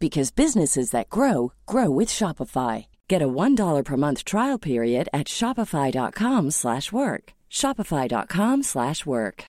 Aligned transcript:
because 0.00 0.30
businesses 0.30 0.90
that 0.90 1.10
grow 1.10 1.52
grow 1.66 1.90
with 1.90 2.08
Shopify. 2.08 2.86
Get 3.06 3.22
a 3.22 3.28
$1 3.28 3.84
per 3.84 3.96
month 3.96 4.24
trial 4.24 4.58
period 4.58 5.08
at 5.12 5.26
Shopify.com 5.26 6.50
slash 6.50 6.90
work. 6.90 7.34
Shopify.com 7.50 8.62
slash 8.62 9.06
work. 9.06 9.44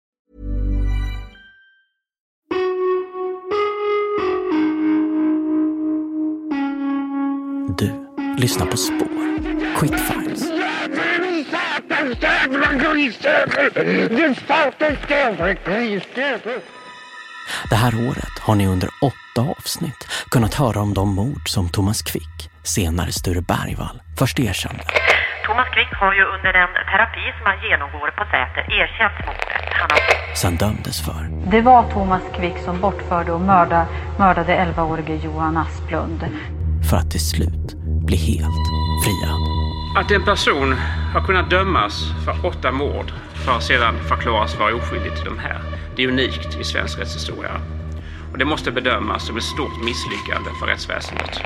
Du 7.78 7.90
lyssnar 8.38 8.68
på 8.68 8.78
Spår. 8.78 9.08
Quick 9.80 9.92
Quickfiles. 9.92 10.52
Det 17.70 17.76
här 17.76 17.94
året 18.08 18.36
har 18.42 18.56
ni 18.56 18.68
under 18.68 18.90
åtta 19.02 19.42
avsnitt 19.58 20.08
kunnat 20.32 20.54
höra 20.54 20.82
om 20.82 20.94
de 20.94 21.16
mord 21.16 21.50
som 21.50 21.70
Thomas 21.70 22.02
Quick, 22.02 22.50
senare 22.64 23.12
Sture 23.12 23.42
Bergvall, 23.42 24.02
först 24.20 24.40
erkände. 24.40 24.84
Thomas 25.46 25.68
Quick 25.74 25.94
har 25.94 26.14
ju 26.14 26.24
under 26.24 26.54
den 26.54 26.70
terapi 26.92 27.26
som 27.38 27.46
han 27.46 27.60
genomgår 27.70 28.12
på 28.18 28.24
Säter 28.24 28.64
erkänt 28.82 29.26
mordet. 29.26 29.66
Han 29.82 29.90
har... 29.92 30.36
Sen 30.36 30.58
dömdes 30.58 31.06
för. 31.06 31.52
Det 31.52 31.62
var 31.62 31.92
Thomas 31.92 32.22
Quick 32.36 32.58
som 32.66 32.82
bortförde 32.82 33.32
och 33.32 33.42
mördade, 33.42 33.86
mördade 34.18 34.54
11-årige 34.56 35.16
Johan 35.16 35.58
Asplund. 35.58 36.26
För 36.90 36.98
att 36.98 37.12
till 37.12 37.30
slut 37.30 37.74
bli 38.08 38.18
helt 38.18 38.66
friad. 39.04 39.41
Att 39.96 40.12
en 40.12 40.24
person 40.24 40.74
har 41.14 41.22
kunnat 41.22 41.50
dömas 41.50 42.12
för 42.26 42.46
åtta 42.46 42.72
mord 42.72 43.12
för 43.46 43.52
att 43.52 43.64
sedan 43.64 43.96
förklaras 44.10 44.60
vara 44.60 44.76
oskyldig 44.76 45.16
till 45.16 45.26
de 45.26 45.40
här, 45.40 45.62
det 45.96 46.04
är 46.04 46.08
unikt 46.08 46.60
i 46.60 46.64
svensk 46.64 47.00
rättshistoria. 47.00 47.62
Och 48.32 48.38
det 48.38 48.46
måste 48.46 48.72
bedömas 48.72 49.28
som 49.28 49.38
ett 49.38 49.44
stort 49.44 49.84
misslyckande 49.84 50.50
för 50.60 50.68
rättsväsendet. 50.68 51.42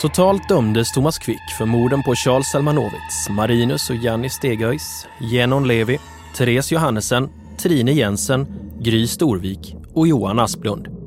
Totalt 0.00 0.48
dömdes 0.48 0.92
Thomas 0.92 1.18
Quick 1.18 1.50
för 1.58 1.66
morden 1.66 2.02
på 2.02 2.14
Charles 2.14 2.50
Salmanovits, 2.50 3.28
Marinus 3.30 3.90
och 3.90 3.96
Janni 3.96 4.30
Stegöis, 4.30 5.06
Genon 5.20 5.68
Levi, 5.68 5.98
Therese 6.36 6.72
Johannesen, 6.72 7.28
Trine 7.58 7.92
Jensen, 7.92 8.46
Gry 8.80 9.06
Storvik 9.06 9.76
och 9.94 10.08
Johan 10.08 10.38
Asplund. 10.38 10.97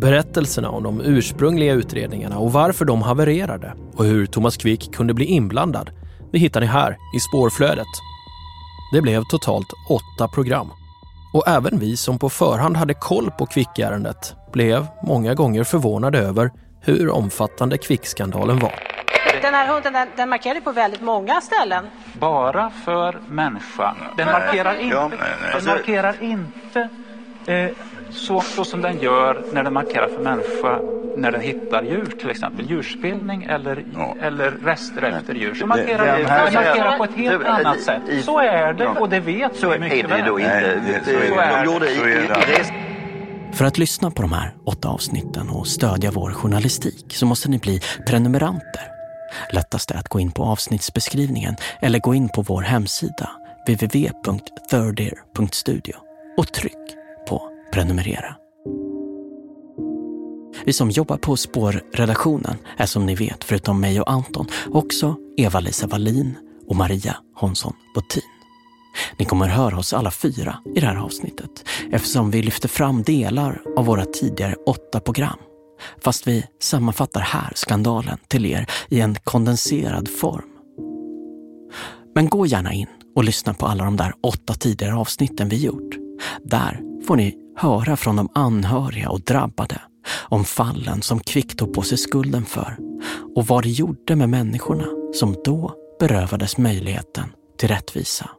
Berättelserna 0.00 0.70
om 0.70 0.82
de 0.82 1.00
ursprungliga 1.00 1.72
utredningarna 1.72 2.38
och 2.38 2.52
varför 2.52 2.84
de 2.84 3.02
havererade 3.02 3.74
och 3.96 4.04
hur 4.04 4.26
Thomas 4.26 4.56
Quick 4.56 4.94
kunde 4.94 5.14
bli 5.14 5.24
inblandad, 5.24 5.90
det 6.32 6.38
hittar 6.38 6.60
ni 6.60 6.66
här 6.66 6.96
i 7.16 7.20
spårflödet. 7.20 7.86
Det 8.92 9.02
blev 9.02 9.22
totalt 9.22 9.66
åtta 9.90 10.28
program. 10.28 10.70
Och 11.34 11.48
även 11.48 11.78
vi 11.78 11.96
som 11.96 12.18
på 12.18 12.30
förhand 12.30 12.76
hade 12.76 12.94
koll 12.94 13.30
på 13.30 13.46
Quick-ärendet 13.46 14.34
blev 14.52 14.86
många 15.02 15.34
gånger 15.34 15.64
förvånade 15.64 16.18
över 16.18 16.50
hur 16.80 17.10
omfattande 17.10 17.78
Quick-skandalen 17.78 18.58
var. 18.58 18.74
Den 19.42 19.54
här 19.54 19.68
hunden 19.68 19.92
den, 19.92 20.08
den 20.16 20.28
markerade 20.28 20.60
på 20.60 20.72
väldigt 20.72 21.02
många 21.02 21.40
ställen. 21.40 21.84
Bara 22.20 22.70
för 22.70 23.18
människan. 23.28 23.96
Den 24.16 24.26
markerar 24.26 24.80
inte, 24.80 25.16
den 25.52 25.64
markerar 25.64 26.22
inte 26.22 26.88
eh, 27.46 27.70
så, 28.16 28.40
så 28.40 28.64
som 28.64 28.82
den 28.82 28.98
gör 29.00 29.44
när 29.52 29.64
den 29.64 29.72
markerar 29.72 30.08
för 30.08 30.22
människa 30.22 30.80
när 31.16 31.32
den 31.32 31.40
hittar 31.40 31.82
djur, 31.82 32.14
till 32.20 32.30
exempel 32.30 32.70
djurspillning 32.70 33.42
eller, 33.44 33.84
eller 34.22 34.50
rester 34.50 35.02
efter 35.02 35.34
djur. 35.34 35.54
Så 35.54 35.66
markerar 35.66 36.06
det- 36.06 36.12
den, 36.22 36.26
här- 36.26 36.44
den 36.44 36.54
markerar 36.54 36.98
på 36.98 37.04
ett 37.04 37.14
helt 37.16 37.44
det- 37.44 37.50
annat 37.50 37.80
sätt. 37.80 38.02
i- 38.08 38.22
Så 38.22 38.38
är 38.38 38.72
det 38.72 38.84
Ja. 38.84 39.00
och 39.00 39.08
det 39.08 39.20
vet 39.20 39.56
Så 39.56 39.68
vi 39.68 39.74
är 39.74 39.78
mycket 39.80 40.08
det 40.08 40.22
då 40.26 40.34
väl. 40.34 40.42
inte. 40.44 40.56
Nej, 40.56 40.78
Det- 41.04 41.10
så 41.10 41.10
är 41.10 41.64
De 41.64 41.78
det. 42.52 42.72
För 43.56 43.64
att 43.64 43.78
lyssna 43.78 44.10
på 44.10 44.22
de 44.22 44.32
här 44.32 44.54
åtta 44.64 44.88
avsnitten 44.88 45.50
och 45.50 45.66
stödja 45.66 46.10
vår 46.10 46.30
journalistik 46.32 47.04
så 47.08 47.26
måste 47.26 47.50
ni 47.50 47.58
bli 47.58 47.80
prenumeranter. 48.06 48.82
Lättast 49.52 49.90
är 49.90 49.96
att 49.98 50.08
gå 50.08 50.20
in 50.20 50.32
på 50.32 50.42
avsnittsbeskrivningen 50.44 51.56
eller 51.80 51.98
gå 51.98 52.14
in 52.14 52.28
på 52.28 52.42
vår 52.42 52.62
hemsida 52.62 53.30
www.thirdear.studio 53.66 55.94
och 56.38 56.52
tryck 56.52 56.95
prenumerera. 57.76 58.36
Vi 60.64 60.72
som 60.72 60.90
jobbar 60.90 61.16
på 61.16 61.36
spårredaktionen 61.36 62.56
är 62.76 62.86
som 62.86 63.06
ni 63.06 63.14
vet, 63.14 63.44
förutom 63.44 63.80
mig 63.80 64.00
och 64.00 64.10
Anton, 64.10 64.46
också 64.66 65.16
Eva-Lisa 65.36 65.86
Wallin 65.86 66.34
och 66.68 66.76
Maria 66.76 67.16
Hansson 67.34 67.72
Bottin. 67.94 68.22
Ni 69.18 69.24
kommer 69.24 69.48
höra 69.48 69.78
oss 69.78 69.92
alla 69.92 70.10
fyra 70.10 70.58
i 70.74 70.80
det 70.80 70.86
här 70.86 70.96
avsnittet 70.96 71.68
eftersom 71.90 72.30
vi 72.30 72.42
lyfter 72.42 72.68
fram 72.68 73.02
delar 73.02 73.62
av 73.76 73.86
våra 73.86 74.04
tidigare 74.04 74.54
åtta 74.66 75.00
program. 75.00 75.38
Fast 76.04 76.26
vi 76.26 76.44
sammanfattar 76.60 77.20
här 77.20 77.52
skandalen 77.54 78.18
till 78.28 78.46
er 78.46 78.66
i 78.88 79.00
en 79.00 79.14
kondenserad 79.14 80.08
form. 80.08 80.48
Men 82.14 82.28
gå 82.28 82.46
gärna 82.46 82.72
in 82.72 82.88
och 83.16 83.24
lyssna 83.24 83.54
på 83.54 83.66
alla 83.66 83.84
de 83.84 83.96
där 83.96 84.12
åtta 84.20 84.54
tidigare 84.54 84.94
avsnitten 84.94 85.48
vi 85.48 85.56
gjort. 85.56 85.94
Där 86.44 86.95
får 87.06 87.16
ni 87.16 87.34
höra 87.56 87.96
från 87.96 88.16
de 88.16 88.28
anhöriga 88.34 89.10
och 89.10 89.20
drabbade 89.20 89.80
om 90.28 90.44
fallen 90.44 91.02
som 91.02 91.20
Kvick 91.20 91.56
tog 91.56 91.74
på 91.74 91.82
sig 91.82 91.98
skulden 91.98 92.44
för 92.44 92.76
och 93.36 93.46
vad 93.46 93.62
det 93.62 93.68
gjorde 93.68 94.16
med 94.16 94.28
människorna 94.28 94.86
som 95.14 95.36
då 95.44 95.74
berövades 96.00 96.58
möjligheten 96.58 97.24
till 97.58 97.68
rättvisa. 97.68 98.30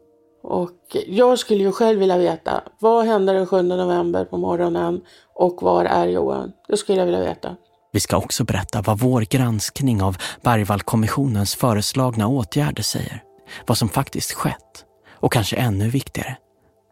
Och 0.44 0.98
jag 1.08 1.40
skulle 1.40 1.64
ju 1.64 1.72
själv 1.72 2.00
vilja 2.00 2.18
veta, 2.18 2.64
vad 2.80 3.06
hände 3.06 3.34
den 3.34 3.48
7 3.48 3.62
november 3.62 4.26
på 4.26 4.38
morgonen 4.38 5.02
och 5.36 5.62
var 5.62 5.86
är 5.86 6.08
Johan? 6.08 6.52
Det 6.68 6.78
skulle 6.78 6.98
jag 6.98 7.06
vilja 7.06 7.22
veta. 7.22 7.56
Vi 7.92 8.00
ska 8.00 8.18
också 8.18 8.44
berätta 8.44 8.82
vad 8.82 9.00
vår 9.00 9.22
granskning 9.22 10.02
av 10.02 10.18
Bergvallkommissionens 10.42 11.56
föreslagna 11.56 12.28
åtgärder 12.28 12.84
säger. 12.84 13.24
Vad 13.68 13.78
som 13.78 13.90
faktiskt 13.90 14.32
skett. 14.32 14.86
Och 15.20 15.34
kanske 15.34 15.56
ännu 15.56 15.90
viktigare, 15.90 16.38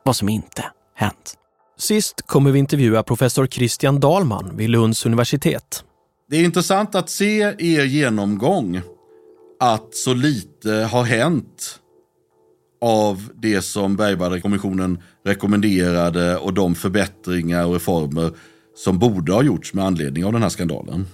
vad 0.04 0.16
som 0.16 0.30
inte 0.30 0.66
hänt. 0.96 1.36
Sist 1.78 2.22
kommer 2.22 2.52
vi 2.52 2.60
intervjua 2.60 3.04
professor 3.04 3.48
Christian 3.48 4.00
Dahlman 4.00 4.58
vid 4.58 4.70
Lunds 4.70 5.06
universitet. 5.06 5.84
Det 6.30 6.36
är 6.36 6.44
intressant 6.46 6.96
att 6.96 7.10
se 7.10 7.40
er 7.42 7.84
genomgång 7.84 8.82
att 9.60 9.96
så 9.96 10.14
lite 10.14 10.72
har 10.72 11.04
hänt 11.04 11.80
av 12.82 13.30
det 13.36 13.62
som 13.62 13.96
Bergvallkommissionen 13.96 15.04
rekommenderade 15.26 16.38
och 16.38 16.54
de 16.54 16.76
förbättringar 16.76 17.66
och 17.66 17.74
reformer 17.74 18.32
som 18.76 19.00
borde 19.00 19.34
ha 19.34 19.44
gjorts 19.44 19.74
med 19.74 19.86
anledning 19.86 20.26
av 20.26 20.34
den 20.34 20.42
här 20.42 20.50
skandalen. 20.50 21.08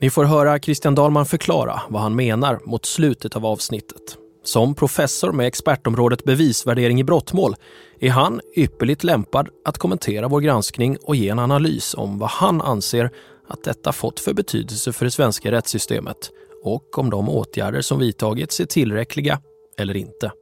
Ni 0.00 0.10
får 0.10 0.24
höra 0.24 0.58
Christian 0.58 0.94
Dahlman 0.94 1.26
förklara 1.26 1.82
vad 1.88 2.02
han 2.02 2.16
menar 2.16 2.60
mot 2.64 2.84
slutet 2.84 3.36
av 3.36 3.46
avsnittet. 3.46 4.16
Som 4.44 4.74
professor 4.74 5.32
med 5.32 5.46
expertområdet 5.46 6.24
bevisvärdering 6.24 7.00
i 7.00 7.04
brottmål 7.04 7.54
är 8.00 8.10
han 8.10 8.40
ypperligt 8.56 9.04
lämpad 9.04 9.48
att 9.64 9.78
kommentera 9.78 10.28
vår 10.28 10.40
granskning 10.40 10.96
och 11.02 11.16
ge 11.16 11.28
en 11.28 11.38
analys 11.38 11.94
om 11.94 12.18
vad 12.18 12.30
han 12.30 12.60
anser 12.60 13.10
att 13.48 13.64
detta 13.64 13.92
fått 13.92 14.20
för 14.20 14.34
betydelse 14.34 14.92
för 14.92 15.04
det 15.04 15.10
svenska 15.10 15.52
rättssystemet 15.52 16.30
och 16.64 16.98
om 16.98 17.10
de 17.10 17.28
åtgärder 17.28 17.80
som 17.80 17.98
vidtagits 17.98 18.60
är 18.60 18.64
tillräckliga 18.64 19.40
eller 19.78 19.96
inte. 19.96 20.32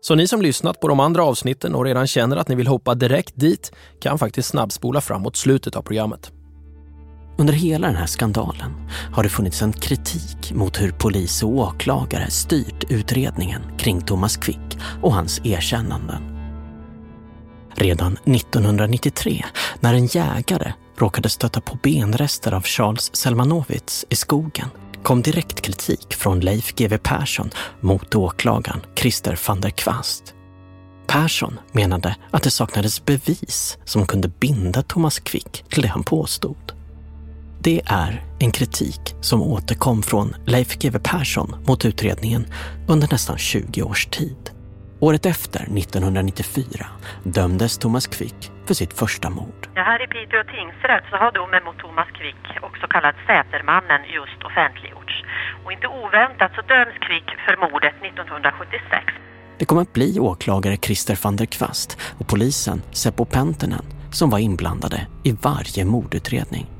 Så 0.00 0.14
ni 0.14 0.28
som 0.28 0.42
lyssnat 0.42 0.80
på 0.80 0.88
de 0.88 1.00
andra 1.00 1.24
avsnitten 1.24 1.74
och 1.74 1.84
redan 1.84 2.06
känner 2.06 2.36
att 2.36 2.48
ni 2.48 2.54
vill 2.54 2.66
hoppa 2.66 2.94
direkt 2.94 3.32
dit 3.36 3.72
kan 4.00 4.18
faktiskt 4.18 4.48
snabbspola 4.48 5.00
fram 5.00 5.22
mot 5.22 5.36
slutet 5.36 5.76
av 5.76 5.82
programmet. 5.82 6.32
Under 7.40 7.54
hela 7.54 7.86
den 7.86 7.96
här 7.96 8.06
skandalen 8.06 8.74
har 9.12 9.22
det 9.22 9.28
funnits 9.28 9.62
en 9.62 9.72
kritik 9.72 10.52
mot 10.52 10.80
hur 10.80 10.90
polis 10.90 11.42
och 11.42 11.48
åklagare 11.48 12.30
styrt 12.30 12.84
utredningen 12.88 13.62
kring 13.78 14.00
Thomas 14.00 14.36
Quick 14.36 14.78
och 15.02 15.14
hans 15.14 15.40
erkännanden. 15.44 16.22
Redan 17.74 18.12
1993, 18.12 19.44
när 19.80 19.94
en 19.94 20.06
jägare 20.06 20.72
råkade 20.96 21.28
stöta 21.28 21.60
på 21.60 21.78
benrester 21.82 22.52
av 22.52 22.62
Charles 22.62 23.16
Selmanowitz 23.16 24.04
i 24.08 24.16
skogen 24.16 24.68
kom 25.02 25.22
direkt 25.22 25.60
kritik 25.60 26.14
från 26.14 26.40
Leif 26.40 26.74
GW 26.74 26.98
Persson 26.98 27.50
mot 27.80 28.14
åklagaren 28.14 28.80
Christer 28.96 29.38
van 29.46 29.60
der 29.60 29.70
Kvast. 29.70 30.34
Persson 31.06 31.58
menade 31.72 32.16
att 32.30 32.42
det 32.42 32.50
saknades 32.50 33.04
bevis 33.04 33.78
som 33.84 34.06
kunde 34.06 34.28
binda 34.28 34.82
Thomas 34.82 35.18
Quick 35.18 35.64
till 35.68 35.82
det 35.82 35.88
han 35.88 36.04
påstod. 36.04 36.77
Det 37.62 37.80
är 37.86 38.22
en 38.40 38.50
kritik 38.50 39.00
som 39.20 39.42
återkom 39.42 40.02
från 40.02 40.34
Leif 40.46 40.78
GW 40.78 40.98
Persson 40.98 41.64
mot 41.68 41.84
utredningen 41.84 42.46
under 42.88 43.08
nästan 43.12 43.38
20 43.38 43.82
års 43.82 44.06
tid. 44.06 44.50
Året 45.00 45.26
efter, 45.26 45.60
1994, 45.60 46.86
dömdes 47.22 47.78
Thomas 47.78 48.06
Quick 48.06 48.50
för 48.66 48.74
sitt 48.74 48.92
första 48.92 49.30
mord. 49.30 49.68
Här 49.74 50.04
i 50.04 50.06
Piteå 50.06 50.42
tingsrätt 50.44 51.04
så 51.10 51.16
har 51.16 51.32
domen 51.32 51.64
mot 51.64 51.78
Thomas 51.78 52.08
Quick, 52.18 52.42
också 52.62 52.86
kallad 52.90 53.14
Sätermannen, 53.26 54.02
just 54.18 54.40
offentliggjorts. 54.48 55.14
Och 55.64 55.72
inte 55.72 55.86
oväntat 55.86 56.52
så 56.54 56.62
döms 56.74 56.96
Quick 57.06 57.28
för 57.46 57.56
mordet 57.56 57.94
1976. 58.02 59.04
Det 59.58 59.64
kom 59.64 59.78
att 59.78 59.92
bli 59.92 60.20
åklagare 60.20 60.76
Christer 60.76 61.18
van 61.22 61.36
der 61.36 61.46
Kvast 61.46 61.98
och 62.18 62.28
polisen 62.28 62.82
Seppo 62.92 63.24
Pentinen 63.24 63.84
som 64.12 64.30
var 64.30 64.38
inblandade 64.38 65.06
i 65.24 65.32
varje 65.32 65.84
mordutredning. 65.84 66.77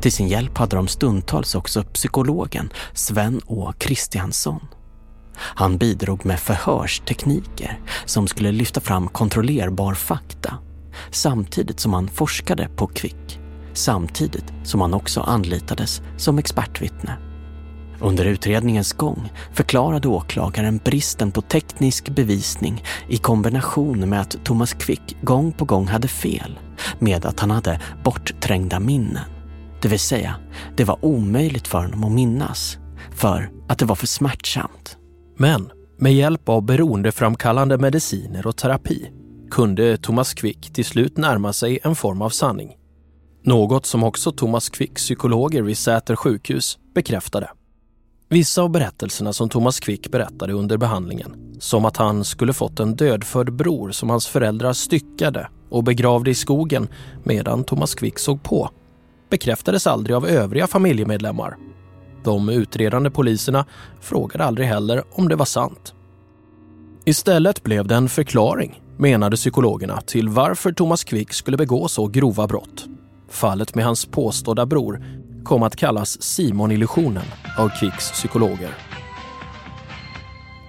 Till 0.00 0.12
sin 0.12 0.28
hjälp 0.28 0.58
hade 0.58 0.76
de 0.76 0.88
stundtals 0.88 1.54
också 1.54 1.82
psykologen 1.82 2.70
Sven 2.92 3.40
Å 3.46 3.72
Kristiansson. 3.78 4.60
Han 5.38 5.78
bidrog 5.78 6.26
med 6.26 6.40
förhörstekniker 6.40 7.80
som 8.04 8.28
skulle 8.28 8.52
lyfta 8.52 8.80
fram 8.80 9.08
kontrollerbar 9.08 9.94
fakta 9.94 10.58
samtidigt 11.10 11.80
som 11.80 11.94
han 11.94 12.08
forskade 12.08 12.68
på 12.76 12.86
Quick. 12.86 13.40
Samtidigt 13.72 14.52
som 14.64 14.80
han 14.80 14.94
också 14.94 15.20
anlitades 15.20 16.02
som 16.16 16.38
expertvittne. 16.38 17.16
Under 18.00 18.24
utredningens 18.24 18.92
gång 18.92 19.32
förklarade 19.52 20.08
åklagaren 20.08 20.80
bristen 20.84 21.32
på 21.32 21.40
teknisk 21.42 22.08
bevisning 22.08 22.84
i 23.08 23.16
kombination 23.16 24.08
med 24.08 24.20
att 24.20 24.44
Thomas 24.44 24.72
Quick 24.72 25.16
gång 25.22 25.52
på 25.52 25.64
gång 25.64 25.86
hade 25.86 26.08
fel 26.08 26.58
med 26.98 27.26
att 27.26 27.40
han 27.40 27.50
hade 27.50 27.80
bortträngda 28.04 28.80
minnen. 28.80 29.35
Det 29.82 29.88
vill 29.88 30.00
säga, 30.00 30.36
det 30.76 30.84
var 30.84 31.04
omöjligt 31.04 31.68
för 31.68 31.78
honom 31.78 32.04
att 32.04 32.12
minnas 32.12 32.78
för 33.10 33.50
att 33.68 33.78
det 33.78 33.84
var 33.84 33.96
för 33.96 34.06
smärtsamt. 34.06 34.96
Men 35.36 35.70
med 35.98 36.14
hjälp 36.14 36.48
av 36.48 36.62
beroendeframkallande 36.62 37.78
mediciner 37.78 38.46
och 38.46 38.56
terapi 38.56 39.10
kunde 39.50 39.96
Thomas 39.96 40.34
Quick 40.34 40.72
till 40.72 40.84
slut 40.84 41.16
närma 41.16 41.52
sig 41.52 41.78
en 41.82 41.94
form 41.96 42.22
av 42.22 42.30
sanning. 42.30 42.76
Något 43.42 43.86
som 43.86 44.04
också 44.04 44.32
Thomas 44.32 44.68
Quicks 44.68 45.02
psykologer 45.02 45.62
vid 45.62 45.78
Säter 45.78 46.16
sjukhus 46.16 46.78
bekräftade. 46.94 47.50
Vissa 48.28 48.62
av 48.62 48.70
berättelserna 48.70 49.32
som 49.32 49.48
Thomas 49.48 49.80
Quick 49.80 50.10
berättade 50.10 50.52
under 50.52 50.76
behandlingen, 50.76 51.56
som 51.60 51.84
att 51.84 51.96
han 51.96 52.24
skulle 52.24 52.52
fått 52.52 52.80
en 52.80 52.96
dödfödd 52.96 53.52
bror 53.52 53.90
som 53.90 54.10
hans 54.10 54.26
föräldrar 54.26 54.72
styckade 54.72 55.48
och 55.70 55.84
begravde 55.84 56.30
i 56.30 56.34
skogen 56.34 56.88
medan 57.24 57.64
Thomas 57.64 57.94
Quick 57.94 58.18
såg 58.18 58.42
på, 58.42 58.70
bekräftades 59.30 59.86
aldrig 59.86 60.16
av 60.16 60.26
övriga 60.26 60.66
familjemedlemmar. 60.66 61.56
De 62.24 62.48
utredande 62.48 63.10
poliserna 63.10 63.64
frågade 64.00 64.44
aldrig 64.44 64.68
heller 64.68 65.02
om 65.10 65.28
det 65.28 65.36
var 65.36 65.44
sant. 65.44 65.94
Istället 67.04 67.62
blev 67.62 67.86
det 67.86 67.94
en 67.94 68.08
förklaring, 68.08 68.82
menade 68.98 69.36
psykologerna, 69.36 70.00
till 70.00 70.28
varför 70.28 70.72
Thomas 70.72 71.04
Quick 71.04 71.32
skulle 71.32 71.56
begå 71.56 71.88
så 71.88 72.06
grova 72.06 72.46
brott. 72.46 72.86
Fallet 73.30 73.74
med 73.74 73.84
hans 73.84 74.06
påstådda 74.06 74.66
bror 74.66 75.04
kom 75.44 75.62
att 75.62 75.76
kallas 75.76 76.22
Simon-illusionen 76.22 77.24
av 77.58 77.68
Quicks 77.68 78.10
psykologer. 78.12 78.85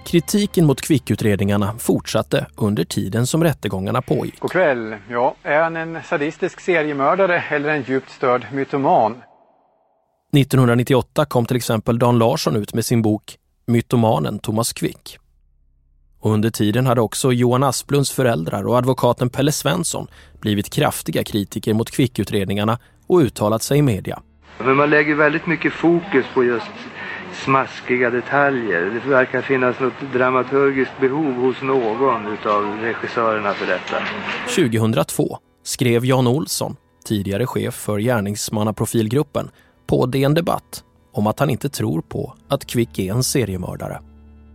Kritiken 0.08 0.66
mot 0.66 0.80
Quick-utredningarna 0.80 1.74
fortsatte 1.78 2.46
under 2.56 2.84
tiden 2.84 3.26
som 3.26 3.44
rättegångarna 3.44 4.02
pågick. 4.02 4.40
God 4.40 4.50
kväll. 4.50 4.96
Ja, 5.10 5.34
är 5.42 5.62
han 5.62 5.76
en 5.76 6.02
sadistisk 6.02 6.60
seriemördare 6.60 7.44
eller 7.50 7.68
en 7.68 7.82
djupt 7.82 8.10
störd 8.10 8.46
mytoman? 8.52 9.12
1998 10.36 11.24
kom 11.24 11.46
till 11.46 11.56
exempel 11.56 11.98
Dan 11.98 12.18
Larsson 12.18 12.56
ut 12.56 12.74
med 12.74 12.84
sin 12.84 13.02
bok 13.02 13.36
Mytomanen 13.66 14.38
Thomas 14.38 14.72
Quick. 14.72 15.18
Och 16.20 16.32
under 16.32 16.50
tiden 16.50 16.86
hade 16.86 17.00
också 17.00 17.32
Johan 17.32 17.62
Asplunds 17.62 18.10
föräldrar 18.12 18.66
och 18.66 18.78
advokaten 18.78 19.30
Pelle 19.30 19.52
Svensson 19.52 20.06
blivit 20.40 20.70
kraftiga 20.70 21.24
kritiker 21.24 21.74
mot 21.74 21.90
Quick-utredningarna 21.90 22.78
och 23.06 23.18
uttalat 23.18 23.62
sig 23.62 23.78
i 23.78 23.82
media. 23.82 24.22
Men 24.58 24.76
man 24.76 24.90
lägger 24.90 25.14
väldigt 25.14 25.46
mycket 25.46 25.72
fokus 25.72 26.26
på 26.34 26.44
just 26.44 26.72
smaskiga 27.44 28.10
detaljer. 28.10 29.00
Det 29.04 29.10
verkar 29.10 29.42
finnas 29.42 29.80
något 29.80 30.12
dramaturgiskt 30.12 31.00
behov 31.00 31.32
hos 31.34 31.62
någon 31.62 32.26
av 32.26 32.78
regissörerna 32.80 33.52
för 33.54 33.66
detta. 33.66 33.96
2002 34.56 35.38
skrev 35.62 36.04
Jan 36.04 36.26
Olsson, 36.26 36.76
tidigare 37.04 37.46
chef 37.46 37.74
för 37.74 37.98
gärningsmannaprofilgruppen, 37.98 39.50
på 39.86 40.06
DN 40.06 40.34
Debatt 40.34 40.84
om 41.12 41.26
att 41.26 41.40
han 41.40 41.50
inte 41.50 41.68
tror 41.68 42.00
på 42.00 42.34
att 42.48 42.66
Quick 42.66 42.98
är 42.98 43.12
en 43.12 43.22
seriemördare. 43.22 44.00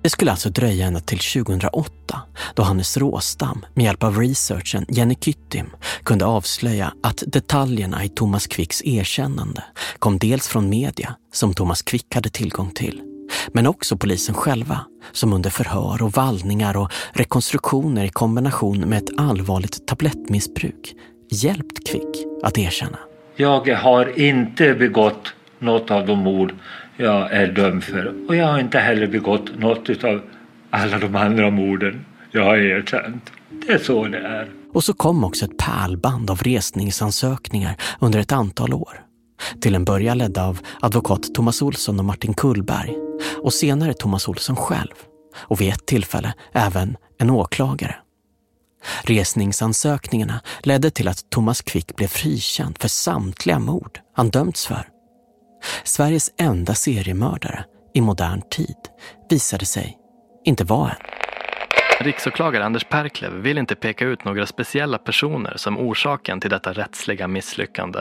Det 0.03 0.09
skulle 0.09 0.31
alltså 0.31 0.49
dröja 0.49 0.85
ända 0.85 0.99
till 0.99 1.19
2008 1.19 2.21
då 2.55 2.63
Hannes 2.63 2.97
Råstam 2.97 3.65
med 3.73 3.85
hjälp 3.85 4.03
av 4.03 4.17
researchen 4.19 4.85
Jenny 4.89 5.15
Kyttim 5.21 5.69
kunde 6.03 6.25
avslöja 6.25 6.93
att 7.03 7.23
detaljerna 7.27 8.03
i 8.03 8.09
Thomas 8.09 8.47
Quicks 8.47 8.81
erkännande 8.85 9.63
kom 9.99 10.17
dels 10.17 10.47
från 10.47 10.69
media 10.69 11.15
som 11.33 11.53
Thomas 11.53 11.81
Quick 11.81 12.15
hade 12.15 12.29
tillgång 12.29 12.71
till 12.71 13.01
men 13.53 13.67
också 13.67 13.97
polisen 13.97 14.35
själva 14.35 14.79
som 15.11 15.33
under 15.33 15.49
förhör 15.49 16.03
och 16.03 16.13
vallningar 16.13 16.77
och 16.77 16.91
rekonstruktioner 17.13 18.03
i 18.03 18.09
kombination 18.09 18.79
med 18.79 18.97
ett 18.97 19.19
allvarligt 19.19 19.87
tablettmissbruk 19.87 20.95
hjälpt 21.31 21.87
Quick 21.87 22.25
att 22.43 22.57
erkänna. 22.57 22.97
Jag 23.35 23.67
har 23.75 24.19
inte 24.19 24.73
begått 24.73 25.33
något 25.59 25.91
av 25.91 26.05
de 26.05 26.19
mord 26.19 26.53
jag 26.97 27.31
är 27.31 27.47
dömd 27.47 27.83
för. 27.83 28.13
Och 28.27 28.35
jag 28.35 28.47
har 28.47 28.59
inte 28.59 28.79
heller 28.79 29.07
begått 29.07 29.59
något 29.59 30.03
av 30.03 30.21
alla 30.69 30.97
de 30.97 31.15
andra 31.15 31.49
morden 31.49 32.05
jag 32.31 32.43
har 32.43 32.57
erkänt. 32.57 33.31
Det 33.49 33.73
är 33.73 33.77
så 33.77 34.07
det 34.07 34.17
är. 34.17 34.49
Och 34.73 34.83
så 34.83 34.93
kom 34.93 35.23
också 35.23 35.45
ett 35.45 35.57
pärlband 35.57 36.31
av 36.31 36.41
resningsansökningar 36.41 37.75
under 37.99 38.19
ett 38.19 38.31
antal 38.31 38.73
år. 38.73 39.01
Till 39.61 39.75
en 39.75 39.85
början 39.85 40.17
ledda 40.17 40.45
av 40.45 40.59
advokat 40.81 41.33
Thomas 41.33 41.61
Olsson 41.61 41.99
och 41.99 42.05
Martin 42.05 42.33
Kullberg 42.33 42.95
och 43.43 43.53
senare 43.53 43.93
Thomas 43.93 44.27
Olsson 44.27 44.55
själv 44.55 44.93
och 45.35 45.61
vid 45.61 45.69
ett 45.69 45.85
tillfälle 45.85 46.33
även 46.53 46.97
en 47.19 47.29
åklagare. 47.29 47.95
Resningsansökningarna 49.03 50.41
ledde 50.63 50.91
till 50.91 51.07
att 51.07 51.29
Thomas 51.29 51.61
Quick 51.61 51.95
blev 51.95 52.07
frikänd 52.07 52.77
för 52.77 52.87
samtliga 52.87 53.59
mord 53.59 53.99
han 54.15 54.29
dömts 54.29 54.65
för. 54.65 54.92
Sveriges 55.83 56.29
enda 56.37 56.73
seriemördare 56.73 57.63
i 57.93 58.01
modern 58.01 58.41
tid 58.49 58.77
visade 59.29 59.65
sig 59.65 59.97
inte 60.45 60.63
vara 60.63 60.89
en. 60.89 61.23
Riksåklagare 61.99 62.65
Anders 62.65 62.83
Perklev 62.83 63.33
vill 63.33 63.57
inte 63.57 63.75
peka 63.75 64.05
ut 64.05 64.25
några 64.25 64.45
speciella 64.45 64.97
personer 64.97 65.53
som 65.55 65.77
orsaken 65.77 66.39
till 66.39 66.49
detta 66.49 66.73
rättsliga 66.73 67.27
misslyckande. 67.27 67.99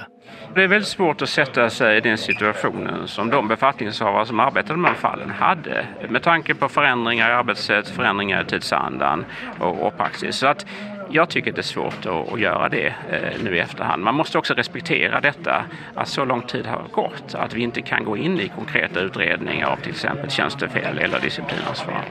Det 0.54 0.62
är 0.62 0.69
väldigt 0.69 0.88
svårt 0.88 1.23
att 1.23 1.28
sätta 1.28 1.71
sig 1.71 1.97
i 1.97 2.00
den 2.00 2.19
situationen 2.19 3.09
som 3.09 3.31
de 3.31 3.49
befattningshavare 3.49 4.26
som 4.26 4.40
arbetade 4.40 4.78
med 4.78 4.90
de 4.90 4.97
fallen 4.97 5.31
hade 5.31 5.87
med 6.09 6.23
tanke 6.23 6.54
på 6.54 6.69
förändringar 6.69 7.31
i 7.31 7.33
arbetssätt, 7.33 7.88
förändringar 7.88 8.42
i 8.42 8.47
tidsandan 8.47 9.25
och, 9.61 9.87
och 9.87 9.97
praxis. 9.97 10.37
Så 10.37 10.47
att 10.47 10.66
jag 11.11 11.31
tycker 11.31 11.53
det 11.53 11.61
är 11.61 11.63
svårt 11.63 12.07
att, 12.07 12.33
att 12.33 12.41
göra 12.41 12.69
det 12.69 12.87
eh, 12.87 13.43
nu 13.45 13.57
i 13.57 13.61
efterhand. 13.61 14.03
Man 14.03 14.15
måste 14.15 14.39
också 14.39 14.55
respektera 14.55 15.21
detta, 15.21 15.65
att 15.95 16.09
så 16.09 16.25
lång 16.25 16.43
tid 16.43 16.67
har 16.67 16.87
gått, 16.93 17.35
att 17.35 17.55
vi 17.55 17.63
inte 17.63 17.83
kan 17.83 18.05
gå 18.05 18.17
in 18.17 18.41
i 18.41 18.49
konkreta 18.49 19.01
utredningar 19.01 19.67
av 19.67 19.77
till 19.77 19.91
exempel 19.91 20.31
tjänstefel 20.31 20.99
eller 20.99 21.21
disciplinansvar. 21.21 22.05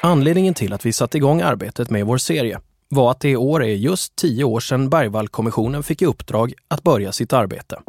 Anledningen 0.00 0.54
till 0.54 0.72
att 0.72 0.86
vi 0.86 0.92
satte 0.92 1.16
igång 1.16 1.40
arbetet 1.40 1.90
med 1.90 2.06
vår 2.06 2.18
serie 2.18 2.60
var 2.88 3.10
att 3.10 3.20
det 3.20 3.30
i 3.30 3.36
år 3.36 3.64
är 3.64 3.74
just 3.74 4.16
tio 4.16 4.44
år 4.44 4.60
sedan 4.60 4.90
Bergvallkommissionen 4.90 5.82
fick 5.82 6.02
i 6.02 6.06
uppdrag 6.06 6.52
att 6.68 6.82
börja 6.82 7.12
sitt 7.12 7.32
arbete. 7.32 7.80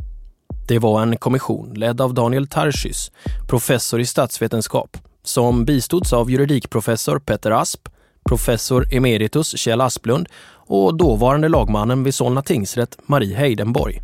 Det 0.68 0.80
var 0.80 1.02
en 1.02 1.18
kommission 1.18 1.74
ledd 1.74 2.02
av 2.02 2.14
Daniel 2.14 2.48
Tarschys, 2.48 3.12
professor 3.50 4.00
i 4.00 4.06
statsvetenskap, 4.06 4.98
som 5.24 5.66
bistods 5.66 6.14
av 6.14 6.32
juridikprofessor 6.32 7.20
Petter 7.20 7.52
Asp, 7.52 7.90
professor 8.24 8.88
emeritus 8.92 9.58
Kjell 9.58 9.82
Asplund 9.82 10.28
och 10.68 10.98
dåvarande 10.98 11.50
lagmannen 11.50 12.04
vid 12.04 12.16
Solna 12.16 12.42
tingsrätt 12.42 12.98
Marie 13.06 13.36
Heidenborg 13.36 14.02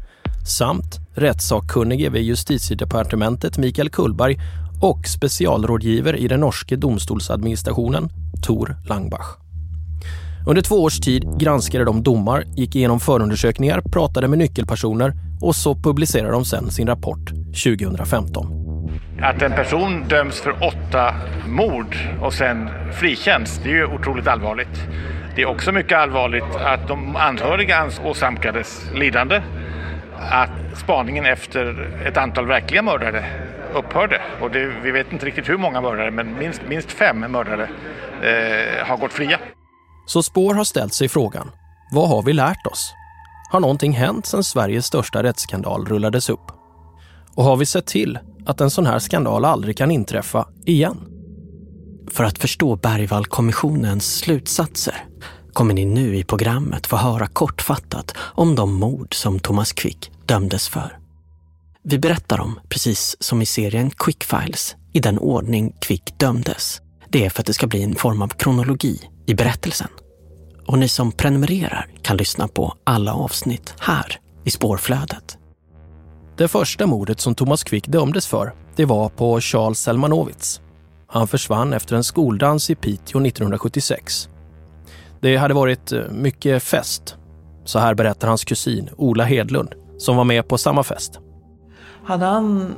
samt 0.50 1.00
rättssakkunnige 1.14 2.10
vid 2.10 2.24
justitiedepartementet 2.24 3.58
Mikael 3.58 3.90
Kullberg 3.90 4.40
och 4.82 5.08
specialrådgivare 5.08 6.18
i 6.18 6.28
den 6.28 6.40
norske 6.40 6.76
domstolsadministrationen 6.76 8.10
Tor 8.48 8.76
Langbach. 8.88 9.38
Under 10.48 10.62
två 10.62 10.76
års 10.76 11.00
tid 11.00 11.24
granskade 11.38 11.86
de 11.86 12.04
domar, 12.04 12.44
gick 12.56 12.76
igenom 12.76 13.00
förundersökningar, 13.00 13.82
pratade 13.82 14.28
med 14.28 14.40
nyckelpersoner 14.40 15.14
och 15.42 15.56
så 15.56 15.76
publicerade 15.76 16.32
de 16.32 16.46
sen 16.46 16.72
sin 16.72 16.88
rapport 16.88 17.30
2015. 17.64 18.59
Att 19.22 19.42
en 19.42 19.52
person 19.52 20.04
döms 20.08 20.42
för 20.42 20.64
åtta 20.64 21.16
mord 21.48 21.96
och 22.22 22.34
sen 22.34 22.70
frikänns, 22.94 23.60
det 23.64 23.70
är 23.70 23.74
ju 23.74 23.86
otroligt 23.86 24.28
allvarligt. 24.28 24.88
Det 25.36 25.42
är 25.42 25.46
också 25.46 25.72
mycket 25.72 25.98
allvarligt 25.98 26.56
att 26.56 26.88
de 26.88 27.16
anhöriga 27.16 27.90
åsamkades 28.06 28.92
lidande. 28.94 29.42
Att 30.30 30.50
spaningen 30.76 31.26
efter 31.26 31.90
ett 32.06 32.18
antal 32.18 32.46
verkliga 32.46 32.82
mördare 32.82 33.26
upphörde. 33.74 34.22
Och 34.42 34.52
det, 34.52 34.74
vi 34.84 34.92
vet 34.92 35.14
inte 35.14 35.26
riktigt 35.26 35.50
hur 35.50 35.58
många 35.58 35.82
mördare, 35.82 36.12
men 36.12 36.38
minst, 36.38 36.62
minst 36.68 36.92
fem 36.92 37.20
mördare 37.20 37.70
eh, 38.22 38.88
har 38.88 38.98
gått 38.98 39.14
fria. 39.14 39.40
Så 40.06 40.24
Spår 40.24 40.54
har 40.54 40.64
ställt 40.64 40.94
sig 40.94 41.10
frågan, 41.10 41.52
vad 41.92 42.10
har 42.10 42.22
vi 42.22 42.34
lärt 42.34 42.68
oss? 42.68 42.94
Har 43.52 43.60
någonting 43.60 43.92
hänt 43.92 44.26
sedan 44.26 44.44
Sveriges 44.44 44.86
största 44.86 45.24
rättsskandal 45.24 45.86
rullades 45.86 46.30
upp? 46.30 46.59
Och 47.40 47.46
har 47.46 47.58
vi 47.58 47.66
sett 47.66 47.86
till 47.86 48.20
att 48.46 48.62
en 48.62 48.70
sån 48.70 48.86
här 48.86 49.00
skandal 49.00 49.46
aldrig 49.46 49.78
kan 49.78 49.92
inträffa 49.92 50.48
igen? 50.66 50.98
För 52.08 52.24
att 52.24 52.38
förstå 52.38 52.76
Bergvallkommissionens 52.76 54.16
slutsatser 54.16 55.06
kommer 55.54 55.74
ni 55.74 55.86
nu 55.86 56.16
i 56.18 56.24
programmet 56.24 56.88
få 56.88 56.96
höra 56.96 57.28
kortfattat 57.28 58.16
om 58.20 58.56
de 58.56 58.74
mord 58.74 59.14
som 59.14 59.40
Thomas 59.40 59.74
Quick 59.74 60.12
dömdes 60.26 60.68
för. 60.68 60.98
Vi 61.84 62.00
berättar 62.00 62.40
om, 62.40 62.60
precis 62.70 63.18
som 63.20 63.42
i 63.42 63.46
serien 63.46 63.92
Quickfiles, 63.92 64.76
i 64.94 65.00
den 65.00 65.20
ordning 65.20 65.74
Quick 65.82 66.20
dömdes. 66.20 66.82
Det 67.10 67.26
är 67.26 67.30
för 67.30 67.42
att 67.42 67.48
det 67.48 67.54
ska 67.54 67.68
bli 67.68 67.84
en 67.84 67.96
form 67.96 68.22
av 68.22 68.28
kronologi 68.28 69.00
i 69.26 69.34
berättelsen. 69.34 69.90
Och 70.66 70.80
ni 70.80 70.88
som 70.88 71.12
prenumererar 71.12 71.88
kan 72.02 72.18
lyssna 72.18 72.48
på 72.48 72.74
alla 72.84 73.14
avsnitt 73.14 73.74
här 73.80 74.20
i 74.44 74.52
spårflödet. 74.52 75.39
Det 76.40 76.48
första 76.48 76.88
mordet 76.88 77.20
som 77.20 77.36
Thomas 77.36 77.64
Quick 77.64 77.88
dömdes 77.88 78.28
för, 78.28 78.54
det 78.76 78.86
var 78.86 79.10
på 79.10 79.42
Charles 79.42 79.80
Selmanowitz. 79.80 80.62
Han 81.08 81.28
försvann 81.28 81.74
efter 81.74 81.96
en 81.96 82.04
skoldans 82.04 82.70
i 82.70 82.76
Piteå 82.76 83.26
1976. 83.26 84.30
Det 85.20 85.38
hade 85.38 85.54
varit 85.54 85.92
eh, 85.92 86.02
mycket 86.12 86.64
fest. 86.64 87.18
Så 87.66 87.80
här 87.80 87.94
berättar 87.94 88.28
hans 88.28 88.44
kusin 88.44 88.90
Ola 88.98 89.24
Hedlund, 89.24 89.76
som 89.98 90.16
var 90.16 90.24
med 90.24 90.48
på 90.48 90.58
samma 90.58 90.84
fest. 90.84 91.20
Hade 92.04 92.26
han 92.26 92.76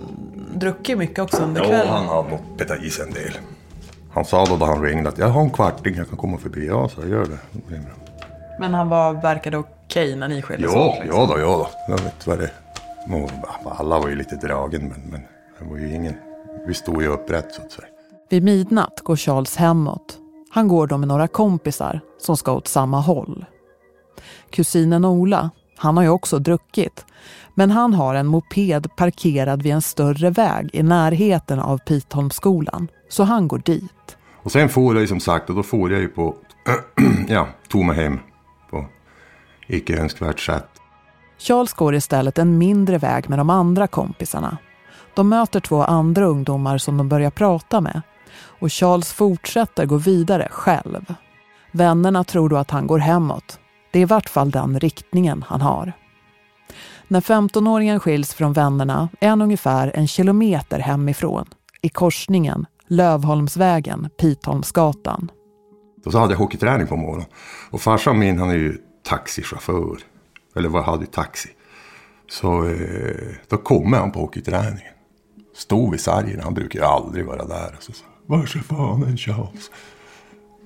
druckit 0.55 0.97
mycket 0.97 1.19
också 1.19 1.43
under 1.43 1.61
kvällen? 1.61 1.87
Ja, 1.87 1.93
han 1.93 2.07
hade 2.07 2.29
nog 2.29 2.39
petat 2.57 2.83
i 2.83 2.89
sig 2.89 3.05
en 3.07 3.13
del. 3.13 3.33
Han 4.11 4.25
sa 4.25 4.45
då, 4.45 4.57
då 4.57 4.65
han 4.65 4.83
ringde 4.83 5.09
att 5.09 5.17
jag 5.17 5.27
har 5.27 5.41
en 5.41 5.49
kvarting, 5.49 5.95
jag 5.95 6.09
kan 6.09 6.17
komma 6.17 6.37
förbi. 6.37 6.67
Ja, 6.67 6.89
så 6.89 7.01
jag 7.01 7.09
gör 7.09 7.25
det. 7.25 7.37
Men 8.59 8.73
han 8.73 8.89
var, 8.89 9.13
verkade 9.13 9.57
okej 9.57 10.15
när 10.15 10.27
ni 10.27 10.41
skildes 10.41 10.71
Ja, 10.73 10.97
liksom. 11.01 11.19
ja 11.19 11.25
då, 11.25 11.39
ja 11.39 11.47
då. 11.47 11.69
Jag 11.87 12.03
vet 12.03 12.27
vad 12.27 12.39
det 12.39 12.51
alla 13.65 13.99
var 13.99 14.09
ju 14.09 14.15
lite 14.15 14.35
dragen, 14.35 14.81
men, 14.81 15.11
men 15.11 15.21
det 15.59 15.65
var 15.65 15.77
ju 15.77 15.95
ingen... 15.95 16.15
Vi 16.67 16.73
stod 16.73 17.01
ju 17.01 17.07
upprätt 17.07 17.53
så 17.53 17.61
att 17.61 17.71
säga. 17.71 17.87
Vid 18.29 18.43
midnatt 18.43 19.01
går 19.03 19.15
Charles 19.15 19.55
hemåt. 19.55 20.17
Han 20.49 20.67
går 20.67 20.87
då 20.87 20.97
med 20.97 21.07
några 21.07 21.27
kompisar 21.27 22.01
som 22.17 22.37
ska 22.37 22.53
åt 22.53 22.67
samma 22.67 22.99
håll. 22.99 23.45
Kusinen 24.49 25.05
Ola, 25.05 25.49
han 25.77 25.97
har 25.97 26.03
ju 26.03 26.09
också 26.09 26.39
druckit. 26.39 27.05
Men 27.55 27.71
han 27.71 27.93
har 27.93 28.15
en 28.15 28.27
moped 28.27 28.95
parkerad 28.95 29.61
vid 29.61 29.73
en 29.73 29.81
större 29.81 30.29
väg 30.29 30.69
i 30.73 30.83
närheten 30.83 31.59
av 31.59 31.77
Pitholmsskolan. 31.77 32.87
Så 33.09 33.23
han 33.23 33.47
går 33.47 33.61
dit. 33.65 34.17
Och 34.43 34.51
sen 34.51 34.69
får 34.69 34.93
jag 34.93 35.01
ju 35.01 35.07
som 35.07 35.19
sagt, 35.19 35.49
och 35.49 35.55
då 35.55 35.63
får 35.63 35.91
jag 35.91 36.01
ju 36.01 36.07
på, 36.07 36.35
ja, 37.27 37.47
tog 37.67 37.85
mig 37.85 37.95
hem 37.95 38.19
på 38.69 38.85
icke 39.67 39.97
önskvärt 39.97 40.39
sätt. 40.39 40.70
Charles 41.41 41.73
går 41.73 41.95
istället 41.95 42.37
en 42.37 42.57
mindre 42.57 42.97
väg 42.97 43.29
med 43.29 43.39
de 43.39 43.49
andra 43.49 43.87
kompisarna. 43.87 44.57
De 45.15 45.29
möter 45.29 45.59
två 45.59 45.83
andra 45.83 46.25
ungdomar 46.25 46.77
som 46.77 46.97
de 46.97 47.09
börjar 47.09 47.31
prata 47.31 47.81
med. 47.81 48.01
Och 48.59 48.71
Charles 48.73 49.13
fortsätter 49.13 49.85
gå 49.85 49.97
vidare 49.97 50.47
själv. 50.51 51.13
Vännerna 51.71 52.23
tror 52.23 52.49
då 52.49 52.57
att 52.57 52.71
han 52.71 52.87
går 52.87 52.99
hemåt. 52.99 53.59
Det 53.91 53.99
är 53.99 54.01
i 54.01 54.05
vart 54.05 54.29
fall 54.29 54.51
den 54.51 54.79
riktningen 54.79 55.45
han 55.47 55.61
har. 55.61 55.93
När 57.07 57.21
15-åringen 57.21 57.99
skiljs 57.99 58.33
från 58.33 58.53
vännerna 58.53 59.09
är 59.19 59.29
han 59.29 59.41
ungefär 59.41 59.91
en 59.95 60.07
kilometer 60.07 60.79
hemifrån. 60.79 61.45
I 61.81 61.89
korsningen 61.89 62.65
Lövholmsvägen, 62.87 64.09
Pitholmsgatan. 64.19 65.31
Då 66.03 66.17
hade 66.17 66.33
jag 66.33 66.39
hockeyträning 66.39 66.87
på 66.87 66.95
morgonen. 66.95 67.27
Och 67.71 67.81
farsan 67.81 68.19
min 68.19 68.39
han 68.39 68.49
är 68.49 68.55
ju 68.55 68.77
taxichaufför. 69.03 70.10
Eller 70.55 70.69
vad 70.69 70.83
hade 70.83 71.05
taxi. 71.05 71.49
Så 72.29 72.67
eh, 72.67 73.35
då 73.49 73.57
kommer 73.57 73.97
han 73.97 74.11
på 74.11 74.19
hockeyträningen. 74.19 74.93
Stod 75.55 75.91
vid 75.91 75.99
sargen, 75.99 76.39
han 76.43 76.53
brukar 76.53 76.79
ju 76.79 76.85
aldrig 76.85 77.25
vara 77.25 77.45
där. 77.45 77.75
Så 77.79 77.91
sa 77.91 78.05
Vars 78.25 78.55
är 78.55 78.59
fanen 78.59 79.17
Charles? 79.17 79.71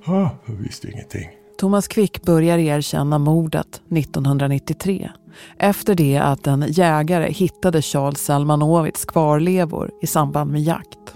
Ah, 0.05 0.29
jag 0.45 0.53
visste 0.55 0.91
ingenting. 0.91 1.29
Thomas 1.59 1.87
Quick 1.87 2.21
börjar 2.21 2.57
erkänna 2.57 3.17
mordet 3.17 3.81
1993 3.91 5.11
efter 5.57 5.95
det 5.95 6.17
att 6.17 6.47
en 6.47 6.65
jägare 6.67 7.31
hittade 7.31 7.81
Charles 7.81 8.19
Salmanovits 8.19 9.05
kvarlevor 9.05 9.91
i 10.01 10.07
samband 10.07 10.51
med 10.51 10.61
jakt. 10.61 11.15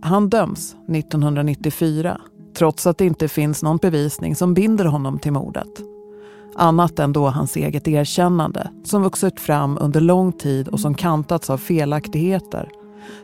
Han 0.00 0.28
döms 0.28 0.76
1994 0.88 2.20
trots 2.56 2.86
att 2.86 2.98
det 2.98 3.04
inte 3.04 3.28
finns 3.28 3.62
någon 3.62 3.76
bevisning 3.76 4.36
som 4.36 4.54
binder 4.54 4.84
honom 4.84 5.18
till 5.18 5.32
mordet. 5.32 5.93
Annat 6.56 6.98
än 6.98 7.12
då 7.12 7.28
hans 7.28 7.56
eget 7.56 7.88
erkännande 7.88 8.70
som 8.84 9.02
vuxit 9.02 9.40
fram 9.40 9.78
under 9.80 10.00
lång 10.00 10.32
tid 10.32 10.68
och 10.68 10.80
som 10.80 10.94
kantats 10.94 11.50
av 11.50 11.58
felaktigheter. 11.58 12.68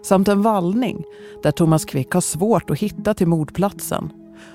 Samt 0.03 0.29
en 0.29 0.43
vallning 0.43 1.05
där 1.43 1.51
Thomas 1.51 1.85
Quick 1.85 2.13
har 2.13 2.21
svårt 2.21 2.71
att 2.71 2.79
hitta 2.79 3.15
till 3.15 3.27
mordplatsen. 3.27 4.13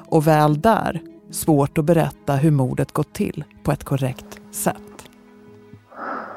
Och 0.10 0.28
väl 0.28 0.62
där 0.62 1.02
svårt 1.32 1.78
att 1.78 1.86
berätta 1.86 2.36
hur 2.36 2.52
mordet 2.52 2.92
gått 2.92 3.14
till 3.14 3.44
på 3.64 3.72
ett 3.72 3.84
korrekt 3.84 4.40
sätt. 4.52 4.76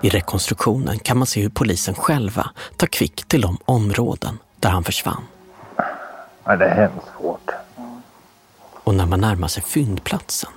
I 0.02 0.08
rekonstruktionen 0.08 0.98
kan 0.98 1.18
man 1.18 1.26
se 1.26 1.42
hur 1.42 1.48
polisen 1.48 1.94
själva 1.94 2.50
tar 2.76 2.86
Quick 2.86 3.24
till 3.28 3.40
de 3.40 3.58
områden 3.64 4.38
där 4.60 4.70
han 4.70 4.84
försvann. 4.84 5.22
Ja, 6.44 6.56
det 6.56 6.64
är 6.64 6.74
hemskt 6.74 7.06
svårt. 7.18 7.50
Och 8.84 8.94
när 8.94 9.06
man 9.06 9.20
närmar 9.20 9.48
sig 9.48 9.62
fyndplatsen 9.62 10.50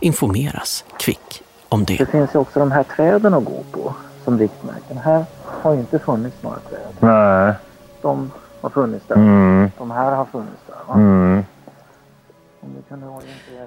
informeras 0.00 0.84
Quick 0.98 1.42
om 1.68 1.84
det. 1.84 1.96
Det 1.96 2.06
finns 2.06 2.34
ju 2.34 2.38
också 2.38 2.58
de 2.58 2.72
här 2.72 2.82
träden 2.82 3.34
att 3.34 3.44
gå 3.44 3.64
på 3.72 3.94
som 4.24 4.38
riktmärken. 4.38 4.98
Här 4.98 5.24
har 5.44 5.72
ju 5.72 5.80
inte 5.80 5.98
funnits 5.98 6.36
några 6.42 6.58
träd. 6.58 6.94
Nej. 7.00 7.54
De 8.02 8.30
har 8.60 8.70
funnits 8.70 9.06
där. 9.08 9.16
Mm. 9.16 9.70
De 9.78 9.90
här 9.90 10.12
har 10.12 10.24
funnits 10.24 10.62
där. 10.66 10.94
Mm. 10.94 11.44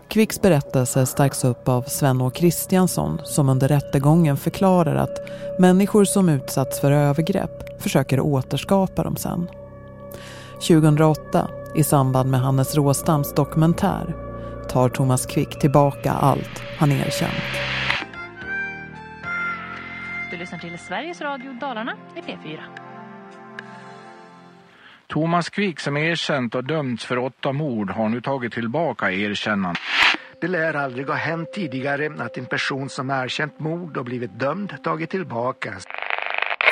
Kvicks 0.07 0.41
berättelse 0.41 1.05
stärks 1.05 1.45
upp 1.45 1.69
av 1.69 1.81
Sven 1.81 2.31
Kristiansson 2.31 3.21
som 3.23 3.49
under 3.49 3.67
rättegången 3.67 4.37
förklarar 4.37 4.95
att 4.95 5.19
människor 5.59 6.05
som 6.05 6.29
utsatts 6.29 6.79
för 6.79 6.91
övergrepp 6.91 7.81
försöker 7.81 8.19
återskapa 8.19 9.03
dem 9.03 9.15
sen. 9.15 9.47
2008, 10.53 11.47
i 11.75 11.83
samband 11.83 12.31
med 12.31 12.39
Hannes 12.39 12.75
Råstams 12.75 13.33
dokumentär, 13.33 14.15
tar 14.69 14.89
Thomas 14.89 15.25
Quick 15.25 15.59
tillbaka 15.59 16.11
allt 16.11 16.63
han 16.77 16.91
erkänt. 16.91 17.43
Du 20.31 20.37
lyssnar 20.37 20.59
till 20.59 20.77
Sveriges 20.79 21.21
Radio 21.21 21.53
Dalarna 21.53 21.93
i 22.15 22.19
P4. 22.19 22.59
Thomas 25.07 25.49
Quick 25.49 25.79
som 25.79 25.97
erkänt 25.97 26.55
och 26.55 26.63
dömts 26.63 27.05
för 27.05 27.17
åtta 27.17 27.51
mord 27.53 27.89
har 27.89 28.09
nu 28.09 28.21
tagit 28.21 28.53
tillbaka 28.53 29.11
erkännandet. 29.11 29.81
Det 30.41 30.47
lär 30.47 30.73
aldrig 30.73 31.07
ha 31.07 31.15
hänt 31.15 31.53
tidigare 31.53 32.23
att 32.23 32.37
en 32.37 32.45
person 32.45 32.89
som 32.89 33.09
erkänt 33.09 33.59
mord 33.59 33.97
och 33.97 34.05
blivit 34.05 34.39
dömd 34.39 34.83
tagit 34.83 35.09
tillbaka. 35.09 35.73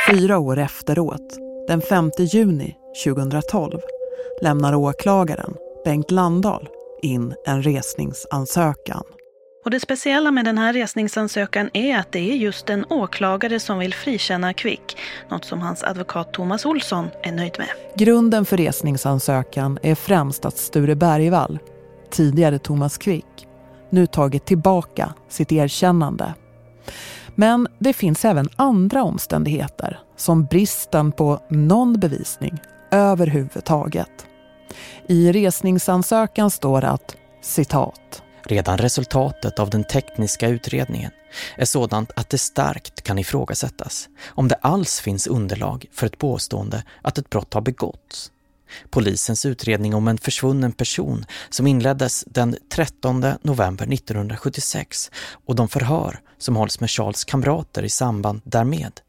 Fyra 0.10 0.38
år 0.38 0.58
efteråt, 0.58 1.38
den 1.68 1.82
5 1.82 2.12
juni 2.20 2.76
2012, 3.06 3.80
lämnar 4.42 4.76
åklagaren 4.76 5.54
Bengt 5.86 6.12
Landahl 6.12 6.70
in 7.02 7.36
en 7.46 7.64
resningsansökan. 7.64 9.04
Och 9.66 9.72
det 9.72 9.80
speciella 9.80 10.32
med 10.32 10.46
den 10.46 10.58
här 10.58 10.74
resningsansökan 10.74 11.70
är 11.74 11.98
att 11.98 12.12
det 12.12 12.20
är 12.20 12.36
just 12.36 12.70
en 12.70 12.86
åklagare 12.90 13.60
som 13.60 13.80
vill 13.80 13.94
frikänna 13.94 14.54
Quick, 14.54 14.98
något 15.30 15.46
som 15.46 15.62
hans 15.62 15.84
advokat 15.84 16.34
Thomas 16.34 16.66
Olsson 16.66 17.08
är 17.24 17.32
nöjd 17.32 17.56
med. 17.58 17.68
Grunden 17.96 18.46
för 18.46 18.58
resningsansökan 18.58 19.80
är 19.82 19.96
främst 19.96 20.46
att 20.46 20.58
Sture 20.58 20.96
Bergvall, 20.96 21.60
tidigare 22.10 22.60
Thomas 22.60 22.98
Quick, 22.98 23.48
nu 23.90 24.08
tagit 24.08 24.46
tillbaka 24.46 25.14
sitt 25.30 25.52
erkännande. 25.52 26.34
Men 27.36 27.68
det 27.80 27.94
finns 27.94 28.26
även 28.26 28.50
andra 28.56 29.04
omständigheter, 29.04 30.00
som 30.16 30.46
bristen 30.46 31.12
på 31.12 31.40
någon 31.50 32.00
bevisning 32.00 32.60
överhuvudtaget. 32.92 34.27
I 35.08 35.32
resningsansökan 35.32 36.52
står 36.52 36.84
att, 36.84 37.16
citat, 37.42 38.24
Redan 38.50 38.78
resultatet 38.78 39.60
av 39.60 39.70
den 39.70 39.84
tekniska 39.84 40.48
utredningen 40.48 41.12
är 41.56 41.66
sådant 41.66 42.12
att 42.16 42.30
det 42.30 42.38
starkt 42.38 43.02
kan 43.02 43.20
ifrågasättas 43.20 44.10
om 44.26 44.48
det 44.48 44.56
alls 44.56 45.00
finns 45.00 45.28
underlag 45.28 45.86
för 45.92 46.08
ett 46.08 46.18
påstående 46.18 46.84
att 47.02 47.18
ett 47.18 47.30
brott 47.30 47.54
har 47.54 47.62
begåtts. 47.62 48.32
Polisens 48.90 49.46
utredning 49.46 49.96
om 49.96 50.08
en 50.08 50.18
försvunnen 50.18 50.72
person 50.72 51.26
som 51.50 51.68
inleddes 51.68 52.24
den 52.28 52.56
13 52.70 53.26
november 53.42 53.94
1976 53.94 55.12
och 55.46 55.56
de 55.56 55.70
förhör 55.70 56.20
som 56.38 56.56
hålls 56.56 56.80
med 56.80 56.90
Charles 56.90 57.24
kamrater 57.26 57.84
i 57.84 57.90
samband 57.90 58.42
därmed 58.44 59.02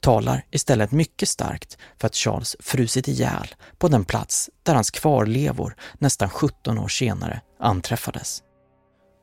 talar 0.00 0.44
istället 0.50 0.92
mycket 0.92 1.28
starkt 1.28 1.78
för 2.00 2.06
att 2.06 2.14
Charles 2.14 2.56
frusit 2.60 3.08
ihjäl 3.08 3.54
på 3.78 3.88
den 3.88 4.04
plats 4.04 4.50
där 4.62 4.74
hans 4.74 4.90
kvarlevor 4.90 5.76
nästan 5.98 6.30
17 6.30 6.78
år 6.78 6.88
senare 6.88 7.40
anträffades. 7.60 8.42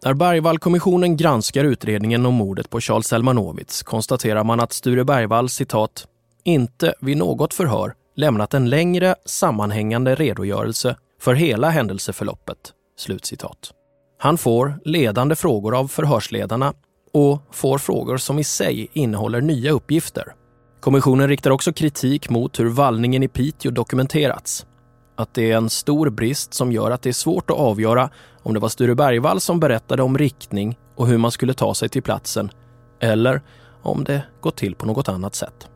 När 0.05 0.13
Bergvallkommissionen 0.13 1.17
granskar 1.17 1.63
utredningen 1.63 2.25
om 2.25 2.34
mordet 2.34 2.70
på 2.70 2.79
Charles 2.79 3.08
Selmanovits 3.08 3.84
konstaterar 3.84 4.43
man 4.43 4.60
att 4.60 4.74
Sture 4.74 5.03
Bergvall, 5.03 5.50
citat, 5.50 6.08
inte 6.43 6.93
vid 7.01 7.17
något 7.17 7.53
förhör 7.53 7.93
lämnat 8.15 8.53
en 8.53 8.70
längre 8.70 9.15
sammanhängande 9.25 10.15
redogörelse 10.15 10.96
för 11.22 11.34
hela 11.34 11.70
händelseförloppet. 11.70 12.58
Slutcitat. 12.98 13.72
Han 14.20 14.38
får 14.38 14.79
ledande 14.86 15.36
frågor 15.36 15.75
av 15.77 15.88
förhörsledarna 15.88 16.74
och 17.13 17.41
får 17.51 17.77
frågor 17.77 18.17
som 18.17 18.39
i 18.39 18.43
sig 18.43 18.89
innehåller 18.93 19.41
nya 19.41 19.72
uppgifter. 19.72 20.34
Kommissionen 20.81 21.27
riktar 21.27 21.51
också 21.51 21.73
kritik 21.73 22.29
mot 22.29 22.59
hur 22.59 22.65
vallningen 22.65 23.23
i 23.23 23.27
Piteå 23.27 23.71
dokumenterats. 23.71 24.65
Att 25.15 25.33
det 25.33 25.51
är 25.51 25.57
en 25.57 25.69
stor 25.69 26.09
brist 26.09 26.53
som 26.53 26.71
gör 26.71 26.91
att 26.91 27.01
det 27.01 27.09
är 27.09 27.13
svårt 27.13 27.50
att 27.50 27.57
avgöra 27.57 28.09
om 28.43 28.53
det 28.53 28.59
var 28.59 28.69
Sture 28.69 28.95
Bergvall 28.95 29.41
som 29.41 29.59
berättade 29.59 30.03
om 30.03 30.17
riktning 30.17 30.77
och 30.95 31.07
hur 31.07 31.17
man 31.17 31.31
skulle 31.31 31.53
ta 31.53 31.75
sig 31.75 31.89
till 31.89 32.03
platsen 32.03 32.51
eller 33.01 33.41
om 33.81 34.03
det 34.03 34.23
gått 34.41 34.57
till 34.57 34.75
på 34.75 34.85
något 34.85 35.09
annat 35.09 35.35
sätt. 35.35 35.67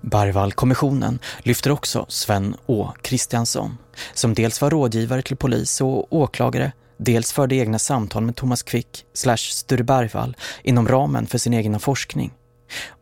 Bergvallkommissionen 0.00 1.18
lyfter 1.38 1.70
också 1.70 2.06
Sven 2.08 2.56
Å. 2.66 2.92
Kristiansson 3.02 3.76
som 4.14 4.34
dels 4.34 4.60
var 4.60 4.70
rådgivare 4.70 5.22
till 5.22 5.36
polis 5.36 5.80
och 5.80 6.12
åklagare, 6.12 6.72
dels 6.96 7.32
förde 7.32 7.54
egna 7.54 7.78
samtal 7.78 8.22
med 8.22 8.36
Thomas 8.36 8.62
Quick 8.62 9.04
slash 9.14 9.36
Sture 9.36 9.84
Bergvall 9.84 10.36
inom 10.62 10.88
ramen 10.88 11.26
för 11.26 11.38
sin 11.38 11.54
egna 11.54 11.78
forskning 11.78 12.32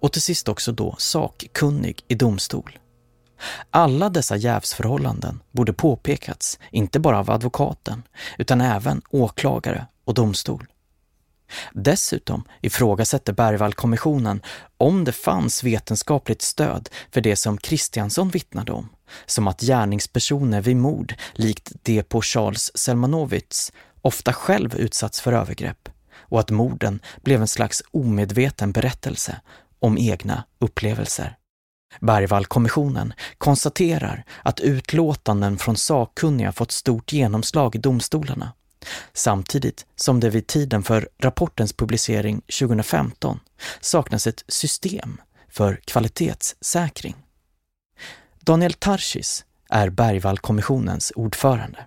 och 0.01 0.13
till 0.13 0.23
sist 0.23 0.49
också 0.49 0.73
då 0.73 0.95
sakkunnig 0.99 2.05
i 2.09 2.15
domstol. 2.15 2.79
Alla 3.71 4.09
dessa 4.09 4.37
jävsförhållanden 4.37 5.43
borde 5.53 5.73
påpekats, 5.73 6.59
inte 6.71 7.01
bara 7.01 7.19
av 7.19 7.31
advokaten, 7.31 8.03
utan 8.39 8.61
även 8.61 9.03
åklagare 9.11 9.87
och 10.05 10.15
domstol. 10.15 10.67
Dessutom 11.73 12.45
ifrågasätter 12.61 13.33
Bergvallkommissionen 13.33 14.43
om 14.77 15.05
det 15.05 15.13
fanns 15.13 15.65
vetenskapligt 15.65 16.43
stöd 16.43 16.89
för 17.11 17.21
det 17.21 17.37
som 17.37 17.59
Kristiansson 17.59 18.29
vittnade 18.29 18.73
om, 18.73 18.89
som 19.27 19.49
att 19.49 19.61
gärningspersoner 19.61 20.61
vid 20.61 20.77
mord, 20.77 21.15
likt 21.35 21.73
det 21.83 22.03
på 22.03 22.23
Charles 22.23 22.79
Selmanowitz, 22.79 23.73
ofta 24.03 24.33
själv 24.33 24.77
utsatts 24.77 25.21
för 25.21 25.33
övergrepp 25.33 25.89
och 26.31 26.41
att 26.41 26.51
morden 26.51 27.01
blev 27.23 27.41
en 27.41 27.49
slags 27.49 27.83
omedveten 27.91 28.73
berättelse 28.73 29.41
om 29.79 29.99
egna 29.99 30.45
upplevelser. 30.59 31.37
Bergvallkommissionen 32.01 33.13
konstaterar 33.39 34.25
att 34.43 34.61
utlåtanden 34.61 35.59
från 35.59 35.77
sakkunniga 35.77 36.53
fått 36.53 36.71
stort 36.71 37.13
genomslag 37.13 37.77
i 37.77 37.79
domstolarna 37.79 38.53
samtidigt 39.13 39.87
som 39.97 40.21
det 40.21 40.31
vid 40.31 40.47
tiden 40.47 40.83
för 40.83 41.09
rapportens 41.19 41.73
publicering 41.73 42.41
2015 42.41 43.41
saknas 43.81 44.27
ett 44.27 44.45
system 44.49 45.21
för 45.49 45.81
kvalitetssäkring. 45.85 47.17
Daniel 48.41 48.73
Tarschys 48.73 49.45
är 49.71 49.91
Bergvallkommissionens 49.91 51.13
ordförande. 51.17 51.87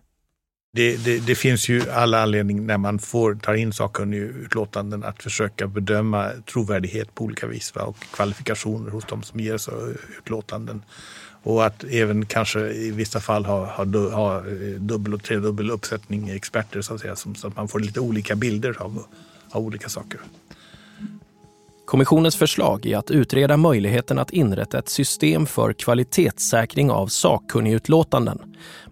Det, 0.76 1.06
det, 1.06 1.20
det, 1.20 1.36
finns 1.36 1.70
ju 1.70 1.90
alla 1.90 2.22
anledning 2.22 2.66
när 2.66 2.78
man 2.78 3.00
får 3.00 3.36
ta 3.36 3.56
in 3.56 3.74
sakkunnigutlåtanden 3.74 5.04
att 5.04 5.24
försöka 5.24 5.68
bedöma 5.68 6.30
trovärdighet 6.46 7.16
på 7.16 7.24
olika 7.24 7.48
vis 7.48 7.76
va? 7.76 7.82
och 7.82 7.98
kvalifikationer 8.14 8.92
hos 8.92 9.06
de 9.06 9.24
som 9.24 9.40
ger 9.40 9.58
sig 9.58 9.74
utlåtanden. 10.18 10.82
Och 11.44 11.66
att 11.66 11.84
även 11.84 12.26
kanske 12.26 12.60
i 12.60 12.92
vissa 12.92 13.20
fall 13.20 13.46
ha, 13.46 13.66
ha, 13.66 13.86
ha 14.10 14.38
eh, 14.38 14.80
dubbel 14.80 15.14
och 15.14 15.24
tredubbel 15.24 15.72
uppsättning 15.72 16.30
experter 16.30 16.82
så 16.82 16.94
att 16.94 17.02
säga, 17.02 17.16
så 17.16 17.48
att 17.48 17.56
man 17.56 17.68
får 17.68 17.80
lite 17.80 18.00
olika 18.00 18.36
bilder 18.36 18.76
av, 18.80 19.06
av 19.50 19.64
olika 19.64 19.90
saker. 19.90 20.20
Kommissionens 21.86 22.36
förslag 22.36 22.86
är 22.86 22.98
att 22.98 23.12
utreda 23.12 23.58
möjligheten 23.58 24.19
att 24.19 24.32
inrätta 24.32 24.80
ett 24.80 24.89
system 24.89 25.46
för 25.46 25.74
kvalitetssäkring 25.74 26.91
av 26.91 27.08
sakkunnigutlåtanden. 27.08 28.39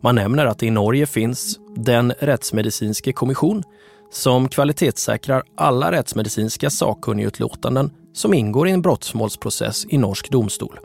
Man 0.01 0.15
nämner 0.15 0.45
att 0.45 0.63
i 0.63 0.69
Norge 0.69 1.05
finns 1.05 1.59
den 1.75 2.13
rättsmedicinske 2.19 3.13
kommission 3.13 3.63
som 4.11 4.49
kvalitetssäkrar 4.49 5.43
alla 5.57 5.91
rättsmedicinska 5.91 6.69
sakkunnigutlåtanden 6.69 7.91
som 8.13 8.33
ingår 8.33 8.67
i 8.67 8.71
en 8.71 8.81
brottsmålsprocess 8.81 9.85
i 9.89 9.97
norsk 9.97 10.31
domstol. 10.31 10.79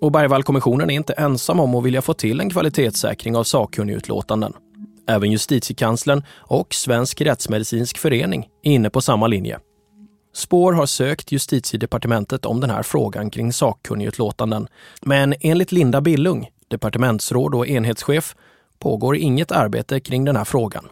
Och 0.00 0.12
Bergvallkommissionen 0.12 0.90
är 0.90 0.94
inte 0.94 1.12
ensam 1.12 1.60
om 1.60 1.74
att 1.74 1.84
vilja 1.84 2.02
få 2.02 2.14
till 2.14 2.40
en 2.40 2.50
kvalitetssäkring 2.50 3.36
av 3.36 3.44
sakkunnigutlåtanden. 3.44 4.52
Även 5.08 5.32
justitiekanslern 5.32 6.22
och 6.36 6.74
Svensk 6.74 7.20
rättsmedicinsk 7.20 7.98
förening 7.98 8.48
är 8.62 8.72
inne 8.72 8.90
på 8.90 9.00
samma 9.00 9.26
linje. 9.26 9.58
Spår 10.34 10.72
har 10.72 10.86
sökt 10.86 11.32
justitiedepartementet 11.32 12.46
om 12.46 12.60
den 12.60 12.70
här 12.70 12.82
frågan 12.82 13.30
kring 13.30 13.52
sakkunnigutlåtanden. 13.52 14.68
Men 15.02 15.34
enligt 15.40 15.72
Linda 15.72 16.00
Billung, 16.00 16.48
departementsråd 16.68 17.54
och 17.54 17.66
enhetschef, 17.66 18.34
pågår 18.78 19.16
inget 19.16 19.52
arbete 19.52 20.00
kring 20.00 20.24
den 20.24 20.36
här 20.36 20.44
frågan. 20.44 20.88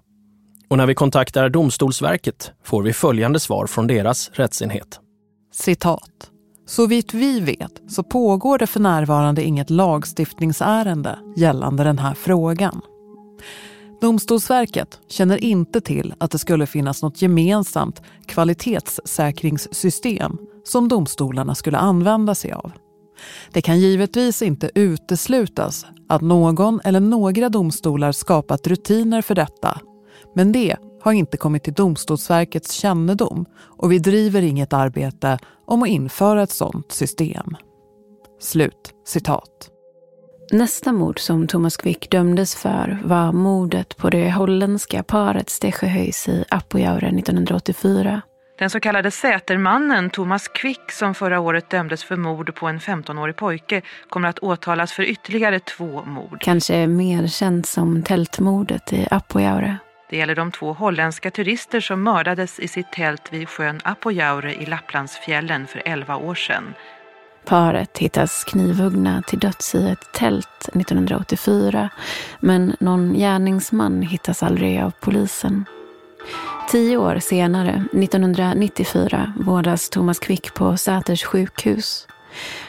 Och 0.69 0.77
när 0.77 0.87
vi 0.87 0.95
kontaktar 0.95 1.49
Domstolsverket 1.49 2.53
får 2.65 2.83
vi 2.83 2.93
följande 2.93 3.41
svar 3.41 3.67
från 3.67 3.87
deras 3.87 4.31
rättsenhet. 4.33 5.01
Citat. 5.53 6.31
Så 6.67 6.87
vitt 6.87 7.15
vi 7.15 7.41
vet 7.41 7.83
så 7.89 8.03
pågår 8.03 8.59
det 8.59 8.67
för 8.67 8.81
närvarande 8.81 9.43
inget 9.43 9.71
lagstiftningsärende 9.71 11.19
gällande 11.37 11.85
den 11.85 11.99
här 11.99 12.15
frågan. 12.15 12.81
Domstolsverket 14.01 15.01
känner 15.09 15.45
inte 15.45 15.81
till 15.81 16.15
att 16.19 16.31
det 16.31 16.39
skulle 16.39 16.67
finnas 16.67 17.03
något 17.03 17.23
gemensamt 17.23 18.03
kvalitetssäkringssystem 18.27 20.39
som 20.65 20.89
domstolarna 20.89 21.55
skulle 21.55 21.79
använda 21.79 22.35
sig 22.35 22.53
av. 22.53 22.73
Det 23.53 23.63
kan 23.63 23.81
givetvis 23.81 24.43
inte 24.43 24.71
uteslutas 24.75 25.87
att 26.09 26.23
någon 26.23 26.81
eller 26.85 27.01
några 27.01 27.49
domstolar 27.49 28.13
skapat 28.13 28.67
rutiner 28.67 29.23
för 29.23 29.35
detta. 29.35 29.81
Men 30.35 30.53
det 30.53 30.77
har 31.03 31.13
inte 31.13 31.37
kommit 31.37 31.65
till 31.65 31.75
Domstolsverkets 31.75 32.73
kännedom 32.73 33.47
och 33.59 33.93
vi 33.93 33.99
driver 33.99 34.43
inget 34.43 34.73
arbete 34.73 35.39
om 35.67 35.83
att 35.83 35.89
införa 35.89 36.43
ett 36.43 36.51
sådant 36.51 36.93
system. 36.93 37.57
Slut 38.41 38.95
citat. 39.07 39.70
Nästa 40.53 40.93
mord 40.93 41.19
som 41.19 41.47
Thomas 41.47 41.77
Quick 41.77 42.11
dömdes 42.11 42.55
för 42.55 42.99
var 43.05 43.33
mordet 43.33 43.97
på 43.97 44.11
det 44.11 44.31
holländska 44.31 45.03
paret 45.03 45.51
Stechehöjs 45.51 46.29
i 46.29 46.45
Apojaure 46.49 47.07
1984. 47.07 48.23
Den 48.59 48.71
så 48.71 48.81
kallade 48.81 49.11
Sätermannen 49.11 50.11
Thomas 50.11 50.49
Quick 50.49 50.93
som 50.93 51.15
förra 51.15 51.41
året 51.41 51.71
dömdes 51.71 52.05
för 52.05 52.17
mord 52.17 52.55
på 52.55 52.67
en 52.67 52.79
15-årig 52.79 53.37
pojke 53.37 53.83
kommer 54.09 54.29
att 54.29 54.39
åtalas 54.39 54.93
för 54.93 55.03
ytterligare 55.03 55.61
två 55.61 56.05
mord. 56.05 56.41
Kanske 56.41 56.87
mer 56.87 57.27
känt 57.27 57.67
som 57.67 58.03
tältmordet 58.03 58.93
i 58.93 59.07
Apojaure. 59.11 59.77
Det 60.11 60.17
gäller 60.17 60.35
de 60.35 60.53
två 60.53 60.73
holländska 60.73 61.31
turister 61.31 61.81
som 61.81 62.03
mördades 62.03 62.59
i 62.59 62.69
sitt 62.69 62.93
tält 62.93 63.33
vid 63.33 63.49
sjön 63.49 63.81
Apojaure 63.85 64.55
i 64.55 64.67
Lapplandsfjällen 64.67 65.67
för 65.67 65.83
11 65.85 66.17
år 66.17 66.35
sedan. 66.35 66.75
Paret 67.45 67.99
hittas 67.99 68.45
knivhuggna 68.45 69.23
till 69.23 69.39
döds 69.39 69.75
i 69.75 69.89
ett 69.89 70.13
tält 70.13 70.69
1984 70.69 71.91
men 72.41 72.77
någon 72.81 73.15
gärningsman 73.15 74.03
hittas 74.03 74.43
aldrig 74.43 74.83
av 74.83 74.93
polisen. 75.01 75.65
Tio 76.71 76.97
år 76.97 77.19
senare, 77.19 77.85
1994, 77.93 79.33
vårdas 79.37 79.91
Thomas 79.91 80.19
Quick 80.19 80.55
på 80.55 80.77
Säters 80.77 81.25
sjukhus. 81.25 82.07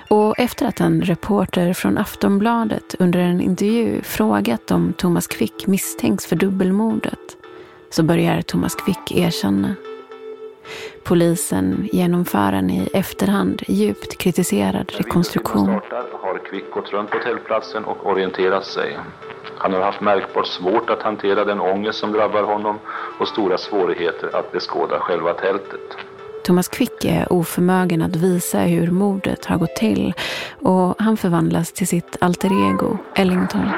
Och 0.08 0.40
efter 0.40 0.66
att 0.66 0.80
en 0.80 1.02
reporter 1.02 1.74
från 1.74 1.98
Aftonbladet 1.98 2.96
under 3.00 3.20
en 3.20 3.42
intervju 3.42 4.02
frågat 4.02 4.72
om 4.72 4.94
Thomas 4.94 5.28
Quick 5.28 5.68
misstänks 5.68 6.26
för 6.26 6.36
dubbelmordet 6.36 7.38
så 7.90 8.04
börjar 8.04 8.42
Thomas 8.42 8.76
Quick 8.76 9.12
erkänna. 9.12 9.76
Polisen 11.04 11.90
genomför 11.92 12.54
en 12.54 12.70
i 12.70 12.90
efterhand 12.94 13.62
djupt 13.68 14.18
kritiserad 14.18 14.92
rekonstruktion. 14.98 15.70
har 16.22 16.38
Quick 16.50 16.72
gått 16.74 16.94
runt 16.94 17.10
på 17.10 17.18
tältplatsen 17.18 17.84
och 17.84 18.06
orienterat 18.06 18.66
sig. 18.66 18.98
Han 19.58 19.74
har 19.74 19.82
haft 19.82 20.02
märkbart 20.02 20.48
svårt 20.48 20.90
att 20.90 21.02
hantera 21.02 21.46
den 21.46 21.60
ångest 21.60 22.00
som 22.00 22.12
drabbar 22.12 22.44
honom 22.44 22.80
och 23.20 23.28
stora 23.28 23.58
svårigheter 23.58 24.36
att 24.36 24.52
beskåda 24.52 25.00
själva 25.00 25.34
tältet. 25.34 25.98
Thomas 26.44 26.68
Quick 26.68 27.06
är 27.06 27.34
oförmögen 27.34 28.02
att 28.02 28.16
visa 28.16 28.60
hur 28.60 28.92
mordet 28.92 29.46
har 29.46 29.58
gått 29.58 29.76
till 29.76 30.14
och 30.60 30.96
han 31.00 31.18
förvandlas 31.18 31.72
till 31.72 31.88
sitt 31.88 32.18
alter 32.20 32.70
ego, 32.70 32.98
Ellington. 33.16 33.70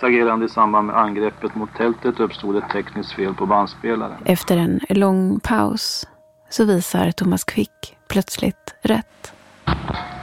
Agerande 0.00 0.46
i 0.46 0.48
samband 0.48 0.86
med 0.86 0.96
angreppet 0.96 1.54
mot 1.54 1.74
tältet 1.74 2.20
uppstod 2.20 2.56
ett 2.56 2.70
tekniskt 2.72 3.12
fel 3.12 3.34
på 3.34 3.46
bandspelaren. 3.46 4.16
Efter 4.24 4.56
en 4.56 4.80
lång 4.88 5.40
paus 5.40 6.08
så 6.48 6.64
visar 6.64 7.10
Thomas 7.10 7.44
Quick 7.44 7.96
plötsligt 8.08 8.74
rätt. 8.82 9.32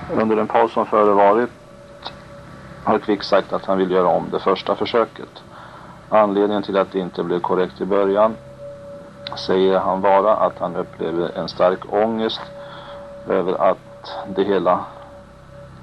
Under 0.09 0.35
den 0.35 0.47
paus 0.47 0.73
som 0.73 0.85
förevarit 0.85 1.49
har 2.83 2.99
Quick 2.99 3.23
sagt 3.23 3.53
att 3.53 3.65
han 3.65 3.77
vill 3.77 3.91
göra 3.91 4.07
om 4.07 4.29
det 4.29 4.39
första 4.39 4.75
försöket. 4.75 5.43
Anledningen 6.09 6.63
till 6.63 6.77
att 6.77 6.91
det 6.91 6.99
inte 6.99 7.23
blev 7.23 7.39
korrekt 7.39 7.81
i 7.81 7.85
början 7.85 8.37
säger 9.37 9.79
han 9.79 10.01
vara 10.01 10.35
att 10.35 10.59
han 10.59 10.75
upplever 10.75 11.37
en 11.37 11.49
stark 11.49 11.93
ångest 11.93 12.41
över 13.27 13.69
att 13.69 14.11
det 14.27 14.43
hela 14.43 14.85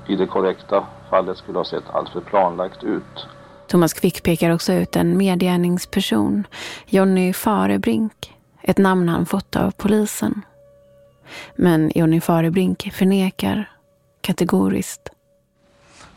i 0.06 0.16
det 0.16 0.26
korrekta 0.26 0.86
fallet 1.10 1.38
skulle 1.38 1.58
ha 1.58 1.64
sett 1.64 1.90
alltför 1.92 2.20
planlagt 2.20 2.84
ut. 2.84 3.26
Thomas 3.66 3.92
Quick 3.92 4.22
pekar 4.22 4.50
också 4.50 4.72
ut 4.72 4.96
en 4.96 5.16
medgärningsperson, 5.16 6.46
Jonny 6.86 7.32
Farebrink, 7.32 8.34
ett 8.62 8.78
namn 8.78 9.08
han 9.08 9.26
fått 9.26 9.56
av 9.56 9.70
polisen. 9.70 10.42
Men 11.56 11.92
Jonny 11.94 12.20
Farebrink 12.20 12.92
förnekar 12.92 13.70
kategoriskt. 14.20 15.08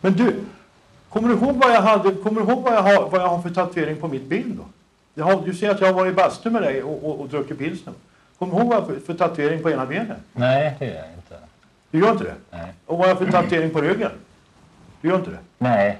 Men 0.01 0.13
du, 0.13 0.35
kommer 1.09 1.27
du 1.29 1.33
ihåg 1.33 1.55
vad 1.55 1.71
jag, 1.71 1.81
hade, 1.81 2.11
kommer 2.15 2.41
du 2.41 2.47
ihåg 2.47 2.63
vad 2.63 2.73
jag, 2.73 2.81
har, 2.81 3.09
vad 3.09 3.21
jag 3.21 3.27
har 3.27 3.41
för 3.41 3.49
tatuering 3.49 3.95
på 3.95 4.07
mitt 4.07 4.25
bild 4.25 4.57
då? 4.57 4.63
Jag 5.13 5.25
har, 5.25 5.41
du 5.45 5.53
ser 5.53 5.69
att 5.69 5.81
jag 5.81 5.87
har 5.87 5.93
varit 5.93 6.11
i 6.11 6.15
bastu 6.15 6.49
med 6.49 6.61
dig 6.61 6.83
och, 6.83 7.09
och, 7.09 7.19
och 7.19 7.29
druckit 7.29 7.57
pilsner. 7.57 7.93
Kommer 8.39 8.55
du 8.55 8.59
ihåg 8.59 8.67
vad 8.67 8.77
jag 8.77 8.81
har 8.81 8.87
för, 8.87 8.99
för 8.99 9.13
tatuering 9.13 9.63
på 9.63 9.69
ena 9.69 9.85
benet? 9.85 10.17
Nej, 10.33 10.75
det 10.79 10.85
gör 10.85 10.95
jag 10.95 11.13
inte. 11.15 11.35
Du 11.91 11.99
gör 11.99 12.11
inte 12.11 12.23
det? 12.23 12.35
Nej. 12.51 12.73
Och 12.85 12.97
vad 12.97 13.07
har 13.07 13.07
jag 13.07 13.17
för 13.17 13.31
tatuering 13.31 13.69
på 13.69 13.81
ryggen? 13.81 14.11
Du 15.01 15.07
gör 15.09 15.15
inte 15.15 15.31
det? 15.31 15.39
Nej, 15.57 15.97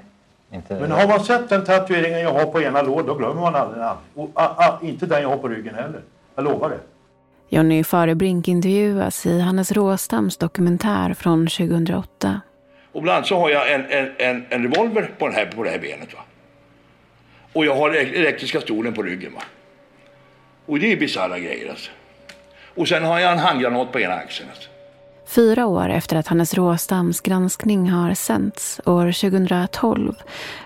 inte 0.52 0.80
Men 0.80 0.90
har 0.90 1.08
man 1.08 1.24
sett 1.24 1.48
den 1.48 1.64
tatueringen 1.64 2.20
jag 2.20 2.32
har 2.32 2.46
på 2.46 2.62
ena 2.62 2.82
lår, 2.82 3.02
då 3.02 3.14
glömmer 3.14 3.40
man 3.40 3.54
aldrig 3.54 3.82
den. 3.82 3.96
Och, 4.14 4.30
a, 4.34 4.54
a, 4.58 4.78
inte 4.82 5.06
den 5.06 5.22
jag 5.22 5.28
har 5.28 5.36
på 5.36 5.48
ryggen 5.48 5.74
heller. 5.74 6.00
Jag 6.34 6.44
lovar 6.44 6.70
det. 6.70 6.78
Jonny 7.48 7.84
Farebrink 7.84 8.48
intervjuas 8.48 9.26
i 9.26 9.40
Hannes 9.40 9.72
Råstams 9.72 10.36
dokumentär 10.36 11.14
från 11.14 11.46
2008. 11.46 12.40
Och 12.92 13.02
bland 13.02 13.16
annat 13.16 13.28
så 13.28 13.38
har 13.38 13.50
jag 13.50 13.72
en, 13.72 13.84
en, 13.90 14.10
en, 14.18 14.44
en 14.48 14.62
revolver 14.62 15.10
på, 15.18 15.26
den 15.26 15.34
här, 15.34 15.46
på 15.46 15.64
det 15.64 15.70
här 15.70 15.78
benet. 15.78 16.14
Va? 16.14 16.20
Och 17.52 17.64
jag 17.66 17.76
har 17.76 17.90
elektriska 17.90 18.60
stolen 18.60 18.94
på 18.94 19.02
ryggen. 19.02 19.32
Va? 19.34 19.42
Och 20.66 20.78
det 20.78 20.92
är 20.92 20.96
bisarra 20.96 21.38
grejer 21.38 21.70
alltså. 21.70 21.90
Och 22.74 22.88
sen 22.88 23.04
har 23.04 23.20
jag 23.20 23.32
en 23.32 23.38
handgranat 23.38 23.92
på 23.92 24.00
ena 24.00 24.14
axeln. 24.14 24.48
Alltså. 24.50 24.69
Fyra 25.30 25.66
år 25.66 25.88
efter 25.88 26.16
att 26.16 26.26
Hannes 26.26 26.54
Råstams 26.54 27.20
granskning 27.20 27.90
har 27.90 28.14
sänts, 28.14 28.80
år 28.86 29.30
2012, 29.30 30.14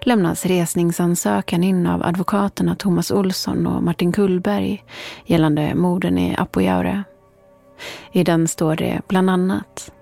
lämnas 0.01 0.47
resningsansökan 0.47 1.65
in 1.65 1.87
av 1.87 2.03
advokaterna 2.03 2.77
Thomas 2.77 3.11
Olsson 3.11 3.67
och 3.67 3.83
Martin 3.83 4.13
Kullberg 4.13 4.85
gällande 5.27 5.75
morden 5.75 6.19
i 6.19 6.37
Apojaure. 6.39 7.05
I 8.13 8.25
den 8.25 8.49
står 8.49 8.77
det 8.77 9.01
bland 9.09 9.31
annat 9.31 9.93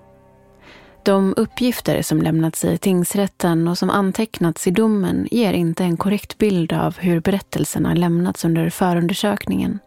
de 1.05 1.35
uppgifter 1.37 2.03
som 2.03 2.23
lämnats 2.23 2.65
i 2.65 2.79
tingsrätten 2.79 3.69
och 3.69 3.79
som 3.79 3.91
antecknats 3.91 4.67
i 4.67 4.71
domen 4.71 5.29
ger 5.31 5.53
inte 5.53 5.85
en 5.85 5.97
korrekt 5.97 6.39
bild 6.39 6.73
av 6.73 6.99
hur 6.99 7.21
berättelserna 7.21 7.95
lämnats 7.95 8.45
under 8.45 8.71
förundersökningen. 8.71 9.79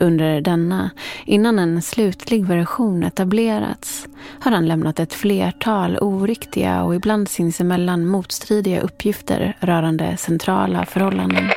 Under 0.00 0.40
denna, 0.40 0.90
innan 1.24 1.58
en 1.58 1.82
slutlig 1.82 2.46
version 2.46 3.02
etablerats, 3.02 4.08
har 4.40 4.52
han 4.52 4.66
lämnat 4.68 5.00
ett 5.00 5.14
flertal 5.14 5.98
oriktiga 6.00 6.82
och 6.82 6.94
ibland 6.94 7.28
sinsemellan 7.28 8.06
motstridiga 8.06 8.80
uppgifter 8.80 9.56
rörande 9.60 10.16
centrala 10.16 10.86
förhållanden. 10.86 11.50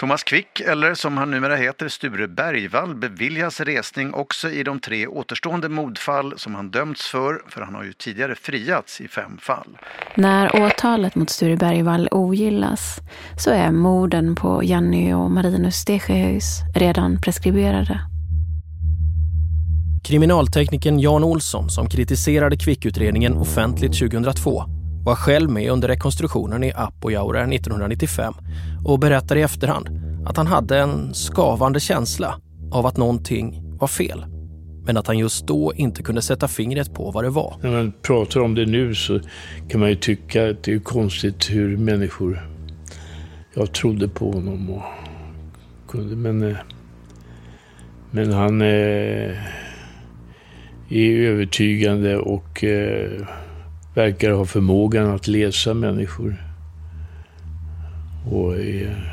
Thomas 0.00 0.24
Quick, 0.24 0.60
eller 0.60 0.94
som 0.94 1.16
han 1.18 1.30
numera 1.30 1.56
heter 1.56 1.88
Sture 1.88 2.28
Bergvall, 2.28 2.94
beviljas 2.94 3.60
resning 3.60 4.14
också 4.14 4.50
i 4.50 4.62
de 4.62 4.80
tre 4.80 5.06
återstående 5.06 5.68
mordfall 5.68 6.38
som 6.38 6.54
han 6.54 6.70
dömts 6.70 7.06
för, 7.06 7.42
för 7.48 7.60
han 7.60 7.74
har 7.74 7.84
ju 7.84 7.92
tidigare 7.92 8.34
friats 8.34 9.00
i 9.00 9.08
fem 9.08 9.38
fall. 9.38 9.78
När 10.14 10.62
åtalet 10.66 11.14
mot 11.14 11.30
Sture 11.30 11.56
Bergvall 11.56 12.08
ogillas 12.10 13.00
så 13.38 13.50
är 13.50 13.70
morden 13.70 14.34
på 14.34 14.64
Janny 14.64 15.12
och 15.12 15.30
Marinus 15.30 15.74
Stegehöjs 15.74 16.60
redan 16.74 17.20
preskriberade. 17.20 18.00
Kriminalteknikern 20.04 21.00
Jan 21.00 21.24
Olsson 21.24 21.70
som 21.70 21.88
kritiserade 21.88 22.56
Quick-utredningen 22.56 23.36
offentligt 23.36 23.98
2002 23.98 24.75
var 25.06 25.14
själv 25.14 25.50
med 25.50 25.70
under 25.70 25.88
rekonstruktionen 25.88 26.64
i 26.64 26.72
Apojaure 26.76 27.40
1995 27.40 28.34
och 28.84 28.98
berättar 28.98 29.36
i 29.36 29.42
efterhand 29.42 29.88
att 30.26 30.36
han 30.36 30.46
hade 30.46 30.78
en 30.78 31.14
skavande 31.14 31.80
känsla 31.80 32.40
av 32.72 32.86
att 32.86 32.96
någonting 32.96 33.62
var 33.78 33.88
fel. 33.88 34.24
Men 34.86 34.96
att 34.96 35.06
han 35.06 35.18
just 35.18 35.46
då 35.46 35.72
inte 35.76 36.02
kunde 36.02 36.22
sätta 36.22 36.48
fingret 36.48 36.94
på 36.94 37.10
vad 37.10 37.24
det 37.24 37.30
var. 37.30 37.56
När 37.62 37.70
man 37.70 37.92
pratar 38.02 38.40
om 38.40 38.54
det 38.54 38.66
nu 38.66 38.94
så 38.94 39.20
kan 39.68 39.80
man 39.80 39.88
ju 39.88 39.94
tycka 39.94 40.50
att 40.50 40.62
det 40.62 40.72
är 40.72 40.78
konstigt 40.78 41.50
hur 41.50 41.76
människor... 41.76 42.48
Jag 43.54 43.72
trodde 43.72 44.08
på 44.08 44.32
honom 44.32 44.70
och 44.70 44.82
kunde, 45.88 46.16
men... 46.16 46.42
Eh, 46.50 46.56
men 48.10 48.32
han 48.32 48.60
eh, 48.60 49.36
är 50.88 51.18
övertygande 51.20 52.16
och 52.16 52.64
eh, 52.64 53.26
verkar 53.96 54.30
ha 54.30 54.44
förmågan 54.44 55.14
att 55.14 55.26
läsa 55.26 55.74
människor. 55.74 56.36
Och 58.30 58.56
är 58.56 59.12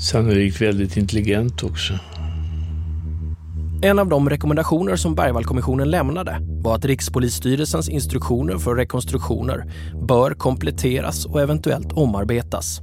sannolikt 0.00 0.60
väldigt 0.60 0.96
intelligent 0.96 1.62
också. 1.62 1.94
En 3.82 3.98
av 3.98 4.08
de 4.08 4.30
rekommendationer 4.30 4.96
som 4.96 5.14
Bergvallkommissionen 5.14 5.90
lämnade 5.90 6.38
var 6.40 6.74
att 6.74 6.84
Rikspolisstyrelsens 6.84 7.88
instruktioner 7.88 8.58
för 8.58 8.74
rekonstruktioner 8.74 9.64
bör 10.08 10.30
kompletteras 10.30 11.26
och 11.26 11.40
eventuellt 11.40 11.92
omarbetas. 11.92 12.80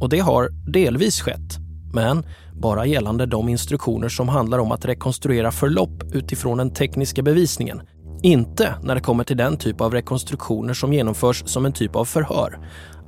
Och 0.00 0.08
det 0.08 0.18
har 0.18 0.48
delvis 0.72 1.20
skett, 1.20 1.58
men 1.92 2.26
bara 2.52 2.86
gällande 2.86 3.26
de 3.26 3.48
instruktioner 3.48 4.08
som 4.08 4.28
handlar 4.28 4.58
om 4.58 4.72
att 4.72 4.84
rekonstruera 4.84 5.50
förlopp 5.50 6.02
utifrån 6.12 6.58
den 6.58 6.70
tekniska 6.70 7.22
bevisningen 7.22 7.80
inte 8.26 8.74
när 8.82 8.94
det 8.94 9.00
kommer 9.00 9.24
till 9.24 9.36
den 9.36 9.56
typ 9.56 9.80
av 9.80 9.92
rekonstruktioner 9.92 10.74
som 10.74 10.92
genomförs 10.92 11.42
som 11.46 11.66
en 11.66 11.72
typ 11.72 11.96
av 11.96 12.04
förhör. 12.04 12.58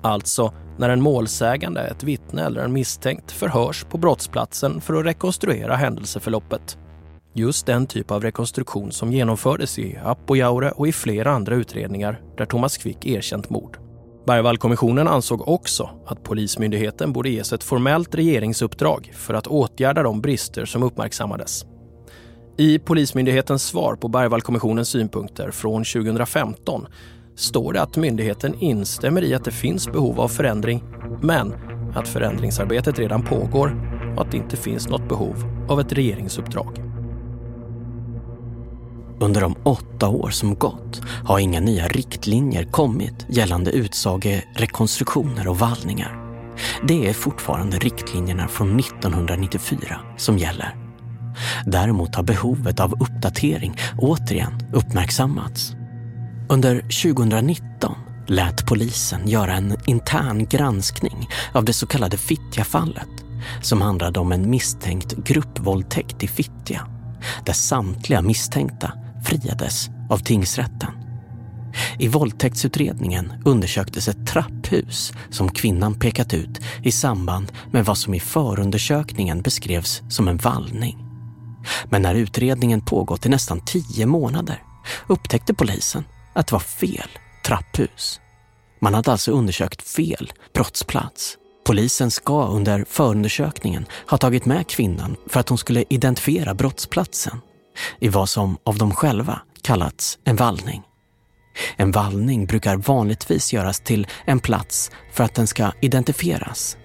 Alltså 0.02 0.52
när 0.78 0.88
en 0.88 1.02
målsägande, 1.02 1.80
ett 1.80 2.02
vittne 2.02 2.42
eller 2.42 2.60
en 2.60 2.72
misstänkt 2.72 3.32
förhörs 3.32 3.84
på 3.84 3.98
brottsplatsen 3.98 4.80
för 4.80 4.94
att 4.94 5.06
rekonstruera 5.06 5.76
händelseförloppet. 5.76 6.78
Just 7.34 7.66
den 7.66 7.86
typ 7.86 8.10
av 8.10 8.22
rekonstruktion 8.22 8.92
som 8.92 9.12
genomfördes 9.12 9.78
i 9.78 9.98
Apojaure 10.04 10.70
och 10.70 10.88
i 10.88 10.92
flera 10.92 11.30
andra 11.30 11.54
utredningar 11.54 12.20
där 12.36 12.44
Thomas 12.44 12.76
Quick 12.76 13.06
erkänt 13.06 13.50
mord. 13.50 13.78
Bergvallkommissionen 14.26 15.08
ansåg 15.08 15.48
också 15.48 15.90
att 16.06 16.22
Polismyndigheten 16.22 17.12
borde 17.12 17.30
ges 17.30 17.52
ett 17.52 17.64
formellt 17.64 18.14
regeringsuppdrag 18.14 19.12
för 19.14 19.34
att 19.34 19.46
åtgärda 19.46 20.02
de 20.02 20.20
brister 20.20 20.64
som 20.64 20.82
uppmärksammades. 20.82 21.64
I 22.60 22.78
Polismyndighetens 22.78 23.62
svar 23.62 23.96
på 23.96 24.08
Bergvallkommissionens 24.08 24.88
synpunkter 24.88 25.50
från 25.50 25.84
2015 25.84 26.86
står 27.36 27.72
det 27.72 27.82
att 27.82 27.96
myndigheten 27.96 28.54
instämmer 28.60 29.24
i 29.24 29.34
att 29.34 29.44
det 29.44 29.50
finns 29.50 29.88
behov 29.92 30.20
av 30.20 30.28
förändring 30.28 30.84
men 31.22 31.54
att 31.94 32.08
förändringsarbetet 32.08 32.98
redan 32.98 33.24
pågår 33.24 33.76
och 34.16 34.22
att 34.22 34.30
det 34.30 34.36
inte 34.36 34.56
finns 34.56 34.88
något 34.88 35.08
behov 35.08 35.66
av 35.68 35.80
ett 35.80 35.92
regeringsuppdrag. 35.92 36.78
Under 39.20 39.40
de 39.40 39.54
åtta 39.62 40.08
år 40.08 40.30
som 40.30 40.54
gått 40.54 41.00
har 41.24 41.38
inga 41.38 41.60
nya 41.60 41.88
riktlinjer 41.88 42.64
kommit 42.64 43.26
gällande 43.28 43.70
utsagerekonstruktioner 43.70 45.48
och 45.48 45.58
vallningar. 45.58 46.18
Det 46.88 47.08
är 47.08 47.12
fortfarande 47.12 47.78
riktlinjerna 47.78 48.48
från 48.48 48.80
1994 48.80 50.00
som 50.16 50.38
gäller. 50.38 50.87
Däremot 51.66 52.14
har 52.14 52.22
behovet 52.22 52.80
av 52.80 52.92
uppdatering 52.92 53.76
återigen 53.98 54.52
uppmärksammats. 54.72 55.74
Under 56.48 56.80
2019 56.80 57.94
lät 58.26 58.66
polisen 58.66 59.28
göra 59.28 59.54
en 59.54 59.76
intern 59.86 60.46
granskning 60.46 61.28
av 61.52 61.64
det 61.64 61.72
så 61.72 61.86
kallade 61.86 62.16
Fittjafallet 62.16 63.24
som 63.62 63.80
handlade 63.80 64.20
om 64.20 64.32
en 64.32 64.50
misstänkt 64.50 65.16
gruppvåldtäkt 65.16 66.22
i 66.22 66.28
Fittja 66.28 66.86
där 67.44 67.52
samtliga 67.52 68.22
misstänkta 68.22 68.92
friades 69.24 69.90
av 70.10 70.18
tingsrätten. 70.18 70.90
I 71.98 72.08
våldtäktsutredningen 72.08 73.32
undersöktes 73.44 74.08
ett 74.08 74.26
trapphus 74.26 75.12
som 75.30 75.48
kvinnan 75.48 75.94
pekat 75.94 76.34
ut 76.34 76.60
i 76.82 76.92
samband 76.92 77.52
med 77.70 77.84
vad 77.84 77.98
som 77.98 78.14
i 78.14 78.20
förundersökningen 78.20 79.42
beskrevs 79.42 80.02
som 80.08 80.28
en 80.28 80.36
vallning. 80.36 81.07
Men 81.84 82.02
när 82.02 82.14
utredningen 82.14 82.80
pågått 82.80 83.26
i 83.26 83.28
nästan 83.28 83.60
tio 83.60 84.06
månader 84.06 84.62
upptäckte 85.06 85.54
polisen 85.54 86.04
att 86.32 86.46
det 86.46 86.52
var 86.52 86.60
fel 86.60 87.08
trapphus. 87.46 88.20
Man 88.80 88.94
hade 88.94 89.12
alltså 89.12 89.30
undersökt 89.32 89.82
fel 89.82 90.32
brottsplats. 90.54 91.36
Polisen 91.66 92.10
ska 92.10 92.46
under 92.46 92.84
förundersökningen 92.88 93.86
ha 94.10 94.18
tagit 94.18 94.44
med 94.44 94.68
kvinnan 94.68 95.16
för 95.26 95.40
att 95.40 95.48
hon 95.48 95.58
skulle 95.58 95.84
identifiera 95.88 96.54
brottsplatsen 96.54 97.40
i 98.00 98.08
vad 98.08 98.28
som 98.28 98.58
av 98.64 98.78
dem 98.78 98.94
själva 98.94 99.40
kallats 99.62 100.18
en 100.24 100.36
vallning. 100.36 100.82
En 101.76 101.92
vallning 101.92 102.46
brukar 102.46 102.76
vanligtvis 102.76 103.52
göras 103.52 103.80
till 103.80 104.06
en 104.24 104.40
plats 104.40 104.90
för 105.12 105.24
att 105.24 105.34
den 105.34 105.46
ska 105.46 105.72
identifieras. 105.80 106.76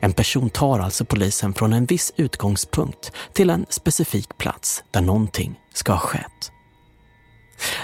En 0.00 0.12
person 0.12 0.50
tar 0.50 0.78
alltså 0.78 1.04
polisen 1.04 1.54
från 1.54 1.72
en 1.72 1.84
viss 1.84 2.12
utgångspunkt 2.16 3.12
till 3.32 3.50
en 3.50 3.66
specifik 3.68 4.38
plats 4.38 4.84
där 4.90 5.00
någonting 5.00 5.60
ska 5.74 5.92
ha 5.92 6.00
skett. 6.00 6.52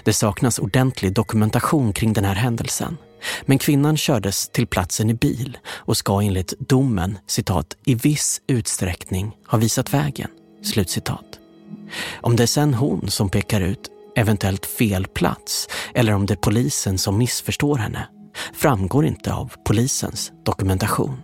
Det 0.05 0.13
saknas 0.13 0.59
ordentlig 0.59 1.13
dokumentation 1.13 1.93
kring 1.93 2.13
den 2.13 2.25
här 2.25 2.35
händelsen. 2.35 2.97
Men 3.43 3.59
kvinnan 3.59 3.97
kördes 3.97 4.49
till 4.49 4.67
platsen 4.67 5.11
i 5.11 5.15
bil 5.15 5.59
och 5.69 5.97
ska 5.97 6.23
enligt 6.23 6.55
domen 6.59 7.19
citat, 7.27 7.77
i 7.85 7.95
viss 7.95 8.41
utsträckning 8.47 9.37
ha 9.47 9.59
visat 9.59 9.95
vägen. 9.95 10.31
Slutcitat. 10.65 11.39
Om 12.21 12.37
det 12.37 12.43
är 12.43 12.47
sen 12.47 12.75
hon 12.75 13.11
som 13.11 13.29
pekar 13.29 13.61
ut 13.61 13.89
eventuellt 14.17 14.67
fel 14.67 15.07
plats 15.07 15.69
eller 15.95 16.13
om 16.13 16.27
det 16.27 16.35
är 16.35 16.37
polisen 16.37 16.99
som 16.99 17.19
missförstår 17.19 17.77
henne 17.77 18.09
framgår 18.55 19.07
inte 19.07 19.33
av 19.33 19.53
polisens 19.65 20.33
dokumentation. 20.45 21.23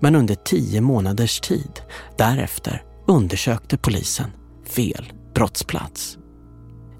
Men 0.00 0.14
under 0.14 0.34
tio 0.34 0.80
månaders 0.80 1.40
tid 1.40 1.80
därefter 2.18 2.82
undersökte 3.06 3.76
polisen 3.76 4.30
fel 4.66 5.12
brottsplats. 5.34 6.18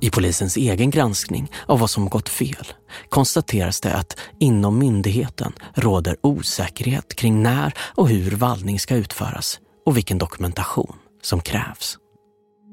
I 0.01 0.11
polisens 0.11 0.57
egen 0.57 0.91
granskning 0.91 1.51
av 1.67 1.79
vad 1.79 1.91
som 1.91 2.09
gått 2.09 2.29
fel 2.29 2.67
konstateras 3.09 3.81
det 3.81 3.95
att 3.95 4.17
inom 4.41 4.79
myndigheten 4.79 5.53
råder 5.75 6.17
osäkerhet 6.21 7.14
kring 7.14 7.43
när 7.43 7.75
och 7.79 8.09
hur 8.09 8.31
vallning 8.31 8.81
ska 8.81 8.95
utföras 8.95 9.61
och 9.87 9.97
vilken 9.97 10.19
dokumentation 10.19 10.97
som 11.23 11.41
krävs. 11.41 11.99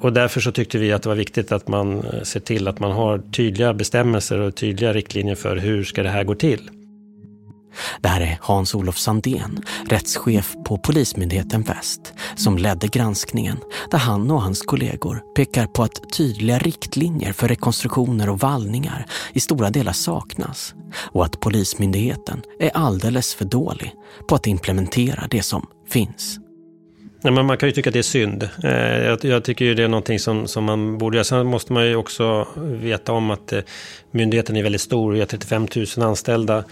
Och 0.02 0.14
därför 0.14 0.42
så 0.42 0.52
tyckte 0.52 0.78
vi 0.78 0.92
att 0.92 1.04
det 1.04 1.10
var 1.10 1.16
viktigt 1.16 1.52
att 1.52 1.68
man 1.68 2.00
eh, 2.00 2.22
ser 2.24 2.40
till 2.40 2.68
att 2.68 2.80
man 2.80 2.92
har 2.92 3.18
tydliga 3.32 3.74
bestämmelser 3.74 4.40
och 4.40 4.56
tydliga 4.56 4.94
riktlinjer 4.94 5.36
för 5.36 5.58
hur 5.58 5.84
ska 5.84 6.04
det 6.04 6.10
här 6.10 6.24
gå 6.24 6.36
till. 6.36 6.70
Det 8.02 8.08
här 8.08 8.22
är 8.22 8.38
Hans-Olof 8.42 8.98
Sandén, 8.98 9.64
rättschef 9.90 10.56
på 10.66 10.78
Polismyndigheten 10.78 11.62
Väst, 11.62 12.14
som 12.36 12.58
ledde 12.58 12.88
granskningen 12.88 13.58
där 13.92 13.98
han 13.98 14.32
och 14.32 14.42
hans 14.42 14.62
kollegor 14.62 15.22
pekar 15.36 15.68
på 15.68 15.84
att 15.84 16.14
tydliga 16.14 16.60
riktlinjer 16.60 17.34
för 17.34 17.48
rekonstruktioner 17.48 18.30
och 18.30 18.40
vallningar 18.40 19.06
i 19.34 19.40
stora 19.40 19.70
delar 19.70 19.94
saknas 19.94 20.76
och 20.98 21.26
att 21.26 21.40
Polismyndigheten 21.40 22.42
är 22.60 22.72
alldeles 22.74 23.36
för 23.36 23.46
dålig 23.46 23.94
på 24.28 24.36
att 24.36 24.48
implementera 24.48 25.28
det 25.30 25.44
som 25.44 25.68
finns. 25.90 26.40
Ja, 27.26 27.32
men 27.32 27.46
man 27.46 27.58
kan 27.58 27.70
ju 27.70 27.74
tycka 27.74 27.90
att 27.90 27.94
det 27.94 28.00
är 28.00 28.04
synd. 28.04 28.50
Eh, 28.64 29.30
jag, 29.30 29.44
tycker 29.44 29.66
ju 29.66 29.76
det 29.76 29.84
är 29.84 29.88
någonting 29.88 30.20
som, 30.20 30.48
som 30.48 30.64
man 30.64 30.98
borde 30.98 31.18
göra. 31.18 31.24
Sen 31.24 31.48
måste 31.48 31.74
man 31.74 31.86
ju 31.86 31.96
också 31.96 32.48
veta 32.58 33.12
om 33.12 33.32
att 33.32 33.54
eh, 33.54 33.60
myndigheten 34.12 34.56
är 34.56 34.64
väldigt 34.64 34.82
stor. 34.82 35.12
Vi 35.12 35.20
har 35.20 35.26
35 35.28 35.68
000 35.98 36.08
anställda. 36.08 36.64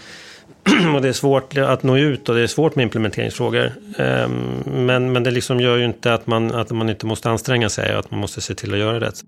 och 0.94 1.02
det 1.02 1.08
är 1.08 1.12
svårt 1.12 1.58
att 1.58 1.82
nå 1.82 1.96
ut 1.96 2.28
och 2.28 2.34
det 2.34 2.40
är 2.40 2.46
svårt 2.46 2.76
med 2.76 2.82
implementeringsfrågor. 2.82 3.72
Ehm, 3.98 4.62
men, 4.66 5.12
men 5.12 5.22
det 5.22 5.30
liksom 5.30 5.60
gör 5.60 5.76
ju 5.76 5.84
inte 5.84 6.14
att 6.14 6.26
man, 6.26 6.54
att 6.54 6.70
man 6.70 6.90
inte 6.90 7.06
måste 7.06 7.30
anstränga 7.30 7.68
sig 7.68 7.92
och 7.92 7.98
att 7.98 8.10
man 8.10 8.20
måste 8.20 8.40
se 8.40 8.54
till 8.54 8.72
att 8.72 8.78
göra 8.78 9.00
rätt. 9.00 9.20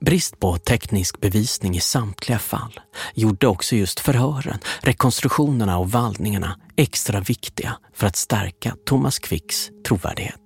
Brist 0.00 0.40
på 0.40 0.58
teknisk 0.58 1.20
bevisning 1.20 1.76
i 1.76 1.80
samtliga 1.80 2.38
fall 2.38 2.80
gjorde 3.14 3.46
också 3.46 3.76
just 3.76 4.00
förhören, 4.00 4.58
rekonstruktionerna 4.82 5.78
och 5.78 5.90
vallningarna 5.90 6.56
extra 6.76 7.20
viktiga 7.20 7.76
för 7.94 8.06
att 8.06 8.16
stärka 8.16 8.76
Thomas 8.86 9.18
Quicks 9.18 9.70
trovärdighet. 9.86 10.40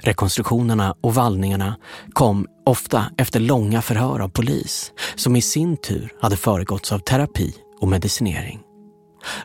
Rekonstruktionerna 0.00 0.94
och 1.00 1.14
vallningarna 1.14 1.76
kom 2.12 2.46
ofta 2.66 3.04
efter 3.18 3.40
långa 3.40 3.82
förhör 3.82 4.20
av 4.20 4.28
polis 4.28 4.92
som 5.14 5.36
i 5.36 5.42
sin 5.42 5.76
tur 5.76 6.12
hade 6.20 6.36
föregåtts 6.36 6.92
av 6.92 6.98
terapi 6.98 7.54
och 7.80 7.88
medicinering. 7.88 8.60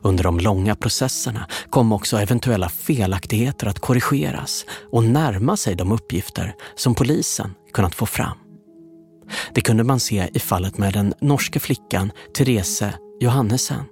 Under 0.02 0.24
de 0.24 0.40
långa 0.40 0.76
processerna 0.76 1.48
kom 1.70 1.92
också 1.92 2.18
eventuella 2.18 2.70
felaktigheter 2.70 3.68
att 3.68 3.80
korrigeras 3.80 4.66
och 4.92 5.04
närma 5.04 5.58
sig 5.58 5.76
de 5.76 5.92
uppgifter 5.92 6.56
som 6.76 6.96
polisen 6.96 7.54
kunnat 7.74 7.96
få 7.96 8.06
fram. 8.06 8.38
Det 9.54 9.62
kunde 9.62 9.84
man 9.84 10.00
se 10.00 10.30
i 10.34 10.40
fallet 10.40 10.78
med 10.78 10.94
den 10.94 11.14
norska 11.22 11.60
flickan 11.60 12.12
Therese 12.38 12.84
Johannesen 13.20 13.84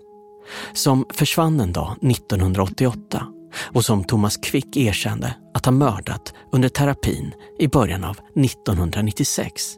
som 0.73 1.05
försvann 1.13 1.59
en 1.59 1.73
dag 1.73 1.95
1988 2.01 3.27
och 3.73 3.85
som 3.85 4.03
Thomas 4.03 4.37
Quick 4.37 4.77
erkände 4.77 5.35
att 5.53 5.65
ha 5.65 5.71
mördat 5.71 6.33
under 6.51 6.69
terapin 6.69 7.33
i 7.59 7.67
början 7.67 8.03
av 8.03 8.17
1996. 8.35 9.75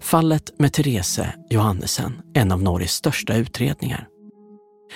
Fallet 0.00 0.58
med 0.58 0.72
Therese 0.72 1.20
Johannesen 1.50 2.22
en 2.34 2.52
av 2.52 2.62
Norges 2.62 2.92
största 2.92 3.36
utredningar. 3.36 4.08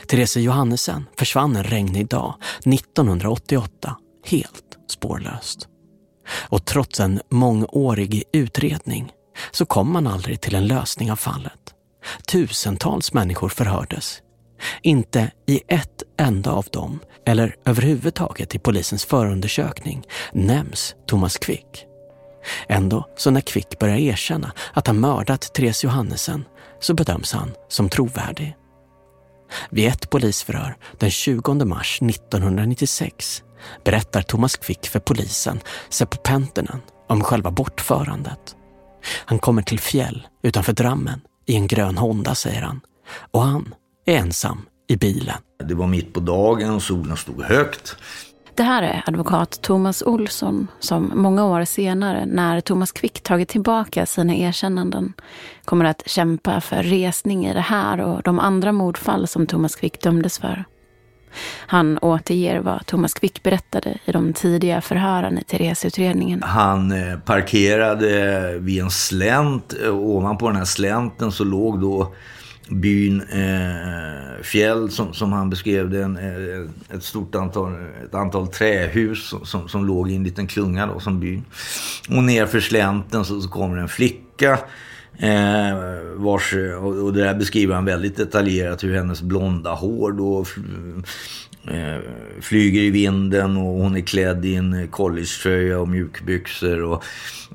Therese 0.06 0.36
Johannesen 0.36 1.06
försvann 1.18 1.56
en 1.56 1.64
regnig 1.64 2.08
dag 2.08 2.34
1988 2.66 3.96
helt 4.26 4.78
spårlöst. 4.88 5.68
Och 6.48 6.64
trots 6.64 7.00
en 7.00 7.20
mångårig 7.30 8.22
utredning 8.32 9.12
så 9.50 9.66
kom 9.66 9.92
man 9.92 10.06
aldrig 10.06 10.40
till 10.40 10.54
en 10.54 10.66
lösning 10.66 11.12
av 11.12 11.16
fallet. 11.16 11.74
Tusentals 12.26 13.12
människor 13.12 13.48
förhördes. 13.48 14.22
Inte 14.82 15.30
i 15.46 15.60
ett 15.68 16.02
enda 16.18 16.50
av 16.50 16.66
dem, 16.72 17.00
eller 17.26 17.56
överhuvudtaget 17.64 18.54
i 18.54 18.58
polisens 18.58 19.04
förundersökning, 19.04 20.06
nämns 20.32 20.94
Thomas 21.06 21.38
Quick. 21.38 21.86
Ändå, 22.68 23.08
så 23.16 23.30
när 23.30 23.40
Quick 23.40 23.78
börjar 23.78 23.96
erkänna 23.96 24.52
att 24.72 24.86
han 24.86 25.00
mördat 25.00 25.54
Therese 25.54 25.84
Johannesen 25.84 26.44
så 26.80 26.94
bedöms 26.94 27.32
han 27.32 27.52
som 27.68 27.88
trovärdig. 27.88 28.56
Vid 29.70 29.88
ett 29.88 30.10
polisförhör 30.10 30.76
den 30.98 31.10
20 31.10 31.64
mars 31.64 31.98
1996 32.02 33.42
berättar 33.84 34.22
Thomas 34.22 34.56
Quick 34.56 34.86
för 34.86 35.00
polisen 35.00 35.60
Seppo 35.88 36.16
Penttinen 36.16 36.80
om 37.08 37.24
själva 37.24 37.50
bortförandet. 37.50 38.56
Han 39.24 39.38
kommer 39.38 39.62
till 39.62 39.80
fjäll 39.80 40.26
utanför 40.42 40.72
Drammen 40.72 41.20
i 41.46 41.54
en 41.54 41.66
grön 41.66 41.98
Honda, 41.98 42.34
säger 42.34 42.62
han. 42.62 42.80
Och 43.30 43.42
han 43.42 43.74
är 44.06 44.16
ensam 44.16 44.62
i 44.88 44.96
bilen. 44.96 45.36
Det 45.64 45.74
var 45.74 45.86
mitt 45.86 46.14
på 46.14 46.20
dagen 46.20 46.80
solen 46.80 47.16
stod 47.16 47.42
högt. 47.42 47.96
Det 48.54 48.62
här 48.62 48.82
är 48.82 49.02
advokat 49.06 49.62
Thomas 49.62 50.02
Olsson 50.02 50.68
som 50.80 51.12
många 51.14 51.44
år 51.44 51.64
senare, 51.64 52.26
när 52.26 52.60
Thomas 52.60 52.92
Quick 52.92 53.20
tagit 53.20 53.48
tillbaka 53.48 54.06
sina 54.06 54.34
erkännanden, 54.34 55.12
kommer 55.64 55.84
att 55.84 56.02
kämpa 56.06 56.60
för 56.60 56.82
resning 56.82 57.46
i 57.46 57.54
det 57.54 57.60
här 57.60 58.00
och 58.00 58.22
de 58.22 58.38
andra 58.38 58.72
mordfall 58.72 59.26
som 59.26 59.46
Thomas 59.46 59.76
Quick 59.76 60.02
dömdes 60.02 60.38
för. 60.38 60.64
Han 61.66 61.98
återger 61.98 62.60
vad 62.60 62.86
Thomas 62.86 63.14
Quick 63.14 63.42
berättade 63.42 63.98
i 64.04 64.12
de 64.12 64.32
tidiga 64.32 64.80
förhören 64.80 65.38
i 65.38 65.44
Therese-utredningen. 65.44 66.42
Han 66.42 66.92
eh, 66.92 67.18
parkerade 67.18 68.58
vid 68.58 68.82
en 68.82 68.90
slänt. 68.90 69.74
Eh, 69.84 69.94
ovanpå 69.94 70.46
den 70.48 70.56
här 70.56 70.64
slänten 70.64 71.32
så 71.32 71.44
låg 71.44 71.80
då 71.80 72.14
byn 72.70 73.20
eh, 73.20 74.42
Fjäll 74.42 74.90
som, 74.90 75.14
som 75.14 75.32
han 75.32 75.50
beskrev 75.50 75.90
det, 75.90 76.02
en, 76.02 76.16
eh, 76.16 76.96
ett 76.96 77.02
stort 77.02 77.34
antal, 77.34 77.74
ett 78.04 78.14
antal 78.14 78.48
trähus 78.48 79.28
som, 79.28 79.46
som, 79.46 79.68
som 79.68 79.84
låg 79.84 80.10
i 80.10 80.16
en 80.16 80.24
liten 80.24 80.46
klunga 80.46 80.86
då, 80.86 81.00
som 81.00 81.20
byn. 81.20 81.44
Och 82.08 82.22
nerför 82.22 82.60
slänten 82.60 83.24
så, 83.24 83.40
så 83.40 83.48
kommer 83.48 83.76
en 83.76 83.88
flicka 83.88 84.58
Eh, 85.22 85.78
vars, 86.16 86.54
och, 86.80 87.04
och 87.04 87.12
det 87.12 87.24
där 87.24 87.34
beskriver 87.34 87.74
han 87.74 87.84
väldigt 87.84 88.16
detaljerat 88.16 88.84
hur 88.84 88.94
hennes 88.94 89.22
blonda 89.22 89.74
hår 89.74 90.12
då 90.12 90.44
eh, 91.68 91.98
flyger 92.40 92.80
i 92.80 92.90
vinden 92.90 93.56
och 93.56 93.82
hon 93.82 93.96
är 93.96 94.00
klädd 94.00 94.44
i 94.44 94.54
en 94.54 94.88
collegetröja 94.88 95.78
och 95.78 95.88
mjukbyxor. 95.88 96.82
Och, 96.82 97.04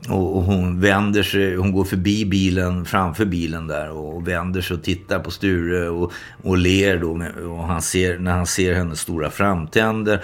och, 0.09 0.37
och, 0.37 0.43
hon 0.43 0.81
vänder 0.81 1.23
sig, 1.23 1.55
hon 1.55 1.71
går 1.71 1.83
förbi 1.83 2.25
bilen, 2.25 2.85
framför 2.85 3.25
bilen 3.25 3.67
där 3.67 3.89
och 3.91 4.27
vänder 4.27 4.61
sig 4.61 4.77
och 4.77 4.83
tittar 4.83 5.19
på 5.19 5.31
Sture 5.31 5.89
och, 5.89 6.13
och 6.43 6.57
ler 6.57 6.97
då. 6.97 7.11
Och 7.49 7.63
han 7.67 7.81
ser, 7.81 8.17
när 8.19 8.31
han 8.31 8.47
ser 8.47 8.73
hennes 8.73 8.99
stora 8.99 9.29
framtänder 9.29 10.21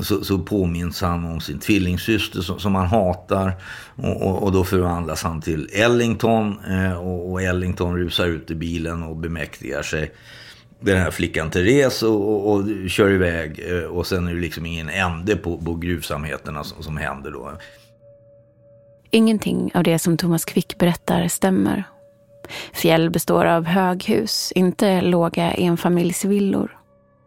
så, 0.00 0.24
så 0.24 0.38
påminns 0.38 1.00
han 1.00 1.24
om 1.24 1.40
sin 1.40 1.58
tvillingsyster 1.58 2.40
som, 2.40 2.58
som 2.58 2.74
han 2.74 2.86
hatar. 2.86 3.52
Och, 3.96 4.22
och, 4.22 4.42
och, 4.42 4.52
då 4.52 4.64
förvandlas 4.64 5.22
han 5.22 5.40
till 5.40 5.68
Ellington 5.72 6.58
eh, 6.68 6.73
Eh, 6.74 6.98
och, 6.98 7.42
Ellington 7.42 7.96
rusar 7.96 8.26
ut 8.26 8.50
i 8.50 8.54
bilen 8.54 9.02
och 9.02 9.16
bemäktigar 9.16 9.82
sig 9.82 10.12
den 10.80 10.98
här 10.98 11.10
flickan 11.10 11.50
Therese 11.50 12.02
och, 12.02 12.28
och, 12.28 12.52
och, 12.52 12.90
kör 12.90 13.10
iväg. 13.10 13.60
Eh, 13.68 13.82
och 13.82 14.06
sen 14.06 14.28
är 14.28 14.34
det 14.34 14.40
liksom 14.40 14.66
ingen 14.66 14.88
ände 14.88 15.36
på, 15.36 15.58
på 15.58 15.74
gruvsamheterna 15.74 16.64
som, 16.64 16.82
som 16.82 16.96
händer 16.96 17.30
då. 17.30 17.52
Ingenting 19.10 19.70
av 19.74 19.82
det 19.82 19.98
som 19.98 20.16
Thomas 20.16 20.44
Quick 20.44 20.78
berättar 20.78 21.28
stämmer. 21.28 21.84
Fjäll 22.72 23.10
består 23.10 23.44
av 23.44 23.64
höghus, 23.64 24.52
inte 24.54 25.00
låga 25.00 25.52
enfamiljsvillor. 25.52 26.78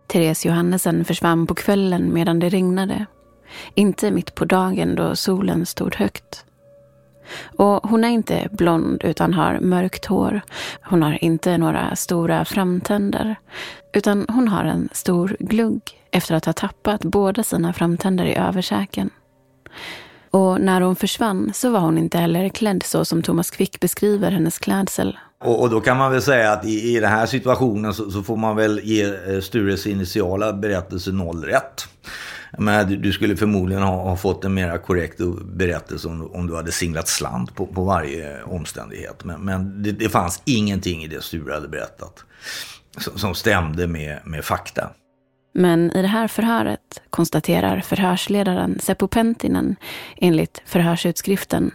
Therese 0.07 0.45
Johannesen 0.45 1.05
försvann 1.05 1.47
på 1.47 1.55
kvällen 1.55 2.13
medan 2.13 2.39
det 2.39 2.49
regnade. 2.49 3.05
Inte 3.75 4.11
mitt 4.11 4.35
på 4.35 4.45
dagen 4.45 4.95
då 4.95 5.15
solen 5.15 5.65
stod 5.65 5.95
högt. 5.95 6.46
Och 7.55 7.89
hon 7.89 8.03
är 8.03 8.09
inte 8.09 8.49
blond 8.51 9.01
utan 9.03 9.33
har 9.33 9.59
mörkt 9.59 10.05
hår. 10.05 10.41
Hon 10.81 11.03
har 11.03 11.23
inte 11.23 11.57
några 11.57 11.95
stora 11.95 12.45
framtänder. 12.45 13.35
Utan 13.93 14.25
hon 14.29 14.47
har 14.47 14.63
en 14.63 14.89
stor 14.91 15.37
glugg 15.39 15.81
efter 16.11 16.35
att 16.35 16.45
ha 16.45 16.53
tappat 16.53 17.01
båda 17.01 17.43
sina 17.43 17.73
framtänder 17.73 18.25
i 18.25 18.35
översäken. 18.35 19.09
Och 20.31 20.61
när 20.61 20.81
hon 20.81 20.95
försvann 20.95 21.51
så 21.53 21.69
var 21.69 21.79
hon 21.79 21.97
inte 21.97 22.17
heller 22.17 22.49
klädd 22.49 22.83
så 22.83 23.05
som 23.05 23.21
Thomas 23.21 23.51
Quick 23.51 23.79
beskriver 23.79 24.31
hennes 24.31 24.59
klädsel. 24.59 25.17
Och, 25.43 25.61
och, 25.61 25.69
då 25.69 25.81
kan 25.81 25.97
man 25.97 26.11
väl 26.11 26.21
säga 26.21 26.51
att 26.51 26.65
i, 26.65 26.95
i 26.95 26.99
den 26.99 27.09
här 27.09 27.25
situationen 27.25 27.93
så, 27.93 28.11
så, 28.11 28.23
får 28.23 28.37
man 28.37 28.55
väl 28.55 28.79
ge 28.83 29.03
eh, 29.03 29.41
Stures 29.41 29.87
initiala 29.87 30.53
berättelse 30.53 31.11
noll 31.11 31.43
rätt. 31.43 31.87
Men 32.57 32.89
du, 32.89 32.97
du 32.97 33.13
skulle 33.13 33.37
förmodligen 33.37 33.83
ha, 33.83 34.09
ha, 34.09 34.17
fått 34.17 34.45
en 34.45 34.53
mer 34.53 34.77
korrekt 34.77 35.19
berättelse 35.43 36.07
om, 36.07 36.31
om 36.33 36.47
du 36.47 36.55
hade 36.55 36.71
singlat 36.71 37.07
slant 37.07 37.55
på, 37.55 37.65
på 37.65 37.83
varje 37.83 38.43
omständighet. 38.43 39.23
Men, 39.23 39.41
men 39.41 39.83
det, 39.83 39.91
det, 39.91 40.09
fanns 40.09 40.41
ingenting 40.45 41.03
i 41.03 41.07
det 41.07 41.21
Sture 41.21 41.53
hade 41.53 41.67
berättat 41.67 42.23
som, 42.97 43.17
som 43.17 43.35
stämde 43.35 43.87
med, 43.87 44.19
med 44.25 44.45
fakta. 44.45 44.89
Men 45.53 45.91
i 45.91 46.01
det 46.01 46.07
här 46.07 46.27
förhöret 46.27 47.01
konstaterar 47.09 47.79
förhörsledaren 47.79 48.79
Seppo 48.79 49.07
Pentinen 49.07 49.75
enligt 50.17 50.61
förhörsutskriften 50.65 51.71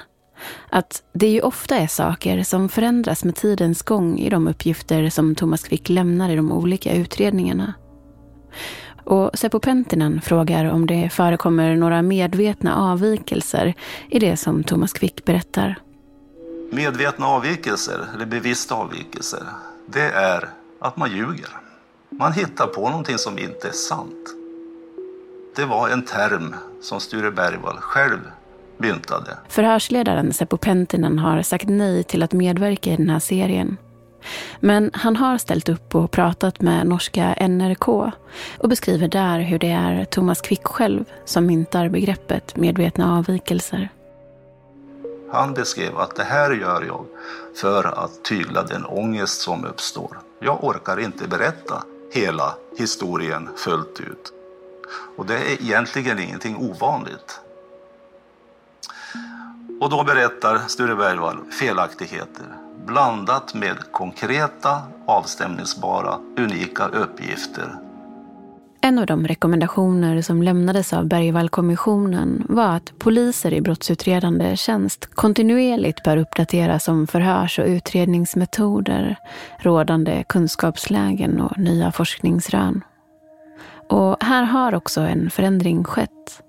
att 0.71 1.03
det 1.13 1.29
ju 1.29 1.41
ofta 1.41 1.77
är 1.77 1.87
saker 1.87 2.43
som 2.43 2.69
förändras 2.69 3.25
med 3.25 3.37
tidens 3.37 3.83
gång 3.83 4.19
i 4.19 4.31
de 4.31 4.49
uppgifter 4.49 5.11
som 5.11 5.35
Thomas 5.35 5.63
Quick 5.63 5.89
lämnar 5.89 6.31
i 6.31 6.37
de 6.37 6.53
olika 6.53 6.95
utredningarna. 6.95 7.75
Och 9.05 9.31
Seppo 9.35 9.59
Pentinen 9.59 10.21
frågar 10.21 10.65
om 10.65 10.87
det 10.87 11.09
förekommer 11.13 11.77
några 11.77 12.03
medvetna 12.03 12.77
avvikelser 12.77 13.75
i 14.09 14.19
det 14.19 14.37
som 14.37 14.65
Thomas 14.65 14.93
Quick 14.93 15.25
berättar. 15.25 15.79
Medvetna 16.71 17.27
avvikelser, 17.27 18.07
eller 18.15 18.27
bevissta 18.27 18.75
avvikelser, 18.75 19.43
det 19.87 20.11
är 20.11 20.49
att 20.79 20.97
man 20.97 21.11
ljuger. 21.11 21.49
Man 22.11 22.33
hittar 22.33 22.67
på 22.67 22.89
någonting 22.89 23.19
som 23.19 23.39
inte 23.39 23.69
är 23.69 23.73
sant. 23.73 24.37
Det 25.57 25.65
var 25.65 25.89
en 25.89 26.05
term 26.05 26.55
som 26.81 27.01
Sture 27.01 27.31
Bergvall 27.31 27.77
själv 27.77 28.19
myntade. 28.79 29.39
Förhörsledaren 29.49 30.33
Seppo 30.33 30.57
Pentinen 30.57 31.19
har 31.19 31.43
sagt 31.43 31.69
nej 31.69 32.05
till 32.05 32.23
att 32.23 32.33
medverka 32.33 32.91
i 32.91 32.97
den 32.97 33.11
här 33.11 33.19
serien. 33.19 33.77
Men 34.61 34.91
han 34.95 35.17
har 35.17 35.39
ställt 35.39 35.69
upp 35.69 35.95
och 35.95 36.11
pratat 36.11 36.61
med 36.61 36.87
norska 36.87 37.49
NRK 37.49 37.89
och 38.59 38.69
beskriver 38.69 39.09
där 39.09 39.41
hur 39.41 39.59
det 39.59 39.71
är 39.71 40.05
Thomas 40.05 40.41
Quick 40.41 40.65
själv 40.65 41.05
som 41.25 41.47
myntar 41.47 41.89
begreppet 41.89 42.57
medvetna 42.57 43.19
avvikelser. 43.19 43.89
Han 45.33 45.55
beskrev 45.55 45.99
att 45.99 46.17
det 46.17 46.25
här 46.25 46.51
gör 46.51 46.83
jag 46.83 47.05
för 47.57 48.05
att 48.05 48.25
tygla 48.25 48.63
den 48.63 48.85
ångest 48.85 49.41
som 49.41 49.65
uppstår. 49.65 50.19
Jag 50.41 50.65
orkar 50.65 51.01
inte 51.01 51.29
berätta 51.29 51.85
hela 52.13 52.55
historien 52.79 53.49
fullt 53.57 54.01
ut. 54.01 54.33
Och 55.17 55.27
det 55.27 55.35
är 55.35 55.63
egentligen 55.63 56.19
ingenting 56.19 56.57
ovanligt. 56.57 57.41
Och 59.81 59.91
då 59.91 60.05
berättar 60.05 60.59
Sture 60.69 60.95
Bergvall 60.95 61.39
felaktigheter 61.61 62.62
blandat 62.87 63.55
med 63.55 63.77
konkreta, 63.93 64.83
avstämningsbara, 65.07 66.19
unika 66.39 66.87
uppgifter. 66.87 67.79
En 68.85 68.99
av 68.99 69.07
de 69.07 69.27
rekommendationer 69.27 70.23
som 70.23 70.43
lämnades 70.43 70.93
av 70.93 71.07
Bergvallkommissionen 71.07 72.47
var 72.49 72.77
att 72.77 72.99
poliser 72.99 73.53
i 73.53 73.61
brottsutredande 73.61 74.57
tjänst 74.57 75.15
kontinuerligt 75.15 76.03
bör 76.03 76.17
uppdateras 76.17 76.89
om 76.89 77.07
förhörs 77.07 77.59
och 77.59 77.67
utredningsmetoder, 77.67 79.17
rådande 79.59 80.25
kunskapslägen 80.29 81.41
och 81.41 81.59
nya 81.59 81.93
forskningsrön. 81.93 82.85
Och 83.89 84.25
här 84.25 84.43
har 84.43 84.75
också 84.75 85.01
en 85.01 85.31
förändring 85.31 85.85
skett. 85.85 86.43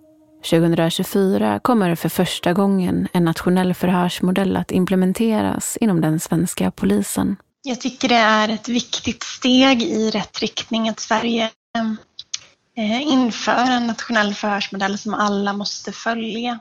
2024 0.43 1.60
kommer 1.60 1.95
för 1.95 2.10
första 2.10 2.53
gången 2.53 3.08
en 3.13 3.25
nationell 3.25 3.73
förhörsmodell 3.73 4.58
att 4.58 4.71
implementeras 4.71 5.77
inom 5.77 6.01
den 6.01 6.19
svenska 6.19 6.71
polisen. 6.71 7.36
Jag 7.63 7.82
tycker 7.82 8.10
det 8.10 8.15
är 8.15 8.49
ett 8.49 8.69
viktigt 8.69 9.23
steg 9.23 9.82
i 9.84 10.10
rätt 10.10 10.39
riktning 10.39 10.89
att 10.89 10.99
Sverige 10.99 11.49
eh, 12.77 13.01
inför 13.01 13.71
en 13.71 13.88
nationell 13.88 14.34
förhörsmodell 14.34 14.97
som 14.97 15.13
alla 15.13 15.53
måste 15.53 15.91
följa. 15.91 16.60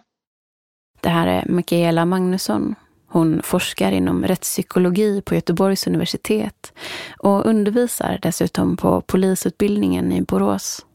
Det 1.00 1.08
här 1.08 1.26
är 1.26 1.44
Mikaela 1.48 2.04
Magnusson. 2.04 2.74
Hon 3.08 3.42
forskar 3.42 3.92
inom 3.92 4.24
rättspsykologi 4.24 5.22
på 5.22 5.34
Göteborgs 5.34 5.86
universitet 5.86 6.72
och 7.18 7.46
undervisar 7.46 8.18
dessutom 8.22 8.76
på 8.76 9.00
polisutbildningen 9.00 10.12
i 10.12 10.22
Borås. 10.22 10.86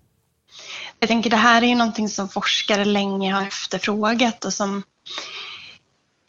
Jag 1.00 1.08
tänker 1.08 1.30
det 1.30 1.36
här 1.36 1.62
är 1.62 1.68
ju 1.68 1.76
någonting 1.76 2.10
som 2.10 2.30
forskare 2.30 2.86
länge 2.86 3.34
har 3.34 3.48
efterfrågat 3.48 4.46
och 4.46 4.54
som 4.54 4.84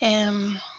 eh, 0.01 0.33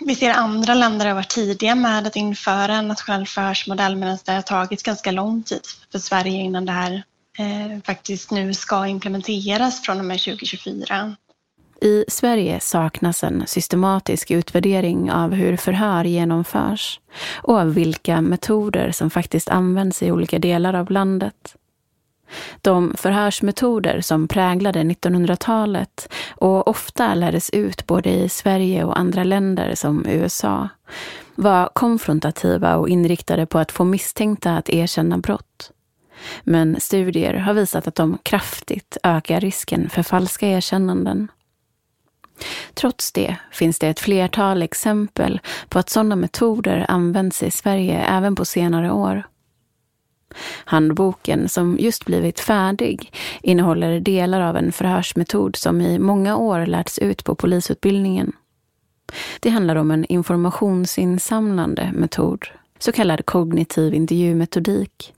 vi 0.06 0.16
ser 0.16 0.34
andra 0.34 0.74
länder 0.74 1.06
har 1.06 1.14
varit 1.14 1.30
tidiga 1.30 1.76
med 1.76 2.08
att 2.08 2.16
införa 2.16 2.76
en 2.76 2.88
nationell 2.88 3.28
förhörsmodell 3.28 3.96
medan 3.96 4.18
det 4.26 4.32
har 4.32 4.42
tagit 4.42 4.84
ganska 4.84 5.12
lång 5.12 5.44
tid 5.44 5.62
för 5.92 6.00
Sverige 6.00 6.42
innan 6.42 6.66
det 6.66 6.72
här 6.72 7.04
eh, 7.38 7.82
faktiskt 7.86 8.32
nu 8.32 8.54
ska 8.54 8.88
implementeras 8.88 9.82
från 9.82 10.00
och 10.00 10.06
med 10.06 10.20
2024. 10.20 11.16
I 11.82 12.06
Sverige 12.08 12.60
saknas 12.60 13.24
en 13.24 13.48
systematisk 13.48 14.32
utvärdering 14.32 15.12
av 15.12 15.34
hur 15.34 15.58
förhör 15.58 16.04
genomförs 16.04 17.00
och 17.36 17.60
av 17.60 17.74
vilka 17.74 18.22
metoder 18.22 18.92
som 18.92 19.10
faktiskt 19.10 19.50
används 19.50 20.04
i 20.04 20.12
olika 20.12 20.40
delar 20.40 20.74
av 20.74 20.92
landet. 20.92 21.56
De 22.62 22.94
förhörsmetoder 22.98 24.02
som 24.02 24.28
präglade 24.28 24.80
1900-talet 24.80 26.14
och 26.30 26.68
ofta 26.68 27.14
lärdes 27.16 27.50
ut 27.50 27.88
både 27.88 28.10
i 28.10 28.30
Sverige 28.30 28.84
och 28.84 29.00
andra 29.00 29.24
länder 29.24 29.76
som 29.76 30.06
USA 30.06 30.70
var 31.36 31.70
konfrontativa 31.74 32.76
och 32.76 32.90
inriktade 32.90 33.46
på 33.46 33.60
att 33.60 33.72
få 33.72 33.84
misstänkta 33.84 34.58
att 34.58 34.70
erkänna 34.70 35.18
brott. 35.18 35.72
Men 36.44 36.80
studier 36.80 37.34
har 37.34 37.54
visat 37.54 37.88
att 37.88 37.96
de 37.96 38.18
kraftigt 38.24 38.98
ökar 39.04 39.40
risken 39.40 39.90
för 39.90 40.04
falska 40.04 40.48
erkännanden. 40.48 41.28
Trots 42.74 43.12
det 43.12 43.36
finns 43.52 43.80
det 43.80 43.88
ett 43.88 44.00
flertal 44.00 44.62
exempel 44.62 45.40
på 45.70 45.80
att 45.80 45.90
sådana 45.90 46.16
metoder 46.16 46.86
används 46.90 47.44
i 47.44 47.52
Sverige 47.52 48.00
även 48.00 48.36
på 48.36 48.46
senare 48.46 48.92
år. 48.92 49.24
Handboken, 50.66 51.50
som 51.50 51.78
just 51.80 52.06
blivit 52.06 52.40
färdig, 52.40 53.12
innehåller 53.42 54.00
delar 54.00 54.42
av 54.42 54.58
en 54.58 54.72
förhörsmetod 54.72 55.56
som 55.56 55.82
i 55.82 56.00
många 56.00 56.38
år 56.38 56.66
lärts 56.66 57.00
ut 57.00 57.24
på 57.24 57.36
polisutbildningen. 57.36 58.32
Det 59.40 59.50
handlar 59.50 59.76
om 59.76 59.92
en 59.92 60.06
informationsinsamlande 60.06 61.92
metod, 61.94 62.46
så 62.80 62.92
kallad 62.92 63.26
kognitiv 63.26 63.94
intervjumetodik. 63.94 65.14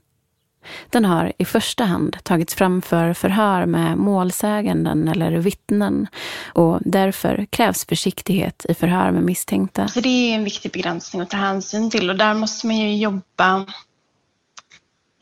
Den 0.90 1.04
har 1.04 1.32
i 1.38 1.44
första 1.44 1.84
hand 1.84 2.16
tagits 2.22 2.54
fram 2.54 2.82
för 2.82 3.12
förhör 3.12 3.66
med 3.66 3.98
målsäganden 3.98 5.08
eller 5.08 5.30
vittnen 5.30 6.06
och 6.52 6.78
därför 6.84 7.46
krävs 7.50 7.86
försiktighet 7.86 8.66
i 8.68 8.74
förhör 8.74 9.10
med 9.10 9.22
misstänkta. 9.22 9.88
Så 9.88 10.00
det 10.00 10.08
är 10.08 10.34
en 10.34 10.44
viktig 10.44 10.72
begränsning 10.72 11.22
att 11.22 11.30
ta 11.30 11.36
hänsyn 11.36 11.90
till 11.90 12.10
och 12.10 12.16
där 12.16 12.34
måste 12.34 12.66
man 12.66 12.76
ju 12.76 12.96
jobba 12.96 13.66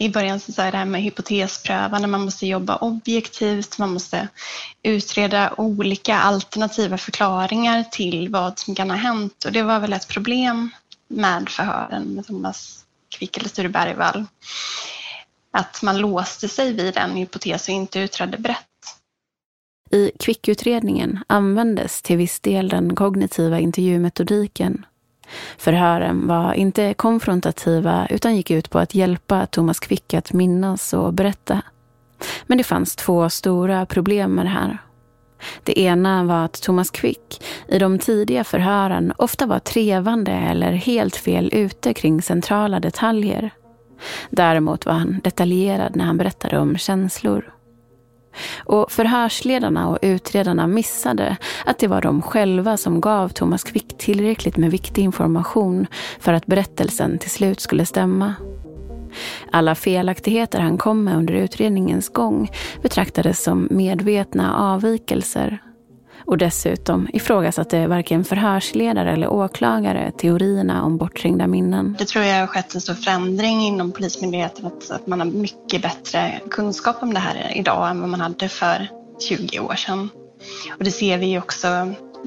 i 0.01 0.09
början 0.09 0.41
så 0.41 0.63
är 0.63 0.73
det 0.73 0.79
här 0.79 0.85
med 0.85 1.03
hypotesprövande, 1.03 2.09
man 2.09 2.25
måste 2.25 2.47
jobba 2.47 2.77
objektivt, 2.77 3.79
man 3.79 3.93
måste 3.93 4.29
utreda 4.83 5.55
olika 5.57 6.17
alternativa 6.17 6.99
förklaringar 6.99 7.85
till 7.91 8.29
vad 8.29 8.59
som 8.59 8.75
kan 8.75 8.91
ha 8.91 8.97
hänt. 8.97 9.45
Och 9.45 9.53
det 9.53 9.63
var 9.63 9.81
väl 9.81 9.93
ett 9.93 10.09
problem 10.09 10.71
med 11.09 11.49
förhören 11.49 12.15
med 12.15 12.27
Thomas 12.27 12.85
Quick 13.09 13.37
eller 13.37 13.49
Sture 13.49 13.69
Bergvall. 13.69 14.27
Att 15.53 15.83
man 15.83 15.99
låste 15.99 16.49
sig 16.49 16.73
vid 16.73 16.97
en 16.97 17.17
hypotes 17.17 17.69
och 17.69 17.75
inte 17.75 18.01
utredde 18.01 18.39
brett. 18.39 18.67
I 19.91 20.11
Quick-utredningen 20.19 21.19
användes 21.27 22.03
till 22.03 22.17
viss 22.17 22.41
del 22.41 22.69
den 22.69 22.95
kognitiva 22.95 23.59
intervjumetodiken 23.59 24.87
Förhören 25.59 26.27
var 26.27 26.55
inte 26.55 26.95
konfrontativa 26.95 28.07
utan 28.11 28.37
gick 28.37 28.51
ut 28.51 28.71
på 28.71 28.79
att 28.79 28.95
hjälpa 28.95 29.47
Thomas 29.47 29.81
Quick 29.81 30.15
att 30.15 30.33
minnas 30.33 30.93
och 30.93 31.13
berätta. 31.13 31.63
Men 32.47 32.59
det 32.59 32.65
fanns 32.65 32.97
två 32.97 33.31
stora 33.31 33.87
problem 33.87 34.35
med 34.35 34.45
det 34.45 34.51
här. 34.51 34.79
Det 35.65 35.81
ena 35.81 36.25
var 36.25 36.45
att 36.45 36.63
Thomas 36.63 36.91
Quick 36.91 37.43
i 37.69 37.79
de 37.79 37.99
tidiga 37.99 38.45
förhören 38.45 39.13
ofta 39.17 39.47
var 39.47 39.59
trevande 39.59 40.33
eller 40.33 40.73
helt 40.73 41.17
fel 41.17 41.51
ute 41.53 41.95
kring 41.95 42.23
centrala 42.23 42.81
detaljer. 42.81 43.51
Däremot 44.31 44.87
var 44.87 44.93
han 44.93 45.21
detaljerad 45.25 45.97
när 45.97 46.05
han 46.05 46.17
berättade 46.17 46.59
om 46.59 46.77
känslor. 46.77 47.55
Och 48.65 48.93
förhörsledarna 48.93 49.89
och 49.89 49.99
utredarna 50.03 50.67
missade 50.67 51.37
att 51.65 51.79
det 51.79 51.87
var 51.87 52.03
de 52.03 52.23
själva 52.23 52.77
som 52.77 53.01
gav 53.01 53.29
Thomas 53.29 53.65
Quick 53.65 53.99
tillräckligt 53.99 54.57
med 54.57 54.71
viktig 54.71 55.03
information 55.03 55.87
för 56.21 56.33
att 56.33 56.47
berättelsen 56.47 57.19
till 57.19 57.31
slut 57.31 57.61
skulle 57.61 57.87
stämma. 57.87 58.35
Alla 59.53 59.75
felaktigheter 59.75 60.61
han 60.61 60.79
kom 60.79 61.05
med 61.05 61.17
under 61.17 61.35
utredningens 61.35 62.09
gång 62.09 62.51
betraktades 62.83 63.43
som 63.43 63.69
medvetna 63.71 64.57
avvikelser 64.57 65.59
och 66.31 66.39
dessutom 66.39 67.09
ifrågasatte 67.13 67.87
varken 67.87 68.25
förhörsledare 68.25 69.13
eller 69.13 69.29
åklagare 69.29 70.13
teorierna 70.19 70.85
om 70.85 70.97
bortträngda 70.97 71.47
minnen. 71.47 71.97
Det 71.99 72.05
tror 72.05 72.25
jag 72.25 72.41
har 72.41 72.47
skett 72.47 72.75
en 72.75 72.81
stor 72.81 72.95
förändring 72.95 73.61
inom 73.61 73.93
Polismyndigheten, 73.93 74.67
att, 74.67 74.91
att 74.91 75.07
man 75.07 75.21
har 75.21 75.27
mycket 75.27 75.83
bättre 75.83 76.41
kunskap 76.51 77.03
om 77.03 77.15
det 77.15 77.21
här 77.21 77.53
idag 77.57 77.91
än 77.91 78.01
vad 78.01 78.09
man 78.09 78.21
hade 78.21 78.49
för 78.49 78.89
20 79.29 79.61
år 79.61 79.75
sedan. 79.75 80.09
Och 80.79 80.85
det 80.85 80.91
ser 80.91 81.19
vi 81.19 81.39
också 81.39 81.67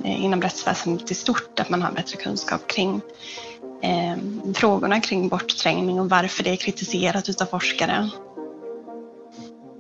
eh, 0.04 0.24
inom 0.26 0.42
rättsväsendet 0.42 1.12
i 1.12 1.16
stort, 1.16 1.60
att 1.60 1.70
man 1.70 1.82
har 1.82 1.92
bättre 1.92 2.18
kunskap 2.18 2.68
kring 2.68 3.02
eh, 3.84 4.18
frågorna 4.54 5.00
kring 5.02 5.28
bortträngning 5.28 6.00
och 6.00 6.10
varför 6.10 6.44
det 6.44 6.50
är 6.50 6.56
kritiserat 6.56 7.30
utav 7.30 7.46
forskare. 7.46 8.10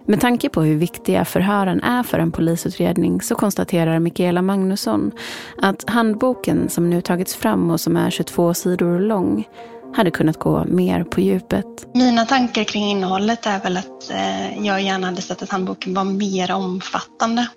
Med 0.05 0.21
tanke 0.21 0.49
på 0.49 0.61
hur 0.61 0.75
viktiga 0.75 1.25
förhören 1.25 1.83
är 1.83 2.03
för 2.03 2.19
en 2.19 2.31
polisutredning 2.31 3.21
så 3.21 3.35
konstaterar 3.35 3.99
Mikaela 3.99 4.41
Magnusson 4.41 5.11
att 5.57 5.89
handboken 5.89 6.69
som 6.69 6.89
nu 6.89 7.01
tagits 7.01 7.35
fram 7.35 7.71
och 7.71 7.81
som 7.81 7.97
är 7.97 8.09
22 8.09 8.53
sidor 8.53 8.99
lång 8.99 9.47
hade 9.95 10.11
kunnat 10.11 10.39
gå 10.39 10.65
mer 10.65 11.03
på 11.03 11.21
djupet. 11.21 11.65
Mina 11.93 12.25
tankar 12.25 12.63
kring 12.63 12.85
innehållet 12.85 13.45
är 13.45 13.59
väl 13.59 13.77
att 13.77 14.11
eh, 14.11 14.65
jag 14.65 14.81
gärna 14.81 15.07
hade 15.07 15.21
sett 15.21 15.43
att 15.43 15.49
handboken 15.49 15.93
var 15.93 16.03
mer 16.03 16.51
omfattande 16.51 17.47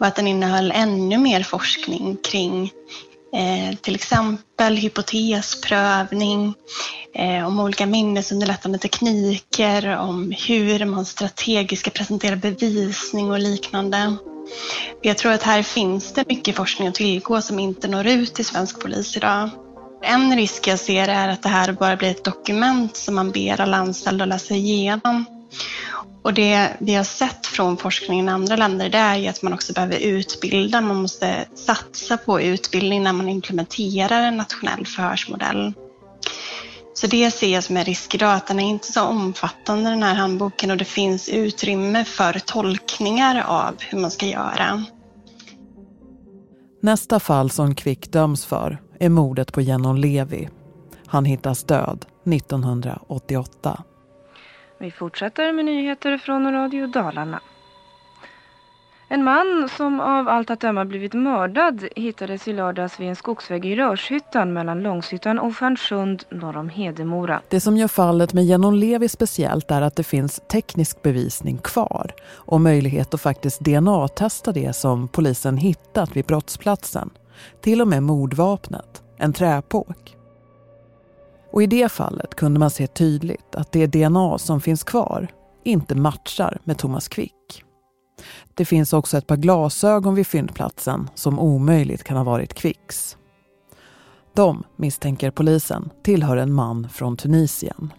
och 0.00 0.06
att 0.06 0.16
den 0.16 0.26
innehöll 0.26 0.72
ännu 0.74 1.18
mer 1.18 1.42
forskning 1.42 2.16
kring 2.30 2.70
Eh, 3.36 3.76
till 3.76 3.94
exempel 3.94 4.76
hypotesprövning, 4.76 6.54
eh, 7.14 7.46
om 7.46 7.60
olika 7.60 7.86
minnesunderlättande 7.86 8.78
tekniker, 8.78 9.96
om 9.96 10.34
hur 10.48 10.84
man 10.84 11.04
strategiskt 11.04 11.80
ska 11.80 11.90
presentera 11.90 12.36
bevisning 12.36 13.30
och 13.30 13.38
liknande. 13.38 14.16
Jag 15.02 15.18
tror 15.18 15.32
att 15.32 15.42
här 15.42 15.62
finns 15.62 16.12
det 16.12 16.28
mycket 16.28 16.56
forskning 16.56 16.88
att 16.88 16.94
tillgå 16.94 17.42
som 17.42 17.58
inte 17.58 17.88
når 17.88 18.06
ut 18.06 18.34
till 18.34 18.44
svensk 18.44 18.80
polis 18.80 19.16
idag. 19.16 19.50
En 20.02 20.36
risk 20.36 20.66
jag 20.66 20.78
ser 20.78 21.08
är 21.08 21.28
att 21.28 21.42
det 21.42 21.48
här 21.48 21.72
bara 21.72 21.96
blir 21.96 22.10
ett 22.10 22.24
dokument 22.24 22.96
som 22.96 23.14
man 23.14 23.30
ber 23.30 23.60
alla 23.60 23.76
anställda 23.76 24.24
att 24.24 24.28
läsa 24.28 24.54
igenom 24.54 25.41
och 26.22 26.34
det 26.34 26.68
vi 26.78 26.94
har 26.94 27.04
sett 27.04 27.46
från 27.46 27.76
forskningen 27.76 28.28
i 28.28 28.30
andra 28.30 28.56
länder 28.56 28.88
det 28.88 28.98
är 28.98 29.16
ju 29.16 29.28
att 29.28 29.42
man 29.42 29.52
också 29.52 29.72
behöver 29.72 29.98
utbilda. 29.98 30.80
Man 30.80 31.02
måste 31.02 31.46
satsa 31.54 32.16
på 32.16 32.40
utbildning 32.40 33.02
när 33.02 33.12
man 33.12 33.28
implementerar 33.28 34.22
en 34.22 34.36
nationell 34.36 34.86
förhörsmodell. 34.86 35.72
Så 36.94 37.06
det 37.06 37.30
ser 37.30 37.48
jag 37.48 37.64
som 37.64 37.76
en 37.76 37.84
risk 37.84 38.14
idag, 38.14 38.34
att 38.34 38.46
den 38.46 38.60
är 38.60 38.68
inte 38.68 38.92
så 38.92 39.02
omfattande 39.02 39.90
den 39.90 40.02
här 40.02 40.14
handboken 40.14 40.70
och 40.70 40.76
det 40.76 40.84
finns 40.84 41.28
utrymme 41.28 42.04
för 42.04 42.38
tolkningar 42.38 43.44
av 43.46 43.74
hur 43.78 43.98
man 43.98 44.10
ska 44.10 44.26
göra. 44.26 44.84
Nästa 46.82 47.20
fall 47.20 47.50
som 47.50 47.74
Kvick 47.74 48.12
döms 48.12 48.44
för 48.44 48.82
är 49.00 49.08
mordet 49.08 49.52
på 49.52 49.60
Genon 49.60 50.00
Levi. 50.00 50.48
Han 51.06 51.24
hittas 51.24 51.64
död 51.64 52.06
1988. 52.24 53.82
Vi 54.82 54.90
fortsätter 54.90 55.52
med 55.52 55.64
nyheter 55.64 56.18
från 56.18 56.52
Radio 56.52 56.86
Dalarna. 56.86 57.40
En 59.08 59.24
man 59.24 59.68
som 59.76 60.00
av 60.00 60.28
allt 60.28 60.50
att 60.50 60.60
döma 60.60 60.84
blivit 60.84 61.14
mördad 61.14 61.88
hittades 61.96 62.48
i 62.48 62.52
lördags 62.52 63.00
vid 63.00 63.08
en 63.08 63.16
skogsväg 63.16 63.66
i 63.66 63.76
Rörshyttan 63.76 64.52
mellan 64.52 64.82
Långshyttan 64.82 65.38
och 65.38 65.56
Stjärnsund 65.56 66.24
norr 66.30 66.56
om 66.56 66.68
Hedemora. 66.68 67.40
Det 67.48 67.60
som 67.60 67.76
gör 67.76 67.88
fallet 67.88 68.32
med 68.32 68.44
Genon 68.44 68.80
Levi 68.80 69.08
speciellt 69.08 69.70
är 69.70 69.82
att 69.82 69.96
det 69.96 70.04
finns 70.04 70.40
teknisk 70.52 71.02
bevisning 71.02 71.58
kvar 71.58 72.14
och 72.30 72.60
möjlighet 72.60 73.14
att 73.14 73.20
faktiskt 73.20 73.60
DNA-testa 73.60 74.52
det 74.52 74.72
som 74.72 75.08
polisen 75.08 75.56
hittat 75.56 76.16
vid 76.16 76.24
brottsplatsen. 76.24 77.10
Till 77.60 77.80
och 77.80 77.88
med 77.88 78.02
mordvapnet, 78.02 79.02
en 79.16 79.32
träpåk. 79.32 80.16
Och 81.52 81.62
i 81.62 81.66
det 81.66 81.92
fallet 81.92 82.34
kunde 82.34 82.60
man 82.60 82.70
se 82.70 82.86
tydligt 82.86 83.54
att 83.54 83.72
det 83.72 83.86
DNA 83.86 84.38
som 84.38 84.60
finns 84.60 84.84
kvar 84.84 85.28
inte 85.64 85.94
matchar 85.94 86.58
med 86.64 86.78
Thomas 86.78 87.08
Quick. 87.08 87.64
Det 88.54 88.64
finns 88.64 88.92
också 88.92 89.18
ett 89.18 89.26
par 89.26 89.36
glasögon 89.36 90.14
vid 90.14 90.26
fyndplatsen 90.26 91.10
som 91.14 91.38
omöjligt 91.38 92.04
kan 92.04 92.16
ha 92.16 92.24
varit 92.24 92.54
Quicks. 92.54 93.16
De, 94.34 94.62
misstänker 94.76 95.30
polisen, 95.30 95.90
tillhör 96.02 96.36
en 96.36 96.52
man 96.52 96.88
från 96.88 97.16
Tunisien. 97.16 97.92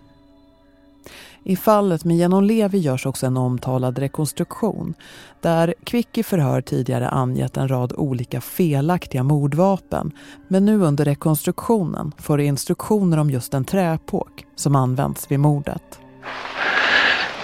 I 1.45 1.55
fallet 1.55 2.05
med 2.05 2.17
Genom 2.17 2.43
Levi 2.43 2.77
görs 2.77 3.05
också 3.05 3.25
en 3.25 3.37
omtalad 3.37 3.99
rekonstruktion 3.99 4.93
där 5.41 5.73
Quick 5.83 6.17
i 6.17 6.23
förhör 6.23 6.61
tidigare 6.61 7.09
angett 7.09 7.57
en 7.57 7.67
rad 7.67 7.93
olika 7.97 8.41
felaktiga 8.41 9.23
mordvapen 9.23 10.11
men 10.47 10.65
nu 10.65 10.81
under 10.81 11.05
rekonstruktionen 11.05 12.11
får 12.17 12.41
instruktioner 12.41 13.17
om 13.17 13.29
just 13.29 13.53
en 13.53 13.65
träpåk 13.65 14.45
som 14.55 14.75
används 14.75 15.31
vid 15.31 15.39
mordet. 15.39 15.99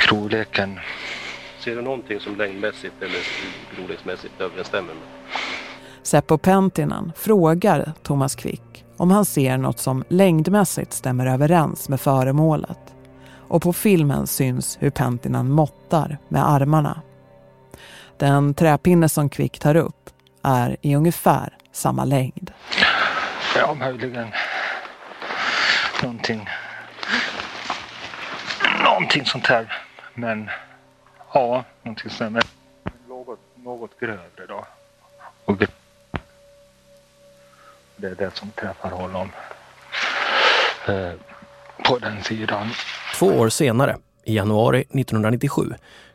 Storleken. 0.06 0.80
Ser 1.64 1.76
du 1.76 1.82
någonting 1.82 2.20
som 2.20 2.36
längdmässigt 2.36 2.96
eller 3.02 3.20
storleksmässigt 3.74 4.42
överensstämmer 4.42 4.94
med? 4.94 5.04
Seppo 6.04 6.38
Pentinen 6.38 7.12
frågar 7.16 7.92
Thomas 8.04 8.36
Quick 8.36 8.86
om 8.98 9.12
han 9.12 9.26
ser 9.26 9.58
något 9.58 9.80
som 9.80 10.04
längdmässigt 10.10 10.94
stämmer 10.94 11.26
överens 11.28 11.90
med 11.90 12.02
föremålet 12.02 12.96
och 13.50 13.62
på 13.62 13.74
filmen 13.74 14.28
syns 14.28 14.78
hur 14.82 14.90
Pentinen 14.90 15.52
måttar 15.52 16.18
med 16.28 16.50
armarna. 16.50 17.02
Den 18.18 18.54
träpinne 18.54 19.10
som 19.10 19.30
Kvick 19.30 19.60
tar 19.60 19.76
upp 19.76 20.10
är 20.44 20.78
i 20.82 20.96
ungefär 20.96 21.58
samma 21.72 22.06
längd. 22.06 22.52
Ja, 23.56 23.74
möjligen 23.74 24.28
någonting, 26.02 26.50
någonting 28.84 29.26
sånt 29.26 29.48
här. 29.48 29.74
Men 30.14 30.50
ja, 31.34 31.64
någonting 31.84 32.10
sånt 32.10 32.22
här. 32.22 32.30
Men 32.30 32.94
något, 33.08 33.40
något 33.56 34.00
grövre 34.00 34.46
då. 34.48 34.66
Och 35.46 35.58
det, 35.58 35.72
det 37.96 38.08
är 38.08 38.16
det 38.16 38.38
som 38.38 38.52
träffar 38.52 38.92
honom 38.92 39.32
eh, 40.88 41.14
på 41.86 41.98
den 41.98 42.24
sidan. 42.24 42.68
Två 43.20 43.26
år 43.26 43.50
senare, 43.50 43.98
i 44.26 44.36
januari 44.36 44.80
1997, 44.80 45.62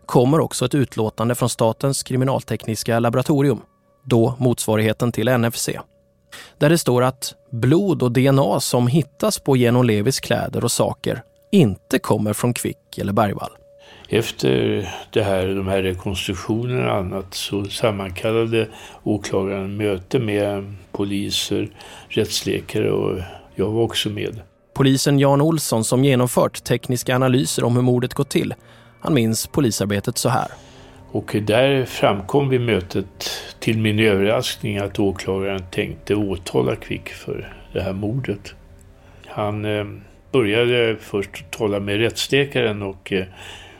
kommer 0.06 0.40
också 0.40 0.64
ett 0.64 0.74
utlåtande 0.74 1.34
från 1.34 1.48
Statens 1.48 2.02
kriminaltekniska 2.02 2.98
laboratorium, 2.98 3.60
då 4.04 4.34
motsvarigheten 4.38 5.12
till 5.12 5.38
NFC. 5.38 5.68
Där 6.58 6.70
det 6.70 6.78
står 6.78 7.02
att 7.02 7.34
blod 7.50 8.02
och 8.02 8.12
DNA 8.12 8.60
som 8.60 8.86
hittas 8.86 9.38
på 9.38 9.56
Genon 9.56 9.86
Levis 9.86 10.20
kläder 10.20 10.64
och 10.64 10.72
saker 10.72 11.22
inte 11.52 11.98
kommer 11.98 12.32
från 12.32 12.54
Kvick 12.54 12.98
eller 12.98 13.12
Bergvall. 13.12 13.50
Efter 14.08 14.48
det 15.10 15.22
här, 15.22 15.46
de 15.46 15.68
här 15.68 15.82
rekonstruktionerna 15.82 16.92
och 16.92 16.98
annat 16.98 17.34
så 17.34 17.64
sammankallade 17.64 18.68
åklagaren 19.02 19.76
möte 19.76 20.18
med 20.18 20.74
poliser, 20.92 21.68
rättsläkare 22.08 22.90
och 22.90 23.18
jag 23.54 23.70
var 23.70 23.82
också 23.82 24.08
med. 24.08 24.40
Polisen 24.74 25.18
Jan 25.18 25.40
Olsson 25.40 25.84
som 25.84 26.04
genomfört 26.04 26.64
tekniska 26.64 27.14
analyser 27.14 27.64
om 27.64 27.76
hur 27.76 27.82
mordet 27.82 28.14
gått 28.14 28.30
till, 28.30 28.54
han 29.00 29.14
minns 29.14 29.46
polisarbetet 29.46 30.18
så 30.18 30.28
här. 30.28 30.48
Och 31.10 31.36
där 31.42 31.84
framkom 31.84 32.48
vid 32.48 32.60
mötet 32.60 33.30
till 33.60 33.78
min 33.78 33.98
överraskning 33.98 34.78
att 34.78 34.98
åklagaren 34.98 35.62
tänkte 35.70 36.14
åtala 36.14 36.76
Kvick 36.76 37.08
för 37.08 37.54
det 37.72 37.80
här 37.80 37.92
mordet. 37.92 38.54
Han 39.26 39.64
eh, 39.64 39.84
började 40.32 40.96
först 41.00 41.50
tala 41.50 41.80
med 41.80 41.98
rättsläkaren 41.98 42.82
och 42.82 43.12
eh, 43.12 43.24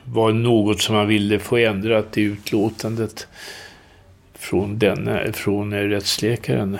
var 0.03 0.31
något 0.31 0.81
som 0.81 0.95
han 0.95 1.07
ville 1.07 1.39
få 1.39 1.57
ändrat 1.57 2.17
i 2.17 2.21
utlåtandet 2.21 3.27
från, 4.33 4.79
denna, 4.79 5.31
från 5.33 5.73
rättsläkaren. 5.73 6.77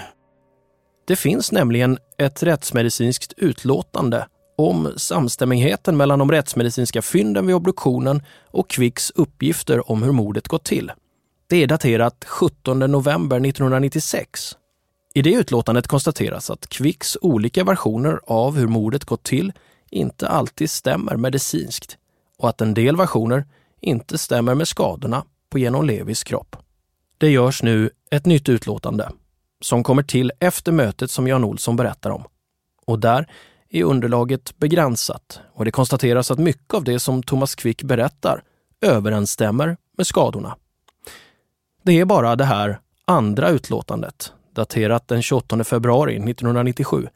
Det 1.08 1.16
finns 1.16 1.52
nämligen 1.52 1.98
ett 2.18 2.44
rättsmedicinskt 2.44 3.34
utlåtande 3.38 4.28
om 4.58 4.94
samstämmigheten 4.98 5.98
mellan 5.98 6.20
de 6.20 6.32
rättsmedicinska 6.32 7.02
fynden 7.02 7.48
vid 7.48 7.56
obduktionen 7.56 8.22
och 8.52 8.70
Kvicks 8.70 9.12
uppgifter 9.16 9.92
om 9.92 10.04
hur 10.04 10.12
mordet 10.12 10.48
gått 10.48 10.64
till. 10.64 10.92
Det 11.48 11.64
är 11.64 11.68
daterat 11.68 12.26
17 12.28 12.80
november 12.80 13.38
1996. 13.38 14.58
I 15.14 15.22
det 15.22 15.34
utlåtandet 15.34 15.88
konstateras 15.88 16.50
att 16.50 16.70
Kvicks 16.70 17.18
olika 17.22 17.64
versioner 17.64 18.20
av 18.24 18.58
hur 18.58 18.68
mordet 18.68 19.06
gått 19.06 19.24
till 19.24 19.54
inte 19.90 20.28
alltid 20.28 20.70
stämmer 20.70 21.16
medicinskt 21.16 21.98
och 22.38 22.50
att 22.50 22.62
en 22.62 22.74
del 22.74 22.96
versioner 22.96 23.46
inte 23.82 24.18
stämmer 24.18 24.56
med 24.56 24.68
skadorna 24.68 25.24
på 25.50 25.60
Genom 25.60 25.86
Levis 25.86 26.24
kropp. 26.24 26.56
Det 27.18 27.30
görs 27.30 27.64
nu 27.64 27.90
ett 28.12 28.26
nytt 28.26 28.50
utlåtande 28.50 29.10
som 29.62 29.84
kommer 29.84 30.04
till 30.04 30.32
efter 30.40 30.72
mötet 30.72 31.12
som 31.12 31.28
Jan 31.28 31.44
Olsson 31.44 31.76
berättar 31.76 32.10
om. 32.10 32.24
Och 32.86 33.00
där 33.00 33.28
är 33.70 33.84
underlaget 33.84 34.58
begränsat 34.58 35.40
och 35.54 35.66
det 35.66 35.72
konstateras 35.72 36.32
att 36.32 36.40
mycket 36.40 36.74
av 36.74 36.84
det 36.84 37.00
som 37.00 37.24
Thomas 37.24 37.56
Quick 37.56 37.84
berättar 37.84 38.44
överensstämmer 38.82 39.78
med 39.98 40.08
skadorna. 40.08 40.56
Det 41.84 42.00
är 42.00 42.06
bara 42.06 42.36
det 42.36 42.46
här 42.46 42.80
andra 43.06 43.50
utlåtandet, 43.50 44.34
daterat 44.54 45.08
den 45.08 45.22
28 45.22 45.64
februari 45.64 46.16
1997, 46.16 47.08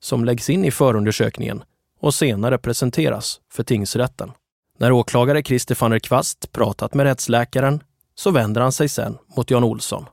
som 0.00 0.24
läggs 0.24 0.50
in 0.50 0.64
i 0.64 0.70
förundersökningen 0.70 1.62
och 2.00 2.14
senare 2.14 2.58
presenteras 2.58 3.40
för 3.52 3.62
tingsrätten. 3.62 4.32
När 4.78 4.92
åklagare 4.92 5.42
Christer 5.42 5.76
van 5.80 5.90
der 5.90 5.98
Kvast 5.98 6.52
pratat 6.52 6.94
med 6.94 7.04
rättsläkaren 7.04 7.82
så 8.14 8.30
vänder 8.30 8.60
han 8.60 8.72
sig 8.72 8.88
sen 8.88 9.18
mot 9.36 9.50
Jan 9.50 9.64
Olsson. 9.64 10.04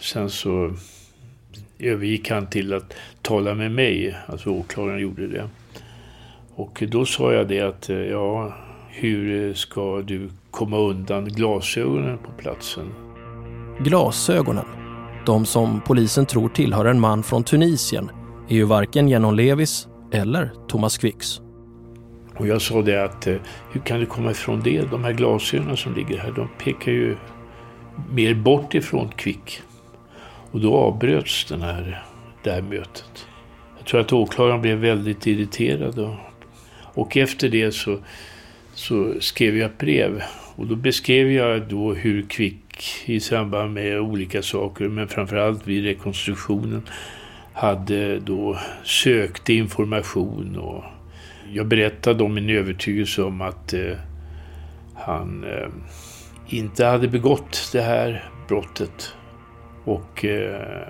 Sen 0.00 0.30
så 0.30 0.74
övergick 1.80 2.30
han 2.30 2.46
till 2.46 2.72
att 2.72 2.94
tala 3.22 3.54
med 3.54 3.70
mig, 3.72 4.16
alltså 4.26 4.50
åklagaren 4.50 5.00
gjorde 5.00 5.26
det. 5.26 5.48
Och 6.54 6.82
då 6.88 7.04
sa 7.04 7.32
jag 7.32 7.48
det 7.48 7.60
att, 7.60 7.88
ja, 7.88 8.54
hur 8.88 9.54
ska 9.54 10.02
du 10.02 10.30
komma 10.50 10.78
undan 10.78 11.24
glasögonen 11.24 12.18
på 12.18 12.30
platsen? 12.42 12.94
Glasögonen, 13.80 14.64
de 15.26 15.46
som 15.46 15.80
polisen 15.86 16.26
tror 16.26 16.48
tillhör 16.48 16.84
en 16.84 17.00
man 17.00 17.22
från 17.22 17.44
Tunisien, 17.44 18.10
är 18.48 18.54
ju 18.54 18.64
varken 18.64 19.08
Genon 19.08 19.36
Levis 19.36 19.88
eller 20.12 20.50
Thomas 20.68 20.98
Quicks. 20.98 21.40
Och 22.36 22.46
jag 22.46 22.62
sa 22.62 22.82
det 22.82 23.04
att, 23.04 23.26
hur 23.72 23.80
kan 23.84 24.00
du 24.00 24.06
komma 24.06 24.30
ifrån 24.30 24.60
det? 24.64 24.90
De 24.90 25.04
här 25.04 25.12
glasögonen 25.12 25.76
som 25.76 25.94
ligger 25.94 26.18
här, 26.18 26.32
de 26.32 26.48
pekar 26.64 26.92
ju 26.92 27.16
mer 28.10 28.34
bort 28.34 28.74
ifrån 28.74 29.08
Quick. 29.16 29.62
Och 30.50 30.60
då 30.60 30.76
avbröts 30.76 31.44
den 31.44 31.62
här, 31.62 32.02
det 32.42 32.50
här 32.50 32.62
mötet. 32.62 33.26
Jag 33.78 33.86
tror 33.86 34.00
att 34.00 34.12
åklagaren 34.12 34.60
blev 34.60 34.78
väldigt 34.78 35.26
irriterad. 35.26 35.98
Och, 35.98 36.14
och 36.94 37.16
efter 37.16 37.48
det 37.48 37.72
så, 37.72 37.98
så 38.74 39.14
skrev 39.20 39.56
jag 39.56 39.70
ett 39.70 39.78
brev. 39.78 40.22
Och 40.56 40.66
då 40.66 40.76
beskrev 40.76 41.32
jag 41.32 41.68
då 41.68 41.94
hur 41.94 42.22
Kvick 42.22 42.84
i 43.04 43.20
samband 43.20 43.74
med 43.74 44.00
olika 44.00 44.42
saker, 44.42 44.88
men 44.88 45.08
framförallt 45.08 45.66
vid 45.66 45.84
rekonstruktionen, 45.84 46.82
hade 47.52 48.18
då 48.18 48.58
sökt 48.84 49.48
information. 49.48 50.56
Och 50.56 50.84
jag 51.52 51.66
berättade 51.66 52.24
om 52.24 52.34
min 52.34 52.50
övertygelse 52.50 53.22
om 53.22 53.40
att 53.40 53.72
eh, 53.72 53.96
han 54.94 55.44
eh, 55.44 55.68
inte 56.48 56.84
hade 56.84 57.08
begått 57.08 57.70
det 57.72 57.82
här 57.82 58.30
brottet 58.48 59.14
och 59.84 60.24
eh, 60.24 60.88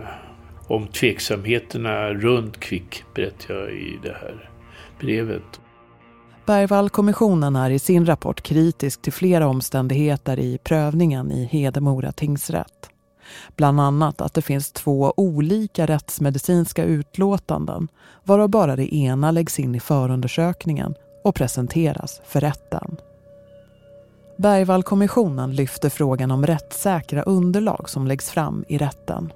om 0.66 0.86
tveksamheterna 0.86 2.09
runt 2.09 2.61
Kvick 2.61 3.05
berättar 3.14 3.55
jag 3.55 3.70
i 3.70 3.99
det 4.03 4.12
här 4.12 4.51
brevet. 5.01 5.61
Bergvallkommissionen 6.47 7.57
är 7.57 7.70
i 7.70 7.78
sin 7.78 8.07
rapport 8.07 8.43
kritisk 8.43 9.03
till 9.03 9.12
flera 9.12 9.47
omständigheter 9.47 10.38
i 10.38 10.59
prövningen 10.59 11.32
i 11.32 11.45
Hedemora 11.45 12.12
tingsrätt. 12.12 12.91
Bland 13.57 13.80
annat 13.80 14.20
att 14.20 14.34
det 14.34 14.43
finns 14.43 14.72
två 14.72 15.14
olika 15.16 15.86
rättsmedicinska 15.86 16.84
utlåtanden 16.84 17.88
varav 18.24 18.49
bara 18.49 18.76
det 18.76 18.95
ena 18.95 19.30
läggs 19.30 19.59
in 19.59 19.74
i 19.74 19.80
förundersökningen 19.80 20.95
och 21.24 21.34
presenteras 21.34 22.20
för 22.24 22.41
rätten. 22.41 22.97
Bergvallkommissionen 24.41 25.55
lyfter 25.55 25.88
frågan 25.88 26.30
om 26.30 26.47
rättssäkra 26.47 27.22
underlag 27.22 27.88
som 27.88 28.07
läggs 28.07 28.30
fram 28.30 28.64
i 28.68 28.78
rätten. 28.78 29.32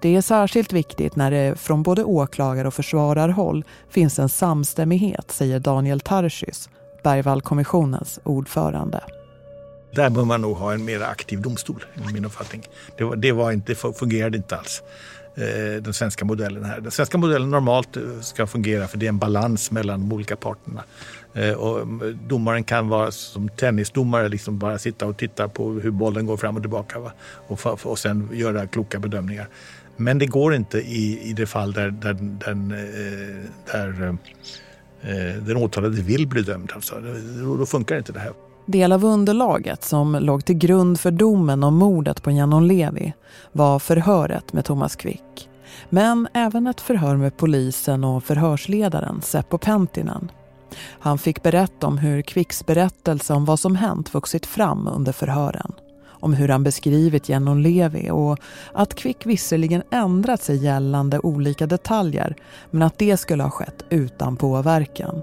Det 0.00 0.16
är 0.16 0.20
särskilt 0.20 0.72
viktigt 0.72 1.16
när 1.16 1.30
det 1.30 1.58
från 1.58 1.82
både 1.82 2.04
åklagare 2.04 2.68
och 2.68 2.74
försvararhåll 2.74 3.64
finns 3.90 4.18
en 4.18 4.28
samstämmighet, 4.28 5.30
säger 5.30 5.58
Daniel 5.60 6.00
Tarschys, 6.00 6.70
Bergvallkommissionens 7.04 8.20
ordförande. 8.24 9.00
Där 9.94 10.10
bör 10.10 10.24
man 10.24 10.40
nog 10.40 10.56
ha 10.56 10.72
en 10.72 10.84
mer 10.84 11.00
aktiv 11.00 11.42
domstol, 11.42 11.84
i 11.94 12.12
min 12.12 12.24
uppfattning. 12.24 12.62
Det, 12.98 13.04
var, 13.04 13.16
det 13.16 13.32
var 13.32 13.52
inte, 13.52 13.74
fungerade 13.74 14.36
inte 14.36 14.56
alls, 14.56 14.82
eh, 15.36 15.82
den 15.82 15.94
svenska 15.94 16.24
modellen 16.24 16.64
här. 16.64 16.80
Den 16.80 16.90
svenska 16.90 17.18
modellen 17.18 17.50
normalt 17.50 17.96
eh, 17.96 18.02
ska 18.20 18.46
fungera 18.46 18.88
för 18.88 18.98
det 18.98 19.06
är 19.06 19.08
en 19.08 19.18
balans 19.18 19.70
mellan 19.70 20.00
de 20.00 20.12
olika 20.12 20.36
parterna. 20.36 20.82
Eh, 21.36 21.52
och 21.52 21.86
domaren 22.28 22.64
kan 22.64 22.88
vara 22.88 23.10
som 23.10 23.48
tennisdomare, 23.48 24.28
liksom 24.28 24.58
bara 24.58 24.78
sitta 24.78 25.06
och 25.06 25.16
titta 25.16 25.48
på 25.48 25.70
hur 25.70 25.90
bollen 25.90 26.26
går 26.26 26.36
fram 26.36 26.56
och 26.56 26.62
tillbaka 26.62 26.98
va? 27.00 27.12
Och, 27.48 27.86
och 27.86 27.98
sen 27.98 28.28
göra 28.32 28.66
kloka 28.66 28.98
bedömningar. 28.98 29.48
Men 29.96 30.18
det 30.18 30.26
går 30.26 30.54
inte 30.54 30.78
i, 30.78 31.30
i 31.30 31.32
det 31.32 31.46
fall 31.46 31.72
där, 31.72 31.90
där, 31.90 32.12
den, 32.12 32.70
eh, 32.70 33.50
där 33.72 34.16
eh, 35.02 35.42
den 35.42 35.56
åtalade 35.56 36.02
vill 36.02 36.28
bli 36.28 36.42
dömd. 36.42 36.72
Alltså. 36.74 36.94
Då, 37.44 37.56
då 37.56 37.66
funkar 37.66 37.98
inte 37.98 38.12
det 38.12 38.20
här. 38.20 38.32
Del 38.66 38.92
av 38.92 39.04
underlaget 39.04 39.84
som 39.84 40.14
låg 40.20 40.44
till 40.44 40.58
grund 40.58 41.00
för 41.00 41.10
domen 41.10 41.64
om 41.64 41.74
mordet 41.74 42.22
på 42.22 42.30
Janon 42.30 42.66
Levi 42.66 43.12
var 43.52 43.78
förhöret 43.78 44.52
med 44.52 44.64
Thomas 44.64 44.96
Quick. 44.96 45.48
Men 45.90 46.28
även 46.34 46.66
ett 46.66 46.80
förhör 46.80 47.16
med 47.16 47.36
polisen 47.36 48.04
och 48.04 48.24
förhörsledaren 48.24 49.22
Seppo 49.22 49.58
Pentinen. 49.58 50.30
Han 50.78 51.18
fick 51.18 51.42
berätta 51.42 51.86
om 51.86 51.98
hur 51.98 52.22
Quicks 52.22 52.66
berättelse 52.66 53.34
om 53.34 53.44
vad 53.44 53.60
som 53.60 53.76
hänt 53.76 54.14
vuxit 54.14 54.46
fram 54.46 54.86
under 54.86 55.12
förhören. 55.12 55.72
Om 56.20 56.34
hur 56.34 56.48
han 56.48 56.64
beskrivit 56.64 57.28
Janon 57.28 57.62
Levi 57.62 58.10
och 58.10 58.38
att 58.72 58.94
Quick 58.94 59.26
visserligen 59.26 59.82
ändrat 59.90 60.42
sig 60.42 60.64
gällande 60.64 61.18
olika 61.18 61.66
detaljer 61.66 62.36
men 62.70 62.82
att 62.82 62.98
det 62.98 63.16
skulle 63.16 63.42
ha 63.42 63.50
skett 63.50 63.82
utan 63.90 64.36
påverkan. 64.36 65.22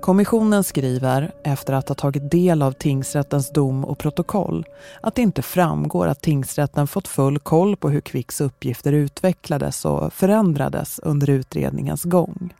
Kommissionen 0.00 0.64
skriver, 0.64 1.32
efter 1.44 1.72
att 1.72 1.88
ha 1.88 1.94
tagit 1.94 2.30
del 2.30 2.62
av 2.62 2.72
tingsrättens 2.72 3.50
dom 3.50 3.84
och 3.84 3.98
protokoll, 3.98 4.64
att 5.00 5.14
det 5.14 5.22
inte 5.22 5.42
framgår 5.42 6.06
att 6.06 6.20
tingsrätten 6.20 6.86
fått 6.86 7.08
full 7.08 7.38
koll 7.38 7.76
på 7.76 7.90
hur 7.90 8.00
Kvicks 8.00 8.40
uppgifter 8.40 8.92
utvecklades 8.92 9.84
och 9.84 10.12
förändrades 10.12 11.00
under 11.02 11.30
utredningens 11.30 12.04
gång. 12.04 12.54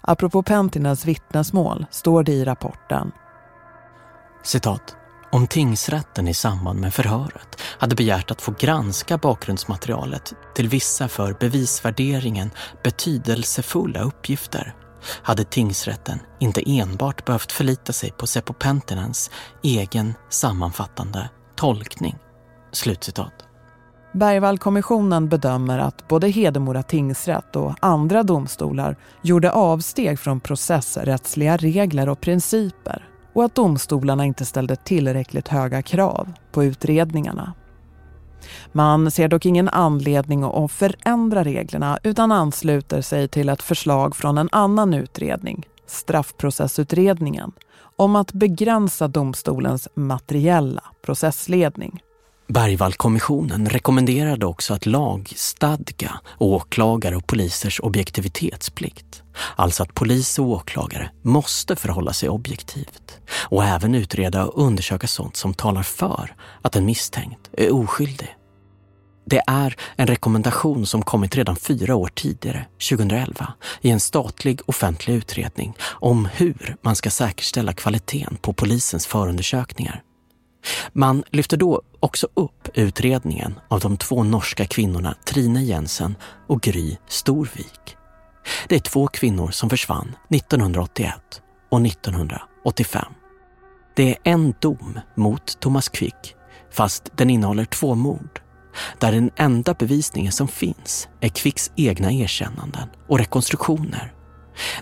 Apropå 0.00 0.42
Pentinens 0.42 1.04
vittnesmål 1.04 1.86
står 1.90 2.22
det 2.22 2.32
i 2.32 2.44
rapporten. 2.44 3.12
Citat. 4.42 4.96
Om 5.32 5.46
tingsrätten 5.46 6.28
i 6.28 6.34
samband 6.34 6.80
med 6.80 6.94
förhöret 6.94 7.60
hade 7.78 7.94
begärt 7.94 8.30
att 8.30 8.42
få 8.42 8.54
granska 8.58 9.18
bakgrundsmaterialet 9.18 10.32
till 10.54 10.68
vissa 10.68 11.08
för 11.08 11.36
bevisvärderingen 11.40 12.50
betydelsefulla 12.84 14.00
uppgifter 14.02 14.74
hade 15.22 15.44
tingsrätten 15.44 16.18
inte 16.40 16.62
enbart 16.66 17.24
behövt 17.24 17.52
förlita 17.52 17.92
sig 17.92 18.10
på 18.10 18.26
Seppo 18.26 18.52
Pentinens 18.52 19.30
egen 19.62 20.14
sammanfattande 20.28 21.30
tolkning. 21.56 22.16
Slutcitat. 22.72 23.41
Bergvallkommissionen 24.12 25.28
bedömer 25.28 25.78
att 25.78 26.08
både 26.08 26.28
Hedemora 26.28 26.82
tingsrätt 26.82 27.56
och 27.56 27.74
andra 27.80 28.22
domstolar 28.22 28.96
gjorde 29.22 29.52
avsteg 29.52 30.18
från 30.18 30.40
processrättsliga 30.40 31.56
regler 31.56 32.08
och 32.08 32.20
principer 32.20 33.08
och 33.32 33.44
att 33.44 33.54
domstolarna 33.54 34.24
inte 34.24 34.44
ställde 34.44 34.76
tillräckligt 34.76 35.48
höga 35.48 35.82
krav 35.82 36.32
på 36.52 36.64
utredningarna. 36.64 37.52
Man 38.72 39.10
ser 39.10 39.28
dock 39.28 39.46
ingen 39.46 39.68
anledning 39.68 40.44
att 40.44 40.72
förändra 40.72 41.44
reglerna 41.44 41.98
utan 42.02 42.32
ansluter 42.32 43.00
sig 43.00 43.28
till 43.28 43.48
ett 43.48 43.62
förslag 43.62 44.16
från 44.16 44.38
en 44.38 44.48
annan 44.52 44.94
utredning, 44.94 45.66
straffprocessutredningen, 45.86 47.52
om 47.96 48.16
att 48.16 48.32
begränsa 48.32 49.08
domstolens 49.08 49.88
materiella 49.94 50.82
processledning. 51.02 52.00
Bergvallkommissionen 52.52 53.68
rekommenderade 53.68 54.46
också 54.46 54.74
att 54.74 54.86
lagstadga 54.86 56.20
åklagare 56.38 57.16
och 57.16 57.26
polisers 57.26 57.80
objektivitetsplikt. 57.80 59.22
Alltså 59.56 59.82
att 59.82 59.94
polis 59.94 60.38
och 60.38 60.46
åklagare 60.46 61.10
måste 61.22 61.76
förhålla 61.76 62.12
sig 62.12 62.28
objektivt 62.28 63.20
och 63.34 63.64
även 63.64 63.94
utreda 63.94 64.46
och 64.46 64.66
undersöka 64.66 65.06
sånt 65.06 65.36
som 65.36 65.54
talar 65.54 65.82
för 65.82 66.34
att 66.62 66.76
en 66.76 66.84
misstänkt 66.84 67.50
är 67.52 67.74
oskyldig. 67.74 68.36
Det 69.26 69.42
är 69.46 69.76
en 69.96 70.06
rekommendation 70.06 70.86
som 70.86 71.02
kommit 71.02 71.36
redan 71.36 71.56
fyra 71.56 71.94
år 71.94 72.10
tidigare, 72.14 72.66
2011, 72.90 73.52
i 73.80 73.90
en 73.90 74.00
statlig 74.00 74.60
offentlig 74.66 75.14
utredning 75.14 75.74
om 75.82 76.28
hur 76.32 76.76
man 76.82 76.96
ska 76.96 77.10
säkerställa 77.10 77.72
kvaliteten 77.72 78.36
på 78.36 78.52
polisens 78.52 79.06
förundersökningar. 79.06 80.02
Man 80.92 81.24
lyfter 81.30 81.56
då 81.56 81.82
också 82.00 82.28
upp 82.34 82.68
utredningen 82.74 83.60
av 83.68 83.80
de 83.80 83.96
två 83.96 84.22
norska 84.22 84.66
kvinnorna 84.66 85.14
Trine 85.24 85.62
Jensen 85.64 86.16
och 86.46 86.60
Gry 86.60 86.96
Storvik. 87.08 87.96
Det 88.68 88.74
är 88.74 88.80
två 88.80 89.06
kvinnor 89.06 89.50
som 89.50 89.70
försvann 89.70 90.14
1981 90.30 91.14
och 91.70 91.86
1985. 91.86 93.12
Det 93.96 94.10
är 94.10 94.16
en 94.24 94.54
dom 94.60 95.00
mot 95.14 95.60
Thomas 95.60 95.88
Quick, 95.88 96.36
fast 96.70 97.16
den 97.16 97.30
innehåller 97.30 97.64
två 97.64 97.94
mord. 97.94 98.40
Där 98.98 99.12
den 99.12 99.30
enda 99.36 99.74
bevisningen 99.74 100.32
som 100.32 100.48
finns 100.48 101.08
är 101.20 101.28
Quicks 101.28 101.70
egna 101.76 102.12
erkännanden 102.12 102.88
och 103.08 103.18
rekonstruktioner. 103.18 104.12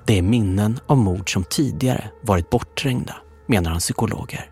Det 0.04 0.18
är 0.18 0.22
minnen 0.22 0.80
av 0.86 0.96
mord 0.96 1.32
som 1.32 1.44
tidigare 1.44 2.10
varit 2.22 2.50
bortträngda, 2.50 3.16
menar 3.48 3.70
han 3.70 3.80
psykologer. 3.80 4.50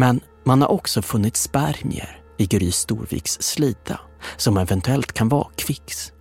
Men 0.00 0.20
man 0.44 0.62
har 0.62 0.68
också 0.68 1.02
funnit 1.02 1.36
spermier 1.36 2.22
i 2.38 2.46
Gry 2.46 2.72
Storviks 2.72 3.42
slida 3.42 4.00
som 4.36 4.56
eventuellt 4.56 5.12
kan 5.12 5.28
vara 5.28 5.48
Quicks, 5.56 6.12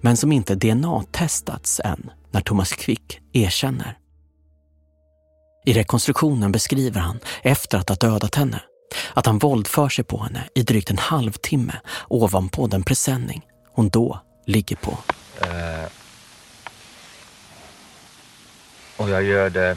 men 0.00 0.16
som 0.16 0.32
inte 0.32 0.54
DNA-testats 0.54 1.80
än 1.84 2.10
när 2.30 2.40
Thomas 2.40 2.72
Quick 2.72 3.20
erkänner. 3.32 3.98
I 5.66 5.72
rekonstruktionen 5.72 6.52
beskriver 6.52 7.00
han, 7.00 7.20
efter 7.42 7.78
att 7.78 7.88
ha 7.88 7.96
dödat 7.96 8.34
henne, 8.34 8.62
att 9.14 9.26
han 9.26 9.38
våldför 9.38 9.88
sig 9.88 10.04
på 10.04 10.22
henne 10.22 10.48
i 10.54 10.62
drygt 10.62 10.90
en 10.90 10.98
halvtimme 10.98 11.74
ovanpå 12.08 12.66
den 12.66 12.82
presenning 12.82 13.42
hon 13.72 13.88
då 13.88 14.20
ligger 14.46 14.76
på. 14.76 14.90
Uh, 14.90 15.88
och 18.96 19.10
jag 19.10 19.22
gör 19.22 19.50
det 19.50 19.76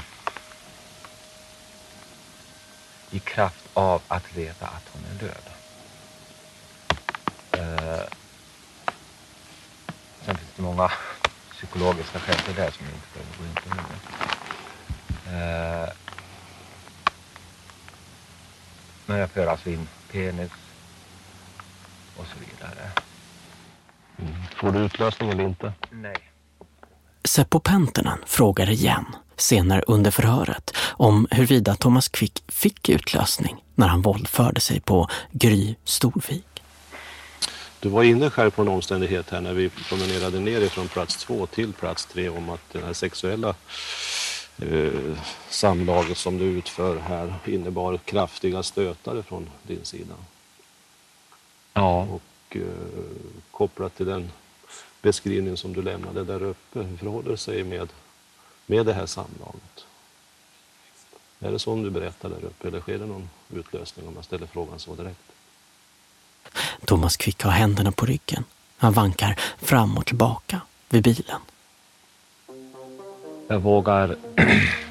i 3.12 3.20
kraft 3.20 3.70
av 3.74 4.02
att 4.08 4.38
veta 4.38 4.68
att 4.68 4.90
hon 4.94 5.02
är 5.12 5.16
död. 5.20 5.48
Eh, 7.52 8.04
sen 10.26 10.38
finns 10.38 10.52
det 10.56 10.62
många 10.62 10.92
psykologiska 11.52 12.20
skäl 12.20 12.36
till 12.36 12.56
det 12.56 12.72
som 12.72 12.86
jag 12.86 12.96
inte 12.96 13.08
behöver 13.14 13.38
gå 13.38 13.44
in 13.46 13.56
på 13.56 13.76
nu. 13.76 13.82
Eh, 15.38 15.90
men 19.06 19.18
jag 19.18 19.30
för 19.30 19.48
alltså 19.48 19.70
in 19.70 19.88
penis 20.12 20.52
och 22.18 22.26
så 22.28 22.40
vidare. 22.40 22.92
Mm. 24.18 24.34
Får 24.56 24.72
du 24.72 24.80
utlösning 24.80 25.30
eller 25.30 25.44
inte? 25.44 25.74
Nej. 25.90 26.32
Seppo 27.24 27.60
Pentinen 27.60 28.18
frågar 28.26 28.70
igen, 28.70 29.06
senare 29.42 29.84
under 29.88 30.12
förhöret, 30.12 30.78
om 30.78 31.28
huruvida 31.32 31.76
Thomas 31.76 32.10
Quick 32.10 32.44
fick 32.48 32.90
utlösning 32.90 33.64
när 33.76 33.88
han 33.88 34.02
våldförde 34.02 34.62
sig 34.62 34.80
på 34.80 35.08
Gry 35.32 35.76
Storvik. 35.84 36.46
Du 37.80 37.90
var 37.90 38.04
inne 38.04 38.30
själv 38.30 38.52
på 38.52 38.62
en 38.62 38.68
omständighet 38.68 39.30
här 39.30 39.42
när 39.42 39.54
vi 39.54 39.70
promenerade 39.70 40.40
ner 40.40 40.62
ifrån 40.62 40.88
plats 40.88 41.18
två 41.18 41.46
till 41.46 41.74
plats 41.74 42.06
tre 42.06 42.30
om 42.30 42.50
att 42.50 42.62
det 42.72 42.86
här 42.86 42.94
sexuella 42.94 43.56
eh, 44.58 45.16
samlaget 45.50 46.18
som 46.18 46.38
du 46.38 46.46
utför 46.46 47.00
här 47.00 47.34
innebar 47.46 47.98
kraftiga 47.98 48.64
stötar 48.64 49.22
från 49.22 49.50
din 49.64 49.86
sida. 49.86 50.14
Ja. 51.74 52.02
Och 52.02 52.58
eh, 52.58 52.62
kopplat 53.52 53.96
till 53.96 54.06
den 54.06 54.32
beskrivning 55.02 55.58
som 55.58 55.74
du 55.74 55.82
lämnade 55.82 56.24
där 56.24 56.44
uppe, 56.44 56.80
hur 56.80 56.98
förhåller 56.98 57.32
det 57.32 57.38
sig 57.38 57.64
med, 57.64 57.90
med 58.72 58.86
det 58.86 58.94
här 58.94 59.06
samlaget? 59.06 59.86
Är 61.40 61.52
det 61.52 61.60
som 61.60 61.84
du 61.84 61.90
berättar 61.90 62.30
där 62.30 62.46
uppe 62.46 62.68
eller 62.68 62.80
sker 62.80 63.00
det 63.00 63.06
någon 63.06 63.30
utlösning 63.54 64.08
om 64.08 64.14
jag 64.16 64.24
ställer 64.24 64.48
frågan 64.48 64.80
så 64.80 64.96
direkt? 64.96 65.20
Thomas 66.86 67.18
Quick 67.18 67.44
har 67.44 67.52
händerna 67.52 67.92
på 67.92 68.06
ryggen. 68.06 68.44
Han 68.78 68.94
vankar 68.94 69.40
fram 69.58 69.98
och 69.98 70.06
tillbaka 70.06 70.62
vid 70.90 71.04
bilen. 71.04 71.42
Jag 73.48 73.60
vågar 73.60 74.16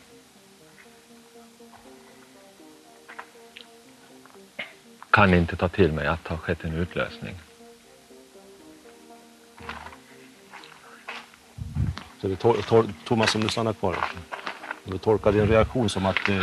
Kan 5.11 5.33
inte 5.33 5.55
ta 5.55 5.69
till 5.69 5.91
mig 5.91 6.07
att 6.07 6.23
det 6.23 6.29
har 6.29 6.37
skett 6.37 6.63
en 6.63 6.73
utlösning. 6.73 7.35
Så 12.21 12.27
det 12.27 12.35
tor, 12.35 12.53
tor, 12.53 12.93
Thomas, 13.05 13.35
om 13.35 13.41
du 13.41 13.49
stannar 13.49 13.73
kvar. 13.73 14.05
Du 14.83 14.97
tolkar 14.97 15.31
din 15.31 15.47
reaktion 15.47 15.89
som 15.89 16.05
att 16.05 16.17
det 16.25 16.33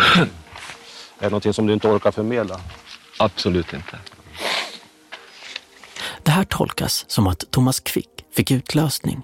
är 1.19 1.31
någonting 1.31 1.53
som 1.53 1.67
du 1.67 1.73
inte 1.73 1.89
orkar 1.89 2.11
förmedla? 2.11 2.61
Absolut 3.19 3.73
inte. 3.73 3.99
Det 6.23 6.31
här 6.31 6.45
tolkas 6.45 7.05
som 7.09 7.27
att 7.27 7.45
Thomas 7.51 7.81
Quick 7.81 8.09
fick 8.33 8.51
utlösning. 8.51 9.23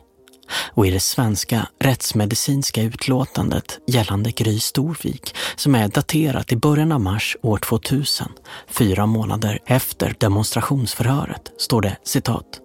Och 0.51 0.87
i 0.87 0.91
det 0.91 1.01
svenska 1.01 1.69
rättsmedicinska 1.81 2.83
utlåtandet 2.83 3.79
gällande 3.87 4.31
Gry 4.31 4.61
Storvik, 4.61 5.35
som 5.57 5.75
är 5.75 5.89
daterat 5.89 6.53
i 6.53 6.57
början 6.57 6.93
av 6.93 7.01
mars 7.01 7.37
år 7.43 7.59
2000, 7.59 8.29
fyra 8.69 9.07
månader 9.07 9.59
efter 9.67 10.15
demonstrationsförhöret, 10.19 11.53
står 11.59 11.83
det 11.83 11.97
citat. 12.05 12.61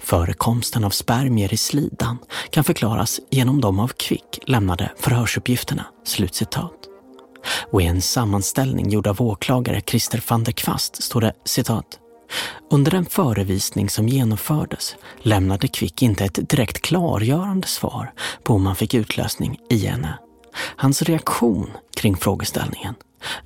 Förekomsten 0.00 0.84
av 0.84 0.90
spermier 0.90 1.54
i 1.54 1.56
slidan 1.56 2.18
kan 2.50 2.64
förklaras 2.64 3.20
genom 3.30 3.60
de 3.60 3.80
av 3.80 3.88
Quick 3.88 4.38
lämnade 4.46 4.92
förhörsuppgifterna. 5.00 5.84
Slutcitat. 6.04 6.74
Och 7.72 7.82
i 7.82 7.86
en 7.86 8.02
sammanställning 8.02 8.90
gjord 8.90 9.06
av 9.06 9.22
åklagare 9.22 9.80
Christer 9.80 10.22
van 10.28 10.44
der 10.44 10.52
Kvast 10.52 11.02
står 11.02 11.20
det 11.20 11.32
citat. 11.44 11.98
Under 12.70 12.90
den 12.90 13.06
förevisning 13.06 13.90
som 13.90 14.08
genomfördes 14.08 14.96
lämnade 15.22 15.68
Quick 15.68 16.02
inte 16.02 16.24
ett 16.24 16.50
direkt 16.50 16.80
klargörande 16.80 17.66
svar 17.66 18.12
på 18.42 18.54
om 18.54 18.66
han 18.66 18.76
fick 18.76 18.94
utlösning 18.94 19.58
i 19.70 19.86
henne. 19.86 20.18
Hans 20.76 21.02
reaktion 21.02 21.70
kring 21.96 22.16
frågeställningen 22.16 22.94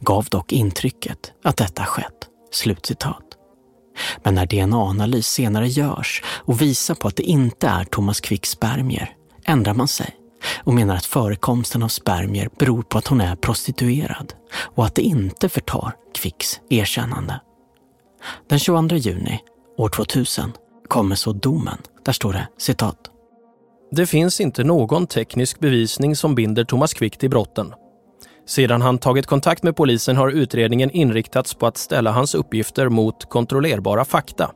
gav 0.01 0.24
dock 0.24 0.53
intrycket 0.53 1.33
att 1.45 1.57
detta 1.57 1.85
skett. 1.85 2.28
Slutcitat. 2.53 3.22
Men 4.22 4.35
när 4.35 4.47
DNA-analys 4.47 5.26
senare 5.26 5.68
görs 5.68 6.22
och 6.26 6.62
visar 6.62 6.95
på 6.95 7.09
att 7.09 7.16
det 7.16 7.22
inte 7.22 7.68
är 7.68 7.85
Thomas 7.85 8.20
Quicks 8.20 8.51
spermier 8.51 9.16
ändrar 9.45 9.74
man 9.74 9.89
sig 9.89 10.16
och 10.64 10.74
menar 10.74 10.97
att 10.97 11.07
förekomsten 11.07 11.83
av 11.83 11.89
spermier 11.89 12.49
beror 12.59 12.83
på 12.83 12.99
att 12.99 13.07
hon 13.07 13.20
är 13.20 13.37
prostituerad 13.37 14.35
och 14.55 14.85
att 14.85 14.95
det 14.95 15.03
inte 15.03 15.49
förtar 15.49 15.93
Quicks 16.14 16.61
erkännande. 16.70 17.41
Den 18.48 18.58
22 18.58 18.96
juni 18.96 19.40
år 19.78 19.88
2000 19.88 20.52
kommer 20.88 21.14
så 21.14 21.32
domen. 21.32 21.78
Där 22.04 22.12
står 22.12 22.32
det 22.32 22.48
citat. 22.58 22.96
Det 23.90 24.06
finns 24.06 24.40
inte 24.40 24.64
någon 24.64 25.06
teknisk 25.06 25.60
bevisning 25.60 26.16
som 26.16 26.34
binder 26.34 26.64
Thomas 26.64 26.94
Quick 26.94 27.16
till 27.16 27.30
brotten. 27.30 27.74
Sedan 28.46 28.82
han 28.82 28.98
tagit 28.98 29.26
kontakt 29.26 29.62
med 29.62 29.76
polisen 29.76 30.16
har 30.16 30.30
utredningen 30.30 30.90
inriktats 30.90 31.54
på 31.54 31.66
att 31.66 31.76
ställa 31.76 32.12
hans 32.12 32.34
uppgifter 32.34 32.88
mot 32.88 33.30
kontrollerbara 33.30 34.04
fakta. 34.04 34.50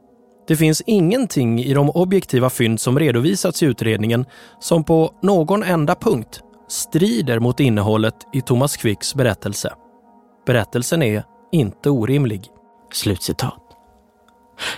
Det 0.49 0.57
finns 0.57 0.83
ingenting 0.87 1.61
i 1.61 1.75
de 1.75 1.91
objektiva 1.91 2.51
fynd 2.51 2.81
som 2.81 2.99
redovisats 2.99 3.63
i 3.63 3.67
utredningen 3.67 4.25
som 4.61 4.85
på 4.85 5.15
någon 5.23 5.63
enda 5.63 5.95
punkt 5.95 6.41
strider 6.69 7.39
mot 7.39 7.61
innehållet 7.61 8.15
i 8.33 8.41
Thomas 8.41 8.77
Quicks 8.77 9.15
berättelse. 9.15 9.73
Berättelsen 10.47 11.03
är 11.03 11.25
inte 11.53 11.91
orimlig. 11.91 12.51
Slutcitat. 12.93 13.63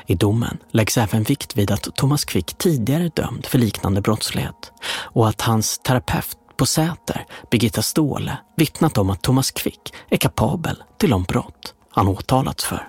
I 0.07 0.15
domen 0.15 0.59
läggs 0.71 0.99
även 0.99 1.23
vikt 1.23 1.57
vid 1.57 1.71
att 1.71 1.97
Thomas 1.97 2.25
Quick 2.25 2.59
tidigare 2.59 3.11
dömd 3.15 3.47
för 3.47 3.59
liknande 3.59 4.01
brottslighet 4.01 4.73
och 4.91 5.29
att 5.29 5.41
hans 5.41 5.79
terapeut 5.79 6.39
på 6.57 6.67
Säter, 6.67 7.27
Birgitta 7.51 7.83
Ståhle, 7.83 8.39
vittnat 8.57 8.99
om 8.99 9.11
att 9.11 9.23
Thomas 9.23 9.51
Quick 9.51 9.95
är 10.11 10.17
kapabel 10.17 10.83
till 10.99 11.11
de 11.11 11.23
brott 11.23 11.75
han 11.91 12.09
åtalats 12.09 12.65
för. 12.65 12.89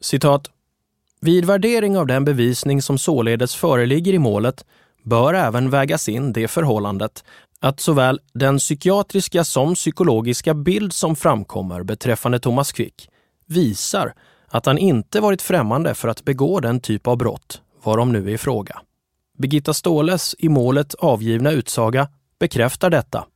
Citat. 0.00 0.50
Vid 1.20 1.44
värdering 1.44 1.98
av 1.98 2.06
den 2.06 2.24
bevisning 2.24 2.82
som 2.82 2.98
således 2.98 3.54
föreligger 3.54 4.12
i 4.12 4.18
målet 4.18 4.64
bör 5.02 5.34
även 5.34 5.70
vägas 5.70 6.08
in 6.08 6.32
det 6.32 6.48
förhållandet 6.48 7.24
att 7.60 7.80
såväl 7.80 8.20
den 8.34 8.58
psykiatriska 8.58 9.44
som 9.44 9.74
psykologiska 9.74 10.54
bild 10.54 10.92
som 10.92 11.16
framkommer 11.16 11.82
beträffande 11.82 12.40
Thomas 12.40 12.72
Quick 12.72 13.08
visar 13.46 14.14
att 14.50 14.66
han 14.66 14.78
inte 14.78 15.20
varit 15.20 15.42
främmande 15.42 15.94
för 15.94 16.08
att 16.08 16.24
begå 16.24 16.60
den 16.60 16.80
typ 16.80 17.06
av 17.06 17.16
brott 17.16 17.62
varom 17.84 18.12
nu 18.12 18.28
är 18.28 18.34
i 18.34 18.38
fråga. 18.38 18.80
Birgitta 19.38 19.74
Ståhles 19.74 20.34
i 20.38 20.48
målet 20.48 20.94
avgivna 20.94 21.50
utsaga 21.50 22.08
bekräftar 22.38 22.90
detta. 22.90 23.26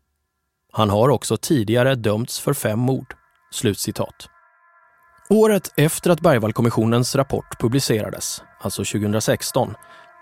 Han 0.73 0.91
har 0.91 1.09
också 1.09 1.37
tidigare 1.37 1.95
dömts 1.95 2.41
för 2.41 2.55
fem 2.55 2.79
mord. 2.79 3.15
Slutcitat. 3.53 4.29
Året 5.31 5.73
efter 5.77 6.11
att 6.11 6.21
Bergvallkommissionens 6.21 7.17
rapport 7.17 7.61
publicerades, 7.61 8.43
alltså 8.61 8.85
2016, 8.85 9.75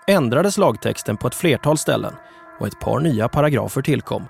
ändrades 0.07 0.57
lagtexten 0.57 1.17
på 1.17 1.27
ett 1.27 1.35
flertal 1.35 1.77
ställen 1.77 2.13
och 2.59 2.67
ett 2.67 2.79
par 2.79 2.99
nya 2.99 3.29
paragrafer 3.29 3.81
tillkom. 3.81 4.23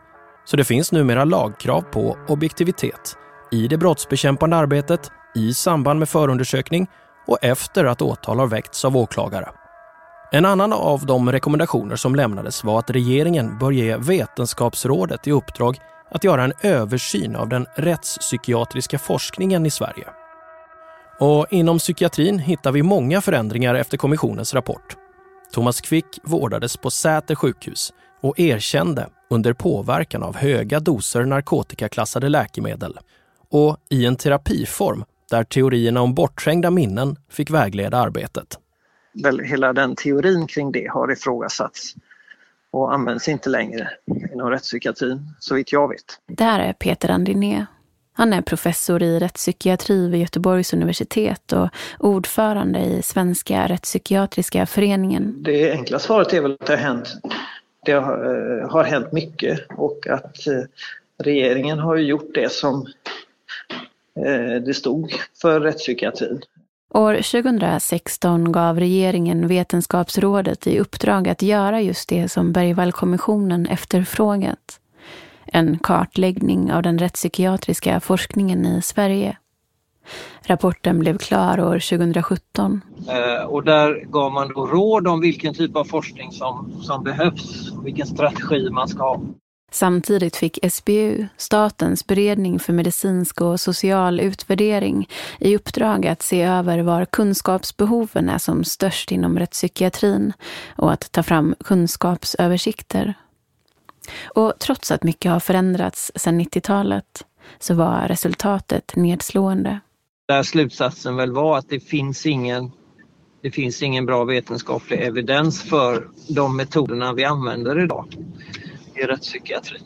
Så 0.46 0.58
det 0.58 0.64
finns 0.64 0.92
numera 0.92 1.26
lagkrav 1.26 1.82
på 1.82 2.18
objektivitet 2.28 3.18
i 3.52 3.68
det 3.68 3.78
brottsbekämpande 3.78 4.56
arbetet, 4.56 5.12
i 5.36 5.54
samband 5.54 6.00
med 6.00 6.10
förundersökning 6.10 6.88
och 7.28 7.38
efter 7.42 7.86
att 7.86 8.02
åtal 8.02 8.40
har 8.40 8.48
väckts 8.48 8.86
av 8.86 8.98
åklagare. 8.98 9.50
En 10.32 10.46
annan 10.46 10.74
av 10.74 11.06
de 11.06 11.32
rekommendationer 11.32 11.96
som 11.96 12.16
lämnades 12.16 12.64
var 12.64 12.80
att 12.80 12.90
regeringen 12.90 13.58
bör 13.58 13.72
ge 13.72 13.98
Vetenskapsrådet 13.98 15.28
i 15.28 15.32
uppdrag 15.32 15.78
att 16.12 16.24
göra 16.24 16.44
en 16.44 16.54
översyn 16.62 17.36
av 17.36 17.50
den 17.50 17.66
rättspsykiatriska 17.76 19.00
forskningen 19.00 19.66
i 19.66 19.70
Sverige. 19.70 20.08
Och 21.20 21.48
inom 21.50 21.78
psykiatrin 21.78 22.40
hittar 22.40 22.72
vi 22.72 22.84
många 22.84 23.22
förändringar 23.22 23.76
efter 23.76 23.98
kommissionens 23.98 24.54
rapport. 24.54 24.98
Thomas 25.52 25.82
Quick 25.82 26.20
vårdades 26.24 26.78
på 26.78 26.90
Säter 26.90 27.36
sjukhus 27.36 27.94
och 28.22 28.40
erkände 28.40 29.08
under 29.30 29.54
påverkan 29.54 30.24
av 30.24 30.36
höga 30.36 30.80
doser 30.80 31.26
narkotikaklassade 31.26 32.30
läkemedel 32.30 33.00
och 33.52 33.78
i 33.90 34.06
en 34.06 34.16
terapiform 34.16 35.04
där 35.30 35.44
teorierna 35.44 36.02
om 36.02 36.14
bortträngda 36.14 36.72
minnen 36.72 37.16
fick 37.30 37.50
vägleda 37.52 37.98
arbetet. 37.98 38.60
Hela 39.44 39.74
den 39.74 39.96
teorin 39.96 40.48
kring 40.48 40.72
det 40.72 40.88
har 40.88 41.12
ifrågasatts 41.12 41.96
och 42.72 42.94
används 42.94 43.28
inte 43.28 43.50
längre 43.50 43.90
inom 44.34 44.50
rättspsykiatrin, 44.50 45.20
så 45.40 45.56
vitt 45.56 45.72
jag 45.72 45.88
vet. 45.88 46.20
Där 46.28 46.60
är 46.60 46.74
Peter 46.74 47.10
Andiné. 47.10 47.66
Han 48.14 48.34
är 48.34 48.42
professor 48.42 49.04
i 49.04 49.20
rättspsykiatri 49.20 50.08
vid 50.08 50.22
Göteborgs 50.22 50.74
universitet 50.74 51.54
och 51.54 51.70
ordförande 52.00 52.80
i 52.80 53.02
Svenska 53.02 53.68
rättspsykiatriska 53.68 54.66
föreningen. 54.66 55.44
Det 55.44 55.72
enkla 55.72 56.00
svaret 56.00 56.34
är 56.34 56.42
väl 56.42 56.52
att 56.52 56.68
det 56.68 56.74
har 56.74 56.78
hänt 56.78 57.16
det 57.86 57.92
har, 57.92 58.60
eh, 58.62 58.70
har 58.70 58.84
hänt 58.84 59.12
mycket 59.12 59.60
och 59.78 60.08
att 60.08 60.48
eh, 60.48 60.64
regeringen 61.24 61.80
har 61.80 61.96
gjort 61.96 62.34
det 62.34 62.52
som 62.52 62.88
det 64.66 64.74
stod 64.74 65.14
för 65.42 65.60
rättspsykiatrin. 65.60 66.42
År 66.94 67.16
2016 67.16 68.52
gav 68.52 68.80
regeringen 68.80 69.48
Vetenskapsrådet 69.48 70.68
i 70.68 70.80
uppdrag 70.80 71.30
att 71.30 71.42
göra 71.42 71.82
just 71.82 72.10
det 72.10 72.30
som 72.30 72.52
Bergvallkommissionen 72.52 73.66
efterfrågat. 73.66 74.80
En 75.46 75.80
kartläggning 75.80 76.74
av 76.74 76.82
den 76.82 77.00
rättspsykiatriska 77.00 78.00
forskningen 78.00 78.66
i 78.66 78.82
Sverige. 78.82 79.38
Rapporten 80.42 81.00
blev 81.00 81.18
klar 81.18 81.60
år 81.60 81.98
2017. 81.98 82.82
Eh, 83.08 83.46
och 83.46 83.64
där 83.64 84.06
gav 84.06 84.32
man 84.32 84.54
då 84.54 84.66
råd 84.66 85.08
om 85.08 85.22
vilken 85.22 85.54
typ 85.54 85.76
av 85.76 85.84
forskning 85.84 86.32
som, 86.32 86.72
som 86.82 87.04
behövs, 87.04 87.72
vilken 87.84 88.08
strategi 88.08 88.70
man 88.70 88.88
ska 88.88 89.04
ha. 89.04 89.22
Samtidigt 89.74 90.36
fick 90.36 90.60
SBU, 90.72 91.28
Statens 91.38 92.08
beredning 92.08 92.60
för 92.60 92.74
medicinsk 92.74 93.42
och 93.42 93.60
social 93.60 94.20
utvärdering, 94.20 95.10
i 95.40 95.56
uppdrag 95.56 96.08
att 96.08 96.22
se 96.22 96.42
över 96.42 96.80
var 96.80 97.06
kunskapsbehoven 97.06 98.30
är 98.30 98.38
som 98.38 98.64
störst 98.64 99.12
inom 99.12 99.40
rättspsykiatrin 99.40 100.34
och 100.76 100.92
att 100.92 101.12
ta 101.12 101.24
fram 101.24 101.56
kunskapsöversikter. 101.64 103.14
Och 104.24 104.54
trots 104.60 104.92
att 104.92 105.04
mycket 105.04 105.32
har 105.32 105.40
förändrats 105.40 106.12
sedan 106.16 106.42
90-talet 106.42 107.26
så 107.60 107.74
var 107.74 108.08
resultatet 108.08 108.96
nedslående. 108.96 109.80
Där 110.28 110.44
slutsatsen 110.44 111.16
väl 111.16 111.32
var 111.32 111.58
att 111.58 111.70
det 111.70 111.80
finns 111.80 112.26
ingen 112.26 112.72
det 113.42 113.52
finns 113.52 113.84
ingen 113.84 114.06
bra 114.06 114.24
vetenskaplig 114.24 115.00
evidens 115.02 115.64
för 115.64 116.08
de 116.30 116.58
metoderna 116.58 117.14
vi 117.14 117.26
använder 117.26 117.84
idag 117.84 118.06
i 118.96 119.02
rättspsykiatrin. 119.02 119.82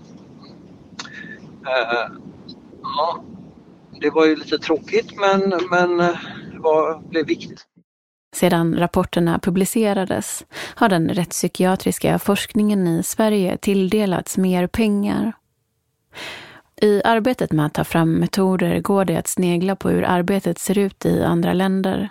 Uh, 1.62 1.72
eh, 1.72 2.12
ja, 2.82 3.24
det 4.02 4.10
var 4.10 4.26
ju 4.26 4.36
lite 4.36 4.58
tråkigt 4.58 5.20
men, 5.20 5.54
men 5.70 6.00
eh, 6.00 6.18
det 6.52 6.60
var, 6.60 7.10
blev 7.10 7.26
viktigt. 7.26 7.66
Sedan 8.36 8.76
rapporterna 8.76 9.40
publicerades 9.40 10.46
har 10.76 10.90
den 10.90 11.10
rättspsykiatriska 11.10 12.20
forskningen 12.20 12.88
i 12.88 13.04
Sverige 13.04 13.58
tilldelats 13.58 14.38
mer 14.38 14.68
pengar. 14.68 15.34
I 16.82 17.02
arbetet 17.04 17.52
med 17.52 17.66
att 17.66 17.74
ta 17.74 17.84
fram 17.84 18.14
metoder 18.14 18.80
går 18.80 19.06
det 19.06 19.18
att 19.18 19.28
snegla 19.28 19.76
på 19.76 19.90
hur 19.90 20.04
arbetet 20.04 20.60
ser 20.60 20.78
ut 20.78 21.06
i 21.06 21.24
andra 21.24 21.54
länder. 21.54 22.10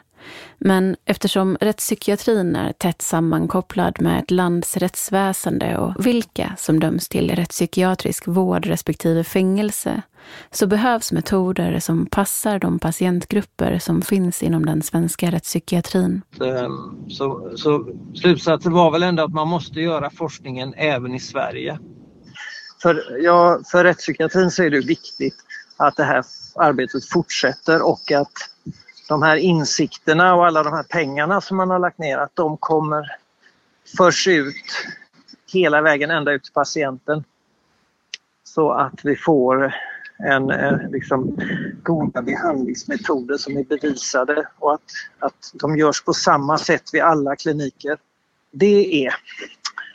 Men 0.58 0.96
eftersom 1.04 1.56
rättspsykiatrin 1.60 2.56
är 2.56 2.72
tätt 2.72 3.02
sammankopplad 3.02 4.00
med 4.00 4.20
ett 4.20 4.30
lands 4.30 4.76
rättsväsende 4.76 5.78
och 5.78 6.06
vilka 6.06 6.52
som 6.58 6.80
döms 6.80 7.08
till 7.08 7.30
rättspsykiatrisk 7.30 8.26
vård 8.26 8.66
respektive 8.66 9.24
fängelse 9.24 10.02
så 10.50 10.66
behövs 10.66 11.12
metoder 11.12 11.78
som 11.78 12.06
passar 12.06 12.58
de 12.58 12.78
patientgrupper 12.78 13.78
som 13.78 14.02
finns 14.02 14.42
inom 14.42 14.66
den 14.66 14.82
svenska 14.82 15.30
rättspsykiatrin. 15.30 16.22
Ehm, 16.40 17.10
så, 17.10 17.52
så 17.56 17.88
slutsatsen 18.14 18.72
var 18.72 18.90
väl 18.90 19.02
ändå 19.02 19.24
att 19.24 19.32
man 19.32 19.48
måste 19.48 19.80
göra 19.80 20.10
forskningen 20.10 20.74
även 20.74 21.14
i 21.14 21.20
Sverige. 21.20 21.78
För, 22.82 23.22
ja, 23.22 23.60
för 23.70 23.84
rättspsykiatrin 23.84 24.50
så 24.50 24.62
är 24.62 24.70
det 24.70 24.80
viktigt 24.80 25.34
att 25.76 25.96
det 25.96 26.04
här 26.04 26.24
arbetet 26.54 27.08
fortsätter 27.08 27.82
och 27.82 28.12
att 28.12 28.32
de 29.08 29.22
här 29.22 29.36
insikterna 29.36 30.34
och 30.34 30.46
alla 30.46 30.62
de 30.62 30.72
här 30.72 30.82
pengarna 30.82 31.40
som 31.40 31.56
man 31.56 31.70
har 31.70 31.78
lagt 31.78 31.98
ner, 31.98 32.18
att 32.18 32.36
de 32.36 32.56
kommer 32.56 33.16
förs 33.96 34.28
ut 34.28 34.86
hela 35.52 35.82
vägen 35.82 36.10
ända 36.10 36.32
ut 36.32 36.44
till 36.44 36.52
patienten. 36.52 37.24
Så 38.44 38.70
att 38.70 39.00
vi 39.04 39.16
får 39.16 39.74
en, 40.18 40.50
eh, 40.50 40.90
liksom, 40.90 41.38
goda 41.82 42.22
behandlingsmetoder 42.22 43.36
som 43.36 43.56
är 43.56 43.64
bevisade 43.64 44.48
och 44.58 44.74
att, 44.74 44.90
att 45.18 45.52
de 45.54 45.76
görs 45.76 46.04
på 46.04 46.12
samma 46.12 46.58
sätt 46.58 46.82
vid 46.92 47.02
alla 47.02 47.36
kliniker. 47.36 47.98
Det 48.50 49.06
är 49.06 49.14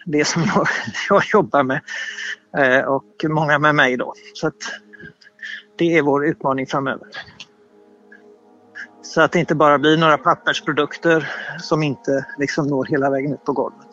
det 0.06 0.26
som 0.26 0.44
jag, 0.56 0.68
jag 1.10 1.24
jobbar 1.34 1.64
med 1.64 1.82
eh, 2.58 2.86
och 2.86 3.26
många 3.30 3.60
med 3.60 3.76
mig 3.76 3.98
då. 3.98 4.14
Så 4.34 4.48
att 4.48 4.64
det 5.76 5.98
är 5.98 6.02
vår 6.02 6.26
utmaning 6.26 6.68
framöver. 6.68 7.08
Så 9.02 9.22
att 9.22 9.32
det 9.32 9.40
inte 9.40 9.56
bara 9.56 9.80
blir 9.80 9.98
några 9.98 10.18
pappersprodukter 10.18 11.30
som 11.60 11.84
inte 11.84 12.26
liksom 12.38 12.68
når 12.68 12.86
hela 12.86 13.10
vägen 13.10 13.34
ut 13.34 13.44
på 13.44 13.54
golvet. 13.54 13.88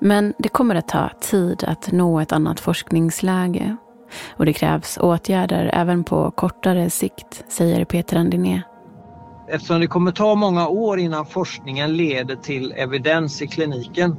Men 0.00 0.34
det 0.38 0.48
kommer 0.48 0.74
att 0.74 0.88
ta 0.88 1.10
tid 1.20 1.64
att 1.64 1.92
nå 1.92 2.20
ett 2.20 2.32
annat 2.32 2.60
forskningsläge. 2.60 3.76
Och 4.36 4.46
det 4.46 4.52
krävs 4.52 4.98
åtgärder 4.98 5.70
även 5.74 6.04
på 6.04 6.30
kortare 6.30 6.90
sikt, 6.90 7.44
säger 7.48 7.84
Peter 7.84 8.16
Andiné. 8.16 8.62
Eftersom 9.48 9.80
det 9.80 9.86
kommer 9.86 10.12
ta 10.12 10.34
många 10.34 10.68
år 10.68 10.98
innan 10.98 11.26
forskningen 11.26 11.96
leder 11.96 12.36
till 12.36 12.72
evidens 12.76 13.42
i 13.42 13.46
kliniken 13.46 14.16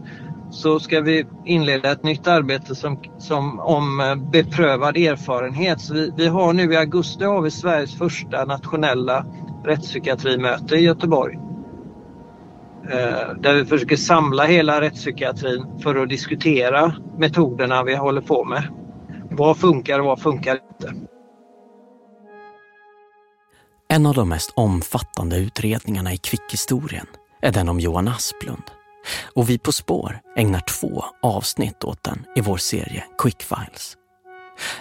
så 0.52 0.80
ska 0.80 1.02
vi 1.02 1.26
inleda 1.46 1.92
ett 1.92 2.04
nytt 2.04 2.28
arbete 2.28 2.76
som, 2.76 3.04
som 3.18 3.60
om 3.60 4.00
eh, 4.00 4.16
beprövad 4.16 4.98
erfarenhet. 4.98 5.82
Så 5.82 5.94
vi, 5.94 6.12
vi 6.18 6.28
har 6.28 6.54
nu 6.54 6.74
i 6.74 6.78
augusti 6.78 7.24
har 7.24 7.42
vi 7.42 7.52
Sveriges 7.52 7.98
första 7.98 8.46
nationella 8.46 9.26
rättspsykiatrimöte 9.66 10.76
i 10.76 10.80
Göteborg. 10.80 11.40
Eh, 12.84 13.36
där 13.40 13.54
vi 13.54 13.66
försöker 13.66 13.96
samla 13.96 14.44
hela 14.44 14.82
rättspsykiatrin 14.82 15.66
för 15.84 15.96
att 15.96 16.10
diskutera 16.10 16.94
metoderna 17.18 17.84
vi 17.84 17.96
håller 17.96 18.22
på 18.22 18.44
med. 18.44 18.64
Vad 19.32 19.58
funkar 19.58 20.00
och 20.00 20.06
vad 20.06 20.22
funkar 20.22 20.54
inte? 20.54 20.94
En 23.88 24.06
av 24.06 24.14
de 24.14 24.30
mest 24.30 24.54
omfattande 24.56 25.38
utredningarna 25.38 26.14
i 26.14 26.18
kvickhistorien 26.18 27.06
är 27.42 27.52
den 27.52 27.70
om 27.70 27.80
Johan 27.80 28.08
Asplund. 28.08 28.64
Och 29.34 29.50
vi 29.50 29.58
På 29.58 29.72
spår 29.72 30.20
ägnar 30.36 30.60
två 30.60 31.06
avsnitt 31.22 31.84
åt 31.84 32.04
den 32.04 32.26
i 32.36 32.42
vår 32.42 32.58
serie 32.58 33.04
Quickfiles. 33.18 33.98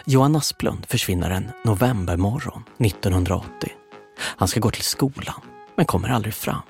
Johan 0.05 0.37
Asplund 0.37 0.87
försvinner 0.89 1.31
en 1.31 1.51
novembermorgon 1.65 2.63
1980. 2.79 3.73
Han 4.21 4.49
ska 4.49 4.61
gå 4.61 4.71
till 4.71 4.85
skolan, 4.85 5.41
men 5.77 5.87
kommer 5.87 6.09
aldrig 6.09 6.35
fram. 6.35 6.63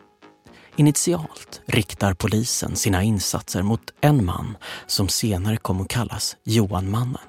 Initialt 0.77 1.61
riktar 1.67 2.15
polisen 2.15 2.77
sina 2.77 3.03
insatser 3.03 3.63
mot 3.63 3.91
en 4.01 4.25
man 4.25 4.57
som 4.87 5.09
senare 5.09 5.57
kom 5.57 5.81
att 5.81 5.89
kallas 5.89 6.37
Johan-mannen. 6.45 7.23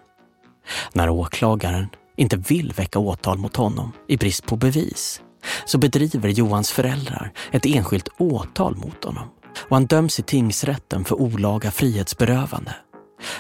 När 0.94 1.10
åklagaren 1.10 1.90
inte 2.18 2.38
vill 2.38 2.74
väcka 2.74 3.00
åtal 3.00 3.38
mot 3.38 3.56
honom 3.56 3.92
i 4.08 4.18
brist 4.18 4.46
på 4.46 4.56
bevis 4.56 5.22
så 5.66 5.78
bedriver 5.78 6.30
Johans 6.30 6.72
föräldrar 6.72 7.32
ett 7.52 7.66
enskilt 7.66 8.10
åtal 8.18 8.76
mot 8.76 9.04
honom 9.04 9.30
och 9.62 9.76
han 9.76 9.86
döms 9.86 10.20
i 10.20 10.24
tingsrätten 10.24 11.06
för 11.06 11.22
olaga 11.22 11.72
frihetsberövande. 11.72 12.76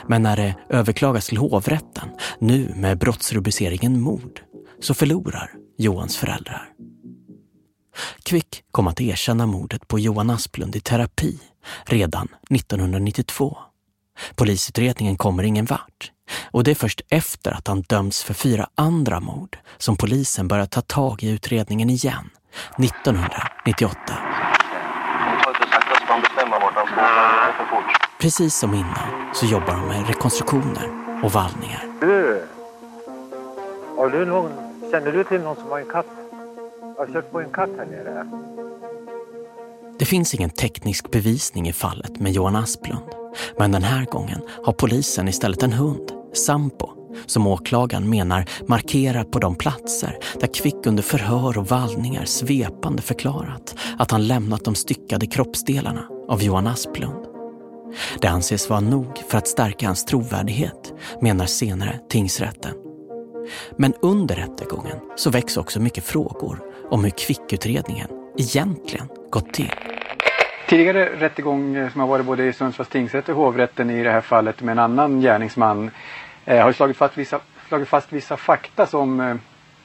Men 0.07 0.23
när 0.23 0.37
det 0.37 0.55
överklagas 0.69 1.27
till 1.27 1.37
hovrätten, 1.37 2.09
nu 2.39 2.73
med 2.75 2.97
brottsrubriceringen 2.97 4.01
mord, 4.01 4.41
så 4.79 4.93
förlorar 4.93 5.51
Johans 5.77 6.17
föräldrar. 6.17 6.69
Kvick 8.23 8.63
kom 8.71 8.87
att 8.87 9.01
erkänna 9.01 9.45
mordet 9.45 9.87
på 9.87 9.99
Johan 9.99 10.29
Asplund 10.29 10.75
i 10.75 10.79
terapi 10.79 11.39
redan 11.85 12.27
1992. 12.49 13.57
Polisutredningen 14.35 15.17
kommer 15.17 15.43
ingen 15.43 15.65
vart 15.65 16.11
och 16.51 16.63
det 16.63 16.71
är 16.71 16.75
först 16.75 17.01
efter 17.09 17.51
att 17.51 17.67
han 17.67 17.81
dömts 17.81 18.23
för 18.23 18.33
fyra 18.33 18.69
andra 18.75 19.19
mord 19.19 19.57
som 19.77 19.97
polisen 19.97 20.47
börjar 20.47 20.65
ta 20.65 20.81
tag 20.81 21.23
i 21.23 21.29
utredningen 21.29 21.89
igen 21.89 22.29
1998. 22.77 23.99
Precis 28.21 28.55
som 28.55 28.73
innan 28.73 29.33
så 29.33 29.45
jobbar 29.45 29.73
de 29.73 29.87
med 29.87 30.07
rekonstruktioner 30.07 30.89
och 31.23 31.31
vallningar. 31.31 31.83
Du, 32.01 32.41
har 33.97 34.09
du 34.09 34.25
någon, 34.25 34.51
känner 34.91 35.11
du 35.11 35.23
till 35.23 35.41
någon 35.41 35.55
som 35.55 35.69
har 35.69 35.79
en 35.79 35.89
katt? 35.89 36.05
Jag 36.81 37.05
har 37.05 37.13
kört 37.13 37.31
på 37.31 37.41
en 37.41 37.49
katt 37.49 37.69
här 37.77 37.85
nere. 37.85 38.27
Det 39.99 40.05
finns 40.05 40.33
ingen 40.33 40.49
teknisk 40.49 41.11
bevisning 41.11 41.67
i 41.67 41.73
fallet 41.73 42.19
med 42.19 42.31
Johan 42.31 42.55
Asplund. 42.55 43.03
Men 43.57 43.71
den 43.71 43.83
här 43.83 44.05
gången 44.05 44.41
har 44.63 44.73
polisen 44.73 45.27
istället 45.27 45.63
en 45.63 45.73
hund, 45.73 46.11
Sampo, 46.33 46.89
som 47.25 47.47
åklagaren 47.47 48.09
menar 48.09 48.45
markerar 48.67 49.23
på 49.23 49.39
de 49.39 49.55
platser 49.55 50.17
där 50.39 50.53
Kvick 50.53 50.85
under 50.85 51.03
förhör 51.03 51.57
och 51.57 51.67
vallningar 51.67 52.25
svepande 52.25 53.01
förklarat 53.01 53.75
att 53.97 54.11
han 54.11 54.27
lämnat 54.27 54.63
de 54.63 54.75
styckade 54.75 55.27
kroppsdelarna 55.27 56.18
av 56.29 56.43
Johan 56.43 56.67
Asplund. 56.67 57.25
Det 58.21 58.27
anses 58.27 58.69
vara 58.69 58.79
nog 58.79 59.17
för 59.29 59.37
att 59.37 59.47
stärka 59.47 59.85
hans 59.85 60.05
trovärdighet, 60.05 60.93
menar 61.21 61.45
senare 61.45 61.99
tingsrätten. 62.09 62.73
Men 63.77 63.93
under 64.01 64.35
rättegången 64.35 64.97
så 65.15 65.29
väcks 65.29 65.57
också 65.57 65.79
mycket 65.79 66.03
frågor 66.03 66.59
om 66.89 67.03
hur 67.03 67.11
Kvickutredningen 67.11 68.07
egentligen 68.37 69.07
gått 69.31 69.53
till. 69.53 69.71
tidigare 70.67 71.09
rättegång 71.19 71.75
eh, 71.75 71.91
som 71.91 72.01
har 72.01 72.07
varit 72.07 72.25
både 72.25 72.45
i 72.45 72.53
Sundsvalls 72.53 72.89
tingsrätt 72.89 73.29
och 73.29 73.35
hovrätten 73.35 73.89
i 73.89 74.03
det 74.03 74.11
här 74.11 74.21
fallet 74.21 74.61
med 74.61 74.71
en 74.71 74.79
annan 74.79 75.21
gärningsman 75.21 75.91
eh, 76.45 76.63
har 76.63 76.71
slagit 76.71 76.97
fast 76.97 77.17
vissa, 77.17 77.39
slagit 77.67 77.87
fast 77.87 78.13
vissa 78.13 78.37
fakta 78.37 78.85
som 78.87 79.19
eh, 79.19 79.29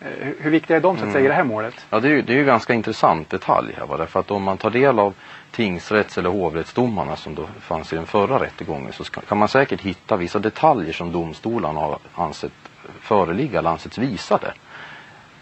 eh, 0.00 0.28
hur 0.40 0.50
viktiga 0.50 0.76
är 0.76 0.80
de 0.80 0.98
så 0.98 1.04
att 1.06 1.12
säga 1.12 1.24
i 1.24 1.28
det 1.28 1.34
här 1.34 1.44
målet? 1.44 1.74
Ja, 1.90 2.00
det 2.00 2.08
är 2.08 2.12
ju 2.12 2.22
det 2.22 2.32
är 2.32 2.36
ju 2.36 2.44
ganska 2.44 2.74
intressant 2.74 3.30
detalj 3.30 3.74
här. 3.78 3.86
Va? 3.86 3.96
Därför 3.96 4.20
att 4.20 4.30
om 4.30 4.42
man 4.42 4.58
tar 4.58 4.70
del 4.70 4.98
av 4.98 5.14
tingsrätts 5.54 6.18
eller 6.18 6.30
hovrättsdomarna 6.30 7.16
som 7.16 7.34
då 7.34 7.48
fanns 7.60 7.92
i 7.92 7.96
den 7.96 8.06
förra 8.06 8.42
rättegången 8.42 8.92
så 8.92 9.04
ska, 9.04 9.20
kan 9.20 9.38
man 9.38 9.48
säkert 9.48 9.80
hitta 9.80 10.16
vissa 10.16 10.38
detaljer 10.38 10.92
som 10.92 11.12
domstolarna 11.12 11.80
har 11.80 11.98
ansett 12.14 12.52
föreligga 13.00 13.58
eller 13.58 13.70
ansetts 13.70 13.98
visade. 13.98 14.54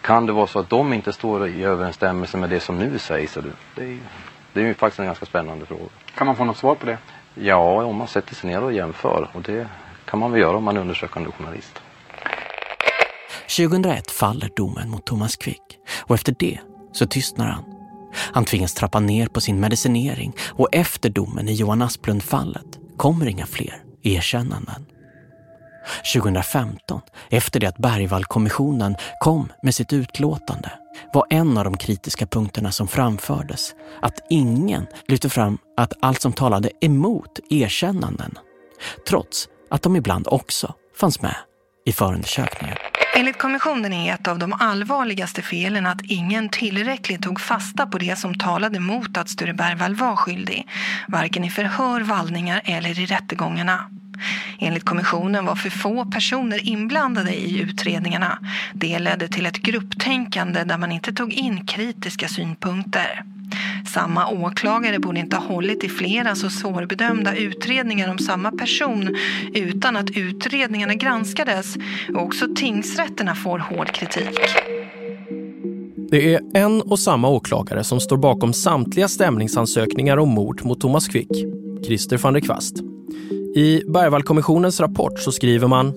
Kan 0.01 0.25
det 0.25 0.33
vara 0.33 0.47
så 0.47 0.59
att 0.59 0.69
de 0.69 0.93
inte 0.93 1.13
står 1.13 1.47
i 1.47 1.63
överensstämmelse 1.63 2.37
med 2.37 2.49
det 2.49 2.59
som 2.59 2.77
nu 2.77 2.99
sägs? 2.99 3.33
Det, 3.33 3.41
det, 3.75 3.83
är, 3.83 3.99
det 4.53 4.61
är 4.61 4.65
ju 4.65 4.73
faktiskt 4.73 4.99
en 4.99 5.05
ganska 5.05 5.25
spännande 5.25 5.65
fråga. 5.65 5.83
Kan 6.15 6.27
man 6.27 6.35
få 6.35 6.45
något 6.45 6.57
svar 6.57 6.75
på 6.75 6.85
det? 6.85 6.97
Ja, 7.35 7.83
om 7.83 7.95
man 7.95 8.07
sätter 8.07 8.35
sig 8.35 8.49
ner 8.49 8.63
och 8.63 8.73
jämför. 8.73 9.29
Och 9.33 9.41
det 9.41 9.67
kan 10.05 10.19
man 10.19 10.31
väl 10.31 10.41
göra 10.41 10.57
om 10.57 10.63
man 10.63 10.77
är 10.77 10.81
undersökande 10.81 11.31
journalist. 11.31 11.81
2001 13.57 14.11
faller 14.11 14.49
domen 14.55 14.89
mot 14.89 15.05
Thomas 15.05 15.35
Quick 15.35 15.79
och 16.01 16.15
efter 16.15 16.35
det 16.39 16.59
så 16.91 17.05
tystnar 17.05 17.47
han. 17.47 17.72
Han 18.15 18.45
tvingas 18.45 18.73
trappa 18.73 18.99
ner 18.99 19.27
på 19.27 19.41
sin 19.41 19.59
medicinering 19.59 20.33
och 20.49 20.67
efter 20.71 21.09
domen 21.09 21.49
i 21.49 21.53
Johan 21.53 21.81
Asplund-fallet 21.81 22.79
kommer 22.97 23.25
inga 23.25 23.45
fler 23.45 23.83
erkännanden. 24.03 24.85
2015, 26.13 27.01
efter 27.29 27.59
det 27.59 27.67
att 27.67 27.77
Bergvallkommissionen 27.77 28.95
kom 29.19 29.51
med 29.63 29.75
sitt 29.75 29.93
utlåtande, 29.93 30.71
var 31.13 31.25
en 31.29 31.57
av 31.57 31.63
de 31.63 31.77
kritiska 31.77 32.27
punkterna 32.27 32.71
som 32.71 32.87
framfördes 32.87 33.75
att 34.01 34.19
ingen 34.29 34.87
lyfte 35.07 35.29
fram 35.29 35.57
att 35.77 35.93
allt 36.01 36.21
som 36.21 36.33
talade 36.33 36.69
emot 36.81 37.39
erkännanden, 37.49 38.37
trots 39.07 39.47
att 39.69 39.81
de 39.81 39.95
ibland 39.95 40.27
också 40.27 40.73
fanns 40.95 41.21
med 41.21 41.35
i 41.85 41.91
förundersökningen. 41.91 42.77
Enligt 43.15 43.37
kommissionen 43.37 43.93
är 43.93 44.13
ett 44.13 44.27
av 44.27 44.39
de 44.39 44.53
allvarligaste 44.53 45.41
felen 45.41 45.85
att 45.85 46.01
ingen 46.03 46.49
tillräckligt 46.49 47.21
tog 47.21 47.41
fasta 47.41 47.87
på 47.87 47.97
det 47.97 48.19
som 48.19 48.35
talade 48.35 48.79
mot 48.79 49.17
att 49.17 49.29
Sture 49.29 49.53
Bergvall 49.53 49.95
var 49.95 50.15
skyldig, 50.15 50.67
varken 51.07 51.43
i 51.43 51.49
förhör, 51.49 52.01
vallningar 52.01 52.61
eller 52.65 52.99
i 52.99 53.05
rättegångarna. 53.05 53.89
Enligt 54.59 54.85
kommissionen 54.85 55.45
var 55.45 55.55
för 55.55 55.69
få 55.69 56.05
personer 56.05 56.67
inblandade 56.67 57.33
i 57.33 57.59
utredningarna. 57.59 58.39
Det 58.73 58.99
ledde 58.99 59.27
till 59.27 59.45
ett 59.45 59.57
grupptänkande 59.57 60.63
där 60.63 60.77
man 60.77 60.91
inte 60.91 61.13
tog 61.13 61.33
in 61.33 61.65
kritiska 61.65 62.27
synpunkter. 62.27 63.23
Samma 63.93 64.27
åklagare 64.29 64.99
borde 64.99 65.19
inte 65.19 65.35
ha 65.35 65.53
hållit 65.53 65.83
i 65.83 65.89
flera 65.89 66.35
så 66.35 66.49
svårbedömda 66.49 67.35
utredningar 67.35 68.11
om 68.11 68.17
samma 68.17 68.51
person 68.51 69.15
utan 69.53 69.95
att 69.95 70.09
utredningarna 70.17 70.93
granskades 70.93 71.75
och 72.15 72.23
också 72.23 72.45
tingsrätterna 72.55 73.35
får 73.35 73.59
hård 73.59 73.91
kritik. 73.91 74.39
Det 76.09 76.33
är 76.33 76.41
en 76.53 76.81
och 76.81 76.99
samma 76.99 77.29
åklagare 77.29 77.83
som 77.83 77.99
står 77.99 78.17
bakom 78.17 78.53
samtliga 78.53 79.07
stämningsansökningar 79.07 80.17
om 80.17 80.29
mord 80.29 80.65
mot 80.65 80.81
Thomas 80.81 81.07
Quick, 81.07 81.31
Christer 81.85 82.17
van 82.17 82.33
der 82.33 82.41
Kvast. 82.41 82.75
I 83.55 83.81
Bergvallkommissionens 83.87 84.79
rapport 84.79 85.19
så 85.19 85.31
skriver 85.31 85.67
man 85.67 85.93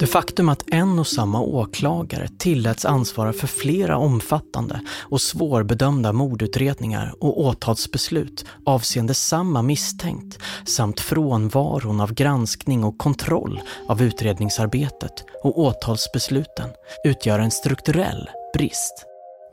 det 0.00 0.06
faktum 0.06 0.48
att 0.48 0.64
en 0.66 0.98
och 0.98 1.06
samma 1.06 1.40
åklagare 1.40 2.28
tilläts 2.38 2.84
ansvara 2.84 3.32
för 3.32 3.46
flera 3.46 3.98
omfattande 3.98 4.80
och 5.10 5.20
svårbedömda 5.20 6.12
mordutredningar 6.12 7.14
och 7.20 7.40
åtalsbeslut 7.40 8.44
avseende 8.66 9.14
samma 9.14 9.62
misstänkt 9.62 10.38
samt 10.64 11.00
frånvaron 11.00 12.00
av 12.00 12.14
granskning 12.14 12.84
och 12.84 12.98
kontroll 12.98 13.60
av 13.88 14.02
utredningsarbetet 14.02 15.24
och 15.42 15.58
åtalsbesluten 15.58 16.70
utgör 17.04 17.38
en 17.38 17.50
strukturell 17.50 18.30
brist. 18.54 19.06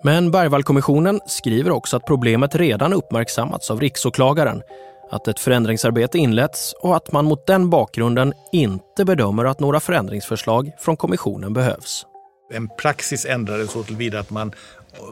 Men 0.03 0.31
Bergvallkommissionen 0.31 1.19
skriver 1.25 1.71
också 1.71 1.97
att 1.97 2.05
problemet 2.05 2.55
redan 2.55 2.93
uppmärksammats 2.93 3.71
av 3.71 3.81
riksåklagaren 3.81 4.61
att 5.09 5.27
ett 5.27 5.39
förändringsarbete 5.39 6.17
inletts 6.17 6.73
och 6.73 6.95
att 6.95 7.11
man 7.11 7.25
mot 7.25 7.47
den 7.47 7.69
bakgrunden 7.69 8.33
inte 8.51 9.05
bedömer 9.05 9.45
att 9.45 9.59
några 9.59 9.79
förändringsförslag 9.79 10.71
från 10.79 10.97
kommissionen 10.97 11.53
behövs. 11.53 12.05
En 12.53 12.69
praxis 12.69 13.25
ändrades 13.25 13.71
så 13.71 13.83
tillvida 13.83 14.19
att 14.19 14.29
man 14.29 14.51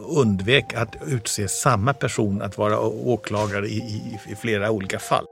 undvek 0.08 0.74
att 0.74 0.96
utse 1.08 1.48
samma 1.48 1.94
person 1.94 2.42
att 2.42 2.58
vara 2.58 2.80
åklagare 2.80 3.68
i, 3.68 3.78
i, 3.78 4.20
i 4.32 4.36
flera 4.36 4.72
olika 4.72 5.00
fall. 5.00 5.26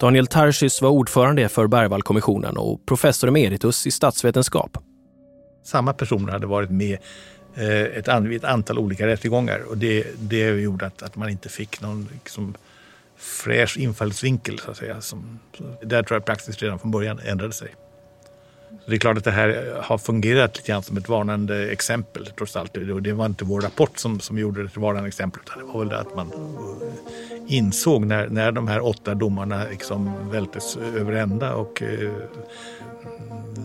Daniel 0.00 0.26
Tarschys 0.26 0.82
var 0.82 0.90
ordförande 0.90 1.48
för 1.48 1.66
Bergvallkommissionen 1.66 2.56
och 2.56 2.86
professor 2.86 3.28
emeritus 3.28 3.86
i 3.86 3.90
statsvetenskap. 3.90 4.78
Samma 5.64 5.92
personer 5.92 6.32
hade 6.32 6.46
varit 6.46 6.70
med 6.70 6.98
eh, 7.54 7.82
ett, 7.82 8.08
ett 8.08 8.44
antal 8.44 8.78
olika 8.78 9.06
rättegångar 9.06 9.60
och 9.68 9.78
det, 9.78 10.06
det 10.18 10.48
gjorde 10.48 10.86
att, 10.86 11.02
att 11.02 11.16
man 11.16 11.28
inte 11.28 11.48
fick 11.48 11.80
någon 11.80 12.08
liksom, 12.12 12.54
fräsch 13.18 13.76
infallsvinkel. 13.76 14.58
Så 14.58 14.70
att 14.70 14.76
säga. 14.76 15.00
Som, 15.00 15.38
där 15.82 16.02
tror 16.02 16.16
jag 16.16 16.24
praxis 16.24 16.58
redan 16.58 16.78
från 16.78 16.90
början 16.90 17.18
ändrade 17.18 17.52
sig. 17.52 17.74
Så 18.84 18.90
det 18.90 18.96
är 18.96 19.00
klart 19.00 19.18
att 19.18 19.24
det 19.24 19.30
här 19.30 19.80
har 19.82 19.98
fungerat 19.98 20.56
lite 20.56 20.68
grann 20.68 20.82
som 20.82 20.96
ett 20.96 21.08
varnande 21.08 21.70
exempel 21.70 22.26
trots 22.36 22.56
allt. 22.56 22.74
Det 23.00 23.12
var 23.12 23.26
inte 23.26 23.44
vår 23.44 23.60
rapport 23.60 23.98
som, 23.98 24.20
som 24.20 24.38
gjorde 24.38 24.62
det 24.62 24.68
till 24.68 24.80
varnande 24.80 25.08
exempel 25.08 25.40
utan 25.44 25.58
det 25.58 25.72
var 25.72 25.78
väl 25.78 25.88
det 25.88 25.98
att 25.98 26.16
man 26.16 26.32
insåg 27.46 28.06
när, 28.06 28.28
när 28.28 28.52
de 28.52 28.68
här 28.68 28.86
åtta 28.86 29.14
domarna 29.14 29.64
liksom 29.70 30.30
vältes 30.30 30.76
över 30.76 31.12
ända 31.12 31.54
och 31.54 31.82
eh, 31.82 32.10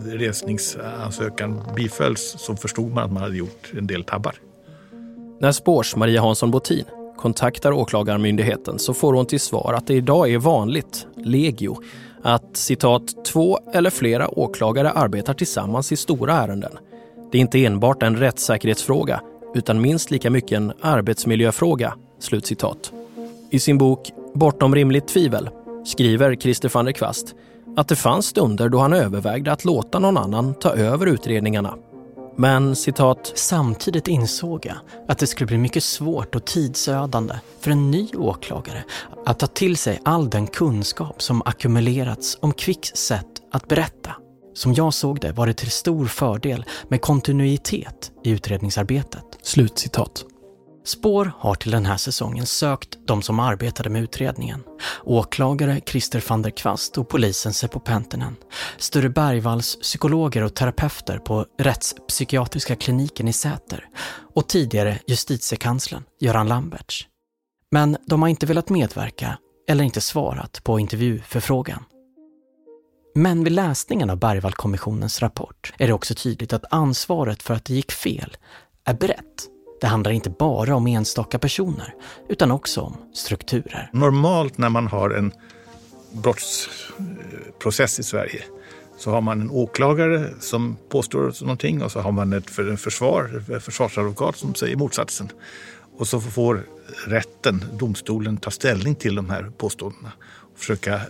resningsansökan 0.06 1.62
bifölls 1.76 2.34
så 2.38 2.56
förstod 2.56 2.92
man 2.92 3.04
att 3.04 3.12
man 3.12 3.22
hade 3.22 3.36
gjort 3.36 3.72
en 3.78 3.86
del 3.86 4.04
tabbar. 4.04 4.34
När 5.40 5.52
spårs 5.52 5.96
Maria 5.96 6.20
Hansson 6.20 6.50
Botin 6.50 6.84
kontaktar 7.16 7.72
åklagarmyndigheten 7.72 8.78
så 8.78 8.94
får 8.94 9.12
hon 9.12 9.26
till 9.26 9.40
svar 9.40 9.74
att 9.76 9.86
det 9.86 9.94
idag 9.94 10.30
är 10.30 10.38
vanligt, 10.38 11.06
legio, 11.16 11.76
att 12.22 12.56
citat 12.56 13.24
två 13.24 13.58
eller 13.72 13.90
flera 13.90 14.38
åklagare 14.38 14.90
arbetar 14.90 15.34
tillsammans 15.34 15.92
i 15.92 15.96
stora 15.96 16.34
ärenden. 16.34 16.72
Det 17.32 17.38
är 17.38 17.40
inte 17.40 17.64
enbart 17.64 18.02
en 18.02 18.16
rättssäkerhetsfråga 18.16 19.20
utan 19.54 19.80
minst 19.80 20.10
lika 20.10 20.30
mycket 20.30 20.56
en 20.56 20.72
arbetsmiljöfråga. 20.80 21.94
Slutcitat. 22.18 22.92
I 23.50 23.58
sin 23.58 23.78
bok 23.78 24.12
Bortom 24.34 24.74
rimligt 24.74 25.08
tvivel 25.08 25.48
skriver 25.84 26.36
Christer 26.36 26.70
van 26.74 26.84
der 26.84 26.92
Kvast 26.92 27.34
att 27.76 27.88
det 27.88 27.96
fanns 27.96 28.26
stunder 28.26 28.68
då 28.68 28.78
han 28.78 28.92
övervägde 28.92 29.52
att 29.52 29.64
låta 29.64 29.98
någon 29.98 30.16
annan 30.16 30.54
ta 30.54 30.74
över 30.74 31.06
utredningarna 31.06 31.74
men 32.36 32.76
citat... 32.76 33.32
Samtidigt 33.34 34.08
insåg 34.08 34.66
jag 34.66 34.76
att 35.08 35.18
det 35.18 35.26
skulle 35.26 35.46
bli 35.46 35.58
mycket 35.58 35.84
svårt 35.84 36.34
och 36.34 36.44
tidsödande 36.44 37.34
för 37.60 37.70
en 37.70 37.90
ny 37.90 38.08
åklagare 38.14 38.84
att 39.26 39.38
ta 39.38 39.46
till 39.46 39.76
sig 39.76 40.00
all 40.04 40.30
den 40.30 40.46
kunskap 40.46 41.22
som 41.22 41.42
ackumulerats 41.44 42.38
om 42.40 42.52
Kvicks 42.52 42.88
sätt 42.88 43.26
att 43.52 43.68
berätta. 43.68 44.10
Som 44.54 44.74
jag 44.74 44.94
såg 44.94 45.20
det 45.20 45.32
var 45.32 45.46
det 45.46 45.54
till 45.54 45.70
stor 45.70 46.06
fördel 46.06 46.64
med 46.88 47.00
kontinuitet 47.00 48.12
i 48.24 48.30
utredningsarbetet. 48.30 49.24
Slutcitat. 49.42 50.24
Spår 50.84 51.32
har 51.38 51.54
till 51.54 51.70
den 51.70 51.86
här 51.86 51.96
säsongen 51.96 52.46
sökt 52.46 52.98
de 53.06 53.22
som 53.22 53.40
arbetade 53.40 53.90
med 53.90 54.02
utredningen. 54.02 54.62
Åklagare 55.04 55.80
Christer 55.86 56.24
van 56.28 56.42
der 56.42 56.50
Kvast 56.50 56.98
och 56.98 57.08
polisen 57.08 57.52
Seppo 57.52 57.80
Pentinen. 57.80 58.36
Sture 58.78 59.08
Bergvalls 59.08 59.78
psykologer 59.80 60.42
och 60.42 60.54
terapeuter 60.54 61.18
på 61.18 61.46
rättspsykiatriska 61.58 62.76
kliniken 62.76 63.28
i 63.28 63.32
Säter. 63.32 63.88
Och 64.34 64.48
tidigare 64.48 64.98
justitiekanslern 65.06 66.02
Göran 66.20 66.48
Lamberts. 66.48 67.06
Men 67.70 67.96
de 68.06 68.22
har 68.22 68.28
inte 68.28 68.46
velat 68.46 68.68
medverka 68.68 69.38
eller 69.68 69.84
inte 69.84 70.00
svarat 70.00 70.64
på 70.64 70.80
intervjuförfrågan. 70.80 71.84
Men 73.14 73.44
vid 73.44 73.52
läsningen 73.52 74.10
av 74.10 74.16
Bergvallkommissionens 74.16 75.22
rapport 75.22 75.72
är 75.78 75.86
det 75.86 75.92
också 75.92 76.14
tydligt 76.14 76.52
att 76.52 76.64
ansvaret 76.70 77.42
för 77.42 77.54
att 77.54 77.64
det 77.64 77.74
gick 77.74 77.92
fel 77.92 78.36
är 78.84 78.94
brett 78.94 79.53
det 79.84 79.88
handlar 79.88 80.10
inte 80.10 80.30
bara 80.30 80.76
om 80.76 80.86
enstaka 80.86 81.38
personer, 81.38 81.94
utan 82.28 82.50
också 82.50 82.80
om 82.80 82.96
strukturer. 83.12 83.90
Normalt 83.92 84.58
när 84.58 84.68
man 84.68 84.86
har 84.86 85.10
en 85.10 85.32
brottsprocess 86.12 87.98
i 87.98 88.02
Sverige 88.02 88.44
så 88.98 89.10
har 89.10 89.20
man 89.20 89.40
en 89.40 89.50
åklagare 89.50 90.30
som 90.40 90.76
påstår 90.88 91.42
någonting 91.42 91.82
och 91.82 91.92
så 91.92 92.00
har 92.00 92.12
man 92.12 92.32
ett 92.32 92.50
försvar, 92.80 93.42
en 93.54 93.60
försvarsadvokat 93.60 94.36
som 94.36 94.54
säger 94.54 94.76
motsatsen. 94.76 95.28
Och 95.98 96.08
så 96.08 96.20
får 96.20 96.66
rätten, 97.06 97.64
domstolen, 97.72 98.36
ta 98.36 98.50
ställning 98.50 98.94
till 98.94 99.14
de 99.14 99.30
här 99.30 99.52
påståendena 99.58 100.12
och 100.52 100.58
försöka 100.58 101.00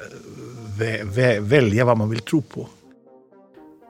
vä 0.79 1.05
vä 1.05 1.41
välja 1.41 1.85
vad 1.85 1.99
man 1.99 2.11
vill 2.11 2.21
tro 2.21 2.43
på. 2.43 2.69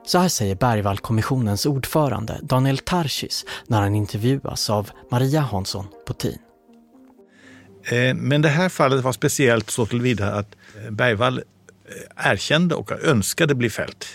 Så 0.05 0.17
här 0.17 0.29
säger 0.29 0.55
Bergvallkommissionens 0.55 1.65
ordförande 1.65 2.39
Daniel 2.43 2.77
Tarschys 2.77 3.45
när 3.67 3.81
han 3.81 3.95
intervjuas 3.95 4.69
av 4.69 4.89
Maria 5.11 5.41
Hansson 5.41 5.87
Potin. 6.07 6.37
Eh, 7.83 8.15
men 8.15 8.41
det 8.41 8.49
här 8.49 8.69
fallet 8.69 9.03
var 9.03 9.11
speciellt 9.11 9.69
så 9.69 9.85
tillvida 9.85 10.33
att 10.33 10.55
eh, 10.83 10.91
Bergvall 10.91 11.37
eh, 11.37 12.31
erkände 12.31 12.75
och 12.75 12.91
önskade 12.91 13.55
bli 13.55 13.69
fälld. 13.69 14.05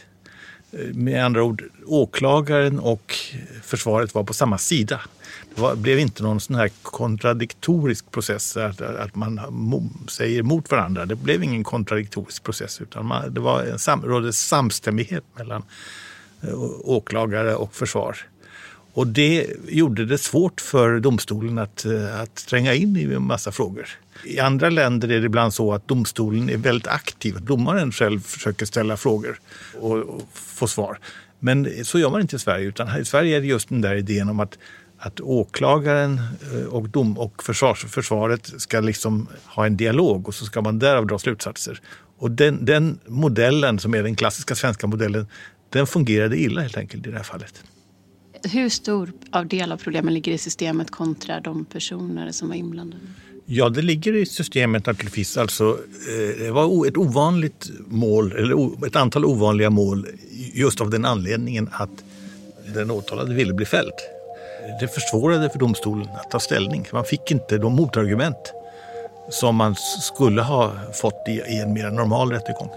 Med 0.92 1.24
andra 1.24 1.42
ord, 1.42 1.64
åklagaren 1.86 2.78
och 2.78 3.14
försvaret 3.62 4.14
var 4.14 4.24
på 4.24 4.34
samma 4.34 4.58
sida. 4.58 5.00
Det 5.54 5.60
var, 5.60 5.76
blev 5.76 5.98
inte 5.98 6.22
någon 6.22 6.40
sån 6.40 6.56
här 6.56 6.70
kontradiktorisk 6.82 8.10
process, 8.10 8.56
att, 8.56 8.80
att 8.80 9.14
man 9.14 9.40
säger 10.08 10.40
emot 10.40 10.70
varandra. 10.70 11.06
Det 11.06 11.16
blev 11.16 11.42
ingen 11.42 11.64
kontradiktorisk 11.64 12.42
process, 12.42 12.80
utan 12.80 13.06
man, 13.06 13.34
det 13.34 13.40
var 13.40 13.62
en 13.62 13.78
sam, 13.78 14.02
rådde 14.04 14.32
samstämmighet 14.32 15.24
mellan 15.34 15.62
eh, 16.42 16.60
åklagare 16.84 17.54
och 17.54 17.74
försvar. 17.74 18.16
Och 18.92 19.06
det 19.06 19.46
gjorde 19.68 20.06
det 20.06 20.18
svårt 20.18 20.60
för 20.60 21.00
domstolen 21.00 21.58
att, 21.58 21.84
eh, 21.84 22.20
att 22.20 22.46
tränga 22.46 22.74
in 22.74 22.96
i 22.96 23.02
en 23.02 23.26
massa 23.26 23.52
frågor. 23.52 23.88
I 24.24 24.40
andra 24.40 24.70
länder 24.70 25.10
är 25.10 25.20
det 25.20 25.26
ibland 25.26 25.54
så 25.54 25.72
att 25.72 25.88
domstolen 25.88 26.50
är 26.50 26.56
väldigt 26.56 26.86
aktiv. 26.86 27.36
Domaren 27.42 27.92
själv 27.92 28.20
försöker 28.20 28.66
ställa 28.66 28.96
frågor 28.96 29.40
och, 29.80 29.98
och 29.98 30.28
få 30.34 30.66
svar. 30.66 30.98
Men 31.38 31.84
så 31.84 31.98
gör 31.98 32.10
man 32.10 32.20
inte 32.20 32.36
i 32.36 32.38
Sverige, 32.38 32.66
utan 32.66 33.00
i 33.00 33.04
Sverige 33.04 33.36
är 33.36 33.40
det 33.40 33.46
just 33.46 33.68
den 33.68 33.80
där 33.80 33.94
idén 33.94 34.28
om 34.28 34.40
att, 34.40 34.58
att 34.98 35.20
åklagaren 35.20 36.20
eh, 36.52 36.64
och, 36.64 36.88
dom 36.88 37.18
och 37.18 37.42
försvars, 37.42 37.84
försvaret 37.84 38.52
ska 38.56 38.80
liksom 38.80 39.28
ha 39.44 39.66
en 39.66 39.76
dialog 39.76 40.28
och 40.28 40.34
så 40.34 40.44
ska 40.44 40.60
man 40.60 40.78
därav 40.78 41.06
dra 41.06 41.18
slutsatser. 41.18 41.80
Och 42.18 42.30
den, 42.30 42.64
den 42.64 42.98
modellen, 43.06 43.78
som 43.78 43.94
är 43.94 44.02
den 44.02 44.16
klassiska 44.16 44.54
svenska 44.54 44.86
modellen, 44.86 45.26
den 45.70 45.86
fungerade 45.86 46.36
illa 46.36 46.60
helt 46.60 46.76
enkelt 46.76 47.06
i 47.06 47.10
det 47.10 47.16
här 47.16 47.24
fallet. 47.24 47.64
Hur 48.52 48.68
stor 48.68 49.12
av 49.30 49.46
del 49.46 49.72
av 49.72 49.76
problemen 49.76 50.14
ligger 50.14 50.32
i 50.32 50.38
systemet 50.38 50.90
kontra 50.90 51.40
de 51.40 51.64
personer 51.64 52.30
som 52.30 52.48
var 52.48 52.54
inblandade? 52.54 53.02
Ja, 53.52 53.68
det 53.68 53.82
ligger 53.82 54.16
i 54.16 54.26
systemet 54.26 54.86
naturligtvis. 54.86 55.36
Alltså, 55.36 55.78
eh, 56.08 56.44
det 56.44 56.50
var 56.50 56.86
ett 56.86 56.96
ovanligt 56.96 57.70
mål, 57.86 58.32
eller 58.32 58.86
ett 58.86 58.96
antal 58.96 59.24
ovanliga 59.24 59.70
mål 59.70 60.06
just 60.54 60.80
av 60.80 60.90
den 60.90 61.04
anledningen 61.04 61.70
att 61.72 61.90
den 62.74 62.90
åtalade 62.90 63.34
ville 63.34 63.54
bli 63.54 63.66
fälld. 63.66 63.92
Det 64.80 64.88
försvårade 64.88 65.50
för 65.50 65.58
domstolen 65.58 66.08
att 66.08 66.30
ta 66.30 66.40
ställning. 66.40 66.86
Man 66.92 67.04
fick 67.04 67.30
inte 67.30 67.58
de 67.58 67.72
motargument 67.72 68.52
som 69.30 69.56
man 69.56 69.74
skulle 70.00 70.42
ha 70.42 70.72
fått 70.92 71.28
i 71.28 71.40
en 71.40 71.72
mer 71.72 71.90
normal 71.90 72.32
rättegång. 72.32 72.70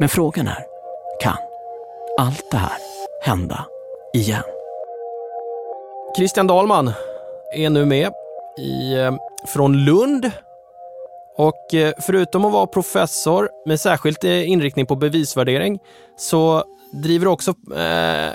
Men 0.00 0.08
frågan 0.08 0.46
är, 0.46 0.64
kan 1.20 1.36
allt 2.18 2.50
det 2.50 2.56
här 2.56 2.78
hända 3.22 3.66
igen. 4.14 4.42
Christian 6.16 6.46
Dahlman 6.46 6.92
är 7.54 7.70
nu 7.70 7.84
med 7.84 8.12
i, 8.58 8.94
eh, 8.94 9.14
från 9.54 9.84
Lund. 9.84 10.30
Och 11.38 11.74
eh, 11.74 11.92
förutom 12.00 12.44
att 12.44 12.52
vara 12.52 12.66
professor 12.66 13.48
med 13.66 13.80
särskilt 13.80 14.24
eh, 14.24 14.50
inriktning 14.50 14.86
på 14.86 14.96
bevisvärdering 14.96 15.78
så 16.18 16.64
driver 16.92 17.26
också, 17.26 17.54
eh, 17.76 18.32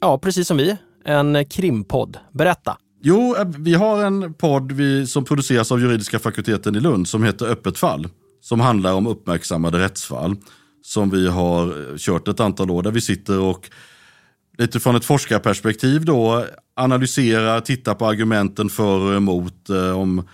ja 0.00 0.18
precis 0.22 0.48
som 0.48 0.56
vi, 0.56 0.76
en 1.04 1.46
krimpodd. 1.46 2.18
Berätta. 2.32 2.76
Jo, 3.02 3.36
vi 3.58 3.74
har 3.74 4.04
en 4.04 4.34
podd 4.34 4.72
vi, 4.72 5.06
som 5.06 5.24
produceras 5.24 5.72
av 5.72 5.80
juridiska 5.80 6.18
fakulteten 6.18 6.76
i 6.76 6.80
Lund 6.80 7.08
som 7.08 7.24
heter 7.24 7.46
Öppet 7.46 7.78
fall. 7.78 8.08
Som 8.40 8.60
handlar 8.60 8.92
om 8.94 9.06
uppmärksammade 9.06 9.78
rättsfall. 9.78 10.36
Som 10.82 11.10
vi 11.10 11.28
har 11.28 11.98
kört 11.98 12.28
ett 12.28 12.40
antal 12.40 12.70
år 12.70 12.82
där 12.82 12.90
vi 12.90 13.00
sitter 13.00 13.40
och 13.40 13.70
lite 14.58 14.80
från 14.80 14.96
ett 14.96 15.04
forskarperspektiv 15.04 16.04
då 16.04 16.44
analysera, 16.76 17.60
titta 17.60 17.94
på 17.94 18.06
argumenten 18.06 18.68
för 18.68 19.00
och 19.00 19.16
emot. 19.16 19.70
Eh, 19.70 19.98
om 19.98 20.28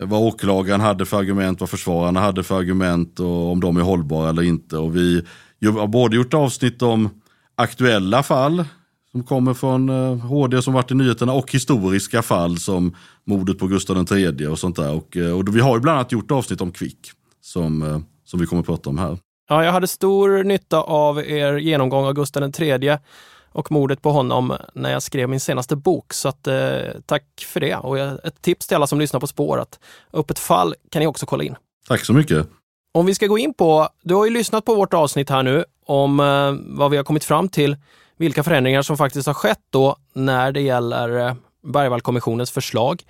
vad 0.00 0.22
åklagaren 0.22 0.80
hade 0.80 1.06
för 1.06 1.18
argument, 1.18 1.60
vad 1.60 1.70
försvararna 1.70 2.20
hade 2.20 2.42
för 2.42 2.58
argument 2.58 3.20
och 3.20 3.52
om 3.52 3.60
de 3.60 3.76
är 3.76 3.80
hållbara 3.80 4.30
eller 4.30 4.42
inte. 4.42 4.76
Och 4.76 4.96
vi 4.96 5.24
har 5.66 5.86
både 5.86 6.16
gjort 6.16 6.34
avsnitt 6.34 6.82
om 6.82 7.10
aktuella 7.54 8.22
fall 8.22 8.64
som 9.10 9.24
kommer 9.24 9.54
från 9.54 9.88
eh, 9.88 10.16
HD 10.16 10.62
som 10.62 10.74
varit 10.74 10.90
i 10.90 10.94
nyheterna 10.94 11.32
och 11.32 11.52
historiska 11.52 12.22
fall 12.22 12.58
som 12.58 12.96
mordet 13.24 13.58
på 13.58 13.66
Gustav 13.66 14.12
III 14.12 14.46
och 14.46 14.58
sånt 14.58 14.76
där. 14.76 14.94
Och, 14.94 15.16
eh, 15.16 15.38
och 15.38 15.56
vi 15.56 15.60
har 15.60 15.76
ju 15.76 15.80
bland 15.80 15.98
annat 15.98 16.12
gjort 16.12 16.30
avsnitt 16.30 16.60
om 16.60 16.72
Kvick 16.72 17.10
som, 17.40 18.04
som 18.24 18.40
vi 18.40 18.46
kommer 18.46 18.60
att 18.60 18.66
prata 18.66 18.90
om 18.90 18.98
här. 18.98 19.18
Ja, 19.48 19.64
jag 19.64 19.72
hade 19.72 19.86
stor 19.88 20.44
nytta 20.44 20.80
av 20.80 21.18
er 21.18 21.56
genomgång 21.56 22.06
av 22.06 22.12
Gustav 22.12 22.52
III 22.60 22.98
och 23.52 23.72
mordet 23.72 24.02
på 24.02 24.10
honom 24.10 24.56
när 24.74 24.92
jag 24.92 25.02
skrev 25.02 25.28
min 25.28 25.40
senaste 25.40 25.76
bok. 25.76 26.12
Så 26.12 26.28
att, 26.28 26.46
eh, 26.46 26.78
tack 27.06 27.24
för 27.46 27.60
det. 27.60 27.76
Och 27.76 27.98
ett 27.98 28.42
tips 28.42 28.66
till 28.66 28.76
alla 28.76 28.86
som 28.86 28.98
lyssnar 28.98 29.20
på 29.20 29.26
spåret. 29.26 29.80
Öppet 30.12 30.38
fall 30.38 30.74
kan 30.90 31.00
ni 31.00 31.06
också 31.06 31.26
kolla 31.26 31.44
in. 31.44 31.56
Tack 31.88 32.04
så 32.04 32.12
mycket. 32.12 32.46
Om 32.94 33.06
vi 33.06 33.14
ska 33.14 33.26
gå 33.26 33.38
in 33.38 33.54
på, 33.54 33.88
du 34.02 34.14
har 34.14 34.24
ju 34.24 34.30
lyssnat 34.30 34.64
på 34.64 34.74
vårt 34.74 34.94
avsnitt 34.94 35.30
här 35.30 35.42
nu 35.42 35.64
om 35.86 36.20
eh, 36.20 36.76
vad 36.78 36.90
vi 36.90 36.96
har 36.96 37.04
kommit 37.04 37.24
fram 37.24 37.48
till, 37.48 37.76
vilka 38.16 38.42
förändringar 38.42 38.82
som 38.82 38.96
faktiskt 38.96 39.26
har 39.26 39.34
skett 39.34 39.60
då 39.70 39.96
när 40.12 40.52
det 40.52 40.60
gäller 40.60 41.26
eh, 41.26 41.34
Bergvallkommissionens 41.62 42.50
förslag 42.50 43.02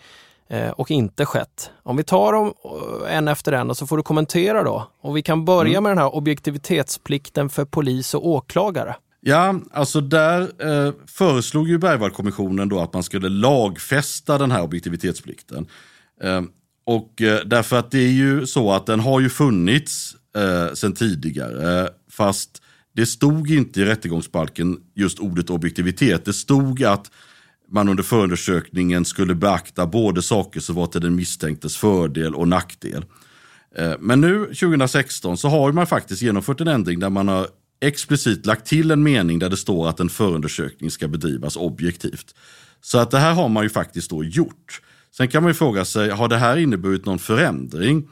eh, 0.48 0.70
och 0.70 0.90
inte 0.90 1.26
skett. 1.26 1.70
Om 1.82 1.96
vi 1.96 2.04
tar 2.04 2.32
dem 2.32 2.54
eh, 2.64 3.16
en 3.16 3.28
efter 3.28 3.52
en 3.52 3.70
och 3.70 3.76
så 3.76 3.86
får 3.86 3.96
du 3.96 4.02
kommentera 4.02 4.62
då. 4.62 4.86
Och 5.00 5.16
vi 5.16 5.22
kan 5.22 5.44
börja 5.44 5.78
mm. 5.78 5.82
med 5.82 5.90
den 5.90 5.98
här 5.98 6.14
objektivitetsplikten 6.14 7.48
för 7.48 7.64
polis 7.64 8.14
och 8.14 8.26
åklagare. 8.26 8.96
Ja, 9.24 9.60
alltså 9.70 10.00
där 10.00 10.40
eh, 10.58 10.92
föreslog 11.06 11.68
ju 11.68 11.78
Bergvallkommissionen 11.78 12.68
då 12.68 12.80
att 12.80 12.92
man 12.92 13.02
skulle 13.02 13.28
lagfästa 13.28 14.38
den 14.38 14.50
här 14.50 14.62
objektivitetsplikten. 14.62 15.66
Eh, 16.22 16.42
och 16.84 17.22
eh, 17.22 17.40
därför 17.46 17.78
att 17.78 17.90
det 17.90 17.98
är 17.98 18.12
ju 18.12 18.46
så 18.46 18.72
att 18.72 18.86
den 18.86 19.00
har 19.00 19.20
ju 19.20 19.28
funnits 19.28 20.16
eh, 20.36 20.74
sedan 20.74 20.92
tidigare, 20.92 21.88
fast 22.10 22.62
det 22.94 23.06
stod 23.06 23.50
inte 23.50 23.80
i 23.80 23.84
rättegångsbalken 23.84 24.78
just 24.94 25.18
ordet 25.18 25.50
objektivitet. 25.50 26.24
Det 26.24 26.32
stod 26.32 26.84
att 26.84 27.10
man 27.68 27.88
under 27.88 28.02
förundersökningen 28.02 29.04
skulle 29.04 29.34
beakta 29.34 29.86
både 29.86 30.22
saker 30.22 30.60
som 30.60 30.74
var 30.74 30.86
till 30.86 31.00
den 31.00 31.14
misstänktes 31.14 31.76
fördel 31.76 32.34
och 32.34 32.48
nackdel. 32.48 33.04
Eh, 33.76 33.94
men 34.00 34.20
nu 34.20 34.44
2016 34.44 35.36
så 35.36 35.48
har 35.48 35.72
man 35.72 35.86
faktiskt 35.86 36.22
genomfört 36.22 36.60
en 36.60 36.68
ändring 36.68 37.00
där 37.00 37.10
man 37.10 37.28
har 37.28 37.46
explicit 37.82 38.46
lagt 38.46 38.66
till 38.66 38.90
en 38.90 39.02
mening 39.02 39.38
där 39.38 39.50
det 39.50 39.56
står 39.56 39.88
att 39.88 40.00
en 40.00 40.08
förundersökning 40.08 40.90
ska 40.90 41.08
bedrivas 41.08 41.56
objektivt. 41.56 42.34
Så 42.80 42.98
att 42.98 43.10
det 43.10 43.18
här 43.18 43.34
har 43.34 43.48
man 43.48 43.62
ju 43.62 43.70
faktiskt 43.70 44.10
då 44.10 44.24
gjort. 44.24 44.80
Sen 45.16 45.28
kan 45.28 45.42
man 45.42 45.50
ju 45.50 45.54
fråga 45.54 45.84
sig, 45.84 46.10
har 46.10 46.28
det 46.28 46.36
här 46.36 46.56
inneburit 46.56 47.06
någon 47.06 47.18
förändring? 47.18 48.08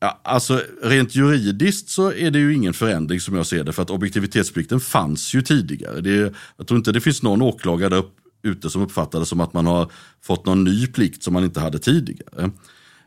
Ja, 0.00 0.20
alltså 0.24 0.62
rent 0.82 1.14
juridiskt 1.14 1.88
så 1.88 2.12
är 2.12 2.30
det 2.30 2.38
ju 2.38 2.54
ingen 2.54 2.74
förändring 2.74 3.20
som 3.20 3.36
jag 3.36 3.46
ser 3.46 3.64
det 3.64 3.72
för 3.72 3.82
att 3.82 3.90
objektivitetsplikten 3.90 4.80
fanns 4.80 5.34
ju 5.34 5.42
tidigare. 5.42 6.00
Det, 6.00 6.34
jag 6.56 6.66
tror 6.66 6.78
inte 6.78 6.92
det 6.92 7.00
finns 7.00 7.22
någon 7.22 7.42
åklagare 7.42 7.88
där 7.88 8.04
ute 8.42 8.70
som 8.70 8.82
uppfattar 8.82 9.20
det 9.20 9.26
som 9.26 9.40
att 9.40 9.52
man 9.52 9.66
har 9.66 9.90
fått 10.22 10.46
någon 10.46 10.64
ny 10.64 10.86
plikt 10.86 11.22
som 11.22 11.32
man 11.32 11.44
inte 11.44 11.60
hade 11.60 11.78
tidigare. 11.78 12.50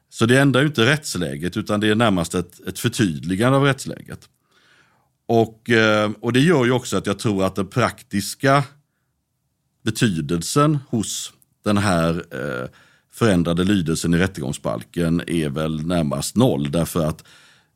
Så 0.10 0.26
det 0.26 0.42
ändrar 0.42 0.62
ju 0.62 0.68
inte 0.68 0.86
rättsläget 0.86 1.58
utan 1.58 1.80
det 1.80 1.88
är 1.88 1.96
närmast 1.96 2.36
ett, 2.36 2.68
ett 2.68 2.80
förtydligande 2.80 3.58
av 3.58 3.64
rättsläget. 3.64 4.30
Och, 5.28 5.70
eh, 5.70 6.12
och 6.22 6.34
det 6.34 6.40
gör 6.40 6.66
ju 6.66 6.72
också 6.72 6.98
att 6.98 7.06
jag 7.06 7.20
tror 7.20 7.46
att 7.46 7.56
den 7.56 7.68
praktiska 7.68 8.64
betydelsen 9.84 10.80
hos 10.90 11.34
den 11.64 11.78
här 11.78 12.26
eh, 12.32 12.70
förändrade 13.12 13.64
lydelsen 13.64 14.14
i 14.14 14.18
rättegångsbalken 14.18 15.22
är 15.28 15.50
väl 15.50 15.88
närmast 15.88 16.36
noll. 16.36 16.72
Därför 16.72 17.06
att 17.06 17.24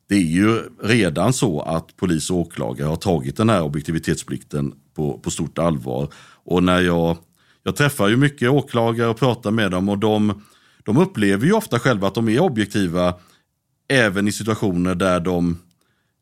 det 0.08 0.14
är 0.14 0.20
ju 0.20 0.62
redan 0.82 1.32
så 1.32 1.60
att 1.60 1.96
polis 1.96 2.30
och 2.30 2.36
åklagare 2.36 2.88
har 2.88 2.96
tagit 2.96 3.36
den 3.36 3.48
här 3.48 3.62
objektivitetsplikten 3.62 4.74
på, 4.94 5.18
på 5.18 5.30
stort 5.30 5.58
allvar. 5.58 6.08
Och 6.44 6.62
när 6.62 6.80
jag, 6.80 7.16
jag 7.62 7.76
träffar 7.76 8.08
ju 8.08 8.16
mycket 8.16 8.50
åklagare 8.50 9.08
och 9.08 9.18
pratar 9.18 9.50
med 9.50 9.70
dem 9.70 9.88
och 9.88 9.98
de, 9.98 10.42
de 10.84 10.96
upplever 10.96 11.46
ju 11.46 11.52
ofta 11.52 11.78
själva 11.78 12.08
att 12.08 12.14
de 12.14 12.28
är 12.28 12.40
objektiva 12.40 13.14
även 13.88 14.28
i 14.28 14.32
situationer 14.32 14.94
där 14.94 15.20
de 15.20 15.58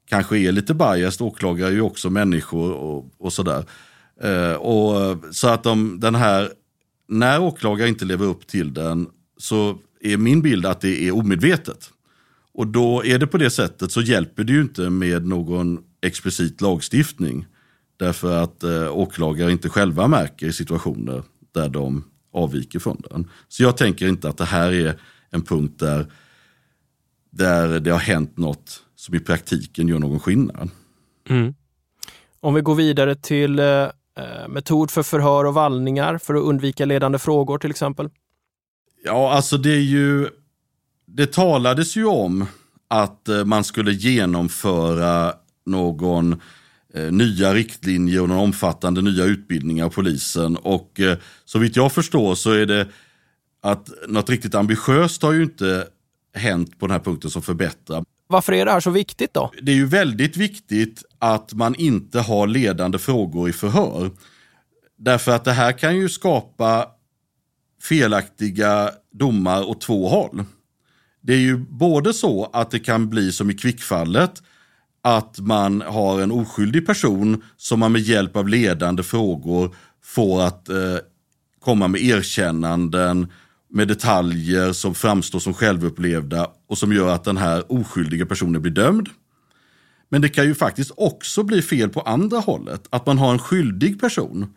kanske 0.08 0.38
är 0.38 0.52
lite 0.52 0.74
biased. 0.74 1.26
Åklagare 1.26 1.68
är 1.68 1.72
ju 1.72 1.80
också 1.80 2.10
människor 2.10 2.72
och, 2.72 3.10
och 3.18 3.32
sådär. 3.32 3.64
Eh, 4.22 4.52
och, 4.52 5.18
så 5.34 5.48
att 5.48 5.62
de, 5.62 6.00
den 6.00 6.14
här, 6.14 6.52
när 7.08 7.40
åklagare 7.40 7.88
inte 7.88 8.04
lever 8.04 8.26
upp 8.26 8.46
till 8.46 8.74
den 8.74 9.06
så 9.38 9.78
är 10.00 10.16
min 10.16 10.42
bild 10.42 10.66
att 10.66 10.80
det 10.80 11.08
är 11.08 11.14
omedvetet. 11.14 11.90
Och 12.54 12.66
då 12.66 13.04
är 13.04 13.18
det 13.18 13.26
på 13.26 13.38
det 13.38 13.50
sättet 13.50 13.92
så 13.92 14.00
hjälper 14.00 14.44
det 14.44 14.52
ju 14.52 14.60
inte 14.60 14.90
med 14.90 15.26
någon 15.26 15.78
explicit 16.02 16.60
lagstiftning. 16.60 17.46
Därför 17.96 18.42
att 18.42 18.62
eh, 18.62 18.96
åklagare 18.96 19.52
inte 19.52 19.68
själva 19.68 20.08
märker 20.08 20.46
i 20.46 20.52
situationer 20.52 21.22
där 21.54 21.68
de 21.68 22.04
avviker 22.32 22.78
från 22.78 23.02
den. 23.10 23.30
Så 23.48 23.62
jag 23.62 23.76
tänker 23.76 24.08
inte 24.08 24.28
att 24.28 24.36
det 24.36 24.44
här 24.44 24.72
är 24.72 25.00
en 25.30 25.42
punkt 25.42 25.78
där, 25.78 26.12
där 27.30 27.80
det 27.80 27.90
har 27.90 27.98
hänt 27.98 28.36
något 28.36 28.82
som 28.98 29.14
i 29.14 29.20
praktiken 29.20 29.88
gör 29.88 29.98
någon 29.98 30.20
skillnad. 30.20 30.70
Mm. 31.28 31.54
Om 32.40 32.54
vi 32.54 32.60
går 32.60 32.74
vidare 32.74 33.14
till 33.14 33.58
eh, 33.58 33.66
eh, 33.66 34.48
metod 34.48 34.90
för 34.90 35.02
förhör 35.02 35.44
och 35.44 35.54
vallningar 35.54 36.18
för 36.18 36.34
att 36.34 36.42
undvika 36.42 36.84
ledande 36.84 37.18
frågor 37.18 37.58
till 37.58 37.70
exempel. 37.70 38.10
Ja, 39.04 39.32
alltså 39.32 39.56
det 39.56 39.70
är 39.70 39.80
ju... 39.80 40.28
Det 41.06 41.32
talades 41.32 41.96
ju 41.96 42.04
om 42.04 42.46
att 42.88 43.28
eh, 43.28 43.44
man 43.44 43.64
skulle 43.64 43.92
genomföra 43.92 45.34
någon 45.66 46.40
eh, 46.94 47.12
nya 47.12 47.54
riktlinjer 47.54 48.22
och 48.22 48.28
någon 48.28 48.38
omfattande 48.38 49.02
nya 49.02 49.24
utbildningar 49.24 49.84
av 49.84 49.90
polisen. 49.90 50.56
Och 50.56 51.00
eh, 51.00 51.18
så 51.44 51.58
vitt 51.58 51.76
jag 51.76 51.92
förstår 51.92 52.34
så 52.34 52.50
är 52.50 52.66
det 52.66 52.88
att 53.62 53.90
något 54.08 54.30
riktigt 54.30 54.54
ambitiöst 54.54 55.22
har 55.22 55.32
ju 55.32 55.42
inte 55.42 55.86
hänt 56.34 56.78
på 56.78 56.86
den 56.86 56.92
här 56.92 57.04
punkten 57.04 57.30
som 57.30 57.42
förbättrar. 57.42 58.04
Varför 58.30 58.52
är 58.52 58.64
det 58.64 58.72
här 58.72 58.80
så 58.80 58.90
viktigt 58.90 59.34
då? 59.34 59.52
Det 59.62 59.72
är 59.72 59.76
ju 59.76 59.86
väldigt 59.86 60.36
viktigt 60.36 61.02
att 61.18 61.52
man 61.52 61.74
inte 61.74 62.20
har 62.20 62.46
ledande 62.46 62.98
frågor 62.98 63.48
i 63.48 63.52
förhör. 63.52 64.10
Därför 64.98 65.32
att 65.32 65.44
det 65.44 65.52
här 65.52 65.72
kan 65.72 65.96
ju 65.96 66.08
skapa 66.08 66.86
felaktiga 67.82 68.90
domar 69.12 69.68
åt 69.68 69.80
två 69.80 70.08
håll. 70.08 70.44
Det 71.20 71.32
är 71.32 71.38
ju 71.38 71.56
både 71.56 72.14
så 72.14 72.50
att 72.52 72.70
det 72.70 72.78
kan 72.78 73.08
bli 73.08 73.32
som 73.32 73.50
i 73.50 73.54
kvickfallet, 73.54 74.42
att 75.02 75.38
man 75.38 75.80
har 75.80 76.20
en 76.20 76.32
oskyldig 76.32 76.86
person 76.86 77.42
som 77.56 77.80
man 77.80 77.92
med 77.92 78.00
hjälp 78.00 78.36
av 78.36 78.48
ledande 78.48 79.02
frågor 79.02 79.74
får 80.02 80.42
att 80.42 80.68
eh, 80.68 80.96
komma 81.60 81.88
med 81.88 82.02
erkännanden, 82.02 83.32
med 83.70 83.88
detaljer 83.88 84.72
som 84.72 84.94
framstår 84.94 85.38
som 85.38 85.54
självupplevda 85.54 86.50
och 86.68 86.78
som 86.78 86.92
gör 86.92 87.08
att 87.08 87.24
den 87.24 87.36
här 87.36 87.72
oskyldiga 87.72 88.26
personen 88.26 88.62
blir 88.62 88.72
dömd. 88.72 89.08
Men 90.08 90.22
det 90.22 90.28
kan 90.28 90.44
ju 90.44 90.54
faktiskt 90.54 90.92
också 90.96 91.42
bli 91.42 91.62
fel 91.62 91.88
på 91.88 92.00
andra 92.00 92.38
hållet, 92.38 92.86
att 92.90 93.06
man 93.06 93.18
har 93.18 93.32
en 93.32 93.38
skyldig 93.38 94.00
person 94.00 94.54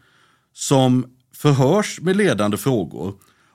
som 0.53 1.05
förhörs 1.35 2.01
med 2.01 2.15
ledande 2.15 2.57
frågor 2.57 3.13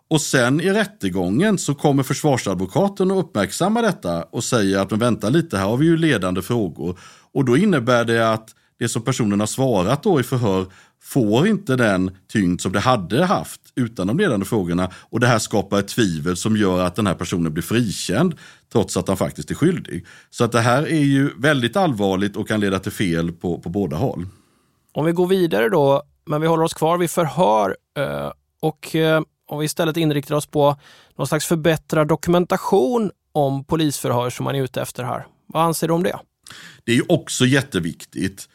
och 0.09 0.21
sen 0.21 0.61
i 0.61 0.71
rättegången 0.71 1.59
så 1.59 1.75
kommer 1.75 2.03
försvarsadvokaten 2.03 3.11
att 3.11 3.19
uppmärksamma 3.19 3.83
detta 3.83 4.23
och 4.23 4.45
säger 4.45 4.79
att 4.79 4.91
men 4.91 5.01
vänta 5.01 5.29
lite, 5.29 5.59
här 5.59 5.67
har 5.67 5.77
vi 5.77 5.87
ju 5.87 5.97
ledande 5.97 6.43
frågor. 6.43 6.99
Och 7.33 7.45
då 7.45 7.57
innebär 7.57 8.05
det 8.05 8.33
att 8.33 8.55
det 8.79 8.89
som 8.89 9.03
personen 9.03 9.41
har 9.41 9.47
svarat 9.47 10.03
då 10.03 10.21
i 10.21 10.23
förhör 10.23 10.67
får 11.03 11.47
inte 11.47 11.77
den 11.77 12.17
tyngd 12.29 12.61
som 12.61 12.73
det 12.73 12.81
hade 12.81 13.25
haft 13.25 13.61
utan 13.77 14.07
de 14.07 14.19
ledande 14.19 14.47
frågorna. 14.47 14.91
Och 15.11 15.21
det 15.21 15.27
här 15.27 15.39
skapar 15.39 15.79
ett 15.79 15.89
tvivel 15.89 16.37
som 16.37 16.57
gör 16.57 16.85
att 16.85 16.95
den 16.95 17.07
här 17.07 17.15
personen 17.15 17.53
blir 17.53 17.63
frikänd 17.63 18.35
trots 18.73 18.97
att 18.97 19.09
han 19.09 19.17
faktiskt 19.17 19.51
är 19.51 19.55
skyldig. 19.55 20.07
Så 20.31 20.45
att 20.45 20.53
det 20.53 20.61
här 20.61 20.83
är 20.83 21.05
ju 21.05 21.31
väldigt 21.39 21.77
allvarligt 21.77 22.37
och 22.37 22.49
kan 22.49 22.61
leda 22.61 22.79
till 22.79 22.93
fel 22.93 23.33
på, 23.33 23.59
på 23.59 23.69
båda 23.69 23.97
håll. 23.97 24.27
Om 24.93 25.05
vi 25.05 25.13
går 25.13 25.27
vidare 25.27 25.69
då, 25.69 26.03
men 26.27 26.41
vi 26.41 26.47
håller 26.47 26.65
oss 26.65 26.75
kvar 26.75 26.99
vid 26.99 27.11
förhör 27.11 27.77
eh, 27.99 28.33
och 28.61 28.97
eh, 28.97 29.23
om 29.47 29.59
vi 29.59 29.65
istället 29.65 29.97
inriktar 29.97 30.35
oss 30.35 30.47
på 30.47 30.77
någon 31.17 31.27
slags 31.27 31.47
förbättrad 31.47 32.09
dokumentation 32.09 33.11
om 33.33 33.65
polisförhör 33.65 34.31
som 34.31 34.45
man 34.45 34.55
är 34.55 34.63
ute 34.63 34.83
efter 34.83 35.05
här. 35.05 35.27
Vad 35.47 35.63
anser 35.63 35.89
du 35.89 35.95
om 35.95 36.03
det? 36.03 36.19
Det 36.85 36.93
är 36.93 36.97
ju 36.97 37.05
också 37.09 37.47
jätteviktigt. 37.47 38.49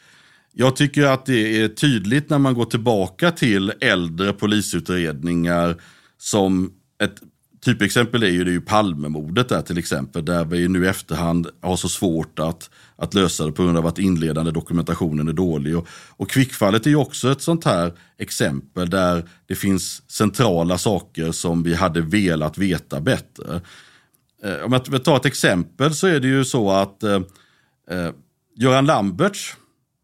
Jag 0.54 0.76
tycker 0.76 1.02
att 1.02 1.26
det 1.26 1.62
är 1.62 1.68
tydligt 1.68 2.30
när 2.30 2.38
man 2.38 2.54
går 2.54 2.64
tillbaka 2.64 3.30
till 3.30 3.72
äldre 3.80 4.32
polisutredningar 4.32 5.76
som 6.18 6.72
ett 7.02 7.22
typexempel 7.64 8.22
är 8.22 8.28
ju 8.28 8.44
det 8.44 8.50
är 8.50 8.52
ju 8.52 8.60
Palmemordet 8.60 9.48
där 9.48 9.62
till 9.62 9.78
exempel, 9.78 10.24
där 10.24 10.44
vi 10.44 10.68
nu 10.68 10.84
i 10.84 10.88
efterhand 10.88 11.46
har 11.60 11.76
så 11.76 11.88
svårt 11.88 12.38
att, 12.38 12.70
att 12.96 13.14
lösa 13.14 13.46
det 13.46 13.52
på 13.52 13.62
grund 13.62 13.78
av 13.78 13.86
att 13.86 13.98
inledande 13.98 14.50
dokumentationen 14.50 15.28
är 15.28 15.32
dålig. 15.32 15.76
Och, 15.76 15.88
och 16.16 16.30
Kvickfallet 16.30 16.86
är 16.86 16.90
ju 16.90 16.96
också 16.96 17.32
ett 17.32 17.42
sånt 17.42 17.64
här 17.64 17.92
exempel 18.18 18.90
där 18.90 19.28
det 19.46 19.54
finns 19.54 20.10
centrala 20.10 20.78
saker 20.78 21.32
som 21.32 21.62
vi 21.62 21.74
hade 21.74 22.00
velat 22.00 22.58
veta 22.58 23.00
bättre. 23.00 23.60
Eh, 24.44 24.64
om 24.64 24.72
jag 24.72 25.04
tar 25.04 25.16
ett 25.16 25.26
exempel 25.26 25.94
så 25.94 26.06
är 26.06 26.20
det 26.20 26.28
ju 26.28 26.44
så 26.44 26.70
att 26.70 27.02
eh, 27.02 27.20
eh 27.90 28.10
Göran 28.56 28.86
Lamberts, 28.86 29.56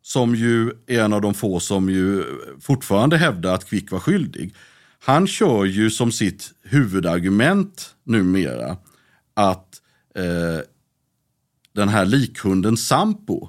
som 0.08 0.34
ju 0.34 0.72
är 0.86 1.00
en 1.00 1.12
av 1.12 1.20
de 1.20 1.34
få 1.34 1.60
som 1.60 1.90
ju 1.90 2.24
fortfarande 2.60 3.16
hävdar 3.16 3.54
att 3.54 3.68
Quick 3.68 3.92
var 3.92 3.98
skyldig, 3.98 4.54
han 4.98 5.26
kör 5.26 5.64
ju 5.64 5.90
som 5.90 6.12
sitt 6.12 6.52
huvudargument 6.62 7.94
numera 8.04 8.76
att 9.34 9.82
eh, 10.14 10.60
den 11.74 11.88
här 11.88 12.04
likhunden 12.04 12.76
Sampo, 12.76 13.48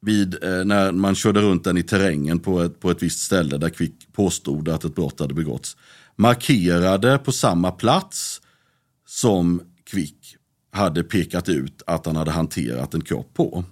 vid, 0.00 0.44
eh, 0.44 0.64
när 0.64 0.92
man 0.92 1.14
körde 1.14 1.40
runt 1.40 1.64
den 1.64 1.78
i 1.78 1.82
terrängen 1.82 2.38
på 2.38 2.60
ett, 2.60 2.80
på 2.80 2.90
ett 2.90 3.02
visst 3.02 3.20
ställe 3.20 3.58
där 3.58 3.68
Quick 3.68 4.12
påstod 4.12 4.68
att 4.68 4.84
ett 4.84 4.94
brott 4.94 5.20
hade 5.20 5.34
begåtts, 5.34 5.76
markerade 6.16 7.18
på 7.18 7.32
samma 7.32 7.70
plats 7.70 8.40
som 9.06 9.62
Quick 9.90 10.36
hade 10.72 11.02
pekat 11.02 11.48
ut 11.48 11.82
att 11.86 12.06
han 12.06 12.16
hade 12.16 12.30
hanterat 12.30 12.94
en 12.94 13.00
kropp 13.00 13.34
på. 13.34 13.64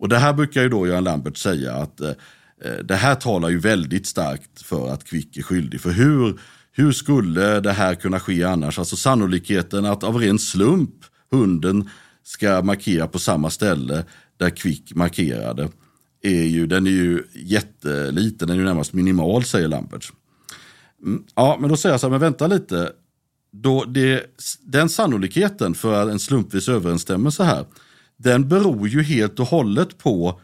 Och 0.00 0.08
det 0.08 0.18
här 0.18 0.32
brukar 0.32 0.62
ju 0.62 0.68
då 0.68 0.86
Göran 0.86 1.04
Lambert 1.04 1.36
säga 1.36 1.74
att 1.74 2.00
eh, 2.00 2.08
eh 2.64 2.78
det 2.84 2.94
här 2.94 3.14
talar 3.14 3.48
ju 3.48 3.58
väldigt 3.58 4.06
starkt 4.06 4.62
för 4.62 4.92
att 4.92 5.04
Kvick 5.04 5.36
är 5.36 5.42
skyldig. 5.42 5.80
För 5.80 5.90
hur, 5.90 6.40
hur 6.72 6.92
skulle 6.92 7.60
det 7.60 7.72
här 7.72 7.94
kunna 7.94 8.20
ske 8.20 8.44
annars? 8.44 8.78
Alltså 8.78 8.96
sannolikheten 8.96 9.84
att 9.84 10.04
av 10.04 10.16
ren 10.16 10.38
slump 10.38 10.94
hunden 11.30 11.88
ska 12.22 12.62
markera 12.62 13.06
på 13.06 13.18
samma 13.18 13.50
ställe 13.50 14.04
där 14.36 14.50
Kvick 14.50 14.94
markerade 14.94 15.68
är 16.22 16.44
ju, 16.44 16.66
den 16.66 16.86
är 16.86 16.90
ju 16.90 17.22
jätteliten, 17.34 18.48
den 18.48 18.56
är 18.56 18.60
ju 18.60 18.66
närmast 18.66 18.92
minimal 18.92 19.44
säger 19.44 19.68
Lambert. 19.68 20.12
Mm, 21.02 21.24
ja, 21.34 21.56
men 21.60 21.70
då 21.70 21.76
säger 21.76 21.92
jag 21.92 22.00
så 22.00 22.06
här, 22.06 22.10
men 22.10 22.20
vänta 22.20 22.46
lite. 22.46 22.92
Då 23.52 23.84
det, 23.84 24.24
den 24.60 24.88
sannolikheten 24.88 25.74
för 25.74 26.10
en 26.10 26.18
slumpvis 26.18 26.68
överensstämmelse 26.68 27.44
här, 27.44 27.66
den 28.22 28.48
beror 28.48 28.88
ju 28.88 29.02
helt 29.02 29.40
och 29.40 29.46
hållet 29.46 29.98
på 29.98 30.40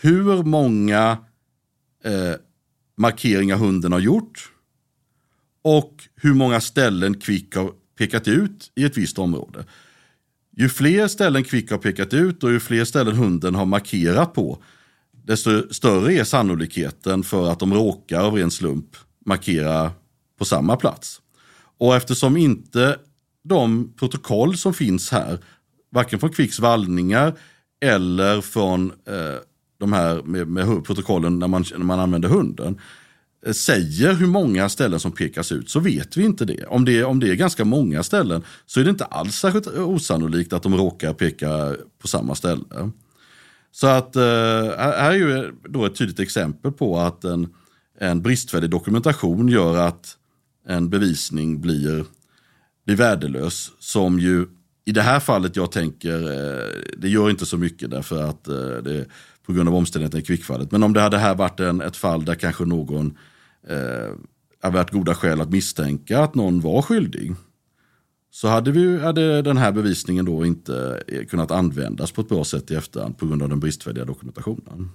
hur 0.00 0.42
många 0.42 1.18
eh, 2.04 2.34
markeringar 2.96 3.56
hunden 3.56 3.92
har 3.92 4.00
gjort 4.00 4.52
och 5.62 6.08
hur 6.14 6.34
många 6.34 6.60
ställen 6.60 7.20
Kvick 7.20 7.56
har 7.56 7.72
pekat 7.98 8.28
ut 8.28 8.72
i 8.74 8.84
ett 8.84 8.96
visst 8.96 9.18
område. 9.18 9.64
Ju 10.56 10.68
fler 10.68 11.08
ställen 11.08 11.44
Kvick 11.44 11.70
har 11.70 11.78
pekat 11.78 12.14
ut 12.14 12.44
och 12.44 12.52
ju 12.52 12.60
fler 12.60 12.84
ställen 12.84 13.16
hunden 13.16 13.54
har 13.54 13.66
markerat 13.66 14.34
på, 14.34 14.62
desto 15.24 15.74
större 15.74 16.14
är 16.14 16.24
sannolikheten 16.24 17.22
för 17.22 17.50
att 17.50 17.58
de 17.58 17.74
råkar 17.74 18.20
av 18.20 18.34
ren 18.34 18.50
slump 18.50 18.96
markera 19.26 19.92
på 20.38 20.44
samma 20.44 20.76
plats. 20.76 21.20
Och 21.78 21.96
eftersom 21.96 22.36
inte 22.36 22.98
de 23.44 23.92
protokoll 23.98 24.56
som 24.56 24.74
finns 24.74 25.10
här, 25.10 25.38
varken 25.92 26.18
från 26.18 26.30
Kvicks 26.30 26.58
vallningar 26.58 27.34
eller 27.80 28.40
från 28.40 28.92
eh, 29.06 29.40
de 29.80 29.92
här 29.92 30.22
med, 30.22 30.48
med 30.48 30.84
protokollen 30.84 31.38
när 31.38 31.48
man, 31.48 31.64
när 31.70 31.84
man 31.84 32.00
använder 32.00 32.28
hunden 32.28 32.80
eh, 33.46 33.52
säger 33.52 34.14
hur 34.14 34.26
många 34.26 34.68
ställen 34.68 35.00
som 35.00 35.12
pekas 35.12 35.52
ut 35.52 35.70
så 35.70 35.80
vet 35.80 36.16
vi 36.16 36.24
inte 36.24 36.44
det. 36.44 36.66
Om, 36.66 36.84
det. 36.84 37.04
om 37.04 37.20
det 37.20 37.30
är 37.30 37.34
ganska 37.34 37.64
många 37.64 38.02
ställen 38.02 38.42
så 38.66 38.80
är 38.80 38.84
det 38.84 38.90
inte 38.90 39.04
alls 39.04 39.36
särskilt 39.36 39.66
eh, 39.66 39.88
osannolikt 39.88 40.52
att 40.52 40.62
de 40.62 40.74
råkar 40.74 41.12
peka 41.12 41.76
på 41.98 42.08
samma 42.08 42.34
ställe. 42.34 42.90
Så 43.72 43.86
att 43.86 44.16
eh, 44.16 44.22
här 44.78 45.10
är 45.10 45.12
ju 45.12 45.38
eh, 45.38 45.50
då 45.68 45.84
ett 45.86 45.94
tydligt 45.94 46.20
exempel 46.20 46.72
på 46.72 46.98
att 46.98 47.24
en, 47.24 47.48
en 48.00 48.22
bristfällig 48.22 48.70
dokumentation 48.70 49.48
gör 49.48 49.76
att 49.76 50.16
en 50.68 50.90
bevisning 50.90 51.60
blir, 51.60 52.04
blir 52.86 52.96
värdelös. 52.96 53.70
Som 53.78 54.18
ju 54.18 54.46
i 54.84 54.92
det 54.92 55.02
här 55.02 55.20
fallet 55.20 55.56
jag 55.56 55.72
tänker, 55.72 56.22
eh, 56.22 56.68
det 56.96 57.08
gör 57.08 57.30
inte 57.30 57.46
så 57.46 57.58
mycket 57.58 57.90
därför 57.90 58.22
att 58.22 58.44
det 58.84 59.06
på 59.46 59.52
grund 59.52 59.68
av 59.68 59.74
omständigheterna 59.74 60.20
i 60.20 60.24
kvickfallet. 60.24 60.72
Men 60.72 60.82
om 60.82 60.92
det 60.92 61.00
hade 61.00 61.18
här 61.18 61.34
varit 61.34 61.60
en, 61.60 61.80
ett 61.80 61.96
fall 61.96 62.24
där 62.24 62.34
kanske 62.34 62.64
någon 62.64 63.18
eh, 63.68 64.14
hade 64.62 64.76
varit 64.76 64.90
goda 64.90 65.14
skäl 65.14 65.40
att 65.40 65.50
misstänka 65.50 66.20
att 66.20 66.34
någon 66.34 66.60
var 66.60 66.82
skyldig. 66.82 67.34
Så 68.30 68.48
hade, 68.48 68.70
vi, 68.70 69.00
hade 69.00 69.42
den 69.42 69.56
här 69.56 69.72
bevisningen 69.72 70.24
då 70.24 70.46
inte 70.46 71.02
eh, 71.08 71.24
kunnat 71.24 71.50
användas 71.50 72.12
på 72.12 72.20
ett 72.20 72.28
bra 72.28 72.44
sätt 72.44 72.70
i 72.70 72.74
efterhand 72.74 73.18
på 73.18 73.26
grund 73.26 73.42
av 73.42 73.48
den 73.48 73.60
bristfälliga 73.60 74.04
dokumentationen. 74.04 74.90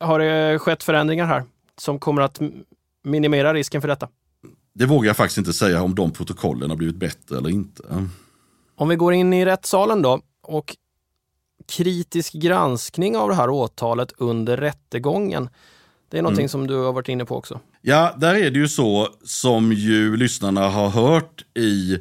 Har 0.00 0.18
det 0.18 0.58
skett 0.58 0.82
förändringar 0.82 1.26
här 1.26 1.44
som 1.78 1.98
kommer 1.98 2.22
att 2.22 2.40
minimera 3.04 3.54
risken 3.54 3.80
för 3.80 3.88
detta? 3.88 4.08
Det 4.74 4.86
vågar 4.86 5.08
jag 5.08 5.16
faktiskt 5.16 5.38
inte 5.38 5.52
säga 5.52 5.82
om 5.82 5.94
de 5.94 6.10
protokollen 6.10 6.70
har 6.70 6.76
blivit 6.76 6.96
bättre 6.96 7.36
eller 7.38 7.50
inte. 7.50 7.82
Om 8.82 8.88
vi 8.88 8.96
går 8.96 9.12
in 9.12 9.32
i 9.32 9.44
rättssalen 9.44 10.02
då 10.02 10.20
och 10.42 10.76
kritisk 11.68 12.32
granskning 12.32 13.16
av 13.16 13.28
det 13.28 13.34
här 13.34 13.50
åtalet 13.50 14.12
under 14.16 14.56
rättegången. 14.56 15.48
Det 16.08 16.18
är 16.18 16.22
någonting 16.22 16.42
mm. 16.42 16.48
som 16.48 16.66
du 16.66 16.76
har 16.76 16.92
varit 16.92 17.08
inne 17.08 17.24
på 17.24 17.36
också. 17.36 17.60
Ja, 17.80 18.14
där 18.18 18.34
är 18.34 18.50
det 18.50 18.58
ju 18.58 18.68
så 18.68 19.08
som 19.24 19.72
ju 19.72 20.16
lyssnarna 20.16 20.68
har 20.68 20.88
hört 20.88 21.44
i 21.54 21.94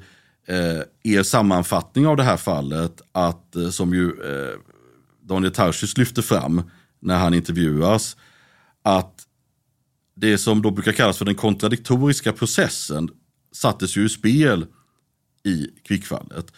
eh, 0.48 1.14
er 1.14 1.24
sammanfattning 1.24 2.08
av 2.08 2.18
det 2.18 2.24
här 2.24 2.38
fallet, 2.38 3.02
att 3.12 3.56
eh, 3.56 3.70
som 3.70 3.94
ju 3.94 4.08
eh, 4.08 4.60
Daniel 5.22 5.54
Tarschys 5.54 5.98
lyfter 5.98 6.22
fram 6.22 6.72
när 7.00 7.18
han 7.18 7.34
intervjuas, 7.34 8.18
att 8.84 9.24
det 10.16 10.38
som 10.38 10.62
då 10.62 10.72
brukar 10.72 10.92
kallas 10.92 11.18
för 11.18 11.26
den 11.26 11.36
kontradiktoriska 11.36 12.34
processen 12.34 13.10
sattes 13.52 13.98
ju 13.98 14.06
i 14.06 14.10
spel 14.10 14.66
i 15.44 15.68
kvickfallet. 15.84 16.54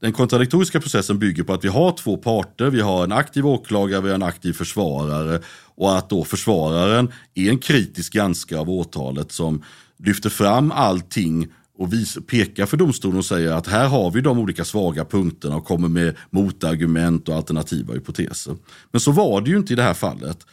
Den 0.00 0.12
kontradiktoriska 0.12 0.80
processen 0.80 1.18
bygger 1.18 1.42
på 1.42 1.52
att 1.52 1.64
vi 1.64 1.68
har 1.68 1.92
två 1.92 2.16
parter, 2.16 2.70
vi 2.70 2.80
har 2.80 3.04
en 3.04 3.12
aktiv 3.12 3.46
åklagare, 3.46 4.00
vi 4.00 4.08
har 4.08 4.14
en 4.14 4.22
aktiv 4.22 4.52
försvarare 4.52 5.40
och 5.74 5.98
att 5.98 6.10
då 6.10 6.24
försvararen 6.24 7.12
är 7.34 7.50
en 7.50 7.58
kritisk 7.58 8.12
granskare 8.12 8.60
av 8.60 8.70
åtalet 8.70 9.32
som 9.32 9.62
lyfter 9.98 10.30
fram 10.30 10.72
allting 10.72 11.48
och 11.78 11.92
vis, 11.92 12.18
pekar 12.26 12.66
för 12.66 12.76
domstolen 12.76 13.18
och 13.18 13.24
säger 13.24 13.52
att 13.52 13.66
här 13.66 13.88
har 13.88 14.10
vi 14.10 14.20
de 14.20 14.38
olika 14.38 14.64
svaga 14.64 15.04
punkterna 15.04 15.56
och 15.56 15.64
kommer 15.64 15.88
med 15.88 16.16
motargument 16.30 17.28
och 17.28 17.34
alternativa 17.34 17.94
hypoteser. 17.94 18.56
Men 18.90 19.00
så 19.00 19.12
var 19.12 19.40
det 19.40 19.50
ju 19.50 19.56
inte 19.56 19.72
i 19.72 19.76
det 19.76 19.82
här 19.82 19.94
fallet. 19.94 20.46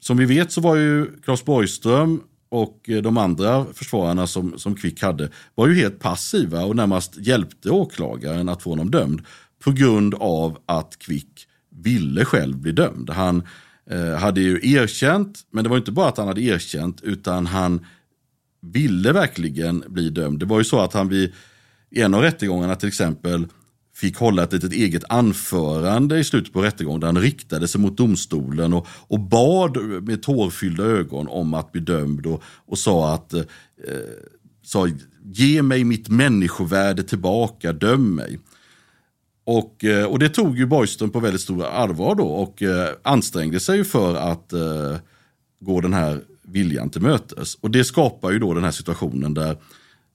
Som 0.00 0.16
vi 0.16 0.24
vet 0.24 0.52
så 0.52 0.60
var 0.60 0.76
ju 0.76 1.06
Claes 1.24 1.44
Borgström 1.44 2.20
och 2.50 2.88
eh, 2.88 3.02
de 3.02 3.16
andra 3.16 3.66
försvararna 3.74 4.26
som, 4.26 4.58
som 4.58 4.74
Quick 4.74 5.02
hade 5.02 5.28
var 5.54 5.68
ju 5.68 5.74
helt 5.74 5.98
passiva 5.98 6.64
och 6.64 6.76
närmast 6.76 7.16
hjälpte 7.16 7.70
åklagaren 7.70 8.48
att 8.48 8.62
få 8.62 8.70
honom 8.70 8.90
dömd 8.90 9.22
på 9.64 9.72
grund 9.72 10.14
av 10.14 10.58
att 10.66 10.98
Quick 10.98 11.46
ville 11.70 12.24
själv 12.24 12.56
bli 12.56 12.72
dömd. 12.72 13.10
Han 13.10 13.42
eh, 13.90 14.14
hade 14.14 14.40
ju 14.40 14.60
erkänt, 14.62 15.38
men 15.50 15.64
det 15.64 15.70
var 15.70 15.76
inte 15.76 15.92
bara 15.92 16.08
att 16.08 16.18
han 16.18 16.28
hade 16.28 16.40
erkänt 16.42 17.00
utan 17.02 17.46
han 17.46 17.86
ville 18.60 19.12
verkligen 19.12 19.84
bli 19.88 20.10
dömd. 20.10 20.38
Det 20.38 20.46
var 20.46 20.58
ju 20.58 20.64
så 20.64 20.80
att 20.80 20.92
han 20.92 21.08
vid 21.08 21.32
en 21.90 22.14
av 22.14 22.22
rättegångarna 22.22 22.76
till 22.76 22.88
exempel 22.88 23.46
fick 24.00 24.16
hålla 24.16 24.42
ett 24.42 24.52
litet 24.52 24.72
eget 24.72 25.04
anförande 25.08 26.18
i 26.18 26.24
slutet 26.24 26.52
på 26.52 26.62
rättegången 26.62 27.00
där 27.00 27.06
han 27.06 27.18
riktade 27.18 27.68
sig 27.68 27.80
mot 27.80 27.96
domstolen 27.96 28.72
och, 28.72 28.86
och 28.90 29.20
bad 29.20 29.76
med 30.02 30.22
tårfyllda 30.22 30.84
ögon 30.84 31.28
om 31.28 31.54
att 31.54 31.72
bli 31.72 31.80
dömd 31.80 32.26
och, 32.26 32.42
och 32.66 32.78
sa 32.78 33.14
att 33.14 33.32
eh, 33.32 33.44
sa, 34.62 34.88
ge 35.24 35.62
mig 35.62 35.84
mitt 35.84 36.08
människovärde 36.08 37.02
tillbaka, 37.02 37.72
döm 37.72 38.14
mig. 38.14 38.38
Och, 39.44 39.84
eh, 39.84 40.04
och 40.04 40.18
det 40.18 40.28
tog 40.28 40.58
ju 40.58 40.66
Borgström 40.66 41.10
på 41.10 41.20
väldigt 41.20 41.40
stor 41.40 41.64
allvar 41.64 42.14
då 42.14 42.26
och 42.26 42.62
eh, 42.62 42.88
ansträngde 43.02 43.60
sig 43.60 43.84
för 43.84 44.14
att 44.14 44.52
eh, 44.52 44.96
gå 45.60 45.80
den 45.80 45.94
här 45.94 46.20
viljan 46.42 46.90
till 46.90 47.02
mötes. 47.02 47.54
Och 47.54 47.70
det 47.70 47.84
skapar 47.84 48.30
ju 48.30 48.38
då 48.38 48.54
den 48.54 48.64
här 48.64 48.70
situationen 48.70 49.34
där 49.34 49.56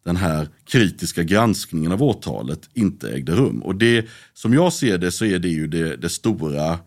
den 0.06 0.16
här 0.16 0.48
kritiska 0.66 1.24
granskningen 1.24 1.92
av 1.92 2.04
åtalet 2.04 2.70
inte 2.74 3.10
ägde 3.10 3.36
rum. 3.36 3.62
Och 3.64 3.76
det, 3.76 4.06
som 4.34 4.54
jag 4.54 4.74
ser 4.74 4.98
det 4.98 5.12
så 5.12 5.26
är 5.26 5.40
det 5.40 5.48
ju 5.48 5.68
det, 5.68 5.96
det 5.96 6.10
stora 6.10 6.80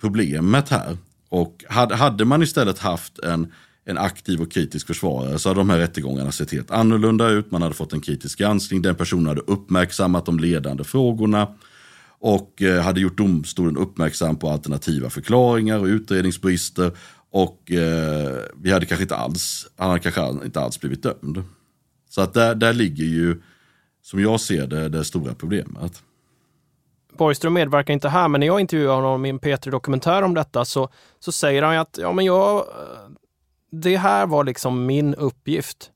problemet 0.00 0.68
här. 0.68 0.96
Och 1.28 1.64
hade, 1.68 1.96
hade 1.96 2.24
man 2.24 2.42
istället 2.42 2.78
haft 2.78 3.18
en, 3.18 3.52
en 3.84 3.98
aktiv 3.98 4.40
och 4.42 4.52
kritisk 4.52 4.86
försvarare 4.86 5.38
så 5.38 5.48
hade 5.48 5.60
de 5.60 5.70
här 5.70 5.78
rättegångarna 5.78 6.32
sett 6.32 6.52
helt 6.52 6.70
annorlunda 6.70 7.28
ut. 7.28 7.50
Man 7.50 7.62
hade 7.62 7.74
fått 7.74 7.92
en 7.92 8.00
kritisk 8.00 8.38
granskning, 8.38 8.82
den 8.82 8.94
personen 8.94 9.26
hade 9.26 9.40
uppmärksammat 9.40 10.26
de 10.26 10.38
ledande 10.38 10.84
frågorna 10.84 11.48
och 12.20 12.62
eh, 12.62 12.82
hade 12.82 13.00
gjort 13.00 13.16
domstolen 13.16 13.76
uppmärksam 13.76 14.36
på 14.36 14.50
alternativa 14.50 15.10
förklaringar 15.10 15.78
och 15.78 15.86
utredningsbrister. 15.86 16.92
Och 17.30 17.72
eh, 17.72 18.38
vi 18.56 18.72
hade 18.72 18.86
kanske 18.86 19.02
inte 19.02 19.16
alls, 19.16 19.66
han 19.76 19.88
hade 19.88 20.00
kanske 20.00 20.44
inte 20.44 20.60
alls 20.60 20.80
blivit 20.80 21.02
dömd. 21.02 21.42
Så 22.18 22.22
att 22.22 22.34
där, 22.34 22.54
där 22.54 22.72
ligger 22.72 23.04
ju, 23.04 23.42
som 24.02 24.22
jag 24.22 24.40
ser 24.40 24.66
det, 24.66 24.88
det 24.88 25.04
stora 25.04 25.34
problemet. 25.34 26.02
Borgström 27.12 27.52
medverkar 27.52 27.94
inte 27.94 28.08
här, 28.08 28.28
men 28.28 28.40
när 28.40 28.46
jag 28.46 28.60
intervjuar 28.60 28.94
honom 28.94 29.26
i 29.26 29.28
en 29.28 29.40
P3-dokumentär 29.40 30.22
om 30.22 30.34
detta 30.34 30.64
så, 30.64 30.88
så 31.18 31.32
säger 31.32 31.62
han 31.62 31.78
att 31.78 31.98
ja, 32.02 32.12
men 32.12 32.24
jag, 32.24 32.64
det 33.70 33.96
här 33.96 34.26
var 34.26 34.44
liksom 34.44 34.86
min 34.86 35.14
uppgift. 35.14 35.90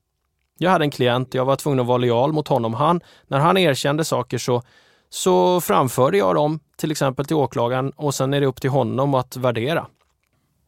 Jag 0.57 0.71
hade 0.71 0.85
en 0.85 0.91
klient, 0.91 1.33
jag 1.33 1.45
var 1.45 1.55
tvungen 1.55 1.79
att 1.79 1.87
vara 1.87 1.97
lojal 1.97 2.33
mot 2.33 2.47
honom. 2.47 2.73
Han, 2.73 3.01
när 3.27 3.39
han 3.39 3.57
erkände 3.57 4.03
saker 4.03 4.37
så, 4.37 4.63
så 5.09 5.61
framförde 5.61 6.17
jag 6.17 6.35
dem 6.35 6.59
till 6.77 6.91
exempel 6.91 7.25
till 7.25 7.35
åklagaren 7.35 7.89
och 7.89 8.15
sen 8.15 8.33
är 8.33 8.41
det 8.41 8.47
upp 8.47 8.61
till 8.61 8.69
honom 8.69 9.13
att 9.13 9.37
värdera. 9.37 9.87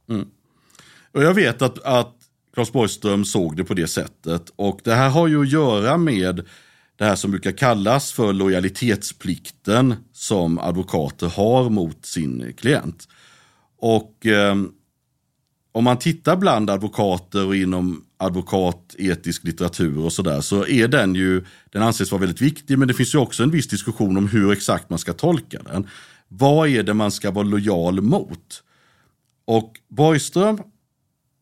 Mm. 0.09 0.29
Och 1.11 1.23
jag 1.23 1.33
vet 1.33 1.61
att, 1.61 1.79
att 1.83 2.24
Claes 2.55 2.71
Borgström 2.71 3.25
såg 3.25 3.57
det 3.57 3.63
på 3.63 3.73
det 3.73 3.87
sättet. 3.87 4.51
Och 4.55 4.79
det 4.83 4.93
här 4.93 5.09
har 5.09 5.27
ju 5.27 5.41
att 5.41 5.51
göra 5.51 5.97
med 5.97 6.45
det 6.97 7.05
här 7.05 7.15
som 7.15 7.31
brukar 7.31 7.51
kallas 7.51 8.11
för 8.11 8.33
lojalitetsplikten 8.33 9.95
som 10.13 10.59
advokater 10.59 11.27
har 11.27 11.69
mot 11.69 12.05
sin 12.05 12.53
klient. 12.57 13.07
Och 13.77 14.25
eh, 14.25 14.55
om 15.71 15.83
man 15.83 15.99
tittar 15.99 16.35
bland 16.35 16.69
advokater 16.69 17.47
och 17.47 17.55
inom 17.55 18.05
advokatetisk 18.17 19.43
litteratur 19.43 19.99
och 19.99 20.13
sådär 20.13 20.41
så 20.41 20.67
är 20.67 20.87
den 20.87 21.15
ju, 21.15 21.45
den 21.71 21.81
anses 21.81 22.11
vara 22.11 22.19
väldigt 22.19 22.41
viktig 22.41 22.79
men 22.79 22.87
det 22.87 22.93
finns 22.93 23.15
ju 23.15 23.19
också 23.19 23.43
en 23.43 23.51
viss 23.51 23.67
diskussion 23.67 24.17
om 24.17 24.27
hur 24.27 24.51
exakt 24.51 24.89
man 24.89 24.99
ska 24.99 25.13
tolka 25.13 25.59
den. 25.63 25.87
Vad 26.27 26.69
är 26.69 26.83
det 26.83 26.93
man 26.93 27.11
ska 27.11 27.31
vara 27.31 27.45
lojal 27.45 28.01
mot? 28.01 28.63
Och 29.45 29.73
Borgström 29.89 30.59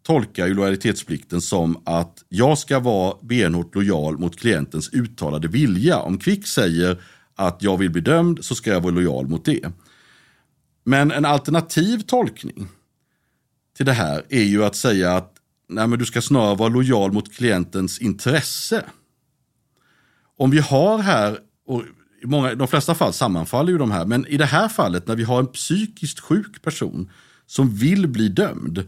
tolkar 0.04 0.48
ju 0.48 0.54
lojalitetsplikten 0.54 1.42
som 1.42 1.82
att 1.86 2.24
jag 2.30 2.58
ska 2.58 2.80
vara 2.80 3.18
benhårt 3.22 3.76
lojal 3.76 4.18
mot 4.18 4.40
klientens 4.40 4.90
uttalade 4.94 5.48
vilja. 5.48 6.00
Om 6.00 6.18
Kvick 6.18 6.48
säger 6.48 7.02
att 7.36 7.64
jag 7.64 7.78
vill 7.78 7.92
bli 7.92 8.02
dömd 8.02 8.46
så 8.46 8.56
ska 8.56 8.70
jag 8.70 8.82
vara 8.82 8.94
lojal 8.94 9.28
mot 9.28 9.46
det. 9.46 9.72
Men 10.84 11.12
en 11.12 11.26
alternativ 11.26 12.00
tolkning 12.00 12.68
till 13.78 13.86
det 13.86 13.94
här 13.94 14.24
är 14.30 14.44
ju 14.44 14.64
att 14.64 14.76
säga 14.76 15.16
att 15.16 15.34
nej, 15.70 15.88
men 15.88 16.00
du 16.00 16.06
ska 16.06 16.22
snarare 16.22 16.56
vara 16.56 16.70
lojal 16.70 17.12
mot 17.12 17.34
klientens 17.34 18.00
intresse. 18.00 18.86
Om 20.38 20.52
vi 20.52 20.60
har 20.60 20.98
här, 20.98 21.38
och 21.68 21.84
i 22.24 22.26
många, 22.26 22.56
de 22.56 22.68
flesta 22.68 22.96
fall 22.96 23.14
sammanfaller 23.14 23.72
ju 23.72 23.78
de 23.78 23.92
här, 23.92 24.06
men 24.06 24.28
i 24.28 24.38
det 24.38 24.46
här 24.46 24.70
fallet 24.70 25.08
när 25.08 25.16
vi 25.16 25.24
har 25.24 25.40
en 25.40 25.48
psykiskt 25.48 26.20
sjuk 26.20 26.62
person 26.62 27.12
som 27.46 27.76
vill 27.76 28.08
bli 28.08 28.30
dömd, 28.30 28.86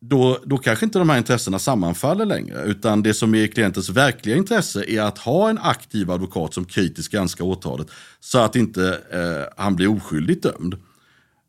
då, 0.00 0.38
då 0.44 0.58
kanske 0.58 0.84
inte 0.84 0.98
de 0.98 1.08
här 1.08 1.18
intressena 1.18 1.58
sammanfaller 1.58 2.26
längre. 2.26 2.62
Utan 2.62 3.02
det 3.02 3.14
som 3.14 3.34
är 3.34 3.46
klientens 3.46 3.88
verkliga 3.88 4.36
intresse 4.36 4.84
är 4.90 5.00
att 5.00 5.18
ha 5.18 5.50
en 5.50 5.58
aktiv 5.58 6.10
advokat 6.10 6.54
som 6.54 6.64
kritiskt 6.64 7.12
granskar 7.12 7.44
åtalet 7.44 7.90
så 8.20 8.38
att 8.38 8.56
inte 8.56 9.00
eh, 9.12 9.62
han 9.62 9.76
blir 9.76 9.96
oskyldigt 9.96 10.42
dömd. 10.42 10.76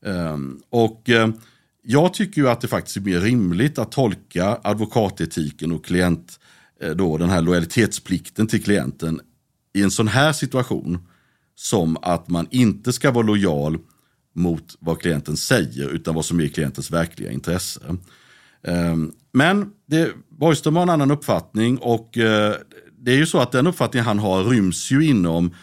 Um, 0.06 0.62
och 0.70 1.10
eh, 1.10 1.30
jag 1.84 2.14
tycker 2.14 2.42
ju 2.42 2.50
att 2.50 2.62
det 2.62 2.68
faktiskt 2.68 2.98
är 2.98 3.02
mer 3.02 3.20
rimligt 3.20 3.80
att 3.80 3.92
tolka 3.92 4.60
advokatetiken 4.64 5.72
och 5.72 5.86
klient, 5.86 6.40
eh, 6.82 6.92
då 6.92 7.18
den 7.18 7.30
här 7.30 7.42
lojalitetsplikten 7.42 8.48
till 8.48 8.64
klienten 8.64 9.22
i 9.74 9.82
en 9.84 9.92
sån 9.92 10.08
här 10.08 10.34
situation 10.34 11.08
som 11.56 11.98
att 12.02 12.30
man 12.30 12.48
inte 12.52 12.94
ska 12.94 13.12
vara 13.12 13.26
lojal 13.26 13.78
mot 14.34 14.76
vad 14.80 15.00
klienten 15.02 15.38
säger 15.38 15.90
utan 15.90 16.16
vad 16.16 16.26
som 16.26 16.40
är 16.40 16.48
klientens 16.48 16.92
verkliga 16.92 17.32
intresse. 17.32 17.98
Ehm, 18.68 19.12
men 19.34 19.72
det, 19.86 20.12
Borgström 20.30 20.76
har 20.76 20.84
en 20.84 20.90
annan 20.90 21.12
uppfattning 21.12 21.78
och 21.78 22.18
eh, 22.18 22.54
det 23.00 23.12
är 23.12 23.18
ju 23.18 23.26
så 23.26 23.40
att 23.40 23.52
den 23.52 23.68
uppfattning 23.68 24.04
han 24.04 24.20
har 24.20 24.44
ryms 24.44 24.92
ju 24.92 25.06
inom 25.06 25.56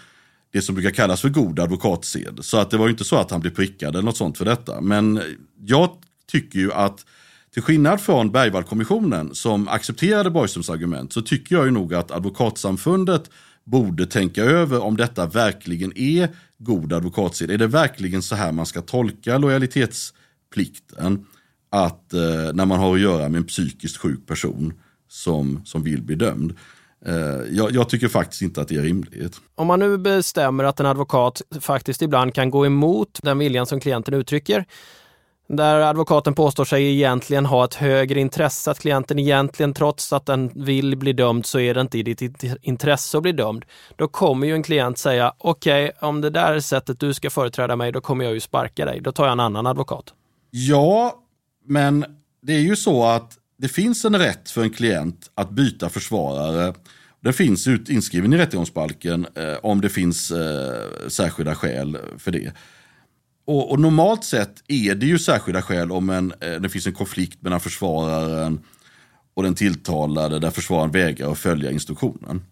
det 0.53 0.63
som 0.63 0.75
brukar 0.75 0.91
kallas 0.91 1.21
för 1.21 1.29
god 1.29 1.61
advokatsed. 1.61 2.39
Så 2.41 2.59
att 2.59 2.71
det 2.71 2.77
var 2.77 2.87
ju 2.87 2.91
inte 2.91 3.05
så 3.05 3.17
att 3.17 3.31
han 3.31 3.41
blev 3.41 3.51
prickad 3.51 3.95
eller 3.95 4.03
något 4.03 4.17
sånt 4.17 4.39
för 4.39 4.45
detta. 4.45 4.81
Men 4.81 5.21
jag 5.65 5.91
tycker 6.27 6.59
ju 6.59 6.73
att 6.73 7.07
till 7.53 7.63
skillnad 7.63 8.01
från 8.01 8.33
Bergvallkommissionen 8.33 9.35
som 9.35 9.69
accepterade 9.69 10.31
Borgströms 10.31 10.71
argument 10.71 11.13
så 11.13 11.23
tycker 11.23 11.55
jag 11.55 11.65
ju 11.65 11.71
nog 11.71 11.95
att 11.95 12.11
advokatsamfundet 12.11 13.31
borde 13.65 14.07
tänka 14.07 14.43
över 14.43 14.83
om 14.83 14.97
detta 14.97 15.27
verkligen 15.27 15.99
är 15.99 16.29
god 16.59 16.93
advokatsed. 16.93 17.51
Är 17.51 17.59
det 17.59 17.67
verkligen 17.67 18.23
så 18.23 18.35
här 18.35 18.53
man 18.53 18.67
ska 18.67 18.83
tolka 18.83 19.39
lojalitetsplikten? 19.39 21.27
Att 21.75 22.13
eh, 22.13 22.21
när 22.55 22.67
man 22.67 22.79
har 22.79 22.95
att 22.95 23.01
göra 23.01 23.29
med 23.29 23.39
en 23.39 23.47
psykiskt 23.47 23.97
sjuk 23.97 24.27
person 24.27 24.75
som, 25.09 25.61
som 25.65 25.83
vill 25.83 26.03
bli 26.03 26.15
dömd. 26.15 26.55
Eh, 27.07 27.15
jag, 27.51 27.73
jag, 27.73 27.89
tycker 27.89 28.09
faktiskt 28.09 28.43
inte 28.43 28.61
att 28.61 28.69
det 28.69 28.77
är 28.77 28.83
rimligt. 28.83 29.41
Om 29.55 29.67
man 29.67 29.79
nu 29.79 29.99
bestämmer 29.99 30.65
att 30.65 30.81
en 30.81 30.87
advokat 30.87 31.43
faktiskt 31.61 32.03
ibland 32.03 32.35
kan 32.35 32.51
gå 32.51 32.67
emot 32.67 33.19
den 33.23 33.39
viljan 33.39 33.67
som 33.67 33.81
klienten 33.81 34.15
uttrycker, 34.15 34.65
där 35.49 35.81
advokaten 35.81 36.35
påstår 36.35 36.65
sig 36.65 36.95
egentligen 36.95 37.47
ha 37.47 37.65
ett 37.65 37.75
högre 37.75 38.21
intresse, 38.21 38.71
att 38.71 38.81
klienten 38.81 39.19
egentligen 39.19 39.75
trots 39.75 40.13
att 40.13 40.27
den 40.27 40.51
vill 40.55 40.97
bli 40.97 41.13
dömd 41.13 41.47
så 41.47 41.59
är 41.59 41.75
det 41.75 41.81
inte 41.81 41.99
i 41.99 42.03
ditt 42.03 42.45
intresse 42.63 43.17
att 43.17 43.23
bli 43.23 43.33
dömd. 43.33 43.65
Då 43.97 44.09
kommer 44.09 44.47
ju 44.47 44.55
en 44.55 44.63
klient 44.63 44.99
säga, 44.99 45.35
okej, 45.39 45.85
okay, 45.85 46.09
om 46.09 46.21
det 46.21 46.31
där 46.31 46.53
är 46.53 46.61
sättet 46.61 47.01
du 47.01 47.15
ska 47.15 47.31
företräda 47.31 47.77
mig, 47.77 47.93
då 47.93 48.01
kommer 48.01 48.25
jag 48.25 48.35
ju 48.35 48.41
sparka 48.41 48.85
dig. 48.85 49.01
Då 49.01 49.13
tar 49.13 49.25
jag 49.25 49.33
en 49.33 49.41
annan 49.41 49.67
advokat. 49.67 50.15
Ja, 50.51 51.24
men 51.65 52.05
det 52.43 52.53
är 52.53 52.61
ju 52.61 52.77
så 52.77 53.05
att 53.05 53.39
det 53.59 53.69
finns 53.69 54.05
en 54.05 54.19
rätt 54.19 54.51
för 54.51 54.63
en 54.63 54.71
klient 54.71 55.31
att 55.35 55.51
byta 55.51 55.89
försvarare. 55.89 56.75
Den 57.21 57.33
finns 57.33 57.69
ut, 57.69 57.89
inskriven 57.89 58.33
i 58.33 58.37
rättegångsbalken 58.37 59.27
eh, 59.35 59.55
om 59.63 59.81
det 59.81 59.89
finns 59.89 60.31
eh, 60.31 61.09
särskilda 61.09 61.55
skäl 61.55 61.99
för 62.19 62.31
det. 62.31 62.53
Och, 63.47 63.71
och, 63.71 63.81
normalt 63.81 64.25
sett 64.25 64.63
är 64.69 64.95
det 64.95 65.07
ju 65.07 65.19
särskilda 65.19 65.63
skäl 65.63 65.93
om 65.93 66.11
en, 66.11 66.33
eh, 66.41 66.61
det 66.61 66.69
finns 66.69 66.87
en 66.87 66.93
konflikt 66.93 67.43
mellan 67.43 67.61
försvararen 67.61 68.61
och 69.35 69.43
den 69.43 69.55
tilltalade 69.55 70.39
där 70.39 70.51
försvararen 70.51 70.91
vägrar 70.91 71.33
att 71.33 71.39
följa 71.39 71.71
instruktionen. 71.71 72.43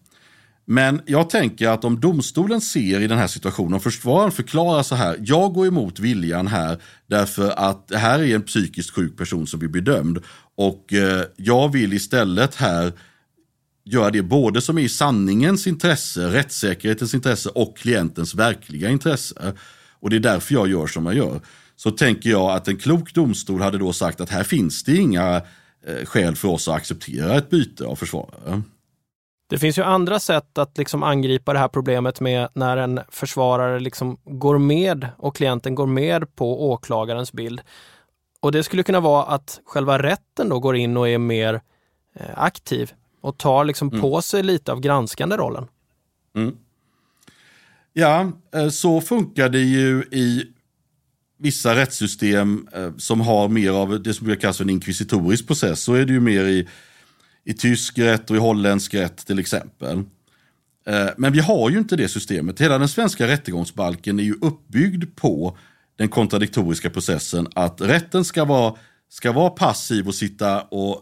Men 0.65 1.01
jag 1.05 1.29
tänker 1.29 1.69
att 1.69 1.85
om 1.85 1.99
domstolen 1.99 2.61
ser 2.61 3.01
i 3.01 3.07
den 3.07 3.17
här 3.17 3.27
situationen, 3.27 3.73
om 3.73 3.79
försvararen 3.79 4.31
förklarar 4.31 4.83
så 4.83 4.95
här, 4.95 5.17
jag 5.19 5.53
går 5.53 5.67
emot 5.67 5.99
viljan 5.99 6.47
här 6.47 6.77
därför 7.07 7.49
att 7.49 7.87
det 7.87 7.97
här 7.97 8.19
är 8.19 8.35
en 8.35 8.41
psykiskt 8.41 8.89
sjuk 8.89 9.17
person 9.17 9.47
som 9.47 9.59
blir 9.59 9.69
bedömd 9.69 10.19
och 10.55 10.93
eh, 10.93 11.23
jag 11.37 11.71
vill 11.71 11.93
istället 11.93 12.55
här 12.55 12.93
göra 13.85 14.11
det 14.11 14.21
både 14.21 14.61
som 14.61 14.77
är 14.77 14.81
i 14.81 14.89
sanningens 14.89 15.67
intresse, 15.67 16.27
rättssäkerhetens 16.27 17.13
intresse 17.13 17.49
och 17.49 17.77
klientens 17.77 18.35
verkliga 18.35 18.89
intresse. 18.89 19.53
Och 19.99 20.09
det 20.09 20.15
är 20.15 20.19
därför 20.19 20.53
jag 20.53 20.67
gör 20.67 20.87
som 20.87 21.05
jag 21.05 21.15
gör. 21.15 21.41
Så 21.75 21.91
tänker 21.91 22.29
jag 22.29 22.51
att 22.51 22.67
en 22.67 22.77
klok 22.77 23.13
domstol 23.13 23.61
hade 23.61 23.77
då 23.77 23.93
sagt 23.93 24.21
att 24.21 24.29
här 24.29 24.43
finns 24.43 24.83
det 24.83 24.95
inga 24.95 25.41
eh, 25.87 26.05
skäl 26.05 26.35
för 26.35 26.47
oss 26.47 26.67
att 26.67 26.75
acceptera 26.75 27.37
ett 27.37 27.49
byte 27.49 27.85
av 27.85 27.95
försvarare. 27.95 28.61
Det 29.53 29.59
finns 29.59 29.77
ju 29.77 29.83
andra 29.83 30.19
sätt 30.19 30.57
att 30.57 30.77
liksom 30.77 31.03
angripa 31.03 31.53
det 31.53 31.59
här 31.59 31.67
problemet 31.67 32.19
med 32.19 32.49
när 32.53 32.77
en 32.77 32.99
försvarare 33.09 33.79
liksom 33.79 34.17
går 34.25 34.57
med 34.57 35.07
och 35.17 35.35
klienten 35.35 35.75
går 35.75 35.87
med 35.87 36.35
på 36.35 36.71
åklagarens 36.71 37.33
bild. 37.33 37.61
Och 38.39 38.51
det 38.51 38.63
skulle 38.63 38.83
kunna 38.83 38.99
vara 38.99 39.23
att 39.23 39.59
själva 39.65 39.99
rätten 39.99 40.49
då 40.49 40.59
går 40.59 40.75
in 40.75 40.97
och 40.97 41.09
är 41.09 41.17
mer 41.17 41.61
eh, 42.15 42.25
aktiv 42.35 42.91
och 43.21 43.37
tar 43.37 43.65
liksom 43.65 43.87
mm. 43.87 44.01
på 44.01 44.21
sig 44.21 44.43
lite 44.43 44.71
av 44.71 44.79
granskande 44.79 45.37
rollen. 45.37 45.65
Mm. 46.35 46.55
Ja, 47.93 48.31
eh, 48.55 48.69
så 48.69 49.01
funkar 49.01 49.49
det 49.49 49.61
ju 49.61 50.03
i 50.11 50.43
vissa 51.39 51.75
rättssystem 51.75 52.67
eh, 52.73 52.91
som 52.97 53.21
har 53.21 53.47
mer 53.47 53.71
av 53.71 54.03
det 54.03 54.13
som 54.13 54.25
brukar 54.25 54.41
kallas 54.41 54.61
en 54.61 54.69
inkvisitorisk 54.69 55.47
process. 55.47 55.83
Så 55.83 55.93
är 55.93 56.05
det 56.05 56.13
ju 56.13 56.19
mer 56.19 56.45
i, 56.45 56.67
i 57.45 57.53
tysk 57.53 57.97
rätt 57.97 58.29
och 58.29 58.35
i 58.35 58.39
holländsk 58.39 58.93
rätt 58.93 59.25
till 59.25 59.39
exempel. 59.39 60.03
Eh, 60.85 61.07
men 61.17 61.33
vi 61.33 61.39
har 61.39 61.69
ju 61.69 61.77
inte 61.77 61.95
det 61.95 62.07
systemet. 62.07 62.61
Hela 62.61 62.77
den 62.77 62.89
svenska 62.89 63.27
rättegångsbalken 63.27 64.19
är 64.19 64.23
ju 64.23 64.35
uppbyggd 64.41 65.15
på 65.15 65.57
den 65.95 66.09
kontradiktoriska 66.09 66.89
processen 66.89 67.47
att 67.55 67.81
rätten 67.81 68.25
ska 68.25 68.45
vara, 68.45 68.75
ska 69.09 69.31
vara 69.31 69.49
passiv 69.49 70.07
och 70.07 70.15
sitta 70.15 70.61
och 70.61 71.01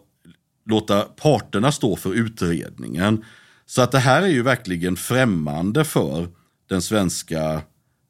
låta 0.65 1.01
parterna 1.01 1.71
stå 1.71 1.95
för 1.95 2.13
utredningen. 2.13 3.25
Så 3.65 3.81
att 3.81 3.91
det 3.91 3.99
här 3.99 4.21
är 4.21 4.27
ju 4.27 4.41
verkligen 4.41 4.95
främmande 4.95 5.83
för 5.83 6.27
den 6.69 6.81
svenska, 6.81 7.61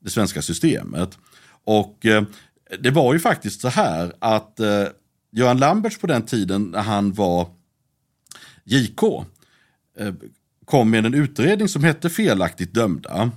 det 0.03 0.10
svenska 0.10 0.41
systemet. 0.41 1.18
Och 1.64 2.06
eh, 2.06 2.24
det 2.80 2.91
var 2.91 3.14
ju 3.14 3.20
faktiskt 3.20 3.62
så 3.62 3.68
här 3.68 4.14
att 4.20 4.60
eh, 4.60 4.84
Göran 5.32 5.58
Lamberts 5.58 5.99
på 5.99 6.08
den 6.08 6.22
tiden 6.22 6.64
när 6.64 6.82
han 6.82 7.14
var 7.14 7.48
JK 8.72 9.03
eh, 9.98 10.14
kom 10.65 10.89
med 10.89 11.06
en 11.06 11.14
utredning 11.14 11.68
som 11.68 11.84
hette 11.84 12.10
Felaktigt 12.10 12.73
dömda. 12.73 13.31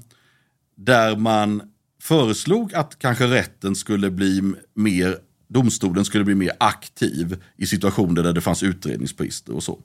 Där 0.77 1.16
man 1.16 1.62
föreslog 2.02 2.74
att 2.74 2.98
kanske 2.98 3.27
rätten 3.27 3.74
skulle 3.74 4.11
bli 4.11 4.55
mer, 4.74 5.16
domstolen 5.48 6.05
skulle 6.05 6.24
bli 6.24 6.35
mer 6.35 6.52
aktiv 6.59 7.43
i 7.56 7.66
situationer 7.66 8.23
där 8.23 8.32
det 8.32 8.40
fanns 8.40 8.62
utredningsbrister 8.62 9.55
och 9.55 9.62
så. 9.62 9.81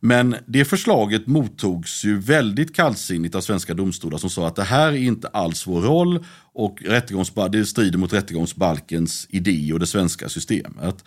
Men 0.00 0.36
det 0.46 0.64
förslaget 0.64 1.26
mottogs 1.26 2.04
ju 2.04 2.20
väldigt 2.20 2.74
kallsinnigt 2.74 3.34
av 3.34 3.40
svenska 3.40 3.74
domstolar 3.74 4.18
som 4.18 4.30
sa 4.30 4.46
att 4.46 4.56
det 4.56 4.64
här 4.64 4.88
är 4.88 4.96
inte 4.96 5.28
alls 5.28 5.66
vår 5.66 5.80
roll 5.80 6.24
och 6.52 6.78
det 7.50 7.66
strider 7.66 7.98
mot 7.98 8.12
rättegångsbalkens 8.12 9.26
idé 9.30 9.72
och 9.72 9.80
det 9.80 9.86
svenska 9.86 10.28
systemet. 10.28 11.04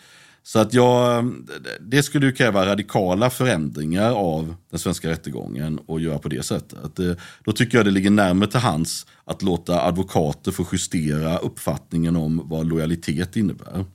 Så 0.48 0.60
att 0.60 0.74
jag, 0.74 1.34
det 1.80 2.03
skulle 2.03 2.26
ju 2.26 2.32
kräva 2.32 2.65
radikala 2.65 3.30
förändringar 3.30 4.11
av 4.11 4.56
den 4.69 4.80
svenska 4.80 5.10
rättegången 5.10 5.80
och 5.86 5.99
göra 5.99 6.19
på 6.19 6.30
det 6.30 6.45
sättet. 6.45 6.99
Då 7.44 7.52
tycker 7.52 7.78
jag 7.78 7.86
det 7.86 7.91
ligger 7.91 8.10
närmare 8.10 8.49
till 8.49 8.60
hands 8.60 9.06
att 9.26 9.41
låta 9.41 9.82
advokater 9.82 10.52
få 10.52 10.65
justera 10.72 11.38
uppfattningen 11.38 12.15
om 12.15 12.41
vad 12.45 12.68
lojalitet 12.68 13.36
innebär. 13.36 13.86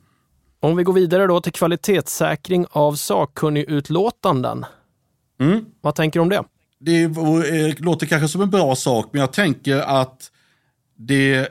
Om 0.61 0.77
vi 0.77 0.83
går 0.83 0.93
vidare 0.93 1.27
då 1.27 1.41
till 1.41 1.53
kvalitetssäkring 1.53 2.67
av 2.71 2.95
sakkunnigutlåtanden. 2.95 4.65
Mm. 5.41 5.65
Vad 5.81 5.95
tänker 5.95 6.21
du 6.21 6.23
om 6.23 6.29
det? 6.29 6.45
Det 6.79 7.09
låter 7.79 8.07
kanske 8.07 8.29
som 8.29 8.41
en 8.41 8.51
bra 8.51 8.77
sak, 8.77 9.09
men 9.13 9.21
jag 9.21 9.33
tänker 9.33 9.77
att 9.77 10.31
det 10.97 11.49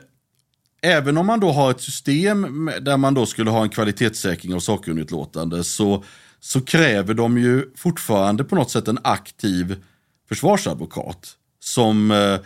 även 0.82 1.18
om 1.18 1.26
man 1.26 1.40
då 1.40 1.52
har 1.52 1.70
ett 1.70 1.80
system 1.80 2.70
där 2.80 2.96
man 2.96 3.14
då 3.14 3.26
skulle 3.26 3.50
ha 3.50 3.62
en 3.62 3.68
kvalitetssäkring 3.68 4.54
av 4.54 4.60
sakkunnigutlåtande 4.60 5.64
så, 5.64 6.04
så 6.40 6.60
kräver 6.60 7.14
de 7.14 7.38
ju 7.38 7.70
fortfarande 7.76 8.44
på 8.44 8.54
något 8.54 8.70
sätt 8.70 8.88
en 8.88 8.98
aktiv 9.04 9.82
försvarsadvokat 10.28 11.36
som 11.60 12.10
eh, 12.10 12.38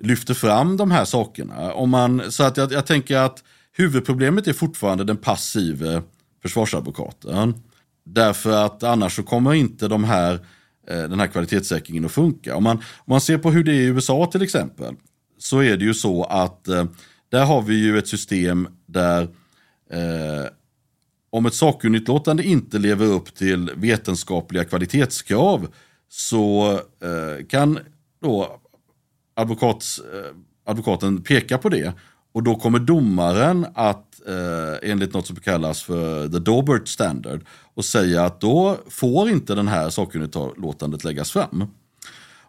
lyfter 0.00 0.34
fram 0.34 0.76
de 0.76 0.90
här 0.90 1.04
sakerna. 1.04 1.72
Om 1.72 1.90
man, 1.90 2.32
så 2.32 2.42
att 2.42 2.56
jag, 2.56 2.72
jag 2.72 2.86
tänker 2.86 3.16
att 3.16 3.42
huvudproblemet 3.72 4.46
är 4.46 4.52
fortfarande 4.52 5.04
den 5.04 5.16
passive 5.16 6.02
försvarsadvokaten. 6.42 7.54
Därför 8.04 8.66
att 8.66 8.82
annars 8.82 9.16
så 9.16 9.22
kommer 9.22 9.54
inte 9.54 9.88
de 9.88 10.04
här, 10.04 10.34
eh, 10.88 11.02
den 11.02 11.20
här 11.20 11.26
kvalitetssäkringen 11.26 12.04
att 12.04 12.12
funka. 12.12 12.56
Om 12.56 12.64
man, 12.64 12.76
om 12.76 13.10
man 13.10 13.20
ser 13.20 13.38
på 13.38 13.50
hur 13.50 13.64
det 13.64 13.72
är 13.72 13.80
i 13.80 13.86
USA 13.86 14.28
till 14.32 14.42
exempel 14.42 14.94
så 15.38 15.58
är 15.58 15.76
det 15.76 15.84
ju 15.84 15.94
så 15.94 16.24
att 16.24 16.68
eh, 16.68 16.84
där 17.28 17.44
har 17.44 17.62
vi 17.62 17.74
ju 17.74 17.98
ett 17.98 18.08
system 18.08 18.68
där 18.86 19.22
eh, 19.90 20.46
om 21.30 21.46
ett 21.46 21.54
sakkunnigutlåtande 21.54 22.44
inte 22.44 22.78
lever 22.78 23.06
upp 23.06 23.34
till 23.34 23.70
vetenskapliga 23.76 24.64
kvalitetskrav 24.64 25.68
så 26.08 26.72
eh, 27.02 27.46
kan 27.48 27.78
då 28.22 28.60
advokats, 29.34 29.98
eh, 29.98 30.36
advokaten 30.64 31.22
peka 31.22 31.58
på 31.58 31.68
det 31.68 31.92
och 32.32 32.42
då 32.42 32.54
kommer 32.54 32.78
domaren 32.78 33.66
att 33.74 34.20
eh, 34.28 34.90
enligt 34.90 35.14
något 35.14 35.26
som 35.26 35.36
kallas 35.36 35.82
för 35.82 36.28
the 36.28 36.38
Daubert 36.38 36.88
standard 36.88 37.40
och 37.74 37.84
säga 37.84 38.24
att 38.24 38.40
då 38.40 38.76
får 38.88 39.30
inte 39.30 39.54
den 39.54 39.68
här 39.68 39.90
sakkunnigutlåtandet 39.90 41.04
läggas 41.04 41.30
fram. 41.30 41.64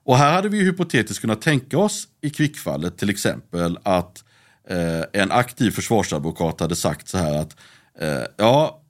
Och 0.03 0.17
här 0.17 0.33
hade 0.33 0.49
vi 0.49 0.63
hypotetiskt 0.63 1.21
kunnat 1.21 1.41
tänka 1.41 1.77
oss 1.77 2.07
i 2.21 2.29
kvickfallet 2.29 2.97
till 2.97 3.09
exempel 3.09 3.77
att 3.83 4.23
eh, 4.69 5.21
en 5.21 5.31
aktiv 5.31 5.71
försvarsadvokat 5.71 6.59
hade 6.59 6.75
sagt 6.75 7.07
så 7.07 7.17
här 7.17 7.37
att 7.37 7.57
eh, 7.99 8.23
ja, 8.37 8.83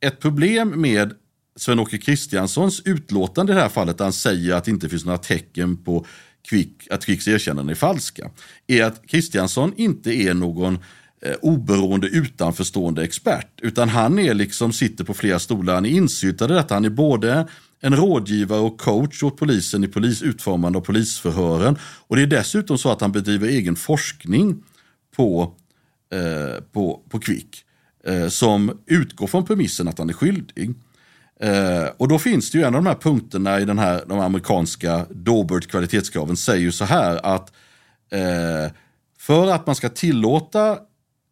ett 0.00 0.20
problem 0.20 0.80
med 0.80 1.12
Sven-Åke 1.56 1.98
Kristianssons 1.98 2.82
utlåtande 2.84 3.52
i 3.52 3.56
det 3.56 3.62
här 3.62 3.68
fallet, 3.68 3.98
där 3.98 4.04
han 4.04 4.12
säger 4.12 4.54
att 4.54 4.64
det 4.64 4.70
inte 4.70 4.88
finns 4.88 5.04
några 5.04 5.18
tecken 5.18 5.84
på 5.84 6.06
Kvick, 6.48 6.88
att 6.90 7.04
Kvicks 7.04 7.28
erkännanden 7.28 7.70
är 7.70 7.74
falska, 7.74 8.30
är 8.66 8.84
att 8.84 9.06
Kristiansson 9.06 9.72
inte 9.76 10.10
är 10.14 10.34
någon 10.34 10.78
eh, 11.20 11.34
oberoende 11.42 12.06
utanförstående 12.06 13.04
expert, 13.04 13.60
utan 13.62 13.88
han 13.88 14.18
är 14.18 14.34
liksom, 14.34 14.72
sitter 14.72 15.04
på 15.04 15.14
flera 15.14 15.38
stolar, 15.38 15.74
han 15.74 15.86
är 15.86 15.90
insyltad 15.90 16.44
i 16.44 16.48
detta, 16.48 16.74
han 16.74 16.84
är 16.84 16.90
både 16.90 17.48
en 17.80 17.96
rådgivare 17.96 18.60
och 18.60 18.80
coach 18.80 19.22
åt 19.22 19.36
polisen 19.36 19.84
i 19.84 19.88
polis, 19.88 20.22
utformande 20.22 20.78
av 20.78 20.82
polisförhören. 20.82 21.78
Och 21.82 22.16
det 22.16 22.22
är 22.22 22.26
dessutom 22.26 22.78
så 22.78 22.90
att 22.90 23.00
han 23.00 23.12
bedriver 23.12 23.48
egen 23.48 23.76
forskning 23.76 24.62
på, 25.16 25.54
eh, 26.12 26.62
på, 26.72 27.02
på 27.08 27.18
Quick 27.18 27.64
eh, 28.04 28.28
som 28.28 28.78
utgår 28.86 29.26
från 29.26 29.46
premissen 29.46 29.88
att 29.88 29.98
han 29.98 30.08
är 30.08 30.14
skyldig. 30.14 30.74
Eh, 31.40 31.88
och 31.96 32.08
då 32.08 32.18
finns 32.18 32.50
det 32.50 32.58
ju 32.58 32.64
en 32.64 32.74
av 32.74 32.84
de 32.84 32.86
här 32.86 32.94
punkterna 32.94 33.60
i 33.60 33.64
den 33.64 33.78
här, 33.78 34.04
de 34.06 34.20
amerikanska 34.20 35.06
Daubert 35.10 35.66
kvalitetskraven 35.66 36.36
säger 36.36 36.62
ju 36.62 36.72
så 36.72 36.84
här 36.84 37.26
att 37.26 37.52
eh, 38.10 38.72
för 39.18 39.48
att 39.50 39.66
man 39.66 39.74
ska 39.74 39.88
tillåta 39.88 40.78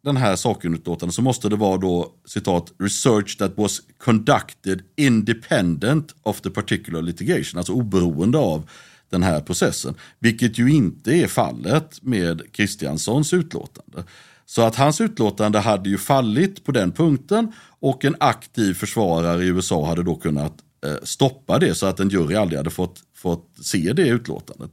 den 0.03 0.17
här 0.17 0.35
sakkunnigutlåtandet 0.35 1.15
så 1.15 1.21
måste 1.21 1.49
det 1.49 1.55
vara 1.55 1.77
då 1.77 2.13
citat 2.25 2.73
research 2.79 3.37
that 3.37 3.57
was 3.57 3.81
conducted 3.97 4.81
independent 4.95 6.15
of 6.23 6.41
the 6.41 6.49
particular 6.49 7.01
litigation, 7.01 7.57
alltså 7.57 7.73
oberoende 7.73 8.37
av 8.37 8.69
den 9.09 9.23
här 9.23 9.41
processen, 9.41 9.95
vilket 10.19 10.57
ju 10.59 10.71
inte 10.71 11.11
är 11.11 11.27
fallet 11.27 12.03
med 12.03 12.41
Kristianssons 12.51 13.33
utlåtande. 13.33 14.03
Så 14.45 14.61
att 14.61 14.75
hans 14.75 15.01
utlåtande 15.01 15.59
hade 15.59 15.89
ju 15.89 15.97
fallit 15.97 16.63
på 16.63 16.71
den 16.71 16.91
punkten 16.91 17.51
och 17.79 18.05
en 18.05 18.15
aktiv 18.19 18.73
försvarare 18.73 19.43
i 19.43 19.47
USA 19.47 19.87
hade 19.87 20.03
då 20.03 20.15
kunnat 20.15 20.53
eh, 20.85 20.95
stoppa 21.03 21.59
det 21.59 21.75
så 21.75 21.85
att 21.85 21.99
en 21.99 22.09
jury 22.09 22.35
aldrig 22.35 22.57
hade 22.57 22.69
fått, 22.69 22.99
fått 23.15 23.49
se 23.61 23.93
det 23.93 24.07
utlåtandet. 24.07 24.71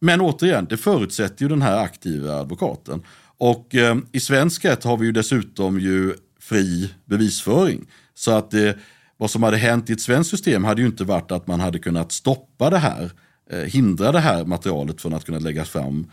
Men 0.00 0.20
återigen, 0.20 0.66
det 0.70 0.76
förutsätter 0.76 1.42
ju 1.42 1.48
den 1.48 1.62
här 1.62 1.76
aktiva 1.76 2.34
advokaten. 2.34 3.02
Och 3.38 3.74
eh, 3.74 3.96
i 4.12 4.20
svensk 4.20 4.64
rätt 4.64 4.84
har 4.84 4.96
vi 4.96 5.06
ju 5.06 5.12
dessutom 5.12 5.80
ju 5.80 6.14
fri 6.40 6.90
bevisföring. 7.04 7.86
Så 8.14 8.30
att 8.30 8.50
det, 8.50 8.78
vad 9.16 9.30
som 9.30 9.42
hade 9.42 9.56
hänt 9.56 9.90
i 9.90 9.92
ett 9.92 10.00
svenskt 10.00 10.30
system 10.30 10.64
hade 10.64 10.80
ju 10.80 10.86
inte 10.86 11.04
varit 11.04 11.32
att 11.32 11.46
man 11.46 11.60
hade 11.60 11.78
kunnat 11.78 12.12
stoppa 12.12 12.70
det 12.70 12.78
här, 12.78 13.10
eh, 13.50 13.58
hindra 13.58 14.12
det 14.12 14.20
här 14.20 14.44
materialet 14.44 15.00
från 15.00 15.14
att 15.14 15.24
kunna 15.24 15.38
läggas 15.38 15.68
fram. 15.68 16.10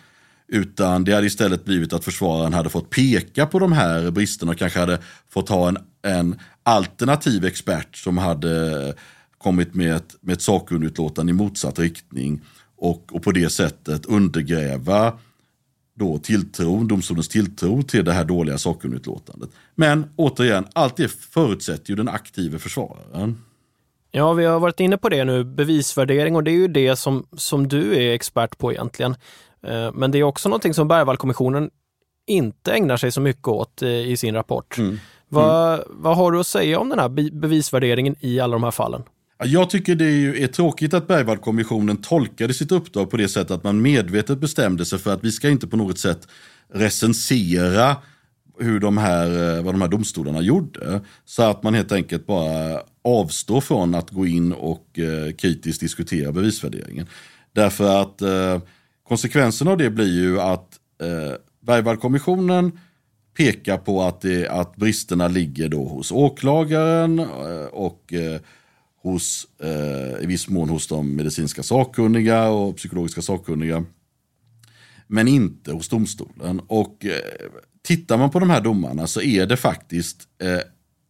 Utan 0.48 1.04
det 1.04 1.14
hade 1.14 1.28
istället 1.28 1.66
blivit 1.66 1.94
att 1.94 2.04
försvararen 2.04 2.54
hade 2.54 2.70
fått 2.70 2.90
peka 2.90 3.46
på 3.46 3.60
de 3.60 3.72
här 3.72 4.12
bristerna 4.12 4.52
och 4.52 4.58
kanske 4.58 4.80
hade 4.80 5.00
fått 5.30 5.50
ha 5.50 5.68
en, 5.68 5.78
en 6.02 6.40
alternativ 6.64 7.46
expert 7.46 7.96
som 7.96 8.18
hade 8.18 8.94
kommit 9.38 9.76
med 9.76 9.96
ett, 9.96 10.16
med 10.22 10.34
ett 10.34 10.42
sakkunnigutlåtande 10.42 11.30
i 11.30 11.34
motsatt 11.34 11.80
riktning 11.80 12.42
och, 12.78 13.16
och 13.16 13.24
på 13.24 13.32
det 13.32 13.50
sättet 13.50 14.06
undergräva 14.06 15.14
då 16.02 16.18
tilltro, 16.18 16.84
domstolens 16.84 17.30
tilltro 17.30 17.84
till 17.84 18.06
det 18.06 18.14
här 18.14 18.26
dåliga 18.26 18.58
sakkunnigutlåtandet. 18.58 19.50
Men 19.76 20.06
återigen, 20.16 20.68
allt 20.74 20.98
det 20.98 21.12
förutsätter 21.12 21.90
ju 21.90 21.96
den 21.96 22.10
aktive 22.10 22.60
försvararen. 22.60 23.38
Ja, 24.12 24.34
vi 24.34 24.46
har 24.46 24.60
varit 24.60 24.80
inne 24.80 24.98
på 24.98 25.10
det 25.10 25.24
nu, 25.24 25.44
bevisvärdering, 25.44 26.36
och 26.36 26.44
det 26.44 26.52
är 26.52 26.56
ju 26.56 26.68
det 26.68 26.96
som, 26.96 27.26
som 27.38 27.68
du 27.68 27.96
är 27.96 28.14
expert 28.14 28.58
på 28.58 28.72
egentligen. 28.72 29.16
Eh, 29.68 29.92
men 29.94 30.12
det 30.12 30.18
är 30.18 30.24
också 30.24 30.50
någonting 30.50 30.74
som 30.74 30.88
Bergvallkommissionen 30.88 31.70
inte 32.28 32.74
ägnar 32.74 32.98
sig 32.98 33.12
så 33.12 33.22
mycket 33.22 33.48
åt 33.48 33.82
eh, 33.82 33.90
i 33.90 34.18
sin 34.18 34.36
rapport. 34.36 34.78
Mm. 34.78 35.00
Vad, 35.28 35.74
mm. 35.74 35.86
vad 35.90 36.18
har 36.18 36.32
du 36.32 36.40
att 36.40 36.48
säga 36.48 36.80
om 36.80 36.90
den 36.90 37.00
här 37.00 37.10
bevisvärderingen 37.32 38.16
i 38.20 38.40
alla 38.40 38.54
de 38.54 38.64
här 38.64 38.72
fallen? 38.72 39.04
Jag 39.46 39.70
tycker 39.70 39.96
det 39.96 40.06
är, 40.44 40.48
tråkigt 40.48 40.94
att 40.94 41.08
Bergvallkommissionen 41.08 41.98
tolkade 41.98 42.54
sitt 42.54 42.72
uppdrag 42.72 43.10
på 43.10 43.18
det 43.18 43.28
sättet 43.28 43.52
att 43.52 43.64
man 43.64 43.82
medvetet 43.82 44.40
bestämde 44.40 44.86
sig 44.86 45.00
för 45.00 45.14
att 45.14 45.24
vi 45.24 45.32
ska 45.32 45.50
inte 45.50 45.68
på 45.68 45.78
något 45.78 46.00
sätt 46.00 46.28
recensera 46.74 47.96
hur 48.60 48.80
de 48.80 48.98
här, 48.98 49.58
eh, 49.58 49.64
vad 49.64 49.74
de 49.74 49.82
här 49.82 49.88
domstolarna 49.88 50.42
gjorde. 50.42 51.02
Så 51.26 51.44
att 51.44 51.64
man 51.64 51.74
helt 51.74 51.92
enkelt 51.92 52.26
bara 52.26 52.82
avstår 53.04 53.62
från 53.62 53.96
att 53.96 54.10
gå 54.10 54.28
in 54.28 54.54
och 54.54 55.00
eh, 55.00 55.32
kritiskt 55.34 55.82
diskutera 55.82 56.32
bevisvärderingen. 56.32 57.08
Därför 57.54 58.02
att 58.02 58.22
eh, 58.22 58.62
konsekvensen 59.08 59.68
av 59.68 59.78
det 59.78 59.90
blir 59.90 60.14
ju 60.14 60.40
att 60.42 60.80
eh, 61.02 61.36
Bergvallkommissionen 61.62 62.80
pekar 63.38 63.78
på 63.78 64.02
att, 64.02 64.22
det, 64.22 64.48
att 64.48 64.76
bristerna 64.76 65.28
ligger 65.28 65.70
då 65.70 65.84
hos 65.88 66.12
åklagaren 66.12 67.20
eh, 67.20 67.66
och 67.72 68.14
eh, 68.14 68.42
hos, 69.02 69.48
eh, 69.60 70.24
i 70.24 70.26
viss 70.26 70.48
mån 70.48 70.70
hos 70.70 70.88
de 70.88 71.16
medicinska 71.16 71.64
sakkunniga 71.64 72.50
och 72.50 72.78
psykologiska 72.78 73.22
sakkunniga. 73.22 73.86
Men 75.08 75.28
inte 75.28 75.72
hos 75.72 75.90
domstolen. 75.90 76.62
Och 76.68 77.06
eh, 77.06 77.52
tittar 77.82 78.18
man 78.18 78.30
på 78.30 78.40
de 78.40 78.50
här 78.50 78.62
domarna 78.62 79.08
så 79.08 79.22
är 79.22 79.46
det 79.46 79.58
faktiskt 79.58 80.28
eh, 80.42 80.60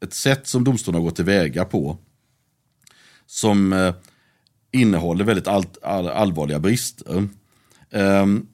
ett 0.03 0.13
sätt 0.13 0.47
som 0.47 0.63
domstolen 0.63 1.01
har 1.01 1.05
gått 1.05 1.15
tillväga 1.15 1.65
på 1.65 1.97
som 3.25 3.73
eh, 3.73 3.93
innehåller 4.71 5.25
väldigt 5.25 5.47
all, 5.47 5.65
all, 5.81 6.07
allvarliga 6.07 6.59
brister. 6.59 7.27
Ehm, 7.91 8.47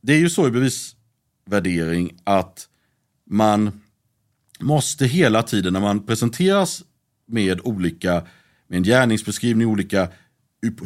det 0.00 0.12
är 0.12 0.18
ju 0.18 0.30
så 0.30 0.48
i 0.48 0.50
bevisvärdering 0.50 2.16
att 2.24 2.68
man 3.30 3.80
måste 4.60 5.06
hela 5.06 5.42
tiden 5.42 5.72
när 5.72 5.80
man 5.80 6.06
presenteras 6.06 6.82
med 7.26 7.60
olika 7.60 8.26
med 8.72 8.76
en 8.78 8.82
gärningsbeskrivning, 8.82 9.68
olika 9.68 10.08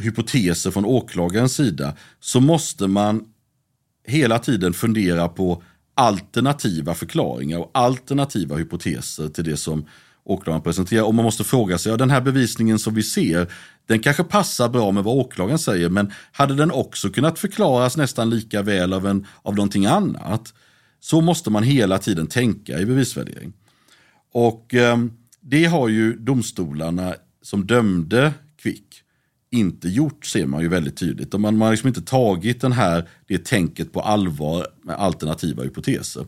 hypoteser 0.01 0.71
från 0.71 0.85
åklagarens 0.85 1.55
sida, 1.55 1.97
så 2.21 2.41
måste 2.41 2.87
man 2.87 3.25
hela 4.07 4.39
tiden 4.39 4.73
fundera 4.73 5.29
på 5.29 5.63
alternativa 5.95 6.95
förklaringar 6.95 7.59
och 7.59 7.71
alternativa 7.75 8.57
hypoteser 8.57 9.29
till 9.29 9.45
det 9.45 9.57
som 9.57 9.87
åklagaren 10.25 10.63
presenterar. 10.63 11.03
Och 11.03 11.15
man 11.15 11.25
måste 11.25 11.45
fråga 11.45 11.79
sig, 11.79 11.93
ja, 11.93 11.97
den 11.97 12.11
här 12.11 12.21
bevisningen 12.21 12.79
som 12.79 12.95
vi 12.95 13.03
ser, 13.03 13.53
den 13.87 14.01
kanske 14.01 14.25
passar 14.25 14.69
bra 14.69 14.91
med 14.91 15.05
vad 15.05 15.17
åklagaren 15.17 15.59
säger, 15.59 15.89
men 15.89 16.13
hade 16.33 16.55
den 16.55 16.71
också 16.71 17.11
kunnat 17.11 17.39
förklaras 17.39 17.97
nästan 17.97 18.31
lika 18.31 18.63
väl 18.63 18.93
av, 18.93 19.07
en, 19.07 19.27
av 19.43 19.55
någonting 19.55 19.87
annat? 19.87 20.55
Så 21.01 21.21
måste 21.21 21.51
man 21.51 21.63
hela 21.63 21.99
tiden 21.99 22.27
tänka 22.27 22.79
i 22.79 22.87
bevisvärdering. 22.87 23.53
Och 24.33 24.75
eh, 24.75 24.97
det 25.41 25.65
har 25.65 25.89
ju 25.89 26.17
domstolarna 26.17 27.15
som 27.47 27.67
dömde 27.67 28.33
Quick 28.63 29.03
inte 29.51 29.89
gjort 29.89 30.27
ser 30.27 30.47
man 30.47 30.63
ju 30.63 30.69
väldigt 30.69 30.97
tydligt. 30.97 31.33
man, 31.33 31.41
man 31.41 31.61
har 31.61 31.71
liksom 31.71 31.89
inte 31.89 32.03
tagit 32.03 32.61
den 32.61 32.73
här, 32.73 33.09
det 33.27 33.45
tänket 33.45 33.93
på 33.93 34.01
allvar 34.01 34.67
med 34.83 34.97
alternativa 34.97 35.63
hypoteser. 35.63 36.27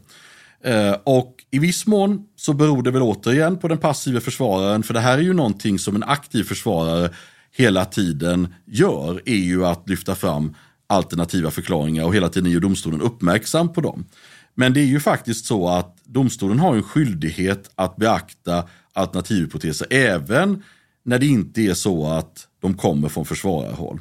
Eh, 0.64 0.96
och 1.04 1.34
i 1.50 1.58
viss 1.58 1.86
mån 1.86 2.26
så 2.36 2.52
beror 2.52 2.82
det 2.82 2.90
väl 2.90 3.02
återigen 3.02 3.58
på 3.58 3.68
den 3.68 3.78
passiva 3.78 4.20
försvararen, 4.20 4.82
för 4.82 4.94
det 4.94 5.00
här 5.00 5.18
är 5.18 5.22
ju 5.22 5.32
någonting 5.32 5.78
som 5.78 5.96
en 5.96 6.02
aktiv 6.02 6.44
försvarare 6.44 7.10
hela 7.56 7.84
tiden 7.84 8.54
gör, 8.64 9.22
är 9.24 9.36
ju 9.36 9.66
att 9.66 9.88
lyfta 9.88 10.14
fram 10.14 10.54
alternativa 10.86 11.50
förklaringar 11.50 12.04
och 12.04 12.14
hela 12.14 12.28
tiden 12.28 12.46
är 12.46 12.54
ju 12.54 12.60
domstolen 12.60 13.00
uppmärksam 13.00 13.72
på 13.72 13.80
dem. 13.80 14.04
Men 14.54 14.72
det 14.72 14.80
är 14.80 14.84
ju 14.84 15.00
faktiskt 15.00 15.46
så 15.46 15.68
att 15.68 15.96
domstolen 16.04 16.58
har 16.58 16.76
en 16.76 16.82
skyldighet 16.82 17.70
att 17.74 17.96
beakta 17.96 18.64
alternativhypoteser 18.92 19.86
även 19.90 20.62
när 21.02 21.18
det 21.18 21.26
inte 21.26 21.60
är 21.60 21.74
så 21.74 22.06
att 22.06 22.48
de 22.60 22.74
kommer 22.74 23.08
från 23.08 23.24
försvararhåll. 23.24 24.00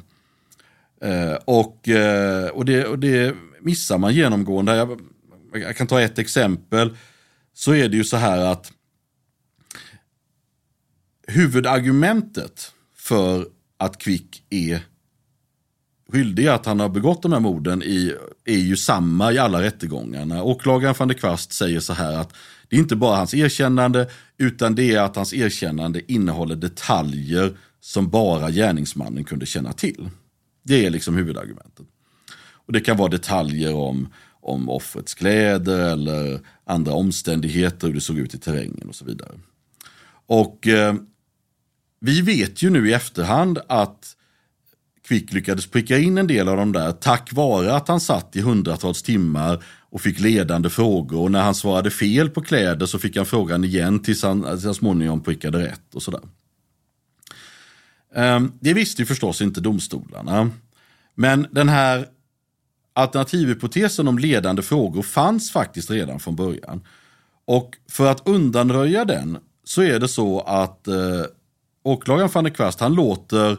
Eh, 1.00 1.34
och, 1.44 1.88
eh, 1.88 2.48
och, 2.48 2.64
det, 2.64 2.84
och 2.84 2.98
det 2.98 3.36
missar 3.60 3.98
man 3.98 4.14
genomgående. 4.14 4.76
Jag, 4.76 5.00
jag 5.52 5.76
kan 5.76 5.86
ta 5.86 6.00
ett 6.00 6.18
exempel. 6.18 6.96
Så 7.54 7.74
är 7.74 7.88
det 7.88 7.96
ju 7.96 8.04
så 8.04 8.16
här 8.16 8.38
att 8.38 8.72
huvudargumentet 11.26 12.72
för 12.96 13.46
att 13.76 13.98
Quick 13.98 14.42
är 14.50 14.80
skyldig 16.12 16.48
att 16.48 16.66
han 16.66 16.80
har 16.80 16.88
begått 16.88 17.22
de 17.22 17.32
här 17.32 17.40
morden 17.40 17.82
i, 17.82 18.14
är 18.44 18.58
ju 18.58 18.76
samma 18.76 19.32
i 19.32 19.38
alla 19.38 19.62
rättegångarna. 19.62 20.42
Åklagaren 20.42 20.94
van 20.98 21.08
der 21.08 21.14
Kvast 21.14 21.52
säger 21.52 21.80
så 21.80 21.92
här 21.92 22.12
att 22.12 22.32
det 22.68 22.76
är 22.76 22.80
inte 22.80 22.96
bara 22.96 23.16
hans 23.16 23.34
erkännande, 23.34 24.10
utan 24.38 24.74
det 24.74 24.94
är 24.94 25.00
att 25.00 25.16
hans 25.16 25.34
erkännande 25.34 26.12
innehåller 26.12 26.56
detaljer 26.56 27.56
som 27.80 28.10
bara 28.10 28.50
gärningsmannen 28.50 29.24
kunde 29.24 29.46
känna 29.46 29.72
till. 29.72 30.10
Det 30.62 30.86
är 30.86 30.90
liksom 30.90 31.16
huvudargumentet. 31.16 31.86
Och 32.68 32.72
Det 32.72 32.80
kan 32.80 32.96
vara 32.96 33.08
detaljer 33.08 33.74
om, 33.74 34.08
om 34.40 34.68
offrets 34.68 35.14
kläder 35.14 35.92
eller 35.92 36.40
andra 36.64 36.92
omständigheter, 36.92 37.86
hur 37.86 37.94
det 37.94 38.00
såg 38.00 38.18
ut 38.18 38.34
i 38.34 38.38
terrängen 38.38 38.88
och 38.88 38.94
så 38.94 39.04
vidare. 39.04 39.32
Och 40.26 40.66
eh, 40.66 40.94
vi 42.00 42.20
vet 42.20 42.62
ju 42.62 42.70
nu 42.70 42.90
i 42.90 42.92
efterhand 42.92 43.58
att 43.68 44.16
Quick 45.08 45.32
lyckades 45.32 45.66
pricka 45.66 45.98
in 45.98 46.18
en 46.18 46.26
del 46.26 46.48
av 46.48 46.56
dem 46.56 46.72
där 46.72 46.92
tack 46.92 47.32
vare 47.32 47.74
att 47.74 47.88
han 47.88 48.00
satt 48.00 48.36
i 48.36 48.40
hundratals 48.40 49.02
timmar 49.02 49.64
och 49.90 50.00
fick 50.00 50.20
ledande 50.20 50.70
frågor. 50.70 51.20
Och 51.20 51.30
när 51.30 51.42
han 51.42 51.54
svarade 51.54 51.90
fel 51.90 52.30
på 52.30 52.40
kläder 52.40 52.86
så 52.86 52.98
fick 52.98 53.16
han 53.16 53.26
frågan 53.26 53.64
igen 53.64 54.02
tills 54.02 54.22
han, 54.22 54.60
så 54.60 54.74
småningom 54.74 55.22
prickade 55.22 55.58
rätt 55.58 55.94
och 55.94 56.02
sådär. 56.02 56.20
Ehm, 58.14 58.52
det 58.60 58.74
visste 58.74 59.02
ju 59.02 59.06
förstås 59.06 59.42
inte 59.42 59.60
domstolarna. 59.60 60.50
Men 61.14 61.46
den 61.50 61.68
här 61.68 62.06
alternativhypotesen 62.92 64.08
om 64.08 64.18
ledande 64.18 64.62
frågor 64.62 65.02
fanns 65.02 65.50
faktiskt 65.50 65.90
redan 65.90 66.20
från 66.20 66.36
början. 66.36 66.80
Och 67.44 67.76
för 67.90 68.10
att 68.10 68.28
undanröja 68.28 69.04
den 69.04 69.38
så 69.64 69.82
är 69.82 69.98
det 69.98 70.08
så 70.08 70.40
att 70.40 70.88
eh, 70.88 71.24
åklagaren 71.82 72.30
van 72.34 72.44
der 72.44 72.50
Kvast, 72.50 72.80
han 72.80 72.94
låter 72.94 73.56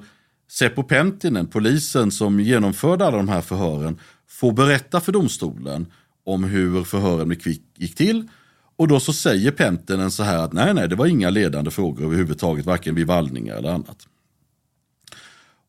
Seppo 0.50 0.84
Pentinen, 0.84 1.48
polisen 1.48 2.12
som 2.12 2.40
genomförde 2.40 3.06
alla 3.06 3.18
de 3.18 3.30
här 3.30 3.42
förhören, 3.42 4.00
får 4.28 4.52
berätta 4.52 5.02
för 5.02 5.12
domstolen 5.12 5.92
om 6.24 6.44
hur 6.44 6.84
förhören 6.84 7.28
med 7.28 7.42
Quick 7.42 7.62
gick 7.76 7.96
till. 7.96 8.28
Och 8.76 8.88
då 8.88 9.00
så 9.00 9.14
säger 9.14 9.52
Pentinen 9.52 10.12
så 10.12 10.24
här 10.24 10.38
att 10.38 10.54
nej, 10.54 10.74
nej, 10.74 10.88
det 10.88 10.96
var 10.96 11.06
inga 11.06 11.30
ledande 11.30 11.72
frågor 11.72 12.06
överhuvudtaget, 12.06 12.66
varken 12.66 12.96
vid 12.96 13.08
vallningar 13.08 13.56
eller 13.56 13.70
annat. 13.70 14.08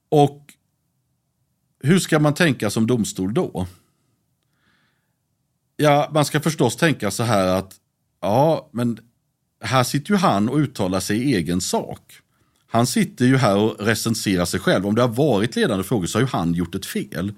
Och 0.08 0.54
hur 1.80 1.98
ska 1.98 2.18
man 2.18 2.34
tänka 2.34 2.70
som 2.70 2.86
domstol 2.86 3.34
då? 3.34 3.66
Ja, 5.76 6.10
man 6.14 6.24
ska 6.24 6.40
förstås 6.40 6.76
tänka 6.76 7.10
så 7.10 7.22
här 7.22 7.46
att 7.46 7.74
ja, 8.20 8.70
men 8.72 8.98
här 9.60 9.84
sitter 9.84 10.10
ju 10.10 10.16
han 10.16 10.48
och 10.48 10.56
uttalar 10.56 11.00
sig 11.00 11.18
i 11.18 11.36
egen 11.36 11.60
sak. 11.60 12.22
Han 12.70 12.86
sitter 12.86 13.24
ju 13.24 13.36
här 13.36 13.56
och 13.56 13.86
recenserar 13.86 14.44
sig 14.44 14.60
själv. 14.60 14.86
Om 14.86 14.94
det 14.94 15.02
har 15.02 15.08
varit 15.08 15.56
ledande 15.56 15.84
frågor 15.84 16.06
så 16.06 16.18
har 16.18 16.22
ju 16.22 16.28
han 16.28 16.54
gjort 16.54 16.74
ett 16.74 16.86
fel. 16.86 17.32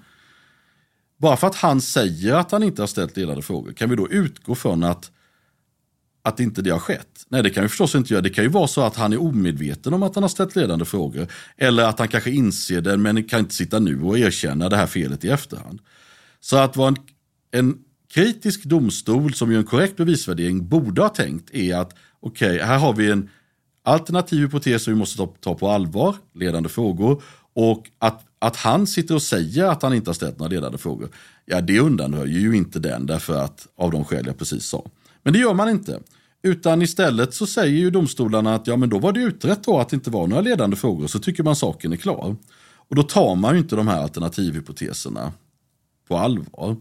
Bara 1.17 1.37
för 1.37 1.47
att 1.47 1.55
han 1.55 1.81
säger 1.81 2.33
att 2.33 2.51
han 2.51 2.63
inte 2.63 2.81
har 2.81 2.87
ställt 2.87 3.17
ledande 3.17 3.41
frågor, 3.41 3.71
kan 3.71 3.89
vi 3.89 3.95
då 3.95 4.09
utgå 4.09 4.55
från 4.55 4.83
att, 4.83 5.11
att 6.21 6.39
inte 6.39 6.61
det 6.61 6.69
har 6.69 6.79
skett? 6.79 7.25
Nej, 7.27 7.43
det 7.43 7.49
kan 7.49 7.63
vi 7.63 7.69
förstås 7.69 7.95
inte 7.95 8.13
göra. 8.13 8.21
Det 8.21 8.29
kan 8.29 8.43
ju 8.43 8.49
vara 8.49 8.67
så 8.67 8.81
att 8.81 8.95
han 8.95 9.13
är 9.13 9.21
omedveten 9.21 9.93
om 9.93 10.03
att 10.03 10.15
han 10.15 10.23
har 10.23 10.29
ställt 10.29 10.55
ledande 10.55 10.85
frågor. 10.85 11.27
Eller 11.57 11.83
att 11.83 11.99
han 11.99 12.07
kanske 12.07 12.31
inser 12.31 12.81
det, 12.81 12.97
men 12.97 13.23
kan 13.23 13.39
inte 13.39 13.55
sitta 13.55 13.79
nu 13.79 14.01
och 14.01 14.19
erkänna 14.19 14.69
det 14.69 14.77
här 14.77 14.87
felet 14.87 15.25
i 15.25 15.29
efterhand. 15.29 15.81
Så 16.39 16.57
att 16.57 16.77
vara 16.77 16.87
en, 16.87 16.97
en 17.51 17.77
kritisk 18.13 18.63
domstol 18.63 19.33
som 19.33 19.51
gör 19.51 19.59
en 19.59 19.65
korrekt 19.65 19.97
bevisvärdering 19.97 20.67
borde 20.67 21.01
ha 21.01 21.09
tänkt 21.09 21.53
är 21.53 21.75
att 21.75 21.95
okej, 22.19 22.55
okay, 22.55 22.67
här 22.67 22.77
har 22.77 22.93
vi 22.93 23.11
en 23.11 23.29
alternativ 23.83 24.39
hypotes 24.39 24.83
som 24.83 24.93
vi 24.93 24.99
måste 24.99 25.17
ta, 25.17 25.33
ta 25.39 25.55
på 25.55 25.69
allvar, 25.69 26.15
ledande 26.33 26.69
frågor. 26.69 27.23
Och 27.53 27.89
att 27.99 28.25
att 28.43 28.55
han 28.55 28.87
sitter 28.87 29.15
och 29.15 29.21
säger 29.21 29.65
att 29.65 29.83
han 29.83 29.93
inte 29.93 30.09
har 30.09 30.13
ställt 30.13 30.39
några 30.39 30.49
ledande 30.49 30.77
frågor, 30.77 31.09
ja 31.45 31.61
det 31.61 31.79
undanröjer 31.79 32.39
ju 32.39 32.55
inte 32.57 32.79
den 32.79 33.05
därför 33.05 33.35
att 33.39 33.67
av 33.77 33.91
de 33.91 34.05
skäl 34.05 34.23
jag 34.27 34.37
precis 34.37 34.65
sa. 34.65 34.85
Men 35.23 35.33
det 35.33 35.39
gör 35.39 35.53
man 35.53 35.69
inte. 35.69 35.99
Utan 36.41 36.81
istället 36.81 37.33
så 37.33 37.45
säger 37.45 37.77
ju 37.79 37.89
domstolarna 37.89 38.55
att 38.55 38.67
ja 38.67 38.75
men 38.75 38.89
då 38.89 38.99
var 38.99 39.11
det 39.11 39.19
utrett 39.19 39.63
då 39.63 39.79
att 39.79 39.89
det 39.89 39.95
inte 39.95 40.09
var 40.09 40.27
några 40.27 40.41
ledande 40.41 40.75
frågor 40.75 41.07
så 41.07 41.19
tycker 41.19 41.43
man 41.43 41.55
saken 41.55 41.93
är 41.93 41.97
klar. 41.97 42.35
Och 42.89 42.95
då 42.95 43.03
tar 43.03 43.35
man 43.35 43.53
ju 43.53 43.59
inte 43.59 43.75
de 43.75 43.87
här 43.87 44.01
alternativhypoteserna 44.01 45.31
på 46.07 46.17
allvar. 46.17 46.75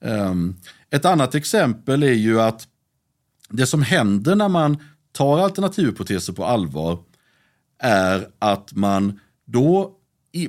Ehm, 0.00 0.56
ett 0.90 1.04
annat 1.04 1.34
exempel 1.34 2.02
är 2.02 2.12
ju 2.12 2.40
att 2.40 2.68
det 3.48 3.66
som 3.66 3.82
händer 3.82 4.34
när 4.34 4.48
man 4.48 4.76
tar 5.14 5.38
alternativhypoteser 5.38 6.32
på 6.32 6.44
allvar 6.44 6.98
är 7.78 8.28
att 8.38 8.72
man 8.72 9.20
då 9.44 9.92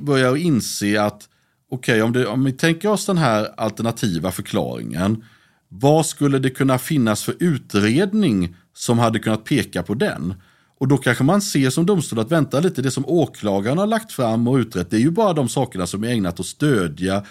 börjar 0.01 0.35
inse 0.35 1.01
att 1.01 1.29
okej, 1.71 2.03
okay, 2.03 2.23
om, 2.25 2.33
om 2.33 2.43
vi 2.43 2.51
tänker 2.51 2.89
oss 2.89 3.05
den 3.05 3.17
här 3.17 3.47
alternativa 3.57 4.31
förklaringen, 4.31 5.23
vad 5.69 6.05
skulle 6.05 6.39
det 6.39 6.49
kunna 6.49 6.77
finnas 6.77 7.23
för 7.23 7.35
utredning 7.39 8.55
som 8.73 8.99
hade 8.99 9.19
kunnat 9.19 9.43
peka 9.43 9.83
på 9.83 9.93
den? 9.93 10.33
Och 10.77 10.87
då 10.87 10.97
kanske 10.97 11.23
man 11.23 11.41
ser 11.41 11.69
som 11.69 11.85
domstol 11.85 12.19
att 12.19 12.31
vänta 12.31 12.59
lite, 12.59 12.81
det 12.81 12.91
som 12.91 13.05
åklagaren 13.05 13.77
har 13.77 13.87
lagt 13.87 14.11
fram 14.11 14.47
och 14.47 14.55
utrett, 14.55 14.89
det 14.89 14.97
är 14.97 15.01
ju 15.01 15.11
bara 15.11 15.33
de 15.33 15.49
sakerna 15.49 15.87
som 15.87 16.03
är 16.03 16.07
ägnat 16.07 16.39
att 16.39 16.45
stödja 16.45 17.25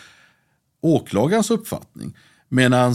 åklagarens 0.81 1.51
uppfattning. 1.51 2.17
Medan 2.49 2.95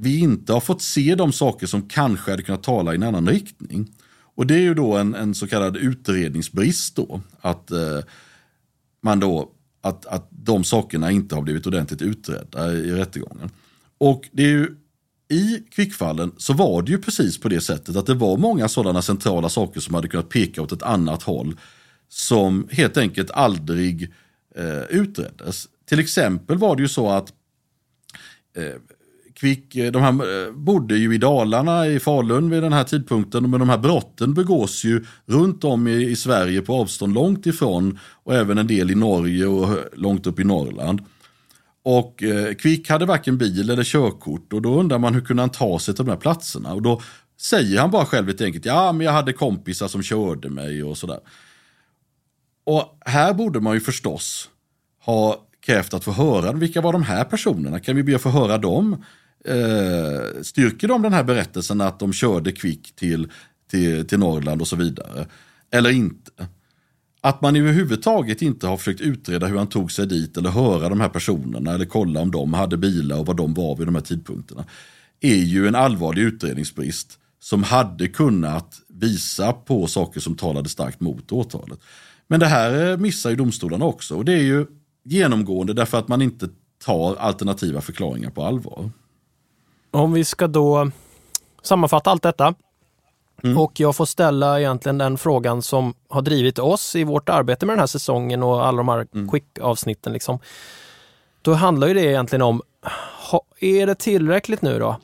vi 0.00 0.18
inte 0.18 0.52
har 0.52 0.60
fått 0.60 0.82
se 0.82 1.14
de 1.14 1.32
saker 1.32 1.66
som 1.66 1.88
kanske 1.88 2.30
hade 2.30 2.42
kunnat 2.42 2.62
tala 2.62 2.92
i 2.92 2.96
en 2.96 3.02
annan 3.02 3.28
riktning. 3.28 3.94
Och 4.34 4.46
det 4.46 4.54
är 4.54 4.60
ju 4.60 4.74
då 4.74 4.96
en, 4.96 5.14
en 5.14 5.34
så 5.34 5.46
kallad 5.46 5.76
utredningsbrist 5.76 6.96
då. 6.96 7.20
Att 7.40 7.70
eh, 7.70 8.00
man 9.00 9.20
då, 9.20 9.50
att, 9.80 10.06
att 10.06 10.28
de 10.30 10.64
sakerna 10.64 11.10
inte 11.10 11.34
har 11.34 11.42
blivit 11.42 11.66
ordentligt 11.66 12.02
utredda 12.02 12.72
i 12.72 12.90
rättegången. 12.90 13.50
Och 13.98 14.28
det 14.32 14.42
är 14.42 14.48
ju 14.48 14.76
i 15.28 15.62
kvickfallen 15.70 16.32
så 16.36 16.52
var 16.52 16.82
det 16.82 16.92
ju 16.92 16.98
precis 16.98 17.38
på 17.40 17.48
det 17.48 17.60
sättet 17.60 17.96
att 17.96 18.06
det 18.06 18.14
var 18.14 18.36
många 18.36 18.68
sådana 18.68 19.02
centrala 19.02 19.48
saker 19.48 19.80
som 19.80 19.94
hade 19.94 20.08
kunnat 20.08 20.28
peka 20.28 20.62
åt 20.62 20.72
ett 20.72 20.82
annat 20.82 21.22
håll 21.22 21.56
som 22.08 22.68
helt 22.70 22.96
enkelt 22.96 23.30
aldrig 23.30 24.12
eh, 24.56 24.82
utreddes. 24.82 25.68
Till 25.84 25.98
exempel 25.98 26.58
var 26.58 26.76
det 26.76 26.82
ju 26.82 26.88
så 26.88 27.10
att 27.10 27.32
eh, 28.56 28.74
Kvick, 29.40 29.76
eh, 29.76 29.92
de 29.92 30.02
här 30.02 30.46
eh, 30.46 30.52
bodde 30.52 30.96
ju 30.96 31.14
i 31.14 31.18
Dalarna 31.18 31.86
i 31.86 32.00
Falun 32.00 32.50
vid 32.50 32.62
den 32.62 32.72
här 32.72 32.84
tidpunkten. 32.84 33.50
Men 33.50 33.60
de 33.60 33.68
här 33.68 33.78
brotten 33.78 34.34
begås 34.34 34.84
ju 34.84 35.04
runt 35.26 35.64
om 35.64 35.88
i, 35.88 36.10
i 36.10 36.16
Sverige 36.16 36.62
på 36.62 36.74
avstånd 36.74 37.14
långt 37.14 37.46
ifrån. 37.46 37.98
Och 38.24 38.34
även 38.34 38.58
en 38.58 38.66
del 38.66 38.90
i 38.90 38.94
Norge 38.94 39.46
och 39.46 39.78
långt 39.92 40.26
upp 40.26 40.40
i 40.40 40.44
Norrland. 40.44 41.00
Och 41.82 42.22
eh, 42.22 42.54
Kvick 42.54 42.88
hade 42.88 43.06
varken 43.06 43.38
bil 43.38 43.70
eller 43.70 43.84
körkort. 43.84 44.52
Och 44.52 44.62
då 44.62 44.80
undrar 44.80 44.98
man 44.98 45.14
hur 45.14 45.20
kunde 45.20 45.42
han 45.42 45.50
ta 45.50 45.78
sig 45.78 45.94
till 45.94 46.04
de 46.04 46.10
här 46.10 46.18
platserna. 46.18 46.74
Och 46.74 46.82
då 46.82 47.02
säger 47.40 47.80
han 47.80 47.90
bara 47.90 48.04
själv 48.04 48.28
lite 48.28 48.44
enkelt. 48.44 48.64
Ja, 48.64 48.92
men 48.92 49.06
jag 49.06 49.12
hade 49.12 49.32
kompisar 49.32 49.88
som 49.88 50.02
körde 50.02 50.48
mig 50.48 50.82
och 50.82 50.98
sådär. 50.98 51.20
Och 52.64 52.98
här 53.00 53.34
borde 53.34 53.60
man 53.60 53.74
ju 53.74 53.80
förstås 53.80 54.48
ha 55.04 55.48
krävt 55.60 55.94
att 55.94 56.04
få 56.04 56.12
höra 56.12 56.52
vilka 56.52 56.80
var 56.80 56.92
de 56.92 57.02
här 57.02 57.24
personerna? 57.24 57.80
Kan 57.80 57.96
vi 57.96 58.02
be 58.02 58.16
att 58.16 58.22
få 58.22 58.28
höra 58.28 58.58
dem? 58.58 59.04
Eh, 59.44 60.42
styrker 60.42 60.88
de 60.88 61.02
den 61.02 61.12
här 61.12 61.24
berättelsen 61.24 61.80
att 61.80 61.98
de 61.98 62.12
körde 62.12 62.52
Kvick 62.52 62.96
till, 62.96 63.28
till, 63.70 64.06
till 64.06 64.18
Norrland 64.18 64.60
och 64.60 64.68
så 64.68 64.76
vidare? 64.76 65.26
Eller 65.70 65.90
inte? 65.90 66.30
Att 67.20 67.42
man 67.42 67.56
överhuvudtaget 67.56 68.42
inte 68.42 68.66
har 68.66 68.76
försökt 68.76 69.00
utreda 69.00 69.46
hur 69.46 69.58
han 69.58 69.66
tog 69.66 69.92
sig 69.92 70.06
dit 70.06 70.36
eller 70.36 70.50
höra 70.50 70.88
de 70.88 71.00
här 71.00 71.08
personerna 71.08 71.74
eller 71.74 71.84
kolla 71.84 72.20
om 72.20 72.30
de 72.30 72.54
hade 72.54 72.76
bilar 72.76 73.18
och 73.18 73.26
vad 73.26 73.36
de 73.36 73.54
var 73.54 73.76
vid 73.76 73.86
de 73.86 73.94
här 73.94 74.02
tidpunkterna 74.02 74.64
är 75.20 75.36
ju 75.36 75.68
en 75.68 75.74
allvarlig 75.74 76.22
utredningsbrist 76.22 77.18
som 77.40 77.62
hade 77.62 78.08
kunnat 78.08 78.80
visa 78.88 79.52
på 79.52 79.86
saker 79.86 80.20
som 80.20 80.36
talade 80.36 80.68
starkt 80.68 81.00
mot 81.00 81.32
åtalet. 81.32 81.78
Men 82.26 82.40
det 82.40 82.46
här 82.46 82.90
eh, 82.90 82.96
missar 82.96 83.30
ju 83.30 83.36
domstolarna 83.36 83.84
också 83.84 84.16
och 84.16 84.24
det 84.24 84.32
är 84.32 84.42
ju 84.42 84.66
genomgående 85.04 85.72
därför 85.72 85.98
att 85.98 86.08
man 86.08 86.22
inte 86.22 86.48
tar 86.84 87.16
alternativa 87.16 87.80
förklaringar 87.80 88.30
på 88.30 88.44
allvar. 88.44 88.90
Om 89.90 90.12
vi 90.12 90.24
ska 90.24 90.46
då 90.46 90.90
sammanfatta 91.62 92.10
allt 92.10 92.22
detta 92.22 92.54
mm. 93.42 93.58
och 93.58 93.80
jag 93.80 93.96
får 93.96 94.06
ställa 94.06 94.60
egentligen 94.60 94.98
den 94.98 95.18
frågan 95.18 95.62
som 95.62 95.94
har 96.08 96.22
drivit 96.22 96.58
oss 96.58 96.96
i 96.96 97.04
vårt 97.04 97.28
arbete 97.28 97.66
med 97.66 97.72
den 97.72 97.80
här 97.80 97.86
säsongen 97.86 98.42
och 98.42 98.66
alla 98.66 98.76
de 98.76 98.88
här 98.88 99.06
mm. 99.14 99.28
quick-avsnitten. 99.28 100.12
Liksom. 100.12 100.38
Då 101.42 101.54
handlar 101.54 101.88
ju 101.88 101.94
det 101.94 102.04
egentligen 102.04 102.42
om, 102.42 102.62
är 103.60 103.86
det 103.86 103.94
tillräckligt 103.94 104.62
nu 104.62 104.78
då? 104.78 104.96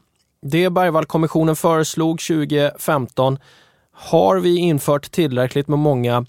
Det 0.42 0.70
Bergvallkommissionen 0.70 1.56
föreslog 1.56 2.20
2015, 2.20 3.38
har 3.92 4.36
vi 4.36 4.56
infört 4.56 5.10
tillräckligt 5.10 5.68
med 5.68 5.78
många 5.78 6.26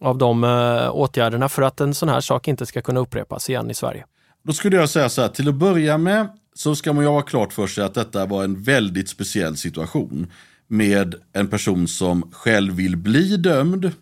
av 0.00 0.18
de 0.18 0.44
uh, 0.44 0.90
åtgärderna 0.90 1.48
för 1.48 1.62
att 1.62 1.80
en 1.80 1.94
sån 1.94 2.08
här 2.08 2.20
sak 2.20 2.48
inte 2.48 2.66
ska 2.66 2.82
kunna 2.82 3.00
upprepas 3.00 3.50
igen 3.50 3.70
i 3.70 3.74
Sverige? 3.74 4.04
Då 4.42 4.52
skulle 4.52 4.76
jag 4.76 4.90
säga 4.90 5.08
så 5.08 5.22
här, 5.22 5.28
till 5.28 5.48
att 5.48 5.54
börja 5.54 5.98
med 5.98 6.28
så 6.54 6.76
ska 6.76 6.92
man 6.92 7.04
ju 7.04 7.10
ha 7.10 7.22
klart 7.22 7.52
för 7.52 7.66
sig 7.66 7.84
att 7.84 7.94
detta 7.94 8.26
var 8.26 8.44
en 8.44 8.62
väldigt 8.62 9.08
speciell 9.08 9.56
situation 9.56 10.32
med 10.68 11.14
en 11.32 11.48
person 11.48 11.88
som 11.88 12.30
själv 12.32 12.74
vill 12.74 12.96
bli 12.96 13.36
dömd 13.36 13.92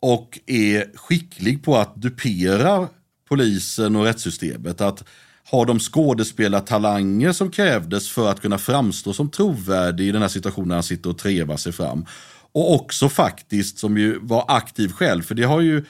och 0.00 0.38
är 0.46 0.96
skicklig 0.96 1.64
på 1.64 1.76
att 1.76 2.02
dupera 2.02 2.88
polisen 3.28 3.96
och 3.96 4.04
rättssystemet. 4.04 4.80
Att 4.80 5.04
ha 5.50 5.64
de 5.64 5.78
skådespelartalanger 5.78 7.32
som 7.32 7.50
krävdes 7.50 8.10
för 8.10 8.30
att 8.30 8.40
kunna 8.40 8.58
framstå 8.58 9.12
som 9.12 9.30
trovärdig 9.30 10.08
i 10.08 10.12
den 10.12 10.22
här 10.22 10.28
situationen 10.28 10.68
när 10.68 10.74
han 10.74 10.82
sitter 10.82 11.10
och 11.10 11.18
trevar 11.18 11.56
sig 11.56 11.72
fram. 11.72 12.06
Och 12.52 12.74
också 12.74 13.08
faktiskt 13.08 13.78
som 13.78 13.98
ju 13.98 14.18
var 14.18 14.44
aktiv 14.48 14.92
själv, 14.92 15.22
för 15.22 15.34
det 15.34 15.42
har 15.42 15.60
ju 15.60 15.84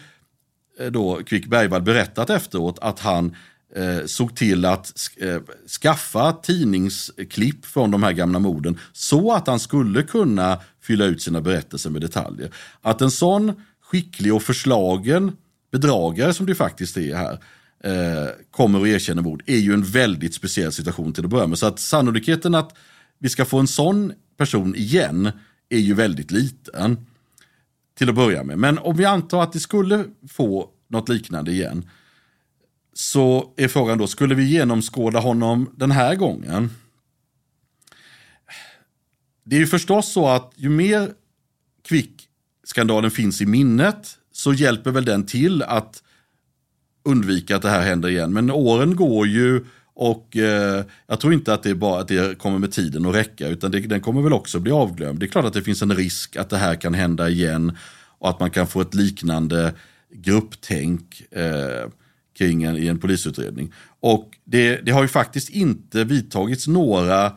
eh, 0.80 0.86
då 0.90 1.20
Quick 1.26 1.46
Bergvall 1.46 1.82
berättat 1.82 2.30
efteråt 2.30 2.78
att 2.80 3.00
han 3.00 3.36
eh, 3.76 4.06
såg 4.06 4.36
till 4.36 4.64
att 4.64 4.92
eh, 5.16 5.40
skaffa 5.82 6.32
tidningsklipp 6.32 7.66
från 7.66 7.90
de 7.90 8.02
här 8.02 8.12
gamla 8.12 8.38
morden 8.38 8.78
så 8.92 9.32
att 9.32 9.46
han 9.46 9.60
skulle 9.60 10.02
kunna 10.02 10.60
fylla 10.82 11.04
ut 11.04 11.22
sina 11.22 11.40
berättelser 11.40 11.90
med 11.90 12.00
detaljer. 12.00 12.50
Att 12.82 13.00
en 13.00 13.10
sån 13.10 13.52
skicklig 13.82 14.34
och 14.34 14.42
förslagen 14.42 15.32
bedragare 15.72 16.34
som 16.34 16.46
det 16.46 16.54
faktiskt 16.54 16.96
är 16.96 17.16
här 17.16 17.38
eh, 17.84 18.28
kommer 18.50 18.78
och 18.80 18.88
erkänner 18.88 19.22
mord 19.22 19.42
är 19.46 19.58
ju 19.58 19.74
en 19.74 19.84
väldigt 19.84 20.34
speciell 20.34 20.72
situation 20.72 21.12
till 21.12 21.24
att 21.24 21.30
börja 21.30 21.46
med. 21.46 21.58
Så 21.58 21.66
att 21.66 21.78
sannolikheten 21.78 22.54
att 22.54 22.76
vi 23.18 23.28
ska 23.28 23.44
få 23.44 23.58
en 23.58 23.66
sån 23.66 24.12
person 24.36 24.74
igen 24.76 25.30
är 25.68 25.78
ju 25.78 25.94
väldigt 25.94 26.30
liten 26.30 27.06
till 27.98 28.08
att 28.08 28.14
börja 28.14 28.44
med. 28.44 28.58
Men 28.58 28.78
om 28.78 28.96
vi 28.96 29.04
antar 29.04 29.42
att 29.42 29.56
vi 29.56 29.60
skulle 29.60 30.04
få 30.28 30.70
något 30.88 31.08
liknande 31.08 31.52
igen 31.52 31.90
så 32.98 33.52
är 33.56 33.68
frågan 33.68 33.98
då, 33.98 34.06
skulle 34.06 34.34
vi 34.34 34.44
genomskåda 34.44 35.18
honom 35.18 35.70
den 35.76 35.90
här 35.90 36.14
gången? 36.14 36.70
Det 39.44 39.56
är 39.56 39.60
ju 39.60 39.66
förstås 39.66 40.12
så 40.12 40.28
att 40.28 40.52
ju 40.56 40.68
mer 40.68 41.12
kvickskandalen 41.88 43.10
finns 43.10 43.40
i 43.40 43.46
minnet 43.46 44.18
så 44.32 44.52
hjälper 44.52 44.90
väl 44.90 45.04
den 45.04 45.26
till 45.26 45.62
att 45.62 46.02
undvika 47.04 47.56
att 47.56 47.62
det 47.62 47.68
här 47.68 47.82
händer 47.82 48.08
igen. 48.08 48.32
Men 48.32 48.50
åren 48.50 48.96
går 48.96 49.26
ju 49.26 49.64
och 49.94 50.36
eh, 50.36 50.84
jag 51.06 51.20
tror 51.20 51.32
inte 51.32 51.54
att 51.54 51.62
det, 51.62 51.74
bara, 51.74 52.00
att 52.00 52.08
det 52.08 52.38
kommer 52.38 52.58
med 52.58 52.72
tiden 52.72 53.06
att 53.06 53.14
räcka 53.14 53.48
utan 53.48 53.70
det, 53.70 53.80
den 53.80 54.00
kommer 54.00 54.22
väl 54.22 54.32
också 54.32 54.60
bli 54.60 54.72
avglömd. 54.72 55.18
Det 55.20 55.26
är 55.26 55.28
klart 55.28 55.44
att 55.44 55.52
det 55.52 55.62
finns 55.62 55.82
en 55.82 55.96
risk 55.96 56.36
att 56.36 56.50
det 56.50 56.58
här 56.58 56.74
kan 56.74 56.94
hända 56.94 57.28
igen 57.28 57.76
och 58.18 58.28
att 58.28 58.40
man 58.40 58.50
kan 58.50 58.66
få 58.66 58.80
ett 58.80 58.94
liknande 58.94 59.74
grupptänk. 60.10 61.22
Eh, 61.30 61.90
kring 62.38 62.62
en, 62.62 62.76
i 62.76 62.86
en 62.86 62.98
polisutredning. 62.98 63.72
Och 64.00 64.30
det, 64.44 64.76
det 64.76 64.92
har 64.92 65.02
ju 65.02 65.08
faktiskt 65.08 65.50
inte 65.50 66.04
vidtagits 66.04 66.66
några 66.66 67.32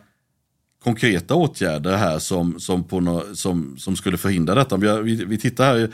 konkreta 0.84 1.36
åtgärder 1.36 1.98
här 1.98 2.20
som, 2.20 2.60
som, 2.60 2.84
på 2.84 3.00
no, 3.00 3.36
som, 3.36 3.78
som 3.78 3.96
skulle 3.96 4.18
förhindra 4.18 4.56
detta. 4.56 4.78
Vi, 4.78 5.02
vi, 5.02 5.26
vi 5.26 5.38
tittar 5.38 5.66
här, 5.66 5.90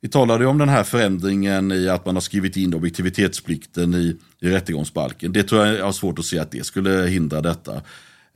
vi 0.00 0.08
talade 0.08 0.46
om 0.46 0.58
den 0.58 0.68
här 0.68 0.84
förändringen 0.84 1.72
i 1.72 1.88
att 1.88 2.06
man 2.06 2.16
har 2.16 2.20
skrivit 2.20 2.56
in 2.56 2.74
objektivitetsplikten 2.74 3.94
i, 3.94 4.16
i 4.40 4.48
rättegångsbalken. 4.48 5.32
Det 5.32 5.42
tror 5.42 5.66
jag 5.66 5.84
har 5.84 5.92
svårt 5.92 6.18
att 6.18 6.24
se 6.24 6.38
att 6.38 6.50
det 6.50 6.66
skulle 6.66 7.06
hindra 7.06 7.40
detta. 7.40 7.74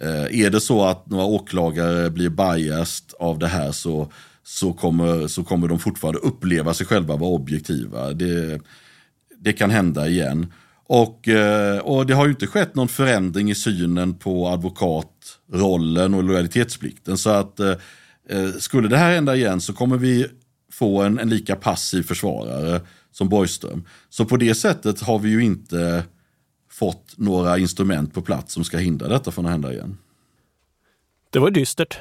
Eh, 0.02 0.40
är 0.40 0.50
det 0.50 0.60
så 0.60 0.84
att 0.84 1.10
några 1.10 1.24
åklagare 1.24 2.10
blir 2.10 2.28
biased 2.28 3.14
av 3.18 3.38
det 3.38 3.48
här 3.48 3.72
så, 3.72 4.12
så, 4.44 4.72
kommer, 4.72 5.28
så 5.28 5.44
kommer 5.44 5.68
de 5.68 5.78
fortfarande 5.78 6.20
uppleva 6.20 6.74
sig 6.74 6.86
själva 6.86 7.16
vara 7.16 7.30
objektiva. 7.30 8.12
Det, 8.12 8.60
det 9.40 9.52
kan 9.52 9.70
hända 9.70 10.08
igen. 10.08 10.52
Och, 10.86 11.28
eh, 11.28 11.78
och 11.78 12.06
det 12.06 12.14
har 12.14 12.24
ju 12.24 12.30
inte 12.30 12.46
skett 12.46 12.74
någon 12.74 12.88
förändring 12.88 13.50
i 13.50 13.54
synen 13.54 14.14
på 14.14 14.48
advokatrollen 14.48 16.14
och 16.14 16.24
lojalitetsplikten. 16.24 17.18
Så 17.18 17.30
att 17.30 17.60
eh, 17.60 17.74
eh, 18.28 18.50
skulle 18.58 18.88
det 18.88 18.96
här 18.96 19.14
hända 19.14 19.36
igen 19.36 19.60
så 19.60 19.72
kommer 19.72 19.96
vi 19.96 20.26
få 20.72 21.02
en, 21.02 21.18
en 21.18 21.28
lika 21.28 21.56
passiv 21.56 22.02
försvarare 22.02 22.80
som 23.12 23.28
Borgström. 23.28 23.84
Så 24.08 24.24
på 24.24 24.36
det 24.36 24.54
sättet 24.54 25.00
har 25.00 25.18
vi 25.18 25.30
ju 25.30 25.44
inte 25.44 26.04
fått 26.70 27.14
några 27.16 27.58
instrument 27.58 28.14
på 28.14 28.22
plats 28.22 28.54
som 28.54 28.64
ska 28.64 28.78
hindra 28.78 29.08
detta 29.08 29.30
från 29.30 29.46
att 29.46 29.52
hända 29.52 29.72
igen. 29.72 29.98
Det 31.30 31.38
var 31.38 31.50
dystert. 31.50 31.98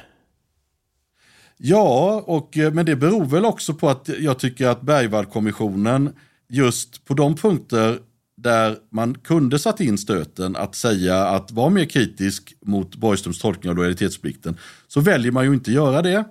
Ja, 1.56 2.22
och, 2.26 2.56
men 2.72 2.86
det 2.86 2.96
beror 2.96 3.24
väl 3.24 3.44
också 3.44 3.74
på 3.74 3.88
att 3.88 4.08
jag 4.18 4.38
tycker 4.38 4.66
att 4.66 4.82
Bergvallkommissionen 4.82 6.12
just 6.50 7.04
på 7.04 7.14
de 7.14 7.36
punkter 7.36 7.98
där 8.36 8.76
man 8.90 9.14
kunde 9.14 9.58
satt 9.58 9.80
in 9.80 9.98
stöten 9.98 10.56
att 10.56 10.74
säga 10.74 11.26
att 11.26 11.52
vara 11.52 11.70
mer 11.70 11.84
kritisk 11.84 12.54
mot 12.66 12.96
Borgströms 12.96 13.38
tolkning 13.38 13.70
av 13.70 13.76
lojalitetsplikten 13.76 14.56
så 14.88 15.00
väljer 15.00 15.32
man 15.32 15.44
ju 15.44 15.54
inte 15.54 15.72
göra 15.72 16.02
det. 16.02 16.24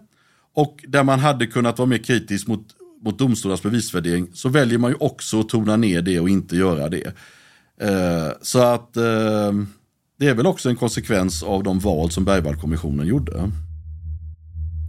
Och 0.56 0.86
där 0.88 1.04
man 1.04 1.20
hade 1.20 1.48
kunnat 1.48 1.78
vara 1.78 1.90
mer 1.90 1.98
kritisk 1.98 2.48
mot, 2.48 2.66
mot 3.02 3.20
domstolars 3.20 3.62
bevisvärdering 3.62 4.28
så 4.34 4.50
väljer 4.50 4.78
man 4.78 4.92
ju 4.92 4.98
också 5.00 5.40
att 5.40 5.50
tona 5.50 5.78
ner 5.78 6.02
det 6.02 6.20
och 6.20 6.30
inte 6.30 6.56
göra 6.56 6.90
det. 6.90 7.14
Eh, 7.82 8.32
så 8.42 8.60
att 8.60 8.98
eh, 8.98 9.54
det 10.20 10.28
är 10.28 10.34
väl 10.34 10.48
också 10.48 10.70
en 10.70 10.76
konsekvens 10.76 11.44
av 11.44 11.64
de 11.64 11.80
val 11.80 12.12
som 12.12 12.26
Bergvallkommissionen 12.26 13.08
gjorde. 13.08 13.52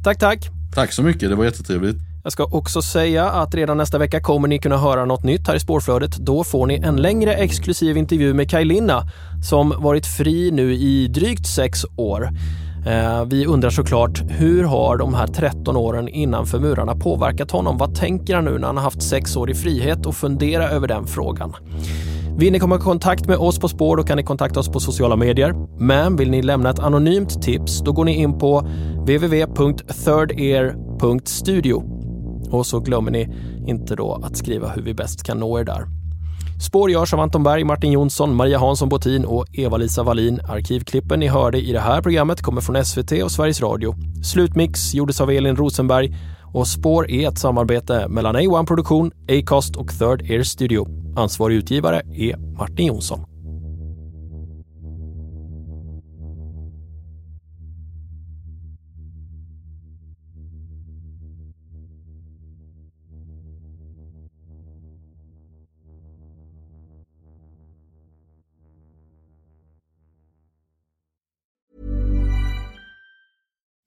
Tack, 0.04 0.18
tack. 0.18 0.48
Tack 0.74 0.92
så 0.92 1.02
mycket, 1.02 1.28
det 1.30 1.34
var 1.34 1.44
jättetrevligt. 1.44 2.09
Jag 2.22 2.32
ska 2.32 2.44
också 2.44 2.82
säga 2.82 3.30
att 3.30 3.54
redan 3.54 3.76
nästa 3.76 3.98
vecka 3.98 4.20
kommer 4.20 4.48
ni 4.48 4.58
kunna 4.58 4.76
höra 4.76 5.04
något 5.04 5.24
nytt 5.24 5.48
här 5.48 5.54
i 5.54 5.60
spårflödet. 5.60 6.16
Då 6.16 6.44
får 6.44 6.66
ni 6.66 6.74
en 6.74 6.96
längre 6.96 7.34
exklusiv 7.34 7.96
intervju 7.96 8.34
med 8.34 8.50
Kaj 8.50 8.64
Linna 8.64 9.02
som 9.44 9.74
varit 9.78 10.06
fri 10.06 10.50
nu 10.50 10.74
i 10.74 11.08
drygt 11.08 11.46
sex 11.46 11.84
år. 11.96 12.30
Eh, 12.86 13.24
vi 13.24 13.46
undrar 13.46 13.70
såklart, 13.70 14.22
hur 14.28 14.64
har 14.64 14.96
de 14.96 15.14
här 15.14 15.26
13 15.26 15.76
åren 15.76 16.08
innanför 16.08 16.58
murarna 16.58 16.94
påverkat 16.94 17.50
honom? 17.50 17.78
Vad 17.78 17.94
tänker 17.94 18.34
han 18.34 18.44
nu 18.44 18.58
när 18.58 18.66
han 18.66 18.76
har 18.76 18.84
haft 18.84 19.02
sex 19.02 19.36
år 19.36 19.50
i 19.50 19.54
frihet 19.54 20.06
och 20.06 20.14
fundera 20.14 20.68
över 20.68 20.88
den 20.88 21.06
frågan? 21.06 21.54
Vill 22.36 22.52
ni 22.52 22.58
komma 22.58 22.76
i 22.76 22.78
kontakt 22.78 23.26
med 23.26 23.36
oss 23.36 23.58
på 23.58 23.68
spår 23.68 23.96
då 23.96 24.02
kan 24.02 24.16
ni 24.16 24.22
kontakta 24.22 24.60
oss 24.60 24.68
på 24.68 24.80
sociala 24.80 25.16
medier. 25.16 25.54
Men 25.78 26.16
vill 26.16 26.30
ni 26.30 26.42
lämna 26.42 26.70
ett 26.70 26.78
anonymt 26.78 27.42
tips 27.42 27.80
då 27.80 27.92
går 27.92 28.04
ni 28.04 28.16
in 28.16 28.38
på 28.38 28.60
www.thirdear.studio. 29.06 31.99
Och 32.50 32.66
så 32.66 32.80
glömmer 32.80 33.10
ni 33.10 33.28
inte 33.66 33.96
då 33.96 34.20
att 34.22 34.36
skriva 34.36 34.68
hur 34.68 34.82
vi 34.82 34.94
bäst 34.94 35.22
kan 35.22 35.38
nå 35.38 35.58
er 35.58 35.64
där. 35.64 35.86
Spår 36.60 36.90
görs 36.90 37.14
av 37.14 37.20
Anton 37.20 37.42
Berg, 37.42 37.64
Martin 37.64 37.92
Jonsson, 37.92 38.34
Maria 38.34 38.58
Hansson 38.58 38.88
Botin 38.88 39.24
och 39.24 39.46
Eva-Lisa 39.52 40.02
Wallin. 40.02 40.40
Arkivklippen 40.48 41.20
ni 41.20 41.28
hörde 41.28 41.60
i 41.60 41.72
det 41.72 41.80
här 41.80 42.02
programmet 42.02 42.42
kommer 42.42 42.60
från 42.60 42.84
SVT 42.84 43.12
och 43.12 43.30
Sveriges 43.30 43.60
Radio. 43.60 43.94
Slutmix 44.24 44.94
gjordes 44.94 45.20
av 45.20 45.30
Elin 45.30 45.56
Rosenberg 45.56 46.16
och 46.52 46.66
Spår 46.66 47.10
är 47.10 47.28
ett 47.28 47.38
samarbete 47.38 48.08
mellan 48.08 48.36
A1 48.36 48.66
Produktion, 48.66 49.10
Acast 49.28 49.76
och 49.76 49.88
Third 49.98 50.22
Air 50.22 50.42
Studio. 50.42 50.86
Ansvarig 51.16 51.56
utgivare 51.56 52.02
är 52.14 52.36
Martin 52.58 52.86
Jonsson. 52.86 53.29